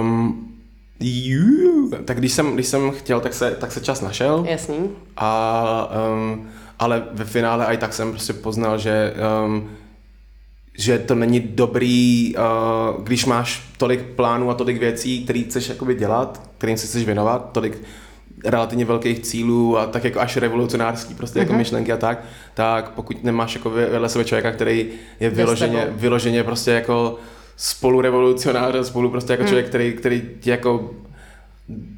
Um, 0.00 0.54
jú, 1.00 1.90
tak 2.04 2.18
když 2.18 2.32
jsem, 2.32 2.54
když 2.54 2.66
jsem 2.66 2.90
chtěl, 2.90 3.20
tak 3.20 3.34
se, 3.34 3.50
tak 3.50 3.72
se 3.72 3.80
čas 3.80 4.00
našel. 4.00 4.44
Jasný. 4.48 4.90
A, 5.16 5.90
um, 6.12 6.50
ale 6.78 7.02
ve 7.12 7.24
finále 7.24 7.66
i 7.66 7.76
tak 7.76 7.92
jsem 7.92 8.10
prostě 8.10 8.32
poznal, 8.32 8.78
že, 8.78 9.14
um, 9.44 9.70
že 10.78 10.98
to 10.98 11.14
není 11.14 11.40
dobrý, 11.40 12.34
uh, 12.36 13.02
když 13.04 13.24
máš 13.24 13.68
tolik 13.78 14.00
plánů 14.00 14.50
a 14.50 14.54
tolik 14.54 14.78
věcí, 14.78 15.24
které 15.24 15.40
chceš 15.40 15.68
jakoby 15.68 15.94
dělat, 15.94 16.50
kterým 16.58 16.76
se 16.76 16.86
chceš 16.86 17.04
věnovat, 17.04 17.52
tolik 17.52 17.82
relativně 18.44 18.84
velkých 18.84 19.20
cílů 19.20 19.78
a 19.78 19.86
tak 19.86 20.04
jako 20.04 20.20
až 20.20 20.36
revolucionářský 20.36 21.14
prostě 21.14 21.38
jako 21.38 21.52
myšlenky 21.52 21.92
a 21.92 21.96
tak, 21.96 22.24
tak 22.54 22.90
pokud 22.90 23.24
nemáš 23.24 23.54
jako 23.54 23.70
vedle 23.70 24.08
sebe 24.08 24.24
člověka, 24.24 24.52
který 24.52 24.88
je 25.20 25.30
vyloženě, 25.30 25.86
vyloženě 25.90 26.44
prostě 26.44 26.70
jako 26.70 27.18
spolurevolucionář, 27.56 28.74
spolu 28.82 29.10
prostě 29.10 29.32
jako 29.32 29.44
člověk, 29.44 29.68
který, 29.68 29.92
který 29.92 30.22
ti 30.40 30.50
jako 30.50 30.90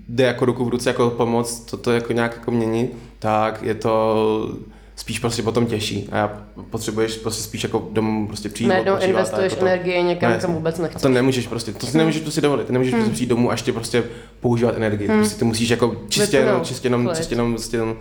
jde 0.08 0.24
jako 0.24 0.44
ruku 0.44 0.64
v 0.64 0.68
ruce 0.68 0.90
jako 0.90 1.10
pomoc 1.10 1.60
toto 1.60 1.92
jako 1.92 2.12
nějak 2.12 2.34
jako 2.34 2.50
měnit, 2.50 2.96
tak 3.18 3.62
je 3.62 3.74
to 3.74 4.56
spíš 4.96 5.18
prostě 5.18 5.42
potom 5.42 5.66
těžší. 5.66 6.08
A 6.12 6.16
já 6.16 6.42
potřebuješ 6.70 7.16
prostě 7.16 7.42
spíš 7.42 7.62
jako 7.62 7.88
domů 7.92 8.26
prostě 8.26 8.48
přijít 8.48 8.68
Najednou 8.68 8.92
a 8.92 8.98
investuješ 8.98 9.52
jako 9.52 9.60
to- 9.64 9.66
energii 9.70 10.02
někam, 10.02 10.32
No, 10.32 10.38
kam 10.38 10.54
vůbec 10.54 10.78
a 10.78 10.82
nechceš. 10.82 11.02
to 11.02 11.08
nemůžeš 11.08 11.46
prostě, 11.46 11.72
to 11.72 11.86
si 11.86 11.98
nemůžeš 11.98 12.22
prostě 12.22 12.40
dovolit, 12.40 12.66
ty 12.66 12.72
nemůžeš 12.72 12.94
prostě 12.94 13.12
přijít 13.12 13.26
domů 13.28 13.50
a 13.50 13.52
ještě 13.52 13.72
prostě 13.72 14.04
používat 14.40 14.76
energii, 14.76 15.08
prostě 15.08 15.38
ty 15.38 15.44
musíš 15.44 15.68
jako 15.68 15.96
čistě 16.08 16.36
jenom, 16.36 16.64
čistě 16.64 16.86
jenom, 16.86 17.10
čistě 17.14 17.34
jenom, 17.34 17.56
čistě 17.56 17.76
jenom 17.76 17.96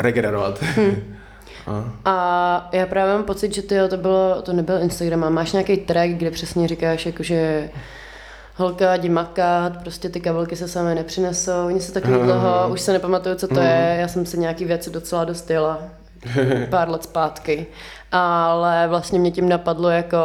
regenerovat. 0.00 0.64
a, 1.66 1.92
A 2.04 2.68
já 2.72 2.86
právě 2.86 3.14
mám 3.14 3.24
pocit, 3.24 3.54
že 3.54 3.62
tyjo, 3.62 3.88
to, 3.88 3.96
bylo, 3.96 4.42
to 4.42 4.52
nebyl 4.52 4.78
Instagram, 4.82 5.24
a 5.24 5.30
máš 5.30 5.52
nějaký 5.52 5.76
track, 5.76 6.10
kde 6.10 6.30
přesně 6.30 6.68
říkáš, 6.68 7.06
jakože 7.06 7.70
holka, 8.56 8.96
jdi 8.96 9.08
makat, 9.08 9.76
prostě 9.82 10.08
ty 10.08 10.20
kabelky 10.20 10.56
se 10.56 10.68
samé 10.68 10.94
nepřinesou, 10.94 11.68
něco 11.70 11.92
takového 11.92 12.24
dlouho, 12.24 12.68
už 12.72 12.80
se 12.80 12.92
nepamatuju, 12.92 13.34
co 13.34 13.48
to 13.48 13.60
je, 13.60 13.96
já 14.00 14.08
jsem 14.08 14.26
si 14.26 14.38
nějaký 14.38 14.64
věci 14.64 14.90
docela 14.90 15.24
dost 15.24 15.50
jela 15.50 15.82
pár 16.70 16.90
let 16.90 17.02
zpátky, 17.02 17.66
ale 18.12 18.88
vlastně 18.88 19.18
mě 19.18 19.30
tím 19.30 19.48
napadlo 19.48 19.90
jako, 19.90 20.16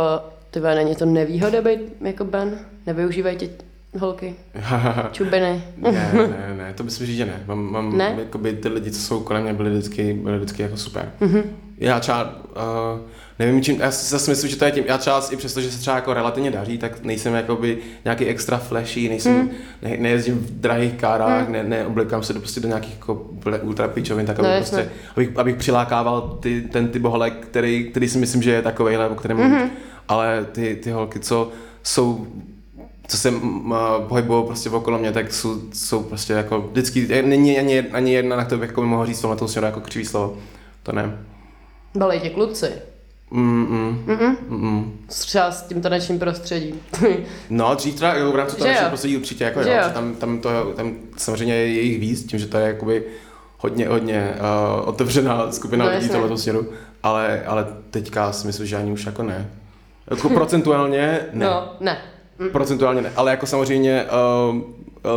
ty 0.52 0.60
není 0.60 0.96
to 0.96 1.06
nevýhoda 1.06 1.62
být 1.62 1.80
jako 2.02 2.26
Ben? 2.26 2.60
Nevyužívají 2.86 3.38
tě 3.38 3.50
holky, 4.00 4.36
čubiny. 5.12 5.64
ne, 5.78 5.92
ne, 6.14 6.56
ne, 6.58 6.74
to 6.74 6.84
myslím, 6.84 7.08
že 7.08 7.26
ne. 7.26 7.44
Mám, 7.48 7.72
mám 7.72 7.98
Ne? 7.98 8.16
Jakoby 8.20 8.54
ty 8.54 8.68
lidi, 8.68 8.92
co 8.92 9.00
jsou 9.02 9.20
kolem 9.20 9.44
mě, 9.44 9.54
byli 9.54 9.70
vždycky, 9.70 10.14
byli 10.14 10.38
vždycky 10.38 10.62
jako 10.64 10.78
super. 10.78 11.12
Mm-hmm. 11.22 11.44
já 11.78 12.00
třeba, 12.00 12.24
uh, 12.24 13.00
nevím 13.46 13.62
čím, 13.64 13.80
já 13.80 13.92
si 13.92 14.06
zase 14.12 14.32
myslím, 14.32 14.50
že 14.50 14.56
to 14.56 14.66
je 14.66 14.72
tím, 14.72 14.84
já 14.88 14.98
třeba 14.98 15.22
i 15.32 15.36
přesto, 15.36 15.62
že 15.62 15.72
se 15.72 15.80
třeba 15.80 15.96
jako 15.96 16.14
relativně 16.14 16.52
daří, 16.52 16.78
tak 16.78 17.04
nejsem 17.04 17.34
jakoby 17.34 17.78
nějaký 18.06 18.26
extra 18.26 18.58
flashy, 18.58 19.10
nejsem, 19.10 19.36
Hmm. 19.36 19.50
ne, 19.82 19.98
nejezdím 19.98 20.36
v 20.40 20.52
drahých 20.52 20.94
kárách, 20.94 21.50
ne, 21.50 21.64
neoblikám 21.64 22.24
se 22.24 22.34
do, 22.34 22.40
prostě 22.40 22.60
do 22.60 22.68
nějakých 22.68 22.94
jako 22.94 23.26
ultra 23.62 23.88
pičovin, 23.88 24.26
tak 24.26 24.40
aby 24.40 24.48
No, 24.48 24.54
prostě, 24.58 24.90
abych, 25.16 25.30
abych 25.38 25.56
přilákával 25.56 26.38
ty, 26.42 26.62
ten 26.62 26.88
typ 26.88 27.04
holek, 27.04 27.34
který, 27.40 27.84
který 27.92 28.10
si 28.10 28.18
myslím, 28.18 28.42
že 28.42 28.52
je 28.52 28.62
takovejhle, 28.62 29.10
o 29.10 29.16
kterém 29.16 29.38
Mhm. 29.38 29.50
mluvím. 29.50 29.70
Ale 30.08 30.46
ty, 30.52 30.76
ty 30.76 30.92
holky, 30.92 31.20
co 31.20 31.52
jsou 31.84 32.28
co 33.08 33.18
se 33.18 33.30
m- 33.30 33.74
pohybují 34.08 34.46
prostě 34.46 34.70
okolo 34.70 34.98
mě, 34.98 35.12
tak 35.12 35.34
jsou, 35.34 35.62
jsou 35.74 36.04
prostě 36.04 36.34
jako 36.34 36.62
vždycky, 36.62 37.22
není 37.26 37.60
ani, 37.60 37.80
ani 37.82 38.14
jedna, 38.14 38.36
na 38.36 38.46
to 38.46 38.58
bych 38.58 38.70
jako 38.70 38.82
mohl 38.82 39.06
říct 39.06 39.20
v 39.20 39.22
tomhle 39.22 39.48
směru 39.48 39.66
jako 39.66 39.80
křivý 39.82 40.06
slovo. 40.06 40.38
To 40.84 40.92
ne. 40.92 41.18
Balej 41.98 42.20
tě 42.20 42.30
kluci. 42.30 42.68
Mm, 43.32 43.66
mm, 43.70 44.18
mm, 44.50 44.58
mm. 44.58 45.00
Třeba 45.08 45.52
s 45.52 45.64
tím 45.64 45.82
tanečním 45.82 46.20
prostředím. 46.20 46.80
No, 47.50 47.76
dřív 47.76 47.96
teda 47.96 48.14
jo, 48.14 48.32
v 48.32 48.36
rámci 48.36 48.68
jo? 48.68 48.76
prostředí 48.88 49.18
určitě 49.18 49.44
jako 49.44 49.64
Že 49.64 49.70
jo, 49.70 49.76
jo? 49.76 49.84
že 49.88 49.94
tam, 49.94 50.16
tam, 50.16 50.40
to, 50.40 50.50
tam 50.76 50.94
samozřejmě 51.18 51.54
je 51.56 51.74
jejich 51.74 52.00
víc, 52.00 52.26
tím, 52.26 52.40
že 52.40 52.48
to 52.48 52.58
je 52.58 52.68
jakoby 52.68 53.04
hodně, 53.58 53.88
hodně 53.88 54.34
uh, 54.80 54.90
otevřená 54.90 55.52
skupina 55.52 55.86
No, 55.86 55.92
lidí 55.92 56.04
jasně. 56.06 56.18
tohoto 56.18 56.38
směru, 56.38 56.68
ale, 57.04 57.44
ale 57.46 57.68
teďka 57.90 58.32
si 58.32 58.48
myslím, 58.48 58.66
že 58.68 58.76
ani 58.78 58.92
už 58.92 59.06
jako 59.06 59.24
ne. 59.24 59.50
Jako 60.10 60.30
procentuálně 60.30 61.20
ne. 61.34 61.46
No, 61.46 61.74
ne. 61.80 61.98
Procentuálně 62.52 63.02
ne, 63.02 63.12
ale 63.16 63.32
jako 63.32 63.46
samozřejmě, 63.46 64.06
uh, 64.50 64.56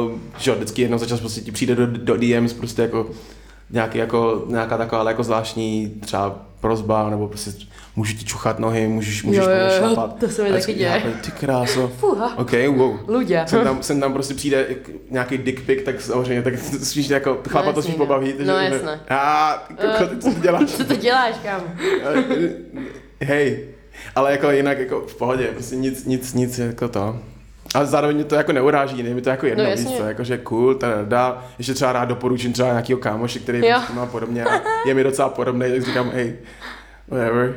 uh, 0.04 0.12
že 0.38 0.50
jo, 0.50 0.54
vždycky 0.56 0.82
jednou 0.82 0.98
za 0.98 1.06
čas 1.06 1.20
prostě 1.20 1.40
ti 1.40 1.52
přijde 1.52 1.74
do, 1.74 1.86
do 1.86 2.16
DMs 2.16 2.52
prostě 2.52 2.82
jako 2.82 3.06
nějaký 3.70 3.98
jako, 3.98 4.44
nějaká 4.48 4.76
taková 4.78 5.00
ale 5.00 5.10
jako 5.10 5.22
zvláštní 5.22 5.88
třeba 6.00 6.38
prozba, 6.68 7.10
nebo 7.10 7.28
prostě 7.28 7.50
můžu 7.96 8.16
ti 8.16 8.24
čuchat 8.24 8.58
nohy, 8.58 8.88
můžeš, 8.88 9.22
můžeš 9.22 9.42
Jo, 9.44 9.50
jo, 9.50 9.56
jo, 9.56 9.78
šlapat. 9.78 10.18
to 10.18 10.28
se 10.28 10.42
mi 10.42 10.48
A 10.50 10.52
taky 10.52 10.74
děje. 10.74 11.02
já, 11.04 11.10
Ty 11.24 11.30
kráso. 11.30 11.88
Fuha. 11.98 12.38
OK, 12.38 12.50
wow. 12.76 12.96
Ludě. 13.08 13.44
Sem 13.46 13.64
tam, 13.64 13.82
sem 13.82 14.00
tam 14.00 14.12
prostě 14.12 14.34
přijde 14.34 14.66
jak 14.68 14.78
nějaký 15.10 15.38
dick 15.38 15.62
pic, 15.66 15.82
tak 15.84 16.00
samozřejmě, 16.00 16.42
tak 16.42 16.54
spíš 16.82 17.08
jako, 17.08 17.38
chlapa 17.48 17.72
to 17.72 17.78
jasně, 17.78 17.82
spíš 17.82 17.98
no. 17.98 18.06
pobaví. 18.06 18.32
takže- 18.32 18.52
No, 18.52 18.58
jasně. 18.58 19.00
A, 19.10 19.52
ty 19.68 19.74
koko, 19.86 20.06
ty 20.10 20.18
co 20.18 20.30
ty 20.30 20.40
děláš? 20.40 20.70
Co 20.70 20.84
to 20.84 20.96
děláš, 20.96 21.34
kam? 21.42 21.60
Hej, 23.20 23.68
ale 24.14 24.30
jako 24.32 24.50
jinak 24.50 24.78
jako 24.78 25.00
v 25.00 25.14
pohodě, 25.16 25.44
prostě 25.46 25.76
nic, 25.76 26.04
nic, 26.04 26.34
nic 26.34 26.58
jako 26.58 26.88
to. 26.88 27.16
Ale 27.74 27.86
zároveň 27.86 28.16
mě 28.16 28.24
to 28.24 28.34
jako 28.34 28.52
neuráží, 28.52 29.02
ne, 29.02 29.10
mi 29.14 29.22
to 29.22 29.30
jako 29.30 29.46
jedno 29.46 29.64
No, 29.64 29.70
víc, 29.70 29.96
co, 29.96 30.04
jako 30.04 30.24
že 30.24 30.38
cool, 30.38 30.74
ta 30.74 30.88
dá, 31.04 31.44
ještě 31.58 31.74
třeba 31.74 31.92
rád 31.92 32.04
doporučím 32.04 32.52
třeba 32.52 32.68
nějakého 32.68 32.98
kámoše, 32.98 33.38
který 33.38 33.66
Jo. 33.66 33.78
má 33.94 34.06
podobně 34.06 34.44
a 34.44 34.60
je 34.86 34.94
mi 34.94 35.04
docela 35.04 35.28
podobný, 35.28 35.70
tak 35.72 35.82
říkám, 35.82 36.10
hej, 36.10 36.36
whatever. 37.08 37.54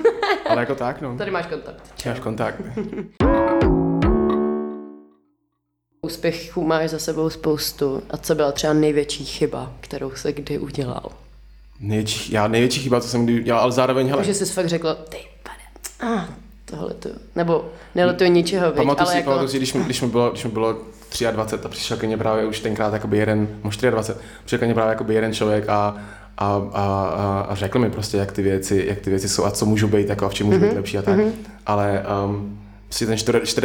ale 0.48 0.60
jako 0.60 0.74
tak, 0.74 1.00
no, 1.00 1.16
Tady 1.18 1.30
máš 1.30 1.46
kontakt. 1.46 1.82
máš 2.06 2.20
kontakt. 2.20 2.62
Úspěchů 6.02 6.64
máš 6.66 6.90
za 6.90 6.98
sebou 6.98 7.30
spoustu. 7.30 8.02
A 8.10 8.16
co 8.16 8.34
byla 8.34 8.52
třeba 8.52 8.72
největší 8.72 9.24
chyba, 9.24 9.72
kterou 9.80 10.10
se 10.10 10.32
kdy 10.32 10.58
udělal? 10.58 11.02
Největší, 11.80 12.32
já 12.32 12.48
největší 12.48 12.80
chyba, 12.80 13.00
co 13.00 13.08
jsem 13.08 13.24
kdy 13.24 13.42
dělal, 13.42 13.62
ale 13.62 13.72
zároveň, 13.72 14.08
hele, 14.08 14.24
Že 14.24 14.34
jsi 14.34 14.46
fakt 14.46 14.68
řekl, 14.68 14.94
ty 15.08 15.16
pane, 15.42 16.12
ah, 16.14 16.24
tohle 16.70 16.94
to, 16.94 17.08
nebo 17.36 17.64
nelituji 17.94 18.30
ničeho, 18.30 18.66
viď, 18.66 18.76
Pamatuju 18.76 19.06
ale 19.06 19.12
si, 19.12 19.16
jako, 19.18 19.30
pamatuju 19.30 19.48
si, 19.48 19.56
když 19.56 19.74
mi, 19.74 19.84
když 19.84 20.02
mi 20.02 20.08
bylo, 20.08 20.30
když 20.30 20.44
mi 20.44 20.50
bylo 20.50 20.76
23 21.32 21.66
a 21.66 21.68
přišel 21.68 21.96
ke 21.96 22.06
mně 22.06 22.16
právě 22.16 22.44
už 22.46 22.60
tenkrát 22.60 22.92
jakoby 22.92 23.18
jeden, 23.18 23.48
možná 23.62 23.90
24, 23.90 24.26
přišel 24.44 24.58
ke 24.58 24.64
mně 24.64 24.74
právě 24.74 24.90
jakoby 24.90 25.14
jeden 25.14 25.32
člověk 25.34 25.68
a, 25.68 25.96
a, 26.38 26.62
a, 26.72 27.46
a, 27.48 27.54
řekl 27.54 27.78
mi 27.78 27.90
prostě, 27.90 28.16
jak 28.16 28.32
ty 28.32 28.42
věci, 28.42 28.84
jak 28.88 28.98
ty 28.98 29.10
věci 29.10 29.28
jsou 29.28 29.44
a 29.44 29.50
co 29.50 29.66
můžu 29.66 29.88
být, 29.88 30.08
jako 30.08 30.26
a 30.26 30.28
v 30.28 30.34
čem 30.34 30.46
můžu 30.46 30.58
Mhm. 30.58 30.68
být 30.68 30.76
lepší 30.76 30.98
a 30.98 31.02
tak. 31.02 31.18
Ale 31.66 32.04
um, 32.26 32.58
prostě 32.84 33.06
ten 33.06 33.16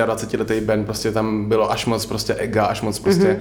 24 0.06 0.38
letý 0.38 0.66
Ben, 0.66 0.86
prostě 0.86 1.12
tam 1.12 1.50
bylo 1.50 1.72
až 1.72 1.86
moc 1.86 2.06
prostě 2.06 2.34
ega, 2.34 2.66
až 2.66 2.82
moc 2.82 3.00
prostě 3.00 3.28
Mhm. 3.28 3.40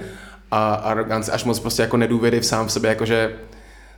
a 0.51 0.73
arogance, 0.73 1.31
až 1.31 1.43
moc 1.43 1.59
prostě 1.59 1.81
jako 1.81 1.97
nedůvěry 1.97 2.39
v 2.39 2.45
sám 2.45 2.67
v 2.67 2.71
sobě, 2.71 2.89
jakože 2.89 3.31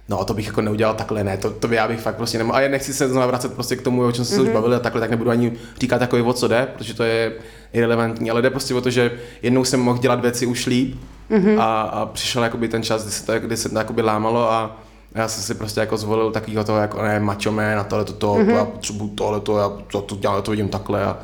No, 0.09 0.25
to 0.25 0.33
bych 0.33 0.45
jako 0.47 0.61
neudělal 0.61 0.93
takhle, 0.95 1.23
ne, 1.23 1.37
to, 1.37 1.49
to 1.51 1.67
by 1.67 1.75
já 1.75 1.87
bych 1.87 1.99
fakt 1.99 2.15
prostě 2.15 2.37
nemohl. 2.37 2.57
A 2.57 2.61
já 2.61 2.69
nechci 2.69 2.93
se 2.93 3.07
znovu 3.09 3.27
vracet 3.27 3.53
prostě 3.53 3.75
k 3.75 3.81
tomu, 3.81 4.03
o 4.05 4.11
čem 4.11 4.25
jsme 4.25 4.35
se 4.35 4.41
Mhm. 4.41 4.47
už 4.49 4.53
bavili 4.53 4.75
a 4.75 4.79
takhle, 4.79 5.01
tak 5.01 5.09
nebudu 5.11 5.29
ani 5.29 5.53
říkat 5.79 5.99
takový, 5.99 6.21
o 6.21 6.33
co 6.33 6.47
jde, 6.47 6.67
protože 6.77 6.93
to 6.93 7.03
je 7.03 7.31
irrelevantní, 7.73 8.31
ale 8.31 8.41
jde 8.41 8.49
prostě 8.49 8.73
o 8.75 8.81
to, 8.81 8.89
že 8.89 9.11
jednou 9.41 9.63
jsem 9.65 9.79
mohl 9.79 9.99
dělat 9.99 10.21
věci 10.21 10.45
už 10.45 10.65
líp 10.65 10.95
Mhm. 11.29 11.59
a, 11.59 11.81
a, 11.81 12.05
přišel 12.05 12.43
jakoby 12.43 12.67
ten 12.67 12.83
čas, 12.83 13.03
kdy 13.03 13.11
se 13.11 13.25
to, 13.25 13.39
kdy 13.39 13.57
se 13.57 13.69
to 13.69 13.77
jakoby 13.77 14.01
lámalo 14.01 14.51
a 14.51 14.77
já 15.15 15.27
jsem 15.27 15.43
si 15.43 15.53
prostě 15.55 15.79
jako 15.79 15.97
zvolil 15.97 16.31
takovýho 16.31 16.63
toho, 16.63 16.77
jako 16.79 17.01
ne, 17.01 17.19
macho 17.19 17.51
man, 17.51 17.79
a 17.79 17.83
tohle 17.83 18.05
to, 18.05 18.13
to, 18.13 18.35
Mhm. 18.35 18.45
to 18.45 18.51
já 18.51 18.65
potřebuju 18.65 19.09
tohle 19.09 19.39
to, 19.39 19.57
já 19.57 19.69
to, 19.91 20.01
to, 20.01 20.15
dělám, 20.15 20.41
to 20.41 20.51
vidím 20.51 20.69
takhle 20.69 21.03
a, 21.05 21.17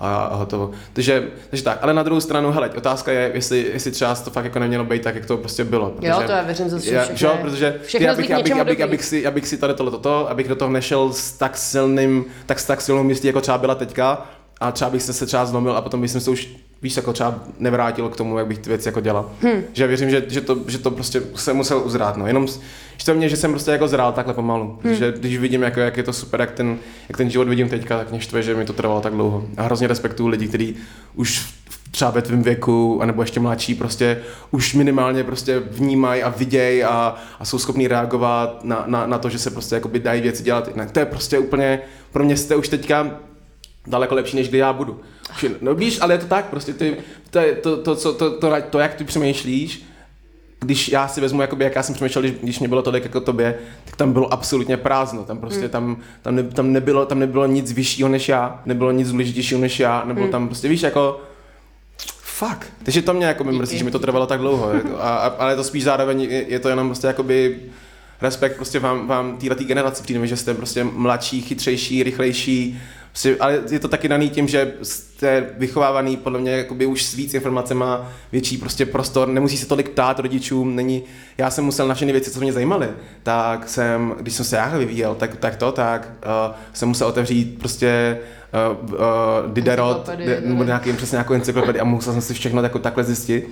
a, 0.00 0.16
a 0.16 0.34
hotovo. 0.34 0.70
Takže, 0.92 1.28
takže 1.50 1.64
tak, 1.64 1.78
ale 1.82 1.94
na 1.94 2.02
druhou 2.02 2.20
stranu, 2.20 2.50
hele, 2.50 2.70
otázka 2.70 3.12
je, 3.12 3.30
jestli, 3.34 3.70
jestli 3.72 3.90
třeba 3.90 4.14
to 4.14 4.30
fakt 4.30 4.44
jako 4.44 4.58
nemělo 4.58 4.84
být 4.84 5.02
tak, 5.02 5.14
jak 5.14 5.26
to 5.26 5.36
prostě 5.36 5.64
bylo. 5.64 5.94
Jo, 6.00 6.22
to 6.26 6.32
já 6.32 6.42
věřím 6.42 6.70
zase, 6.70 7.04
všechno 7.04 7.28
jo, 7.28 7.38
protože 7.42 7.80
všechno 7.84 8.06
ty, 8.06 8.12
abych, 8.12 8.30
abych, 8.30 8.60
abych, 8.60 8.80
abych, 8.80 9.04
si, 9.04 9.26
abych 9.26 9.48
si 9.48 9.58
tady 9.58 9.74
tohle 9.74 9.92
toto, 9.92 10.30
abych 10.30 10.48
do 10.48 10.56
toho 10.56 10.70
nešel 10.70 11.12
s 11.12 11.32
tak 11.32 11.56
silným, 11.56 12.24
tak 12.46 12.60
s 12.60 12.66
tak 12.66 12.80
silnou 12.80 13.02
místí, 13.02 13.26
jako 13.26 13.40
třeba 13.40 13.58
byla 13.58 13.74
teďka, 13.74 14.26
a 14.60 14.72
třeba 14.72 14.90
bych 14.90 15.02
se, 15.02 15.12
se 15.12 15.26
třeba 15.26 15.46
zlomil 15.46 15.76
a 15.76 15.82
potom 15.82 16.00
bych 16.00 16.10
se 16.10 16.30
už 16.30 16.48
víš, 16.82 16.96
jako 16.96 17.12
třeba 17.12 17.40
nevrátil 17.58 18.08
k 18.08 18.16
tomu, 18.16 18.38
jak 18.38 18.46
bych 18.46 18.58
ty 18.58 18.68
věci 18.68 18.88
jako 18.88 19.00
dělal. 19.00 19.30
Hmm. 19.42 19.62
Že 19.72 19.82
já 19.82 19.86
věřím, 19.86 20.10
že, 20.10 20.24
že, 20.28 20.40
to, 20.40 20.58
že 20.68 20.78
to 20.78 20.90
prostě 20.90 21.22
jsem 21.34 21.56
musel 21.56 21.82
uzrát, 21.84 22.16
no. 22.16 22.26
Jenom 22.26 22.46
že 22.96 23.06
to 23.06 23.14
mě, 23.14 23.28
že 23.28 23.36
jsem 23.36 23.50
prostě 23.50 23.70
jako 23.70 23.88
zrál 23.88 24.12
takhle 24.12 24.34
pomalu. 24.34 24.64
Hmm. 24.64 24.78
Protože 24.78 25.12
když 25.18 25.38
vidím, 25.38 25.62
jako, 25.62 25.80
jak 25.80 25.96
je 25.96 26.02
to 26.02 26.12
super, 26.12 26.40
jak 26.40 26.50
ten, 26.50 26.78
jak 27.08 27.16
ten 27.16 27.30
život 27.30 27.48
vidím 27.48 27.68
teďka, 27.68 27.98
tak 27.98 28.10
mě 28.10 28.20
štve, 28.20 28.42
že 28.42 28.54
mi 28.54 28.64
to 28.64 28.72
trvalo 28.72 29.00
tak 29.00 29.12
dlouho. 29.12 29.44
A 29.56 29.62
hrozně 29.62 29.86
respektuju 29.86 30.28
lidi, 30.28 30.48
kteří 30.48 30.76
už 31.14 31.54
třeba 31.90 32.10
ve 32.10 32.22
tvém 32.22 32.42
věku, 32.42 33.02
anebo 33.02 33.22
ještě 33.22 33.40
mladší, 33.40 33.74
prostě 33.74 34.18
už 34.50 34.74
minimálně 34.74 35.24
prostě 35.24 35.62
vnímají 35.70 36.22
a 36.22 36.28
vidějí 36.28 36.84
a, 36.84 37.14
a 37.40 37.44
jsou 37.44 37.58
schopní 37.58 37.88
reagovat 37.88 38.64
na, 38.64 38.84
na, 38.86 39.06
na, 39.06 39.18
to, 39.18 39.28
že 39.28 39.38
se 39.38 39.50
prostě 39.50 39.74
jakoby 39.74 39.98
dají 39.98 40.22
věci 40.22 40.42
dělat 40.42 40.68
jinak. 40.68 40.90
To 40.90 40.98
je 40.98 41.06
prostě 41.06 41.38
úplně, 41.38 41.80
pro 42.12 42.24
mě 42.24 42.36
jste 42.36 42.56
už 42.56 42.68
teďka 42.68 43.20
daleko 43.90 44.14
lepší, 44.14 44.36
než 44.36 44.48
kdy 44.48 44.58
já 44.58 44.72
budu. 44.72 45.00
No 45.60 45.74
víš, 45.74 45.98
ale 46.00 46.14
je 46.14 46.18
to 46.18 46.26
tak, 46.26 46.44
prostě 46.44 46.72
ty, 46.72 46.96
to, 47.30 47.40
to, 47.62 47.76
to, 47.76 47.96
co- 47.96 48.12
to, 48.12 48.30
to, 48.30 48.52
to, 48.70 48.78
jak 48.78 48.94
ty 48.94 49.04
přemýšlíš, 49.04 49.82
když 50.60 50.88
já 50.88 51.08
si 51.08 51.20
vezmu, 51.20 51.40
jakoby, 51.40 51.64
jak 51.64 51.74
já 51.76 51.82
jsem 51.82 51.94
přemýšlel, 51.94 52.22
když, 52.22 52.34
když 52.42 52.58
mě 52.58 52.68
bylo 52.68 52.82
tolik 52.82 53.04
jako 53.04 53.20
tobě, 53.20 53.58
tak 53.84 53.96
tam 53.96 54.12
bylo 54.12 54.32
absolutně 54.32 54.76
prázdno. 54.76 55.24
Tam 55.24 55.38
prostě, 55.38 55.68
tam, 55.68 55.96
tam, 56.22 56.36
ne, 56.36 56.42
tam, 56.42 56.72
nebylo, 56.72 57.06
tam 57.06 57.18
nebylo 57.18 57.46
nic 57.46 57.72
vyššího 57.72 58.08
než 58.08 58.28
já, 58.28 58.62
nebylo 58.66 58.90
nic 58.92 59.10
důležitějšího 59.10 59.60
než 59.60 59.80
já, 59.80 60.02
nebylo 60.04 60.28
tam 60.28 60.46
prostě, 60.46 60.68
víš, 60.68 60.82
jako 60.82 61.20
Fuck. 62.22 62.66
Takže 62.82 63.02
to 63.02 63.14
mě 63.14 63.26
jako 63.26 63.44
mi 63.44 63.52
mrzí, 63.52 63.78
že 63.78 63.84
mi 63.84 63.90
to 63.90 63.98
trvalo 63.98 64.26
tak 64.26 64.40
dlouho. 64.40 64.70
jako, 64.70 64.96
A, 64.98 65.16
a, 65.16 65.26
ale 65.26 65.56
to 65.56 65.64
spíš 65.64 65.84
zároveň 65.84 66.20
je, 66.22 66.44
je 66.48 66.58
to 66.58 66.68
jenom 66.68 66.88
prostě 66.88 67.06
jakoby 67.06 67.60
respekt 68.22 68.56
prostě 68.56 68.78
vám, 68.78 69.06
vám 69.06 69.36
této 69.36 69.64
generaci 69.64 70.02
přijde, 70.02 70.26
že 70.26 70.36
jste 70.36 70.54
prostě 70.54 70.84
mladší, 70.84 71.42
chytřejší, 71.42 72.02
rychlejší, 72.02 72.80
prostě, 73.12 73.36
ale 73.40 73.58
je 73.70 73.78
to 73.78 73.88
taky 73.88 74.08
daný 74.08 74.30
tím, 74.30 74.48
že 74.48 74.72
jste 74.82 75.46
vychovávaný 75.58 76.16
podle 76.16 76.40
mě 76.40 76.52
jakoby 76.52 76.86
už 76.86 77.04
s 77.04 77.14
víc 77.14 77.34
informacema, 77.34 78.12
větší 78.32 78.56
prostě 78.56 78.86
prostor, 78.86 79.28
nemusí 79.28 79.56
se 79.56 79.66
tolik 79.66 79.88
ptát 79.88 80.18
rodičům, 80.18 80.76
není, 80.76 81.02
já 81.38 81.50
jsem 81.50 81.64
musel 81.64 81.88
na 81.88 81.94
všechny 81.94 82.12
věci, 82.12 82.30
co 82.30 82.40
mě 82.40 82.52
zajímaly, 82.52 82.88
tak 83.22 83.68
jsem, 83.68 84.14
když 84.20 84.34
jsem 84.34 84.44
se 84.44 84.56
já 84.56 84.78
vyvíjel, 84.78 85.14
tak, 85.14 85.36
tak 85.36 85.56
to, 85.56 85.72
tak 85.72 86.08
uh, 86.48 86.54
jsem 86.72 86.88
musel 86.88 87.08
otevřít 87.08 87.58
prostě 87.58 88.18
uh, 88.72 88.90
uh, 88.92 88.98
Diderot, 89.52 90.10
nebo 90.44 90.60
ne? 90.60 90.66
nějaký 90.66 90.92
přesně 90.92 91.16
nějakou 91.16 91.34
encyklopedii 91.34 91.80
a 91.80 91.84
musel 91.84 92.12
jsem 92.12 92.22
si 92.22 92.34
všechno 92.34 92.62
jako 92.62 92.78
takhle 92.78 93.04
zjistit. 93.04 93.48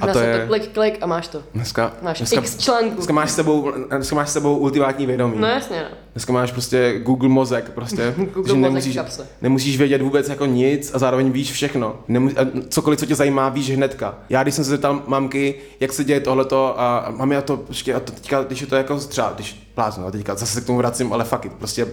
A 0.00 0.06
to 0.06 0.12
to 0.12 0.18
je, 0.18 0.44
klik, 0.48 0.72
klik 0.72 0.98
a 1.00 1.06
máš 1.06 1.28
to. 1.28 1.42
dneska, 1.54 1.92
Máš 2.02 2.18
dneska, 2.18 2.40
x 2.40 2.56
článků. 2.58 2.94
dneska 2.94 3.12
máš 3.12 3.30
s 3.30 3.34
sebou, 3.34 3.72
dneska 3.88 4.16
máš 4.16 4.28
s 4.28 4.32
sebou 4.32 4.56
ultimátní 4.58 5.06
vědomí. 5.06 5.34
No 5.38 5.46
jasně, 5.46 5.82
no. 5.90 5.96
Dneska 6.14 6.32
máš 6.32 6.52
prostě 6.52 6.98
Google 6.98 7.28
mozek, 7.28 7.70
prostě, 7.70 8.14
Google 8.16 8.32
že 8.34 8.40
mozek 8.54 8.60
nemusíš, 8.62 8.96
kapse. 8.96 9.26
nemusíš 9.42 9.78
vědět 9.78 10.02
vůbec 10.02 10.28
jako 10.28 10.46
nic 10.46 10.90
a 10.94 10.98
zároveň 10.98 11.30
víš 11.30 11.52
všechno. 11.52 11.96
Nemus, 12.08 12.32
a 12.36 12.40
cokoliv, 12.68 12.98
co 12.98 13.06
tě 13.06 13.14
zajímá, 13.14 13.48
víš 13.48 13.70
hnedka. 13.70 14.14
Já 14.28 14.42
když 14.42 14.54
jsem 14.54 14.64
se 14.64 14.70
zeptal 14.70 15.02
mamky, 15.06 15.54
jak 15.80 15.92
se 15.92 16.04
děje 16.04 16.20
tohleto 16.20 16.80
a 16.80 16.98
a 16.98 17.10
mami 17.10 17.36
a 17.36 17.42
to, 17.42 17.56
počkej, 17.56 17.94
a 17.94 18.00
to 18.00 18.12
teďka, 18.12 18.42
když 18.42 18.60
je 18.60 18.66
to 18.66 18.76
jako 18.76 18.98
třeba, 18.98 19.32
když 19.34 19.70
pláznu, 19.74 20.06
a 20.06 20.10
teďka 20.10 20.34
zase 20.34 20.52
se 20.54 20.60
k 20.60 20.66
tomu 20.66 20.78
vracím, 20.78 21.12
ale 21.12 21.24
fuck 21.24 21.44
it, 21.44 21.52
prostě 21.52 21.86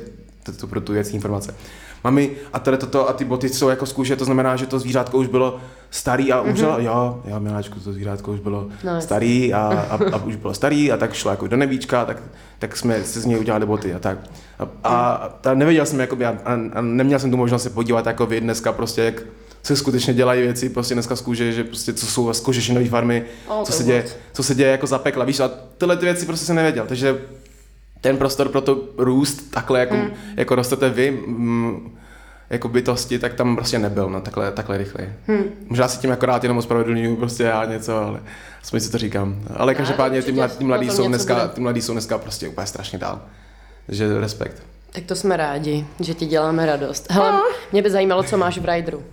to, 0.43 0.51
to 0.51 0.67
pro 0.67 0.81
tu 0.81 0.93
věc 0.93 1.09
informace. 1.13 1.55
Mami, 2.03 2.31
a 2.53 2.59
tady 2.59 2.77
toto 2.77 3.09
a 3.09 3.13
ty 3.13 3.25
boty 3.25 3.49
jsou 3.49 3.69
jako 3.69 3.85
z 3.85 3.93
kůže, 3.93 4.15
to 4.15 4.25
znamená, 4.25 4.55
že 4.55 4.65
to 4.65 4.79
zvířátko 4.79 5.17
už 5.17 5.27
bylo 5.27 5.59
starý 5.89 6.31
a 6.31 6.41
umřelo. 6.41 6.77
Mm-hmm. 6.77 6.83
Jo, 6.83 7.21
jo, 7.25 7.39
miláčku, 7.39 7.79
to 7.79 7.93
zvířátko 7.93 8.31
už 8.31 8.39
bylo 8.39 8.67
No, 8.83 9.01
starý 9.01 9.53
a, 9.53 9.59
a, 9.89 9.99
a, 10.15 10.17
už 10.25 10.35
bylo 10.35 10.53
starý 10.53 10.91
a 10.91 10.97
tak 10.97 11.13
šlo 11.13 11.31
jako 11.31 11.47
do 11.47 11.57
nebíčka, 11.57 12.05
tak, 12.05 12.17
tak 12.59 12.77
jsme 12.77 13.03
se 13.03 13.19
z 13.19 13.25
něj 13.25 13.39
udělali 13.39 13.65
boty 13.65 13.93
a 13.93 13.99
tak. 13.99 14.17
A, 14.59 14.67
a, 14.83 15.13
a 15.43 15.53
nevěděl 15.53 15.85
jsem, 15.85 15.99
jakoby, 15.99 16.25
a, 16.25 16.37
a, 16.45 16.81
neměl 16.81 17.19
jsem 17.19 17.31
tu 17.31 17.37
možnost 17.37 17.63
se 17.63 17.69
podívat 17.69 18.05
jako 18.05 18.25
vy 18.25 18.41
dneska 18.41 18.71
prostě, 18.71 19.01
jak 19.01 19.21
se 19.63 19.75
skutečně 19.75 20.13
dělají 20.13 20.41
věci 20.41 20.69
prostě 20.69 20.93
dneska 20.93 21.15
z 21.15 21.21
kůže, 21.21 21.51
že 21.51 21.63
prostě 21.63 21.93
co 21.93 22.05
jsou 22.05 22.33
z 22.33 22.39
kožešinové 22.39 22.89
farmy, 22.89 23.23
O, 23.47 23.63
co 23.65 23.71
se 23.71 23.83
děje, 23.83 24.05
co 24.33 24.43
se 24.43 24.55
děje 24.55 24.71
jako 24.71 24.87
za 24.87 24.99
pekla, 24.99 25.25
víš, 25.25 25.39
a 25.39 25.51
tyhle 25.77 25.97
ty 25.97 26.05
věci 26.05 26.25
prostě 26.25 26.45
jsem 26.45 26.55
nevěděl, 26.55 26.85
takže 26.87 27.17
ten 28.03 28.17
prostor 28.17 28.49
pro 28.49 28.61
to 28.61 28.81
růst 28.97 29.51
takhle, 29.51 29.79
jako, 29.79 29.95
hmm. 29.95 30.13
jako 30.35 30.55
rostete 30.55 30.89
vy, 30.89 31.11
mm, 31.11 31.97
jako 32.49 32.67
bytosti, 32.67 33.19
tak 33.19 33.33
tam 33.33 33.55
prostě 33.55 33.79
nebyl, 33.79 34.09
no, 34.09 34.21
takhle, 34.21 34.51
takhle 34.51 34.77
rychle. 34.77 35.13
Hmm. 35.27 35.43
Možná 35.67 35.87
si 35.87 35.99
tím 35.99 36.11
akorát 36.11 36.43
jenom 36.43 36.57
ospravedlňuju 36.57 37.15
prostě 37.15 37.43
já 37.43 37.65
něco, 37.65 37.97
ale 37.97 38.19
aspoň 38.63 38.79
si 38.79 38.91
to 38.91 38.97
říkám. 38.97 39.41
Ale 39.55 39.75
každopádně 39.75 40.21
ty, 40.21 40.31
mladí, 40.31 40.57
ty, 40.57 40.63
mladí 40.63 40.89
jsou 40.89 41.07
dneska, 41.07 41.47
ty 41.47 41.61
mladí 41.61 41.81
jsou 41.81 41.93
dneska 41.93 42.17
prostě 42.17 42.47
úplně 42.47 42.67
strašně 42.67 42.99
dál. 42.99 43.21
Takže 43.85 44.19
respekt. 44.19 44.63
Tak 44.91 45.03
to 45.03 45.15
jsme 45.15 45.37
rádi, 45.37 45.85
že 45.99 46.13
ti 46.13 46.25
děláme 46.25 46.65
radost. 46.65 47.11
Hele, 47.11 47.31
no. 47.31 47.41
mě 47.71 47.81
by 47.81 47.91
zajímalo, 47.91 48.23
co 48.23 48.37
máš 48.37 48.57
v 48.57 48.65
Rideru. 48.65 49.03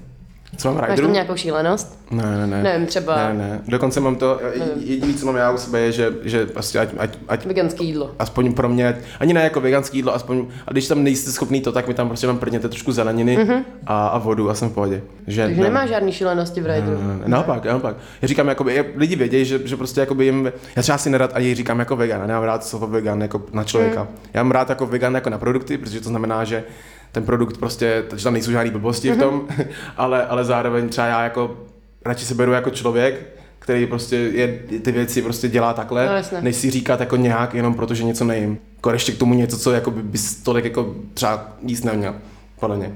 Co 0.56 0.68
mám 0.72 0.88
Máš 0.88 1.00
tam 1.00 1.12
nějakou 1.12 1.36
šílenost? 1.36 1.98
Ne, 2.10 2.38
ne, 2.38 2.46
ne. 2.46 2.62
Nevím, 2.62 2.86
třeba... 2.86 3.16
Ne, 3.16 3.34
ne. 3.34 3.60
Dokonce 3.68 4.00
mám 4.00 4.16
to, 4.16 4.40
jediné, 4.76 5.14
co 5.14 5.26
mám 5.26 5.36
já 5.36 5.50
u 5.50 5.58
sebe 5.58 5.80
je, 5.80 5.92
že, 5.92 6.12
že 6.22 6.46
prostě 6.46 6.78
ať, 6.78 6.88
ať, 6.98 7.18
ať... 7.28 7.46
Veganský 7.46 7.86
jídlo. 7.86 8.10
Aspoň 8.18 8.52
pro 8.54 8.68
mě, 8.68 8.98
ani 9.20 9.32
ne 9.32 9.42
jako 9.42 9.60
veganský 9.60 9.98
jídlo, 9.98 10.14
aspoň, 10.14 10.46
a 10.66 10.72
když 10.72 10.88
tam 10.88 11.02
nejste 11.02 11.32
schopný 11.32 11.60
to, 11.60 11.72
tak 11.72 11.88
mi 11.88 11.94
tam 11.94 12.08
prostě 12.08 12.26
tam 12.26 12.38
prdněte 12.38 12.68
trošku 12.68 12.92
zeleniny 12.92 13.38
mm-hmm. 13.38 13.64
a, 13.86 14.06
a, 14.06 14.18
vodu 14.18 14.50
a 14.50 14.54
jsem 14.54 14.68
v 14.68 14.72
pohodě. 14.72 15.02
Že 15.26 15.42
Takže 15.44 15.60
ne, 15.60 15.68
nemáš 15.68 15.88
žádný 15.88 16.12
šílenosti 16.12 16.60
v 16.60 16.66
rajdu. 16.66 16.90
Ne, 16.90 17.06
ne, 17.06 17.14
ne. 17.14 17.24
Naopak, 17.26 17.64
naopak. 17.64 17.96
Já 18.22 18.28
říkám, 18.28 18.48
jakoby, 18.48 18.84
lidi 18.96 19.16
vědějí, 19.16 19.44
že, 19.44 19.60
že 19.64 19.76
prostě 19.76 20.00
jakoby 20.00 20.24
jim, 20.24 20.52
já 20.76 20.82
třeba 20.82 20.98
si 20.98 21.10
nerad 21.10 21.30
ani 21.34 21.54
říkám 21.54 21.78
jako 21.78 21.96
vegan, 21.96 22.20
já 22.20 22.26
nemám 22.26 22.44
rád 22.44 22.64
slovo 22.64 22.86
vegan 22.86 23.22
jako 23.22 23.42
na 23.52 23.64
člověka. 23.64 24.02
Mm. 24.02 24.08
Já 24.34 24.42
mám 24.42 24.52
rád 24.52 24.68
jako 24.70 24.86
vegan 24.86 25.14
jako 25.14 25.30
na 25.30 25.38
produkty, 25.38 25.78
protože 25.78 26.00
to 26.00 26.08
znamená, 26.08 26.44
že 26.44 26.64
ten 27.12 27.22
produkt 27.24 27.58
prostě, 27.58 28.04
že 28.16 28.24
tam 28.24 28.32
nejsou 28.32 28.50
žádné 28.50 28.70
blbosti 28.70 29.10
mm-hmm. 29.10 29.14
v 29.14 29.16
mhm. 29.16 29.24
tom, 29.28 29.48
ale, 29.96 30.26
ale 30.26 30.44
zároveň 30.44 30.88
třeba 30.88 31.06
já 31.06 31.24
jako 31.24 31.56
radši 32.04 32.24
se 32.24 32.34
beru 32.34 32.52
jako 32.52 32.70
člověk, 32.70 33.26
který 33.58 33.86
prostě 33.86 34.16
je, 34.16 34.58
ty 34.82 34.92
věci 34.92 35.22
prostě 35.22 35.48
dělá 35.48 35.72
takhle, 35.72 36.22
no, 36.32 36.40
než 36.40 36.56
si 36.56 36.70
říkat 36.70 37.00
jako 37.00 37.16
nějak 37.16 37.54
jenom 37.54 37.74
proto, 37.74 37.94
že 37.94 38.04
něco 38.04 38.24
nejím. 38.24 38.58
Jako 38.76 38.90
ještě 38.90 39.12
k 39.12 39.18
tomu 39.18 39.34
něco, 39.34 39.58
co 39.58 39.72
jako 39.72 39.90
by 39.90 40.02
bys 40.02 40.34
tolik 40.34 40.64
jako 40.64 40.94
třeba 41.14 41.48
jíst 41.62 41.84
neměl, 41.84 42.14
podle 42.60 42.76
mě. 42.76 42.92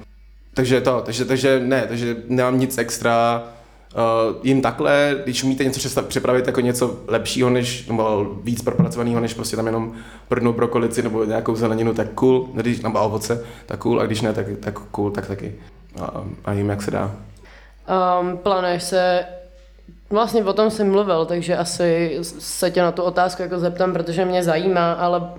Takže 0.54 0.80
to, 0.80 1.02
takže, 1.04 1.24
takže 1.24 1.60
ne, 1.64 1.84
takže 1.88 2.16
nemám 2.28 2.58
nic 2.58 2.78
extra, 2.78 3.44
uh, 3.94 4.36
jim 4.42 4.62
takhle, 4.62 5.16
když 5.24 5.44
umíte 5.44 5.64
něco 5.64 6.02
připravit 6.02 6.46
jako 6.46 6.60
něco 6.60 6.98
lepšího, 7.08 7.50
než, 7.50 7.86
nebo 7.86 8.26
víc 8.42 8.62
propracovaného, 8.62 9.20
než 9.20 9.34
prostě 9.34 9.56
tam 9.56 9.66
jenom 9.66 9.92
prdnou 10.28 10.52
brokolici 10.52 11.02
nebo 11.02 11.24
nějakou 11.24 11.56
zeleninu, 11.56 11.94
tak 11.94 12.08
cool, 12.14 12.48
když, 12.54 12.80
nebo 12.80 13.00
ovoce, 13.00 13.44
tak 13.66 13.78
cool, 13.78 14.00
a 14.00 14.06
když 14.06 14.20
ne, 14.20 14.32
tak, 14.32 14.46
tak 14.60 14.78
cool, 14.78 15.10
tak 15.10 15.26
taky. 15.26 15.54
A, 16.00 16.24
a 16.44 16.52
jim, 16.52 16.68
jak 16.68 16.82
se 16.82 16.90
dá. 16.90 17.14
Um, 18.20 18.36
plánuješ 18.36 18.82
se 18.82 19.24
Vlastně 20.10 20.44
o 20.44 20.52
tom 20.52 20.70
jsem 20.70 20.90
mluvil, 20.90 21.26
takže 21.26 21.56
asi 21.56 22.18
se 22.38 22.70
tě 22.70 22.82
na 22.82 22.92
tu 22.92 23.02
otázku 23.02 23.42
jako 23.42 23.58
zeptám, 23.58 23.92
protože 23.92 24.24
mě 24.24 24.42
zajímá, 24.42 24.92
ale 24.92 25.30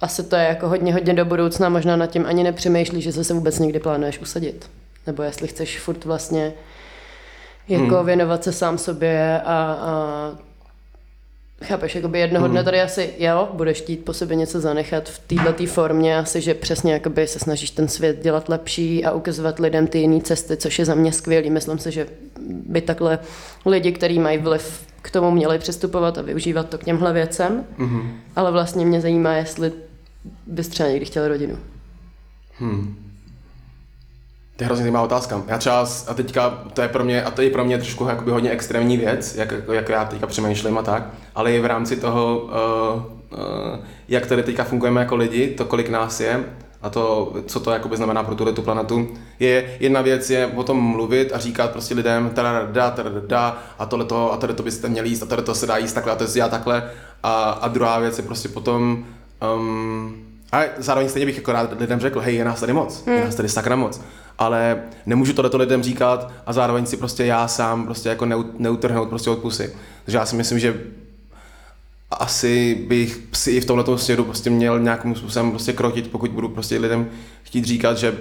asi 0.00 0.22
to 0.22 0.36
je 0.36 0.44
jako 0.44 0.68
hodně, 0.68 0.92
hodně 0.92 1.14
do 1.14 1.24
budoucna, 1.24 1.68
možná 1.68 1.96
nad 1.96 2.06
tím 2.06 2.26
ani 2.26 2.42
nepřemýšlíš, 2.42 3.04
že 3.04 3.12
se 3.12 3.24
se 3.24 3.34
vůbec 3.34 3.58
někdy 3.58 3.80
plánuješ 3.80 4.18
usadit. 4.18 4.70
Nebo 5.06 5.22
jestli 5.22 5.48
chceš 5.48 5.80
furt 5.80 6.04
vlastně 6.04 6.52
jako 7.70 7.96
hmm. 7.96 8.06
věnovat 8.06 8.44
se 8.44 8.52
sám 8.52 8.78
sobě 8.78 9.40
a, 9.40 9.54
a 9.80 10.50
Chápeš, 11.64 11.94
jakoby 11.94 12.18
jednoho 12.18 12.44
hmm. 12.44 12.52
dne 12.52 12.64
tady 12.64 12.80
asi, 12.80 13.14
jo, 13.18 13.48
budeš 13.52 13.78
chtít 13.78 14.04
po 14.04 14.12
sobě 14.12 14.36
něco 14.36 14.60
zanechat 14.60 15.08
v 15.08 15.18
této 15.18 15.66
formě, 15.66 16.18
asi, 16.18 16.40
že 16.40 16.54
přesně 16.54 16.92
jakoby 16.92 17.26
se 17.26 17.38
snažíš 17.38 17.70
ten 17.70 17.88
svět 17.88 18.22
dělat 18.22 18.48
lepší 18.48 19.04
a 19.04 19.12
ukazovat 19.12 19.58
lidem 19.58 19.86
ty 19.86 19.98
jiné 19.98 20.20
cesty, 20.20 20.56
což 20.56 20.78
je 20.78 20.84
za 20.84 20.94
mě 20.94 21.12
skvělý. 21.12 21.50
Myslím 21.50 21.78
si, 21.78 21.90
že 21.90 22.06
by 22.48 22.80
takhle 22.80 23.18
lidi, 23.66 23.92
kteří 23.92 24.18
mají 24.18 24.38
vliv 24.38 24.86
k 25.02 25.10
tomu, 25.10 25.30
měli 25.30 25.58
přistupovat 25.58 26.18
a 26.18 26.22
využívat 26.22 26.68
to 26.68 26.78
k 26.78 26.84
těmhle 26.84 27.12
věcem. 27.12 27.64
Hmm. 27.78 28.20
Ale 28.36 28.52
vlastně 28.52 28.86
mě 28.86 29.00
zajímá, 29.00 29.34
jestli 29.34 29.72
bys 30.46 30.68
třeba 30.68 30.88
někdy 30.88 31.06
chtěl 31.06 31.28
rodinu. 31.28 31.58
Hmm. 32.58 33.09
To 34.60 34.64
je 34.64 34.66
hrozně 34.66 34.82
zajímavá 34.82 35.04
otázka. 35.04 35.42
Já 35.46 35.58
třeba, 35.58 35.86
a 36.06 36.14
teďka, 36.14 36.50
to 36.74 36.82
je 36.82 36.88
pro 36.88 37.04
mě, 37.04 37.22
a 37.22 37.30
to 37.30 37.42
je 37.42 37.50
pro 37.50 37.64
mě 37.64 37.78
trošku 37.78 38.08
jakoby 38.08 38.30
hodně 38.30 38.50
extrémní 38.50 38.96
věc, 38.96 39.34
jak, 39.34 39.54
jak 39.72 39.88
já 39.88 40.04
teďka 40.04 40.26
přemýšlím 40.26 40.78
a 40.78 40.82
tak, 40.82 41.02
ale 41.34 41.52
i 41.52 41.60
v 41.60 41.66
rámci 41.66 41.96
toho, 41.96 42.38
uh, 42.38 43.38
uh, 43.38 43.78
jak 44.08 44.26
tady 44.26 44.42
teďka 44.42 44.64
fungujeme 44.64 45.00
jako 45.00 45.16
lidi, 45.16 45.48
to 45.48 45.64
kolik 45.64 45.88
nás 45.88 46.20
je, 46.20 46.44
a 46.82 46.90
to, 46.90 47.32
co 47.46 47.60
to 47.60 47.70
jakoby 47.70 47.96
znamená 47.96 48.22
pro 48.22 48.34
tuhle 48.34 48.52
tu 48.52 48.62
planetu, 48.62 49.08
je 49.38 49.76
jedna 49.80 50.02
věc 50.02 50.30
je 50.30 50.46
o 50.46 50.62
tom 50.62 50.80
mluvit 50.80 51.32
a 51.32 51.38
říkat 51.38 51.70
prostě 51.70 51.94
lidem 51.94 52.30
tada, 52.34 52.66
tada, 52.96 53.58
a 53.78 53.86
tohle 53.86 54.04
to, 54.04 54.32
a 54.32 54.36
tohle 54.36 54.54
to 54.54 54.62
byste 54.62 54.88
měli 54.88 55.08
jíst, 55.08 55.22
a 55.22 55.26
tohle 55.26 55.44
to 55.44 55.54
se 55.54 55.66
dá 55.66 55.76
jíst 55.76 55.92
takhle, 55.92 56.12
a 56.12 56.16
to 56.16 56.24
je 56.24 56.48
takhle. 56.48 56.90
A, 57.22 57.50
a 57.50 57.68
druhá 57.68 57.98
věc 57.98 58.18
je 58.18 58.24
prostě 58.24 58.48
potom 58.48 59.04
um, 59.56 60.26
a 60.52 60.62
zároveň 60.78 61.08
stejně 61.08 61.26
bych 61.26 61.36
jako 61.36 61.52
rád 61.52 61.80
lidem 61.80 62.00
řekl, 62.00 62.20
hej, 62.20 62.34
je 62.34 62.44
nás 62.44 62.60
tady 62.60 62.72
moc, 62.72 63.06
hmm. 63.06 63.16
je 63.16 63.24
nás 63.24 63.34
tady 63.34 63.48
sakra 63.48 63.76
moc 63.76 64.00
ale 64.40 64.82
nemůžu 65.06 65.32
tohleto 65.32 65.56
lidem 65.56 65.82
říkat 65.82 66.32
a 66.46 66.52
zároveň 66.52 66.86
si 66.86 66.96
prostě 66.96 67.24
já 67.24 67.48
sám 67.48 67.84
prostě 67.84 68.08
jako 68.08 68.26
neutrhnout 68.58 69.08
prostě 69.08 69.30
od 69.30 69.38
pusy. 69.38 69.74
Takže 70.04 70.18
já 70.18 70.26
si 70.26 70.36
myslím, 70.36 70.58
že 70.58 70.80
asi 72.10 72.74
bych 72.88 73.20
si 73.32 73.50
i 73.50 73.60
v 73.60 73.64
tomto 73.64 73.98
směru 73.98 74.24
prostě 74.24 74.50
měl 74.50 74.80
nějakým 74.80 75.14
způsobem 75.14 75.50
prostě 75.50 75.72
krotit, 75.72 76.10
pokud 76.10 76.30
budu 76.30 76.48
prostě 76.48 76.78
lidem 76.78 77.08
chtít 77.42 77.64
říkat, 77.64 77.98
že 77.98 78.18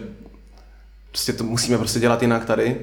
prostě 1.12 1.34
to 1.34 1.44
musíme 1.44 1.78
prostě 1.78 2.00
dělat 2.00 2.22
jinak 2.22 2.46
tady 2.46 2.78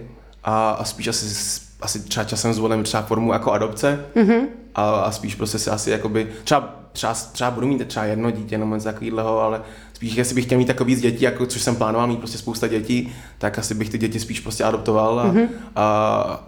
a, 0.45 0.70
a 0.70 0.84
spíš 0.84 1.09
asi, 1.09 1.61
asi 1.80 2.01
třeba 2.01 2.24
časem 2.24 2.55
zvolím 2.55 2.82
třeba 2.82 3.03
formu 3.03 3.32
jako 3.32 3.53
adopce 3.53 4.07
mm-hmm. 4.16 4.47
a, 4.74 4.91
a 4.91 5.11
spíš 5.11 5.34
prostě 5.34 5.59
si 5.59 5.70
asi 5.70 5.91
jakoby, 5.91 6.28
třeba, 6.45 6.74
třeba, 6.93 7.14
třeba 7.14 7.51
budu 7.51 7.66
mít 7.66 7.89
třeba 7.89 8.05
jedno 8.05 8.30
dítě 8.30 8.59
nebo 8.59 8.74
něco 8.74 8.84
takového, 8.84 9.41
ale 9.41 9.62
spíš 9.97 10.14
jestli 10.14 10.34
bych 10.34 10.44
chtěl 10.44 10.59
mít 10.59 10.66
takový 10.66 10.94
víc 10.94 11.03
dětí, 11.03 11.24
jako 11.24 11.47
což 11.47 11.62
jsem 11.62 11.76
plánoval 11.76 12.07
mít 12.07 12.18
prostě 12.18 12.38
spousta 12.38 12.66
dětí, 12.66 13.12
tak 13.38 13.59
asi 13.59 13.74
bych 13.74 13.90
ty 13.90 13.99
děti 13.99 14.20
spíš 14.20 14.40
prostě 14.40 14.64
adoptoval 14.64 15.20
a, 15.20 15.26
mm-hmm. 15.26 15.49
a, 15.76 15.84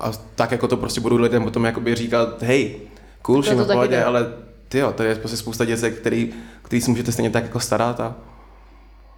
a, 0.00 0.12
tak 0.34 0.52
jako 0.52 0.68
to 0.68 0.76
prostě 0.76 1.00
budu 1.00 1.16
lidem 1.16 1.44
potom 1.44 1.64
jakoby 1.64 1.94
říkat, 1.94 2.42
hej, 2.42 2.76
cool, 3.22 3.42
všechno 3.42 3.64
v 3.64 3.66
pohodě, 3.66 4.04
ale 4.04 4.32
ty 4.68 4.78
jo, 4.78 4.92
to 4.92 5.02
je 5.02 5.14
prostě 5.14 5.36
spousta 5.36 5.64
děcek, 5.64 5.98
který, 5.98 6.32
který 6.62 6.80
si 6.80 6.90
můžete 6.90 7.12
stejně 7.12 7.30
tak 7.30 7.42
jako 7.42 7.60
starat 7.60 8.00
a, 8.00 8.14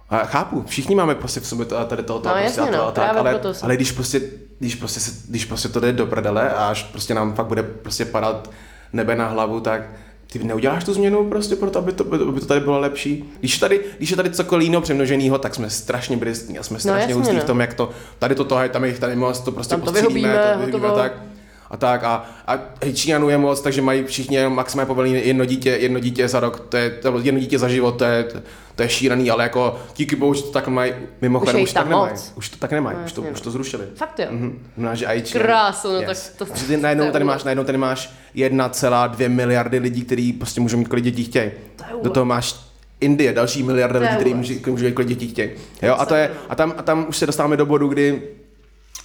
a 0.09 0.17
chápu, 0.17 0.63
všichni 0.67 0.95
máme 0.95 1.15
prostě 1.15 1.39
v 1.39 1.47
sobě 1.47 1.65
to 1.65 1.79
a 1.79 1.85
tady 1.85 2.03
to, 2.03 2.19
to, 2.19 2.29
no, 2.29 2.35
prostě 2.35 2.61
jasně, 2.61 2.61
a 2.61 2.65
to 2.65 2.77
no, 2.77 2.87
a 2.87 2.91
tak, 2.91 3.17
ale, 3.17 3.39
ale 3.61 3.75
když 3.75 3.91
prostě, 3.91 4.21
když 4.59 4.75
prostě, 4.75 4.99
se, 4.99 5.11
když 5.29 5.45
prostě 5.45 5.69
to 5.69 5.79
jde 5.79 5.93
do 5.93 6.05
prdele 6.05 6.53
a 6.53 6.69
až 6.69 6.83
prostě 6.83 7.13
nám 7.13 7.33
fakt 7.33 7.47
bude 7.47 7.63
prostě 7.63 8.05
padat 8.05 8.49
nebe 8.93 9.15
na 9.15 9.27
hlavu, 9.27 9.59
tak 9.59 9.81
ty 10.31 10.43
neuděláš 10.43 10.83
tu 10.83 10.93
změnu 10.93 11.29
prostě 11.29 11.55
proto, 11.55 11.79
aby 11.79 11.91
to, 11.91 12.05
aby 12.27 12.39
to 12.39 12.45
tady 12.45 12.59
bylo 12.59 12.79
lepší. 12.79 13.31
Když, 13.39 13.57
tady, 13.57 13.79
když 13.97 14.09
je 14.09 14.15
tady 14.15 14.29
cokoliv 14.29 14.63
jiného 14.63 14.81
přemnoženého, 14.81 15.37
tak 15.37 15.55
jsme 15.55 15.69
strašně 15.69 16.17
bristní 16.17 16.59
a 16.59 16.63
jsme 16.63 16.73
no, 16.73 16.79
strašně 16.79 17.13
no, 17.13 17.19
hustí 17.19 17.35
no. 17.35 17.41
v 17.41 17.45
tom, 17.45 17.61
jak 17.61 17.73
to, 17.73 17.89
tady 18.19 18.35
to 18.35 18.43
tohle, 18.43 18.69
tam 18.69 18.83
je 18.83 18.93
tady 18.93 19.15
moc, 19.15 19.39
to 19.39 19.51
prostě 19.51 19.75
tam 19.75 19.81
to 19.81 19.91
vyhubíme, 19.91 20.39
to 20.53 20.65
vyhubíme 20.65 20.93
tak 20.95 21.30
a 21.71 21.77
tak 21.77 22.03
a, 22.03 22.25
a 22.47 22.59
Číňanů 22.93 23.29
je 23.29 23.37
moc, 23.37 23.61
takže 23.61 23.81
mají 23.81 24.03
všichni 24.03 24.35
jenom 24.35 24.55
maximálně 24.55 24.87
povolené 24.87 25.17
jedno 25.17 25.45
dítě, 25.45 25.69
jedno 25.69 25.99
dítě 25.99 26.27
za 26.27 26.39
rok, 26.39 26.59
to 26.59 26.77
je, 26.77 26.89
to 26.89 27.19
jedno 27.19 27.39
dítě 27.39 27.59
za 27.59 27.67
život, 27.67 27.91
to 27.91 28.03
je, 28.03 28.27
to 28.75 28.83
je 28.83 28.89
šílený, 28.89 29.31
ale 29.31 29.43
jako 29.43 29.79
díky 29.95 30.15
bohu, 30.15 30.33
že 30.33 30.41
to 30.41 30.51
tak 30.51 30.67
mají, 30.67 30.93
mimochodem 31.21 31.55
už, 31.55 31.69
už 31.69 31.73
tak 31.73 31.89
nemají, 31.89 32.13
už 32.35 32.49
to 32.49 32.57
tak 32.57 32.71
nemají, 32.71 32.97
no, 32.97 33.05
už 33.05 33.11
to, 33.11 33.21
už 33.21 33.41
to 33.41 33.51
zrušili. 33.51 33.85
Fakt 33.95 34.19
jo. 34.19 34.25
Mhm. 34.31 34.59
Znamená, 34.75 34.95
že 34.95 35.05
i 35.05 35.21
Krásu, 35.21 35.87
no 35.93 36.01
yes. 36.01 36.33
tak 36.37 36.47
to, 36.47 36.55
že 36.55 36.65
ty 36.65 36.77
najednou 36.77 37.11
tady 37.11 37.25
máš, 37.25 37.43
najednou 37.43 37.63
tady 37.63 37.77
máš 37.77 38.13
1,2 38.35 39.29
miliardy 39.29 39.79
lidí, 39.79 40.01
kteří 40.01 40.33
prostě 40.33 40.61
můžou 40.61 40.77
mít 40.77 40.87
kolik 40.87 41.03
dětí 41.03 41.23
chtějí. 41.23 41.51
Do 42.03 42.09
toho 42.09 42.25
máš 42.25 42.55
Indie, 43.01 43.33
další 43.33 43.63
miliarda 43.63 43.99
lidí, 43.99 44.15
kteří 44.15 44.33
můžou, 44.33 44.53
můžou 44.67 44.85
mít 44.85 44.93
kolik 44.93 45.07
dětí 45.07 45.27
chtějí. 45.27 45.49
Jo, 45.81 45.95
a, 45.99 46.05
to 46.05 46.15
je, 46.15 46.31
a, 46.49 46.55
tam, 46.55 46.73
a 46.77 46.81
tam 46.81 47.05
už 47.09 47.17
se 47.17 47.25
dostáváme 47.25 47.57
do 47.57 47.65
bodu, 47.65 47.87
kdy 47.87 48.21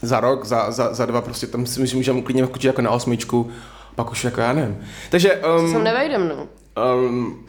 za 0.02 0.20
rok, 0.20 0.44
za, 0.44 0.70
za, 0.70 0.94
za 0.94 1.06
dva, 1.06 1.20
prostě 1.20 1.46
tam 1.46 1.66
si 1.66 1.80
myslím, 1.80 2.02
že 2.02 2.12
můžeme 2.12 2.22
klidně 2.22 2.46
skočit 2.46 2.64
jako 2.64 2.82
na 2.82 2.90
osmičku, 2.90 3.50
pak 3.94 4.10
už 4.10 4.24
jako 4.24 4.40
já 4.40 4.52
nevím. 4.52 4.78
Takže... 5.10 5.36
Um, 5.36 5.72
sem 5.72 5.84
nevejdem, 5.84 6.28
no. 6.28 6.48
Um, 6.94 7.46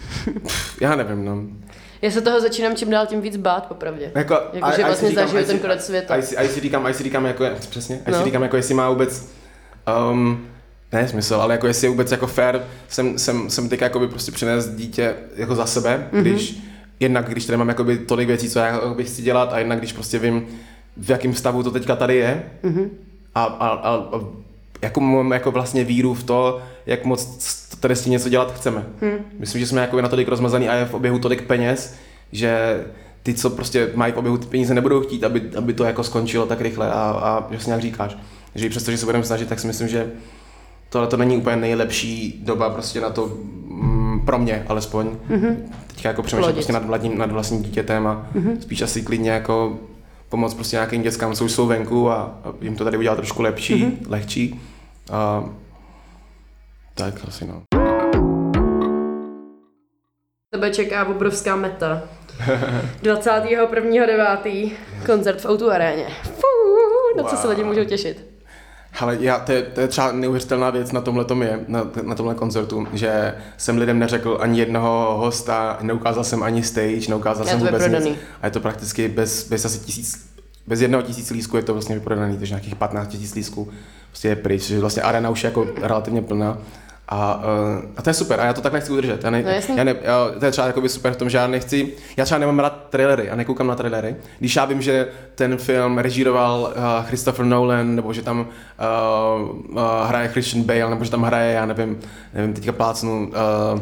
já 0.82 0.96
nevím, 0.96 1.26
no. 1.26 1.42
Já 2.02 2.12
se 2.12 2.22
toho 2.22 2.42
začínám 2.42 2.76
čím 2.76 2.90
dál 2.90 3.06
tím 3.06 3.22
víc 3.22 3.38
bát, 3.38 3.66
popravdě. 3.66 4.12
Jako, 4.16 4.40
jako 4.54 4.72
že 4.76 4.84
vlastně 4.84 5.12
zažiju 5.12 5.46
ten 5.46 5.60
konec 5.60 5.86
světa. 5.86 6.16
A 6.16 6.48
si 6.48 6.62
říkám, 6.62 6.86
a 6.86 6.94
si 6.94 7.04
říkám, 7.04 7.26
jako, 7.26 7.46
přesně, 7.70 8.02
a 8.06 8.12
no. 8.12 8.18
si 8.18 8.24
říkám, 8.24 8.44
jako 8.44 8.56
jestli 8.56 8.74
má 8.74 8.90
vůbec, 8.90 9.30
um, 10.12 10.48
ne 10.92 11.08
smysl, 11.08 11.36
ale 11.36 11.54
jako 11.54 11.68
jestli 11.68 11.86
je 11.88 11.92
vůbec 11.92 12.12
jako 12.12 12.28
fair, 12.28 12.60
jsem, 12.90 13.20
jsem, 13.20 13.50
jsem 13.50 13.70
teď 13.70 13.82
jakoby 13.82 14.08
prostě 14.08 14.32
přinést 14.32 14.68
dítě 14.76 15.16
jako 15.36 15.56
za 15.56 15.66
sebe, 15.66 16.10
mm-hmm. 16.12 16.22
když 16.22 16.60
jednak 17.00 17.30
když 17.30 17.46
tady 17.46 17.58
mám 17.58 17.70
jakoby 17.70 17.98
tolik 17.98 18.28
věcí, 18.28 18.50
co 18.50 18.60
já 18.60 18.94
bych 18.94 19.08
chci 19.08 19.22
dělat 19.22 19.54
a 19.54 19.60
jednak 19.60 19.78
když 19.80 19.94
prostě 19.94 20.20
vím, 20.20 20.48
v 21.00 21.10
jakém 21.10 21.34
stavu 21.34 21.64
to 21.64 21.72
teďka 21.72 21.96
tady 21.96 22.16
je 22.16 22.44
mm-hmm. 22.64 22.90
a, 23.36 23.44
a, 23.44 23.68
a, 23.68 23.96
a 23.96 24.20
jako 24.82 25.00
mám 25.00 25.32
jako 25.32 25.52
vlastně 25.52 25.84
víru 25.84 26.14
v 26.14 26.24
to, 26.24 26.62
jak 26.86 27.06
moc 27.06 27.38
tady 27.80 27.96
s 27.96 28.04
tím 28.04 28.12
něco 28.12 28.30
dělat 28.30 28.54
chceme. 28.54 28.86
Hmm. 29.02 29.18
Myslím, 29.40 29.60
že 29.60 29.68
jsme 29.68 29.82
jako 29.82 30.02
na 30.02 30.10
tolik 30.10 30.28
rozmazaný 30.28 30.70
a 30.70 30.76
je 30.76 30.86
v 30.86 30.94
oběhu 30.94 31.20
tolik 31.20 31.42
peněz, 31.42 31.96
že 32.32 32.84
ty, 33.24 33.34
co 33.34 33.50
prostě 33.50 33.92
mají 33.96 34.14
v 34.14 34.18
oběhu 34.18 34.38
ty 34.38 34.46
peníze, 34.46 34.74
nebudou 34.74 35.02
chtít, 35.02 35.24
aby, 35.24 35.42
aby 35.58 35.74
to 35.74 35.84
jako 35.84 36.04
skončilo 36.04 36.46
tak 36.46 36.62
rychle 36.62 36.92
a, 36.92 36.94
a 36.94 37.48
že 37.54 37.60
si 37.60 37.68
nějak 37.68 37.82
říkáš. 37.82 38.18
Že 38.56 38.66
i 38.66 38.70
přesto, 38.70 38.92
že 38.92 38.98
se 38.98 39.06
budeme 39.06 39.24
snažit, 39.24 39.50
tak 39.50 39.60
si 39.60 39.68
myslím, 39.68 39.88
že 39.88 40.12
tohle 40.90 41.08
to 41.08 41.18
není 41.18 41.38
úplně 41.38 41.56
nejlepší 41.56 42.42
doba 42.46 42.70
prostě 42.70 43.02
na 43.02 43.10
to 43.10 43.32
mm, 43.68 44.22
pro 44.26 44.40
mě 44.40 44.66
alespoň. 44.68 45.10
Mm-hmm. 45.30 45.56
Teďka 45.88 46.10
jako 46.10 46.24
přemýšlím 46.24 46.54
prostě 46.54 46.74
nad 46.74 46.86
vlastním, 46.86 47.18
nad 47.18 47.32
vlastním 47.32 47.64
dítětem 47.64 48.08
a 48.08 48.28
mm-hmm. 48.36 48.60
spíš 48.60 48.82
asi 48.82 49.02
klidně 49.02 49.32
jako 49.32 49.80
pomoct 50.30 50.54
prostě 50.54 50.76
nějakým 50.76 51.02
dětskám, 51.02 51.34
co 51.34 51.46
už 51.46 51.52
jsou 51.52 51.68
venku 51.68 52.12
a, 52.12 52.40
jim 52.62 52.76
to 52.76 52.84
tady 52.84 52.98
udělat 52.98 53.16
trošku 53.16 53.42
lepší, 53.42 53.86
mm-hmm. 53.86 53.98
lehčí. 54.10 54.62
A, 55.12 55.50
tak 56.94 57.14
asi 57.28 57.46
no. 57.46 57.62
Tebe 60.52 60.72
čeká 60.72 61.06
obrovská 61.06 61.56
meta. 61.56 62.02
21.9. 63.04 64.72
koncert 65.06 65.42
v 65.42 65.46
Outu 65.46 65.72
aréně. 65.72 66.08
Fuu, 66.24 67.18
na 67.18 67.24
co 67.24 67.36
se 67.36 67.48
lidi 67.48 67.64
můžou 67.64 67.84
těšit. 67.84 68.37
Ale 69.00 69.18
já, 69.20 69.40
to, 69.40 69.52
je, 69.52 69.62
to 69.62 69.82
je 69.82 69.88
třeba 69.88 70.12
neuvěřitelná 70.12 70.70
věc 70.70 70.92
na 70.92 71.02
tomhle 71.02 71.26
je, 71.46 71.60
na, 71.68 71.88
na 72.02 72.16
tomhle 72.16 72.36
koncertu, 72.36 72.88
že 72.94 73.36
jsem 73.58 73.78
lidem 73.78 74.00
neřekl 74.00 74.38
ani 74.42 74.60
jednoho 74.60 75.18
hosta, 75.18 75.78
neukázal 75.82 76.24
jsem 76.24 76.44
ani 76.44 76.64
stage, 76.64 77.10
neukázal 77.10 77.46
Je 77.46 77.52
jsem 77.52 77.60
vůbec 77.60 77.88
nic. 77.88 78.18
A 78.42 78.48
je 78.48 78.52
to 78.52 78.60
prakticky 78.60 79.08
bez, 79.08 79.50
bez 79.50 79.66
asi 79.66 79.80
tisíc, 79.80 80.30
bez 80.68 80.82
jednoho 80.82 81.02
tisíc 81.02 81.30
lísků 81.30 81.58
je 81.58 81.64
to 81.64 81.74
vlastně 81.74 81.96
vyprodaný, 81.96 82.38
takže 82.38 82.54
nějakých 82.54 82.76
15 82.76 83.08
tisíc 83.08 83.36
lísků 83.36 83.70
prostě 84.10 84.28
je 84.28 84.36
pryč, 84.36 84.62
že 84.62 84.80
vlastně 84.80 85.02
arena 85.02 85.30
už 85.30 85.44
je 85.44 85.48
jako 85.48 85.68
relativně 85.82 86.22
plná. 86.22 86.58
A, 87.10 87.36
uh, 87.36 87.82
a 87.98 88.02
to 88.02 88.10
je 88.10 88.14
super, 88.14 88.40
a 88.40 88.46
já 88.46 88.54
to 88.54 88.62
tak 88.62 88.74
nechci 88.74 88.92
udržet. 88.92 89.24
Já 89.24 89.30
ne, 89.30 89.44
No 89.44 89.50
já 89.78 89.84
ne, 89.84 89.96
já, 90.02 90.30
to 90.40 90.46
je 90.46 90.52
třeba 90.52 90.68
jakoby 90.68 90.90
super 90.90 91.14
v 91.14 91.18
tom, 91.18 91.30
že 91.30 91.38
já 91.38 91.48
nechci, 91.48 91.94
já 92.18 92.26
třeba 92.26 92.40
nemám 92.40 92.60
rád 92.60 92.84
trailery 92.90 93.30
a 93.30 93.36
nekoukám 93.36 93.68
na 93.68 93.76
trailery. 93.76 94.16
Když 94.40 94.56
já 94.56 94.66
vím, 94.66 94.82
že 94.82 95.08
ten 95.36 95.58
film 95.58 95.98
režíroval 95.98 96.62
uh, 96.76 97.06
Christopher 97.06 97.46
Nolan, 97.46 97.96
nebo 97.96 98.14
že 98.14 98.22
tam 98.22 98.40
uh, 98.40 99.50
uh, 99.70 99.82
hraje 100.08 100.28
Christian 100.28 100.64
Bale, 100.64 100.90
nebo 100.90 101.04
že 101.06 101.12
tam 101.12 101.24
hraje, 101.24 101.54
já 101.54 101.66
nevím, 101.66 102.00
nevím, 102.34 102.54
teďka 102.54 102.72
plácnu, 102.72 103.28
uh, 103.74 103.80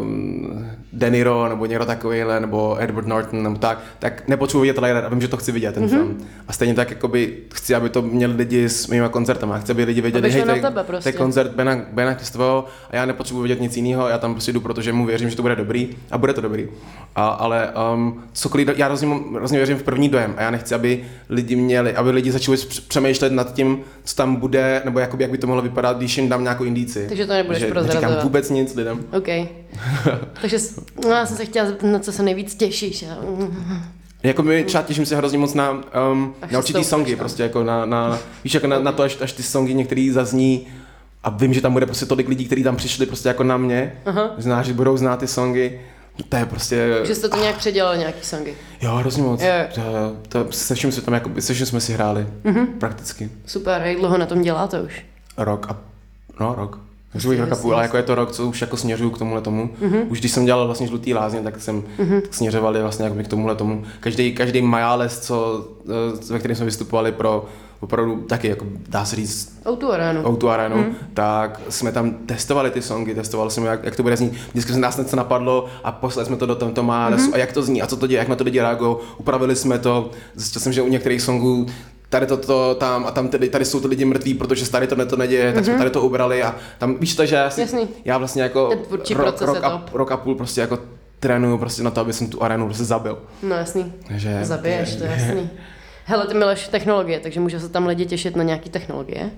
um, 0.00 0.66
De 0.92 1.10
Niro, 1.10 1.48
nebo 1.48 1.66
někdo 1.66 1.84
takovýhle, 1.86 2.40
nebo 2.40 2.76
Edward 2.82 3.06
Norton, 3.06 3.42
nebo 3.42 3.56
tak, 3.58 3.78
tak 3.98 4.28
nepotřebuji 4.28 4.60
vidět 4.62 4.76
trailer 4.76 5.04
a 5.04 5.08
vím, 5.08 5.20
že 5.20 5.28
to 5.28 5.36
chci 5.36 5.52
vidět, 5.52 5.74
ten 5.74 5.84
mm-hmm. 5.84 5.88
film. 5.88 6.18
A 6.48 6.52
stejně 6.52 6.74
tak, 6.74 6.90
jakoby, 6.90 7.36
chci, 7.54 7.74
aby 7.74 7.88
to 7.88 8.02
měli 8.02 8.32
lidi 8.32 8.68
s 8.68 8.86
mýma 8.86 9.08
koncertama. 9.08 9.58
Chci, 9.58 9.72
aby 9.72 9.84
lidi 9.84 10.00
věděli, 10.00 10.30
hej, 10.30 10.44
na 10.44 10.70
to 10.70 10.78
je- 10.78 10.84
prostě. 10.84 11.12
koncert 11.12 11.52
Bena, 11.52 11.76
Bena 11.92 12.14
Kristového 12.14 12.64
a 12.90 12.96
já 12.96 13.06
nepotřebuji 13.06 13.42
vidět 13.42 13.60
nic 13.60 13.76
jiného, 13.76 14.08
já 14.08 14.18
tam 14.18 14.34
prostě 14.34 14.52
jdu, 14.52 14.60
protože 14.60 14.92
mu 14.92 15.06
věřím, 15.06 15.30
že 15.30 15.36
to 15.36 15.42
bude 15.42 15.56
dobrý 15.56 15.88
a 16.10 16.18
bude 16.18 16.32
to 16.32 16.40
dobrý. 16.40 16.68
A, 17.14 17.28
ale 17.28 17.70
um, 17.94 18.22
cokoliv, 18.32 18.68
já 18.76 18.86
hrozně, 18.86 19.08
hrozně 19.36 19.58
věřím 19.58 19.76
v 19.78 19.82
první 19.82 20.08
dojem 20.08 20.34
a 20.36 20.42
já 20.42 20.50
nechci, 20.50 20.74
aby 20.74 21.04
lidi 21.28 21.56
měli, 21.56 21.94
aby 21.94 22.10
lidi 22.10 22.32
začali 22.32 22.56
př- 22.56 22.80
přemýšlet 22.80 23.32
nad 23.32 23.54
tím, 23.54 23.80
co 24.04 24.16
tam 24.16 24.36
bude, 24.36 24.82
nebo 24.84 24.98
jakoby, 24.98 25.24
jak 25.24 25.30
by 25.30 25.38
to 25.38 25.46
mohlo 25.46 25.62
vypadat, 25.62 25.96
když 25.96 26.16
jim 26.16 26.28
dám 26.28 26.42
nějakou 26.42 26.64
indici. 26.64 27.04
Takže 27.08 27.26
to 27.26 27.32
nebudeš 27.32 27.60
že 27.60 27.66
prozrazovat. 27.66 28.22
vůbec 28.22 28.50
nic 28.50 28.74
lidem. 28.74 29.00
OK. 29.16 29.28
Takže 30.40 30.58
no, 31.04 31.10
já 31.10 31.26
jsem 31.26 31.36
se 31.36 31.44
chtěla 31.44 31.66
zeptat, 31.68 31.86
na 31.86 31.98
co 31.98 32.12
se 32.12 32.22
nejvíc 32.22 32.54
těšíš. 32.54 33.02
a- 33.02 33.16
Jako 34.22 34.42
my 34.42 34.64
třeba 34.64 34.82
těším 34.84 35.06
se 35.06 35.16
hrozně 35.16 35.38
moc 35.38 35.54
na, 35.54 35.70
um, 36.12 36.34
Až 36.42 36.50
na 36.50 36.58
určitý 36.58 36.84
songy, 36.84 37.16
prostě 37.16 37.42
jako 37.42 37.64
na, 37.64 37.86
na 37.86 38.18
víš, 38.44 38.54
jako 38.54 38.66
na, 38.66 38.78
na 38.78 38.92
to, 38.92 39.02
až, 39.02 39.18
až 39.20 39.32
ty 39.32 39.42
songy 39.42 39.74
některý 39.74 40.10
zazní 40.10 40.66
a 41.24 41.30
vím, 41.30 41.54
že 41.54 41.60
tam 41.60 41.72
bude 41.72 41.86
prostě 41.86 42.06
tolik 42.06 42.28
lidí, 42.28 42.44
kteří 42.46 42.62
tam 42.62 42.76
přišli 42.76 43.06
prostě 43.06 43.28
jako 43.28 43.42
na 43.44 43.56
mě, 43.56 43.92
Aha. 44.06 44.30
znáš, 44.38 44.66
že 44.66 44.72
budou 44.72 44.96
znát 44.96 45.16
ty 45.20 45.26
songy, 45.26 45.80
to 46.28 46.36
je 46.36 46.46
prostě, 46.46 47.00
Že 47.04 47.14
jste 47.14 47.28
to 47.28 47.36
nějak 47.36 47.56
předělal, 47.56 47.96
nějaký 47.96 48.26
songy. 48.26 48.54
jo, 48.82 48.94
hrozně 48.96 49.22
moc, 49.22 49.42
Jo. 49.42 49.48
to, 49.74 49.82
to, 50.28 50.52
se 50.52 50.74
vším 50.74 50.92
se 50.92 51.00
tam, 51.00 51.14
jako, 51.14 51.30
se 51.38 51.54
vším 51.54 51.66
jsme 51.66 51.80
si 51.80 51.92
hráli, 51.92 52.26
mm-hmm. 52.44 52.66
prakticky, 52.78 53.30
Super, 53.46 53.82
jak 53.84 53.96
dlouho 53.98 54.18
na 54.18 54.26
tom 54.26 54.42
děláte 54.42 54.80
už? 54.82 55.04
rok 55.36 55.66
a, 55.70 55.76
no 56.40 56.54
rok, 56.54 56.78
Můžu 57.14 57.32
Jasně, 57.32 57.44
rok 57.44 57.52
a 57.52 57.62
půl, 57.62 57.74
ale 57.74 57.82
jako 57.82 57.96
je 57.96 58.02
to 58.02 58.14
rok, 58.14 58.32
co 58.32 58.46
už 58.46 58.60
jako 58.60 58.76
směřuju 58.76 59.10
k 59.10 59.18
tomuhle 59.18 59.40
tomu. 59.40 59.70
Mm-hmm. 59.82 60.04
Už 60.08 60.20
když 60.20 60.32
jsem 60.32 60.44
dělal 60.44 60.66
vlastně 60.66 60.86
žlutý 60.86 61.14
lázně, 61.14 61.40
tak 61.40 61.60
jsem 61.60 61.82
mm-hmm. 61.82 62.20
tak 62.20 62.34
směřovali 62.34 62.82
vlastně 62.82 63.04
jako 63.04 63.16
k 63.22 63.28
tomuhle 63.28 63.54
tomu. 63.54 63.84
Každý, 64.00 64.34
každý 64.34 64.62
majáles, 64.62 65.20
co, 65.20 65.66
eh, 65.88 66.32
ve 66.32 66.38
kterém 66.38 66.56
jsme 66.56 66.64
vystupovali 66.64 67.12
pro 67.12 67.46
opravdu 67.82 68.16
taky, 68.16 68.48
jako 68.48 68.66
dá 68.88 69.04
se 69.04 69.16
říct, 69.16 69.60
Outu 69.68 69.92
arénu. 69.92 70.22
O2 70.22 70.48
Arenu, 70.48 70.76
mm. 70.76 70.94
tak 71.14 71.60
jsme 71.68 71.92
tam 71.92 72.10
testovali 72.10 72.70
ty 72.70 72.82
songy, 72.82 73.14
testovali 73.14 73.50
jsme, 73.50 73.66
jak, 73.66 73.84
jak 73.84 73.96
to 73.96 74.02
bude 74.02 74.16
znít. 74.16 74.32
Vždycky 74.50 74.72
se 74.72 74.78
nás 74.78 74.96
něco 74.96 75.16
napadlo 75.16 75.66
a 75.84 75.92
poslali 75.92 76.26
jsme 76.26 76.36
to 76.36 76.46
do 76.46 76.54
tomto 76.54 76.82
Málesu 76.82 77.26
mm. 77.26 77.34
a 77.34 77.38
jak 77.38 77.52
to 77.52 77.62
zní 77.62 77.82
a 77.82 77.86
co 77.86 77.96
to 77.96 78.06
děje, 78.06 78.18
jak 78.18 78.28
na 78.28 78.36
to 78.36 78.44
lidi 78.44 78.60
reagují. 78.60 78.96
Upravili 79.18 79.56
jsme 79.56 79.78
to, 79.78 80.10
zjistil 80.34 80.60
jsem, 80.60 80.72
že 80.72 80.82
u 80.82 80.88
některých 80.88 81.22
songů 81.22 81.66
tady 82.12 82.26
to, 82.26 82.36
to 82.36 82.74
tam 82.74 83.06
a 83.06 83.10
tam 83.10 83.28
tady, 83.28 83.48
tady 83.48 83.64
jsou 83.64 83.80
ty 83.80 83.86
lidi 83.88 84.04
mrtví, 84.04 84.34
protože 84.34 84.70
tady 84.70 84.86
to, 84.86 84.96
ne, 84.96 85.06
to 85.06 85.16
neděje, 85.16 85.52
tak 85.52 85.64
jsme 85.64 85.78
tady 85.78 85.90
to 85.90 86.02
ubrali 86.02 86.42
a 86.42 86.54
tam 86.78 86.96
víš 87.00 87.16
to, 87.16 87.26
že 87.26 87.36
já, 87.36 87.50
si, 87.50 87.60
Jasný. 87.60 87.88
já 88.04 88.18
vlastně 88.18 88.42
jako 88.42 88.70
rok, 88.90 89.10
rok, 89.40 89.54
je 89.54 89.60
a, 89.60 89.84
rok 89.92 90.12
a 90.12 90.16
půl 90.16 90.34
prostě 90.34 90.60
jako 90.60 90.78
trénuju 91.20 91.58
prostě 91.58 91.82
na 91.82 91.90
to, 91.90 92.00
aby 92.00 92.12
jsem 92.12 92.26
tu 92.26 92.42
arenu 92.42 92.66
prostě 92.66 92.84
zabil. 92.84 93.18
No 93.42 93.56
jasný. 93.56 93.92
Takže, 94.08 94.38
Zabiješ, 94.42 94.96
to 94.96 95.04
je 95.04 95.10
jasný. 95.18 95.50
Hele, 96.04 96.26
ty 96.26 96.34
miluješ 96.34 96.68
technologie, 96.68 97.20
takže 97.20 97.40
můžou 97.40 97.58
se 97.58 97.68
tam 97.68 97.86
lidi 97.86 98.06
těšit 98.06 98.36
na 98.36 98.42
nějaký 98.42 98.70
technologie. 98.70 99.30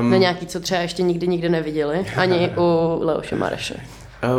Um, 0.00 0.10
Na 0.10 0.16
nějaký, 0.16 0.46
co 0.46 0.60
třeba 0.60 0.80
ještě 0.80 1.02
nikdy 1.02 1.28
nikdy 1.28 1.48
neviděli. 1.48 2.06
Ani 2.16 2.50
u 2.56 2.98
Leoše 3.04 3.36
Mareše. 3.36 3.74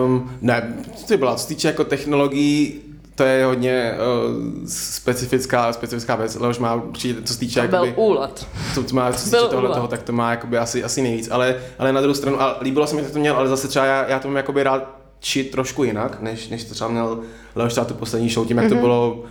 Um, 0.06 0.32
ne, 0.42 0.74
ty 1.08 1.18
byla, 1.18 1.36
co 1.36 1.42
se 1.42 1.48
týče 1.48 1.68
jako 1.68 1.84
technologií, 1.84 2.82
to 3.22 3.26
je 3.28 3.46
hodně 3.46 3.94
uh, 3.94 4.66
specifická, 4.68 5.74
specifická 5.74 6.16
věc. 6.16 6.36
Leoš 6.36 6.60
má 6.60 6.74
určitě, 6.76 7.22
co 7.22 7.34
se 7.34 7.40
týče, 7.40 7.62
To 7.62 7.68
byl 7.68 7.84
jakoby, 7.86 8.08
úlet. 8.08 8.48
co, 8.74 8.84
co 8.84 8.96
má, 8.96 9.12
co 9.14 9.20
se 9.20 9.26
týče 9.26 9.48
tohle 9.50 9.70
toho, 9.70 9.88
tak 9.88 10.04
to 10.04 10.12
má 10.14 10.32
jakoby 10.32 10.58
asi, 10.58 10.84
asi 10.84 11.02
nejvíc. 11.02 11.30
Ale, 11.32 11.56
ale 11.80 11.94
na 11.94 12.02
druhou 12.02 12.14
stranu, 12.16 12.42
a 12.42 12.58
líbilo 12.62 12.88
se 12.88 12.96
mi, 12.96 13.02
jak 13.02 13.12
to 13.12 13.20
měl, 13.20 13.36
ale 13.36 13.48
zase 13.50 13.68
třeba 13.68 13.86
já, 13.86 14.08
já 14.08 14.20
to 14.20 14.28
mám 14.28 14.38
jakoby 14.38 14.64
rád 14.64 14.96
čit 15.20 15.52
trošku 15.52 15.84
jinak, 15.84 16.22
než, 16.22 16.50
než 16.50 16.64
to 16.64 16.74
třeba 16.74 16.90
měl 16.90 17.20
Leoš 17.56 17.72
třeba 17.72 17.86
tu 17.86 17.94
poslední 17.94 18.30
show, 18.30 18.48
tím, 18.48 18.58
jak 18.58 18.66
Mhm. 18.68 18.76
to 18.76 18.82
bylo 18.82 19.24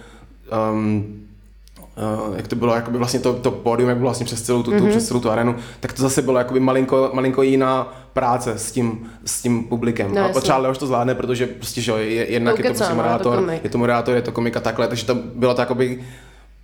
um, 0.72 1.26
Uh, 2.28 2.36
jak 2.36 2.48
to 2.48 2.57
bylo 2.57 2.74
jakoby 2.74 2.98
vlastně 2.98 3.20
to, 3.20 3.32
to 3.32 3.51
pódium, 3.51 3.88
jak 3.88 3.98
bylo 3.98 4.09
vlastně 4.09 4.26
přes 4.26 4.42
celou 4.42 4.62
tu, 4.62 4.70
mm-hmm. 4.70 4.78
tu, 4.78 4.82
Mhm. 4.82 4.90
přes 4.90 5.09
celou 5.09 5.20
tu 5.20 5.30
arenu, 5.30 5.57
tak 5.80 5.92
to 5.92 6.03
zase 6.03 6.22
bylo 6.22 6.38
jakoby 6.38 6.61
malinko, 6.61 7.11
malinko 7.12 7.42
jiná 7.42 7.94
práce 8.12 8.59
s 8.59 8.72
tím, 8.72 9.11
s 9.24 9.42
tím 9.42 9.64
publikem. 9.64 10.14
No, 10.14 10.20
a 10.24 10.26
jasně. 10.26 10.42
třeba 10.42 10.59
Leoš 10.59 10.78
to 10.78 10.86
zvládne, 10.86 11.14
protože 11.14 11.46
prostě, 11.46 11.80
že 11.80 11.90
jo, 11.90 11.96
je, 11.96 12.30
jednak 12.32 12.59
je 12.59 12.64
to 12.64 12.68
prostě 12.68 12.84
no, 12.84 12.88
je 12.88 12.90
to 12.90 12.96
moderátor, 12.96 13.51
je 13.62 13.70
to 13.70 13.78
moderátor, 13.78 14.14
je 14.14 14.22
to 14.22 14.32
komik 14.32 14.57
a 14.57 14.61
takhle, 14.61 14.88
takže 14.88 15.07
to 15.07 15.14
bylo 15.14 15.55
to 15.55 15.61
jakoby 15.61 16.01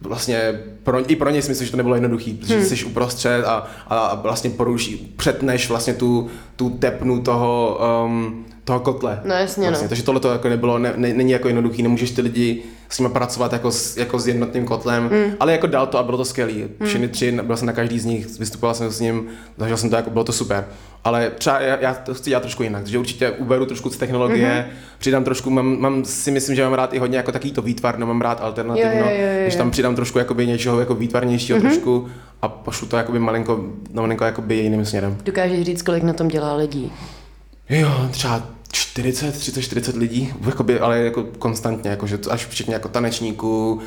vlastně 0.00 0.60
pro, 0.82 1.10
i 1.10 1.16
pro 1.16 1.30
něj 1.30 1.42
si 1.42 1.48
myslím, 1.48 1.66
že 1.66 1.70
to 1.70 1.76
nebylo 1.76 1.94
jednoduchý, 1.94 2.32
protože 2.34 2.56
hmm. 2.56 2.64
jsi 2.64 2.84
uprostřed 2.84 3.44
a, 3.44 3.66
a, 3.88 3.98
a 3.98 4.14
vlastně 4.14 4.50
poruší, 4.50 5.14
přetneš 5.16 5.68
vlastně 5.68 5.94
tu, 5.94 6.30
tu 6.56 6.70
tepnu 6.70 7.22
toho, 7.22 7.80
um, 8.04 8.44
toho 8.64 8.80
kotle. 8.80 9.20
No 9.24 9.34
jasně, 9.34 9.68
vlastně. 9.68 9.84
no. 9.84 9.88
Takže 9.88 10.02
tohle 10.02 10.20
to 10.20 10.32
jako 10.32 10.48
nebylo, 10.48 10.78
ne, 10.78 10.92
ne, 10.96 11.14
není 11.14 11.32
jako 11.32 11.48
jednoduchý, 11.48 11.82
nemůžeš 11.82 12.10
ty 12.10 12.22
lidi 12.22 12.62
s 12.88 12.98
nimi 12.98 13.10
pracovat 13.10 13.52
jako 13.52 13.70
s, 13.70 13.96
jako 13.96 14.18
s 14.18 14.28
jednotným 14.28 14.64
kotlem, 14.64 15.02
mm. 15.02 15.32
ale 15.40 15.52
jako 15.52 15.66
dal 15.66 15.86
to 15.86 15.98
a 15.98 16.02
bylo 16.02 16.16
to 16.16 16.24
skvělý. 16.24 16.64
Všechny 16.84 17.08
tři, 17.08 17.32
byl 17.42 17.56
jsem 17.56 17.66
na 17.66 17.72
každý 17.72 17.98
z 17.98 18.04
nich, 18.04 18.38
vystupoval 18.38 18.74
jsem 18.74 18.90
s 18.90 19.00
ním, 19.00 19.26
zažil 19.56 19.76
jsem 19.76 19.90
to, 19.90 19.96
jako 19.96 20.10
bylo 20.10 20.24
to 20.24 20.32
super. 20.32 20.64
Ale 21.04 21.30
třeba 21.38 21.60
já, 21.60 21.78
já 21.80 21.94
to 21.94 22.14
chci 22.14 22.30
dělat 22.30 22.40
trošku 22.40 22.62
jinak, 22.62 22.82
takže 22.82 22.98
určitě 22.98 23.30
uberu 23.30 23.66
trošku 23.66 23.90
z 23.90 23.96
technologie, 23.96 24.66
mm-hmm. 24.68 24.98
přidám 24.98 25.24
trošku, 25.24 25.50
mám, 25.50 25.80
mám, 25.80 26.04
si 26.04 26.30
myslím, 26.30 26.56
že 26.56 26.64
mám 26.64 26.72
rád 26.72 26.94
i 26.94 26.98
hodně 26.98 27.16
jako 27.16 27.32
takový 27.32 27.52
to 27.52 27.62
výtvar, 27.62 27.98
nemám 27.98 28.20
rád 28.20 28.40
alternativno, 28.40 28.90
Jo, 28.90 29.06
jo, 29.06 29.16
jo, 29.20 29.32
jo, 29.32 29.42
když 29.42 29.56
tam 29.56 29.70
přidám 29.70 29.94
trošku 29.94 30.18
jakoby 30.18 30.46
něčeho 30.46 30.80
jako 30.80 30.94
výtvarnějšího 30.94 31.58
mm-hmm. 31.58 31.62
trošku 31.62 32.08
a 32.42 32.48
pošlu 32.48 32.86
to 32.86 32.96
jakoby 32.96 33.18
malinko, 33.18 33.64
malinko 33.92 34.24
jakoby 34.24 34.56
jiným 34.56 34.84
směrem. 34.84 35.16
Dokážeš 35.24 35.62
říct, 35.62 35.82
kolik 35.82 36.02
na 36.02 36.12
tom 36.12 36.28
dělá 36.28 36.45
lidí? 36.54 36.92
Jo, 37.68 38.08
třeba 38.10 38.42
40, 38.72 39.32
30, 39.32 39.62
40 39.62 39.96
lidí, 39.96 40.34
jakoby, 40.46 40.80
ale 40.80 40.98
jako 40.98 41.24
konstantně, 41.38 41.90
jako, 41.90 42.06
že 42.06 42.18
to 42.18 42.32
až 42.32 42.46
včetně 42.46 42.74
jako 42.74 42.88
tanečníků, 42.88 43.80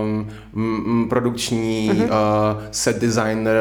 um, 0.00 0.30
m, 0.56 1.06
produkční, 1.08 1.90
mm-hmm. 1.90 2.04
uh, 2.04 2.62
set 2.70 2.98
designer, 2.98 3.56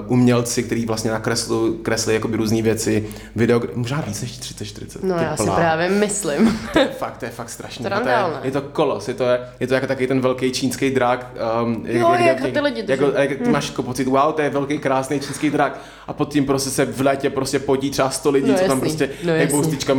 uh, 0.00 0.12
umělci, 0.12 0.62
kteří 0.62 0.86
vlastně 0.86 1.10
nakreslu, 1.10 1.74
kreslí 1.82 2.14
jakoby 2.14 2.36
různé 2.36 2.62
věci, 2.62 3.08
video, 3.36 3.62
možná 3.74 4.00
víc 4.00 4.22
než 4.22 4.38
30, 4.38 4.64
40. 4.64 5.04
No 5.04 5.16
já 5.16 5.36
si 5.36 5.42
plá. 5.42 5.56
právě 5.56 5.90
myslím. 5.90 6.58
To 6.72 6.78
je 6.78 6.88
fakt, 6.88 7.16
to 7.16 7.24
je 7.24 7.30
fakt 7.30 7.50
strašný. 7.50 7.84
To 7.84 7.90
to, 7.90 8.08
je, 8.08 8.16
je 8.42 8.50
to 8.50 8.62
kolos, 8.62 9.08
je 9.08 9.14
to, 9.14 9.24
je 9.60 9.66
to 9.66 9.74
jako 9.74 9.86
takový 9.86 10.06
ten 10.06 10.20
velký 10.20 10.52
čínský 10.52 10.90
drak. 10.90 11.36
Um, 11.64 11.86
Jo, 11.86 12.14
jak 12.18 12.40
ho 12.40 12.50
ty 12.50 12.60
lidi 12.60 12.84
jako, 12.88 13.12
jak, 13.16 13.38
ty 13.38 13.48
máš 13.50 13.68
jako 13.68 13.82
pocit, 13.82 14.08
wow, 14.08 14.32
to 14.32 14.42
je 14.42 14.50
velký 14.50 14.78
krásný 14.78 15.20
čínský 15.20 15.50
drak 15.50 15.80
a 16.06 16.12
pod 16.12 16.32
tím 16.32 16.46
prostě 16.46 16.70
se 16.70 16.84
v 16.84 17.00
létě 17.00 17.30
prostě 17.30 17.58
podí 17.58 17.90
třeba 17.90 18.10
100 18.10 18.30
lidí, 18.30 18.50
No 18.50 18.54
co 18.54 18.60
tam 18.60 18.70
jasný, 18.70 18.80
prostě 18.80 19.10
no 19.24 19.34
jak. 19.34 19.50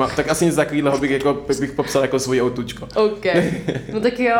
Boustičkama. 0.07 0.15
Tak 0.15 0.31
asi 0.31 0.45
nic 0.45 0.55
takového 0.55 0.97
bych, 0.97 1.11
jako, 1.11 1.45
bych 1.59 1.71
popsal 1.71 2.01
jako 2.01 2.19
svoji 2.19 2.41
outučko. 2.41 2.87
OK. 2.95 3.25
No 3.93 3.99
tak 3.99 4.19
jo. 4.19 4.37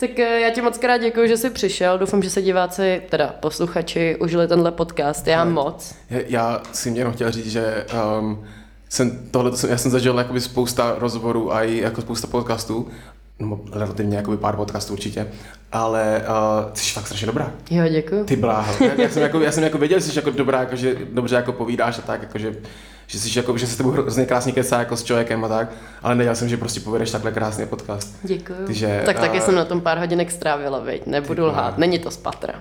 Tak 0.00 0.18
eh, 0.18 0.40
já 0.40 0.50
ti 0.50 0.62
moc 0.62 0.78
krát 0.78 0.98
děkuji, 0.98 1.28
že 1.28 1.36
jsi 1.36 1.50
přišel. 1.50 1.98
Doufám, 1.98 2.22
že 2.22 2.30
se 2.30 2.42
diváci, 2.42 3.02
teda 3.10 3.34
posluchači, 3.40 4.16
užili 4.16 4.48
tenhle 4.48 4.72
podcast. 4.72 5.26
Já 5.26 5.44
moc. 5.44 5.94
Já, 6.10 6.62
jsem 6.72 6.96
jenom 6.96 7.12
chtěl 7.12 7.30
říct, 7.30 7.52
že 7.52 7.86
um, 8.18 8.44
jsem 8.88 9.28
tohle, 9.30 9.52
já 9.68 9.76
jsem 9.76 9.90
zažil 9.90 10.18
jakoby 10.18 10.40
spousta 10.40 10.94
rozhovorů 10.98 11.54
a 11.54 11.62
i 11.62 11.76
jako 11.76 12.00
spousta 12.00 12.26
podcastů, 12.26 12.88
nebo 13.38 13.60
relativně 13.72 14.16
jakoby 14.16 14.36
pár 14.36 14.56
podcastů 14.56 14.92
určitě, 14.92 15.26
ale 15.72 16.22
uh, 16.28 16.70
jsi 16.74 16.92
fakt 16.92 17.06
strašně 17.06 17.26
dobrá. 17.26 17.52
Jo, 17.70 17.84
děkuji. 17.88 18.24
Ty 18.24 18.36
bláho. 18.36 18.74
Já, 18.84 19.02
já, 19.02 19.08
jsem 19.08 19.22
jako, 19.22 19.40
já 19.40 19.52
jsem 19.52 19.64
jako 19.64 19.78
věděl, 19.78 20.00
že 20.00 20.04
jsi 20.04 20.18
jako 20.18 20.30
dobrá, 20.30 20.60
jako, 20.60 20.76
že 20.76 20.96
dobře 21.12 21.36
jako 21.36 21.52
povídáš 21.52 21.98
a 21.98 22.02
tak, 22.02 22.22
jako, 22.22 22.38
že, 22.38 22.56
že, 23.10 23.18
jsi, 23.20 23.38
jako, 23.38 23.58
že 23.58 23.66
se 23.66 23.72
s 23.72 23.76
tebou 23.76 23.90
hrozně 23.90 24.26
krásně 24.26 24.52
kecá 24.52 24.78
jako 24.78 24.96
s 24.96 25.04
člověkem 25.04 25.44
a 25.44 25.48
tak, 25.48 25.68
ale 26.02 26.14
nedělal 26.14 26.36
jsem, 26.36 26.48
že 26.48 26.56
prostě 26.56 26.80
povedeš 26.80 27.10
takhle 27.10 27.32
krásný 27.32 27.66
podcast. 27.66 28.14
Děkuju. 28.22 28.58
Takže, 28.66 29.02
tak 29.06 29.20
taky 29.20 29.38
a- 29.38 29.40
jsem 29.40 29.54
na 29.54 29.64
tom 29.64 29.80
pár 29.80 29.98
hodinek 29.98 30.30
strávila, 30.30 30.78
viď? 30.78 31.06
Nebudu 31.06 31.46
lhát, 31.46 31.78
není 31.78 31.98
to 31.98 32.10
z 32.10 32.16
patra. 32.16 32.54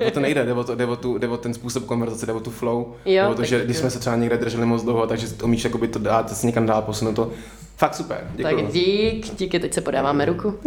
Ne, 0.00 0.10
to 0.10 0.20
nejde, 0.20 0.44
jde 0.44 0.52
o, 0.52 0.64
to, 0.64 0.74
jde, 0.74 0.86
o 0.86 0.96
tu, 0.96 1.18
jde 1.18 1.28
o 1.28 1.36
ten 1.36 1.54
způsob 1.54 1.84
konverzace, 1.84 2.26
jde 2.26 2.32
o 2.32 2.40
tu 2.40 2.50
flow, 2.50 2.94
Jo, 3.04 3.22
jde 3.24 3.28
o 3.28 3.34
to, 3.34 3.44
že 3.44 3.64
když 3.64 3.76
jsme 3.76 3.90
se 3.90 3.98
třeba 3.98 4.16
někde 4.16 4.36
drželi 4.36 4.66
moc 4.66 4.82
dlouho, 4.82 5.06
takže 5.06 5.26
umíš 5.44 5.64
jakoby 5.64 5.88
to 5.88 5.98
dát, 5.98 6.36
se 6.36 6.46
někam 6.46 6.66
dál 6.66 6.82
posunout 6.82 7.12
to. 7.14 7.30
Fakt 7.82 7.94
super, 7.94 8.30
děkuji. 8.34 8.62
tak 8.62 8.72
dík, 8.72 9.34
díky, 9.34 9.60
teď 9.60 9.74
se 9.74 9.80
podáváme 9.80 10.24
ruku. 10.24 10.58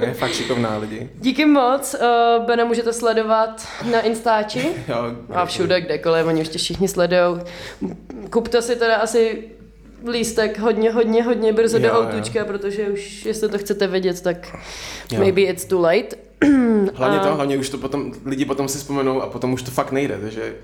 Je 0.00 0.14
fakt 0.14 0.32
šikovná 0.32 0.76
lidi. 0.76 1.10
Díky 1.20 1.44
moc, 1.46 1.94
uh, 1.94 2.44
Bena 2.46 2.64
můžete 2.64 2.92
sledovat 2.92 3.66
na 3.90 4.00
Instači 4.00 4.68
Jo, 4.88 4.96
a 5.34 5.46
všude, 5.46 5.80
kdekoliv, 5.80 6.26
oni 6.26 6.40
ještě 6.40 6.58
všichni 6.58 6.88
sledujou. 6.88 7.38
Kupte 8.30 8.62
si 8.62 8.76
teda 8.76 8.96
asi 8.96 9.44
lístek 10.10 10.58
hodně, 10.58 10.90
hodně, 10.90 11.22
hodně 11.22 11.52
brzo 11.52 11.78
do 11.78 11.88
Jo, 11.88 11.94
jo. 11.94 12.00
autučka, 12.00 12.44
protože 12.44 12.86
už, 12.88 13.24
jestli 13.26 13.48
to 13.48 13.58
chcete 13.58 13.86
vědět, 13.86 14.20
tak 14.22 14.56
Jo. 15.12 15.18
maybe 15.20 15.40
it's 15.40 15.64
too 15.64 15.80
late. 15.80 16.16
Hlavně 16.94 17.18
A- 17.18 17.22
to, 17.28 17.34
hlavně 17.34 17.56
už 17.58 17.68
to 17.68 17.78
potom, 17.78 18.12
lidi 18.24 18.44
potom 18.44 18.68
si 18.68 18.78
vzpomenou 18.78 19.22
a 19.22 19.26
potom 19.26 19.52
už 19.52 19.62
to 19.62 19.70
fakt 19.70 19.92
nejde, 19.92 20.18
takže 20.22 20.54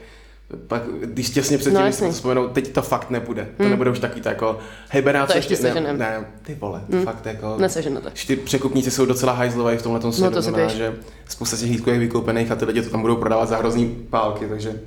pak, 0.66 0.82
když 1.00 1.30
těsně 1.30 1.58
předtím 1.58 1.80
No, 1.80 1.86
jasně. 1.86 2.12
to 2.34 2.48
teď 2.48 2.72
to 2.72 2.82
fakt 2.82 3.10
nepůjde. 3.10 3.48
To 3.56 3.68
nebude 3.68 3.90
už 3.90 3.98
takový 3.98 4.20
to 4.20 4.28
jako, 4.28 4.58
hej 4.88 5.02
Bená, 5.02 5.26
co 5.26 5.36
ještě 5.36 5.54
ne, 5.54 5.60
seženem. 5.60 5.98
ne, 5.98 6.26
ty 6.42 6.54
vole, 6.54 6.82
to 6.90 7.02
fakt 7.02 7.26
jako... 7.26 7.56
Neseženete. 7.58 8.10
Že 8.14 8.26
ty 8.26 8.36
překupníci 8.36 8.90
jsou 8.90 9.06
docela 9.06 9.32
hajzlové 9.32 9.76
v 9.76 9.82
tomhle 9.82 10.00
světu, 10.00 10.24
No, 10.24 10.30
to 10.30 10.42
znamená, 10.42 10.68
že 10.68 10.94
spousta 11.28 11.56
těch 11.56 11.68
hlídků 11.68 11.90
je 11.90 11.98
vykoupených 11.98 12.50
a 12.50 12.56
ty 12.56 12.64
lidi 12.64 12.82
to 12.82 12.90
tam 12.90 13.00
budou 13.00 13.16
prodávat 13.16 13.48
za 13.48 13.56
hrozný 13.56 13.96
pálky, 14.10 14.46
takže 14.46 14.80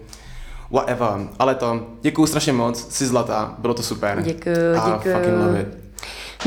whatever. 0.71 1.09
Ale 1.39 1.55
to, 1.55 1.87
děkuju 2.01 2.27
strašně 2.27 2.53
moc, 2.53 2.93
jsi 2.95 3.05
zlatá, 3.07 3.55
bylo 3.59 3.73
to 3.73 3.83
super. 3.83 4.21
Děkuju, 4.21 4.55
a 4.81 4.97
děkuju. 4.97 5.15
fucking 5.15 5.37
love 5.45 5.61
it. 5.61 5.67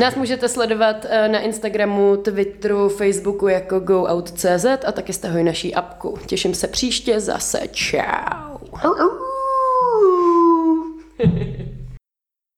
Nás 0.01 0.15
můžete 0.15 0.49
sledovat 0.49 0.97
eh, 1.09 1.29
na 1.29 1.39
Instagramu, 1.39 2.17
Twitteru, 2.17 2.89
Facebooku 2.89 3.49
jako 3.49 3.81
goout.cz 3.81 4.65
a 4.87 4.93
taky 4.93 5.13
stahuj 5.13 5.43
naší 5.45 5.75
apku. 5.75 6.19
Těším 6.27 6.55
se 6.55 6.67
příště 6.69 7.21
zase. 7.21 7.61
Oh, 8.83 8.95
ooh. 11.19 11.55